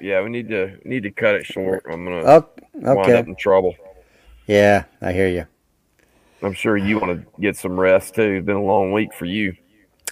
yeah, 0.00 0.22
we 0.22 0.28
need 0.28 0.48
to 0.48 0.78
we 0.84 0.90
need 0.90 1.02
to 1.04 1.10
cut 1.10 1.36
it 1.36 1.46
short. 1.46 1.84
I'm 1.90 2.04
gonna 2.04 2.22
Oh, 2.24 2.48
wind 2.74 3.12
up 3.12 3.26
in 3.26 3.36
trouble. 3.36 3.74
Yeah, 4.46 4.84
I 5.00 5.12
hear 5.12 5.28
you. 5.28 5.46
I'm 6.42 6.52
sure 6.52 6.76
you 6.76 6.98
want 6.98 7.20
to 7.24 7.40
get 7.40 7.56
some 7.56 7.78
rest 7.80 8.14
too. 8.16 8.34
It's 8.38 8.44
been 8.46 8.56
a 8.56 8.62
long 8.62 8.92
week 8.92 9.14
for 9.14 9.24
you. 9.24 9.56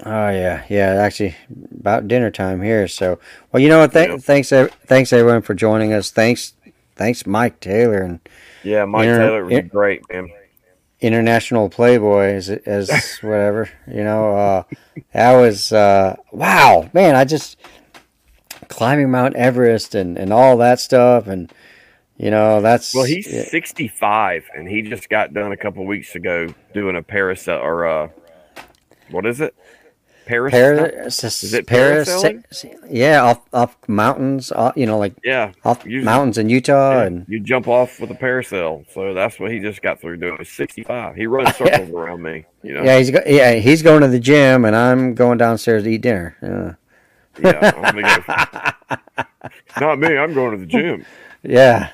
Oh 0.04 0.30
yeah, 0.30 0.64
yeah. 0.68 0.94
Actually, 0.94 1.36
about 1.78 2.08
dinner 2.08 2.30
time 2.30 2.60
here. 2.62 2.88
So, 2.88 3.18
well, 3.52 3.62
you 3.62 3.68
know 3.68 3.78
what? 3.80 3.92
Th- 3.92 4.08
Yeah. 4.08 4.16
Thanks, 4.18 4.50
thanks 4.86 5.12
everyone 5.12 5.42
for 5.42 5.54
joining 5.54 5.92
us. 5.92 6.10
Thanks, 6.10 6.54
thanks 6.96 7.24
Mike 7.26 7.60
Taylor 7.60 7.98
and 7.98 8.20
Yeah, 8.64 8.84
Mike 8.84 9.06
Inter- 9.06 9.18
Taylor 9.26 9.44
was 9.44 9.52
in- 9.54 9.68
great, 9.68 10.02
man. 10.12 10.28
International 11.00 11.68
Playboy 11.68 12.26
as 12.34 12.48
as 12.50 12.90
whatever. 13.22 13.68
You 13.86 14.04
know, 14.04 14.36
uh, 14.36 14.62
that 15.12 15.32
was 15.40 15.72
uh, 15.72 16.16
wow, 16.32 16.88
man. 16.92 17.14
I 17.16 17.24
just 17.24 17.56
climbing 18.68 19.10
Mount 19.10 19.36
Everest 19.36 19.94
and 19.94 20.16
and 20.18 20.32
all 20.32 20.56
that 20.58 20.80
stuff, 20.80 21.26
and 21.28 21.52
You 22.16 22.30
know, 22.30 22.60
that's 22.60 22.94
Well, 22.94 23.04
he's 23.04 23.26
yeah, 23.32 23.44
65, 23.44 24.44
and 24.54 24.68
he 24.68 24.82
just 24.82 25.08
got 25.08 25.32
done 25.34 25.50
a 25.52 25.56
couple 25.56 25.84
weeks 25.86 26.14
ago 26.14 26.48
doing 26.72 26.94
a 26.96 27.02
parasail 27.02 27.60
or 27.60 27.84
uh, 27.86 28.08
what 29.10 29.26
is 29.26 29.40
it? 29.40 29.54
Paris. 30.32 30.52
Paris, 31.20 31.42
Is 31.44 31.54
it 31.54 31.66
Paris, 31.66 32.64
yeah, 32.90 33.22
off 33.22 33.40
off 33.52 33.76
mountains, 33.88 34.50
off, 34.52 34.76
you 34.76 34.86
know, 34.86 34.98
like 34.98 35.14
Yeah. 35.24 35.52
off 35.64 35.84
Usually- 35.84 36.04
mountains 36.04 36.38
in 36.38 36.48
Utah, 36.48 37.00
Yeah, 37.00 37.02
and 37.06 37.24
you 37.28 37.40
jump 37.40 37.68
off 37.68 38.00
with 38.00 38.10
a 38.10 38.14
parasail. 38.14 38.84
So 38.92 39.14
that's 39.14 39.38
what 39.38 39.50
he 39.50 39.58
just 39.60 39.82
got 39.82 40.00
through 40.00 40.16
doing. 40.18 40.36
He's 40.38 40.50
65. 40.52 41.14
He 41.16 41.26
runs 41.26 41.54
circles 41.56 41.90
around 41.90 42.22
me. 42.22 42.44
You 42.62 42.74
know. 42.74 42.82
yeah, 42.82 42.98
he's 42.98 43.10
go, 43.10 43.20
yeah, 43.26 43.54
he's 43.54 43.82
going 43.82 44.00
to 44.02 44.08
the 44.08 44.20
gym, 44.20 44.64
and 44.64 44.74
I'm 44.76 45.14
going 45.14 45.38
downstairs 45.38 45.82
to 45.84 45.90
eat 45.90 46.02
dinner. 46.02 46.36
Yeah. 46.42 46.74
Yeah, 47.42 47.72
I'm 47.76 47.94
gonna 47.94 48.66
go. 48.88 48.96
Not 49.80 49.98
me. 49.98 50.16
I'm 50.18 50.34
going 50.34 50.52
to 50.52 50.58
the 50.58 50.66
gym. 50.66 51.04
Yeah. 51.44 51.90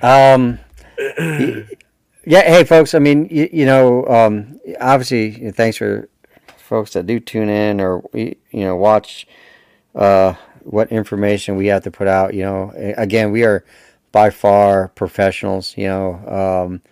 Um, 0.00 0.58
yeah. 1.18 2.42
Hey, 2.42 2.64
folks. 2.64 2.94
I 2.94 2.98
mean, 2.98 3.28
you, 3.30 3.48
you 3.52 3.66
know, 3.66 4.06
um, 4.06 4.58
obviously, 4.80 5.50
thanks 5.52 5.76
for 5.76 6.08
folks 6.66 6.92
that 6.92 7.06
do 7.06 7.20
tune 7.20 7.48
in 7.48 7.80
or 7.80 8.02
you 8.12 8.36
know 8.52 8.76
watch 8.76 9.26
uh, 9.94 10.34
what 10.62 10.90
information 10.90 11.56
we 11.56 11.68
have 11.68 11.84
to 11.84 11.90
put 11.90 12.08
out. 12.08 12.34
You 12.34 12.42
know, 12.42 12.72
again, 12.96 13.30
we 13.30 13.44
are 13.44 13.64
by 14.12 14.30
far 14.30 14.88
professionals. 14.88 15.74
You 15.76 15.88
know. 15.88 16.68
Um, 16.68 16.82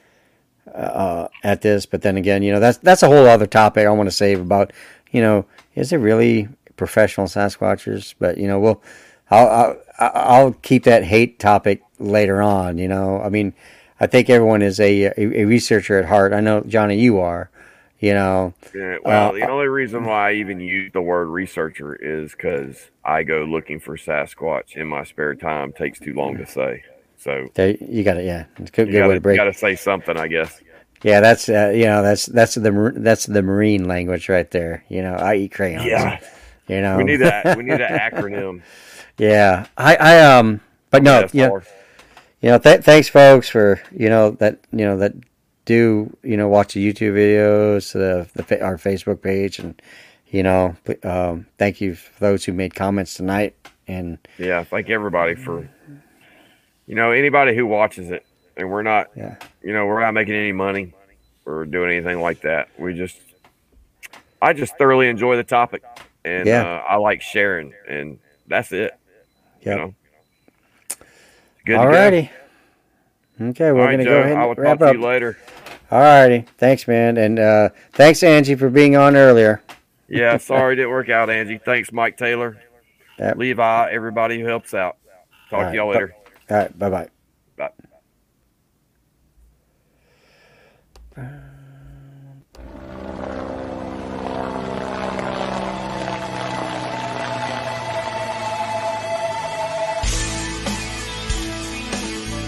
uh, 0.74 1.28
at 1.42 1.62
this, 1.62 1.86
but 1.86 2.02
then 2.02 2.16
again, 2.16 2.42
you 2.42 2.52
know 2.52 2.60
that's 2.60 2.78
that's 2.78 3.02
a 3.02 3.06
whole 3.06 3.26
other 3.26 3.46
topic 3.46 3.86
I 3.86 3.90
want 3.90 4.08
to 4.08 4.14
save 4.14 4.40
about. 4.40 4.72
You 5.12 5.22
know, 5.22 5.46
is 5.74 5.92
it 5.92 5.98
really 5.98 6.48
professional 6.76 7.26
Sasquatchers? 7.26 8.14
But 8.18 8.38
you 8.38 8.48
know, 8.48 8.58
we'll 8.58 8.82
I'll, 9.30 9.48
I'll 9.48 10.10
I'll 10.14 10.52
keep 10.52 10.84
that 10.84 11.04
hate 11.04 11.38
topic 11.38 11.82
later 11.98 12.42
on. 12.42 12.78
You 12.78 12.88
know, 12.88 13.20
I 13.20 13.28
mean, 13.28 13.54
I 14.00 14.06
think 14.06 14.28
everyone 14.28 14.62
is 14.62 14.80
a 14.80 15.04
a, 15.04 15.42
a 15.42 15.44
researcher 15.44 15.98
at 15.98 16.06
heart. 16.06 16.32
I 16.32 16.40
know 16.40 16.62
Johnny, 16.62 16.98
you 16.98 17.20
are. 17.20 17.50
You 18.00 18.12
know, 18.12 18.52
Yeah, 18.74 18.98
well, 19.04 19.30
Uh, 19.30 19.32
the 19.32 19.48
only 19.48 19.68
reason 19.68 20.04
why 20.04 20.30
I 20.30 20.32
even 20.34 20.60
use 20.60 20.92
the 20.92 21.00
word 21.00 21.26
researcher 21.26 21.94
is 21.94 22.32
because 22.32 22.90
I 23.04 23.22
go 23.22 23.44
looking 23.44 23.80
for 23.80 23.96
Sasquatch 23.96 24.76
in 24.76 24.88
my 24.88 25.04
spare 25.04 25.34
time. 25.34 25.72
Takes 25.72 26.00
too 26.00 26.12
long 26.12 26.36
to 26.36 26.44
say. 26.46 26.82
So 27.16 27.46
you 27.56 28.02
got 28.04 28.18
it. 28.18 28.26
Yeah, 28.26 28.44
it's 28.58 28.68
a 28.68 28.72
good, 28.72 28.86
you 28.88 28.92
good 28.94 29.00
way 29.02 29.06
gotta, 29.06 29.14
to 29.14 29.20
break. 29.20 29.34
you 29.36 29.40
gotta 29.40 29.54
say 29.54 29.76
something, 29.76 30.18
I 30.18 30.28
guess. 30.28 30.60
Yeah, 31.02 31.20
that's 31.20 31.48
uh, 31.48 31.72
you 31.74 31.84
know 31.84 32.02
that's 32.02 32.26
that's 32.26 32.56
the 32.56 32.92
that's 32.96 33.26
the 33.26 33.42
marine 33.42 33.86
language 33.88 34.28
right 34.28 34.50
there. 34.50 34.84
You 34.88 35.02
know, 35.02 35.14
I 35.14 35.36
eat 35.36 35.52
crayons. 35.52 35.84
Yeah, 35.86 36.20
you 36.66 36.80
know, 36.82 36.96
we 36.98 37.04
need 37.04 37.16
that. 37.16 37.56
We 37.56 37.62
need 37.62 37.80
an 37.80 37.98
acronym. 38.12 38.62
yeah, 39.16 39.66
I 39.78 39.96
I 39.96 40.20
um, 40.36 40.60
but 40.90 41.02
no, 41.02 41.26
yeah. 41.32 41.48
or- 41.48 41.62
you 42.42 42.50
know, 42.50 42.58
th- 42.58 42.82
thanks 42.82 43.08
folks 43.08 43.48
for 43.48 43.80
you 43.96 44.08
know 44.10 44.32
that 44.32 44.58
you 44.72 44.84
know 44.84 44.98
that 44.98 45.12
do 45.64 46.16
you 46.22 46.36
know 46.36 46.48
watch 46.48 46.74
the 46.74 46.92
YouTube 46.92 47.14
videos, 47.14 47.92
the, 47.92 48.28
the 48.34 48.62
our 48.62 48.76
Facebook 48.76 49.22
page, 49.22 49.58
and 49.58 49.80
you 50.26 50.42
know, 50.42 50.76
um, 51.04 51.46
thank 51.58 51.80
you 51.80 51.94
for 51.94 52.18
those 52.20 52.44
who 52.44 52.52
made 52.52 52.74
comments 52.74 53.14
tonight. 53.14 53.54
And 53.86 54.18
Yeah, 54.38 54.64
thank 54.64 54.90
everybody 54.90 55.34
for 55.34 55.68
you 56.86 56.94
know 56.94 57.10
anybody 57.12 57.54
who 57.56 57.66
watches 57.66 58.10
it, 58.10 58.24
and 58.56 58.70
we're 58.70 58.82
not 58.82 59.10
Yeah. 59.16 59.36
you 59.62 59.72
know 59.72 59.86
we're 59.86 60.00
not 60.00 60.12
making 60.14 60.34
any 60.34 60.52
money 60.52 60.92
or 61.46 61.64
doing 61.64 61.90
anything 61.90 62.20
like 62.20 62.40
that. 62.42 62.68
We 62.78 62.94
just 62.94 63.18
I 64.42 64.52
just 64.52 64.76
thoroughly 64.76 65.08
enjoy 65.08 65.36
the 65.36 65.44
topic, 65.44 65.82
and 66.24 66.46
Yeah. 66.46 66.62
uh, 66.62 66.82
I 66.88 66.96
like 66.96 67.22
sharing, 67.22 67.72
and 67.88 68.18
that's 68.46 68.72
it. 68.72 68.92
yeah, 69.62 69.72
You 69.72 69.78
know, 69.78 69.94
good. 71.64 71.76
go. 71.76 71.78
alrighty, 71.80 72.30
okay, 73.40 73.72
we're 73.72 73.84
right, 73.84 73.90
gonna 73.92 74.04
Joe, 74.04 74.10
go 74.10 74.20
ahead 74.20 74.32
And 74.32 74.38
I 74.38 74.46
will 74.46 74.54
wrap 74.56 74.78
talk 74.80 74.88
up. 74.88 74.92
to 74.94 74.98
you 74.98 75.04
later. 75.04 75.38
Alrighty, 75.94 76.44
thanks, 76.58 76.88
man, 76.88 77.16
and 77.16 77.38
uh, 77.38 77.68
thanks 77.92 78.24
Angie 78.24 78.56
for 78.56 78.68
being 78.68 78.96
on 78.96 79.14
earlier. 79.14 79.62
Yeah, 80.08 80.36
sorry 80.38 80.72
it 80.72 80.76
didn't 80.76 80.90
work 80.90 81.08
out, 81.08 81.30
Angie. 81.30 81.58
Thanks, 81.58 81.92
Mike 81.92 82.16
Taylor, 82.16 82.60
Yep. 83.20 83.36
Levi, 83.36 83.90
everybody 83.92 84.40
who 84.40 84.46
helps 84.46 84.74
out. 84.74 84.96
Talk 85.50 85.66
All 85.66 85.70
to 85.70 85.76
y'all 85.76 85.86
right, 85.86 85.94
later. 85.94 86.16
All 86.50 86.56
right, 86.56 86.76
bye 86.76 86.90
bye. 86.90 87.08
Bye. 87.56 87.70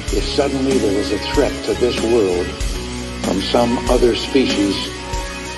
If 0.09 0.25
suddenly 0.25 0.79
there 0.79 0.97
was 0.97 1.13
a 1.13 1.19
threat 1.19 1.53
to 1.67 1.75
this 1.75 2.01
world 2.03 2.47
from 3.27 3.43
some 3.43 3.77
other 3.91 4.15
species, 4.15 4.87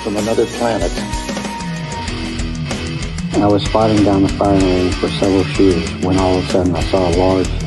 from 0.02 0.16
another 0.16 0.46
planet, 0.56 0.90
I 3.34 3.46
was 3.46 3.62
fighting 3.68 4.02
down 4.04 4.22
the 4.22 4.28
firing 4.30 4.64
range 4.64 4.94
for 4.94 5.08
several 5.08 5.44
shoots 5.44 5.92
when 6.02 6.18
all 6.18 6.38
of 6.38 6.48
a 6.48 6.48
sudden 6.48 6.74
I 6.74 6.82
saw 6.84 7.10
a 7.10 7.12
large 7.16 7.58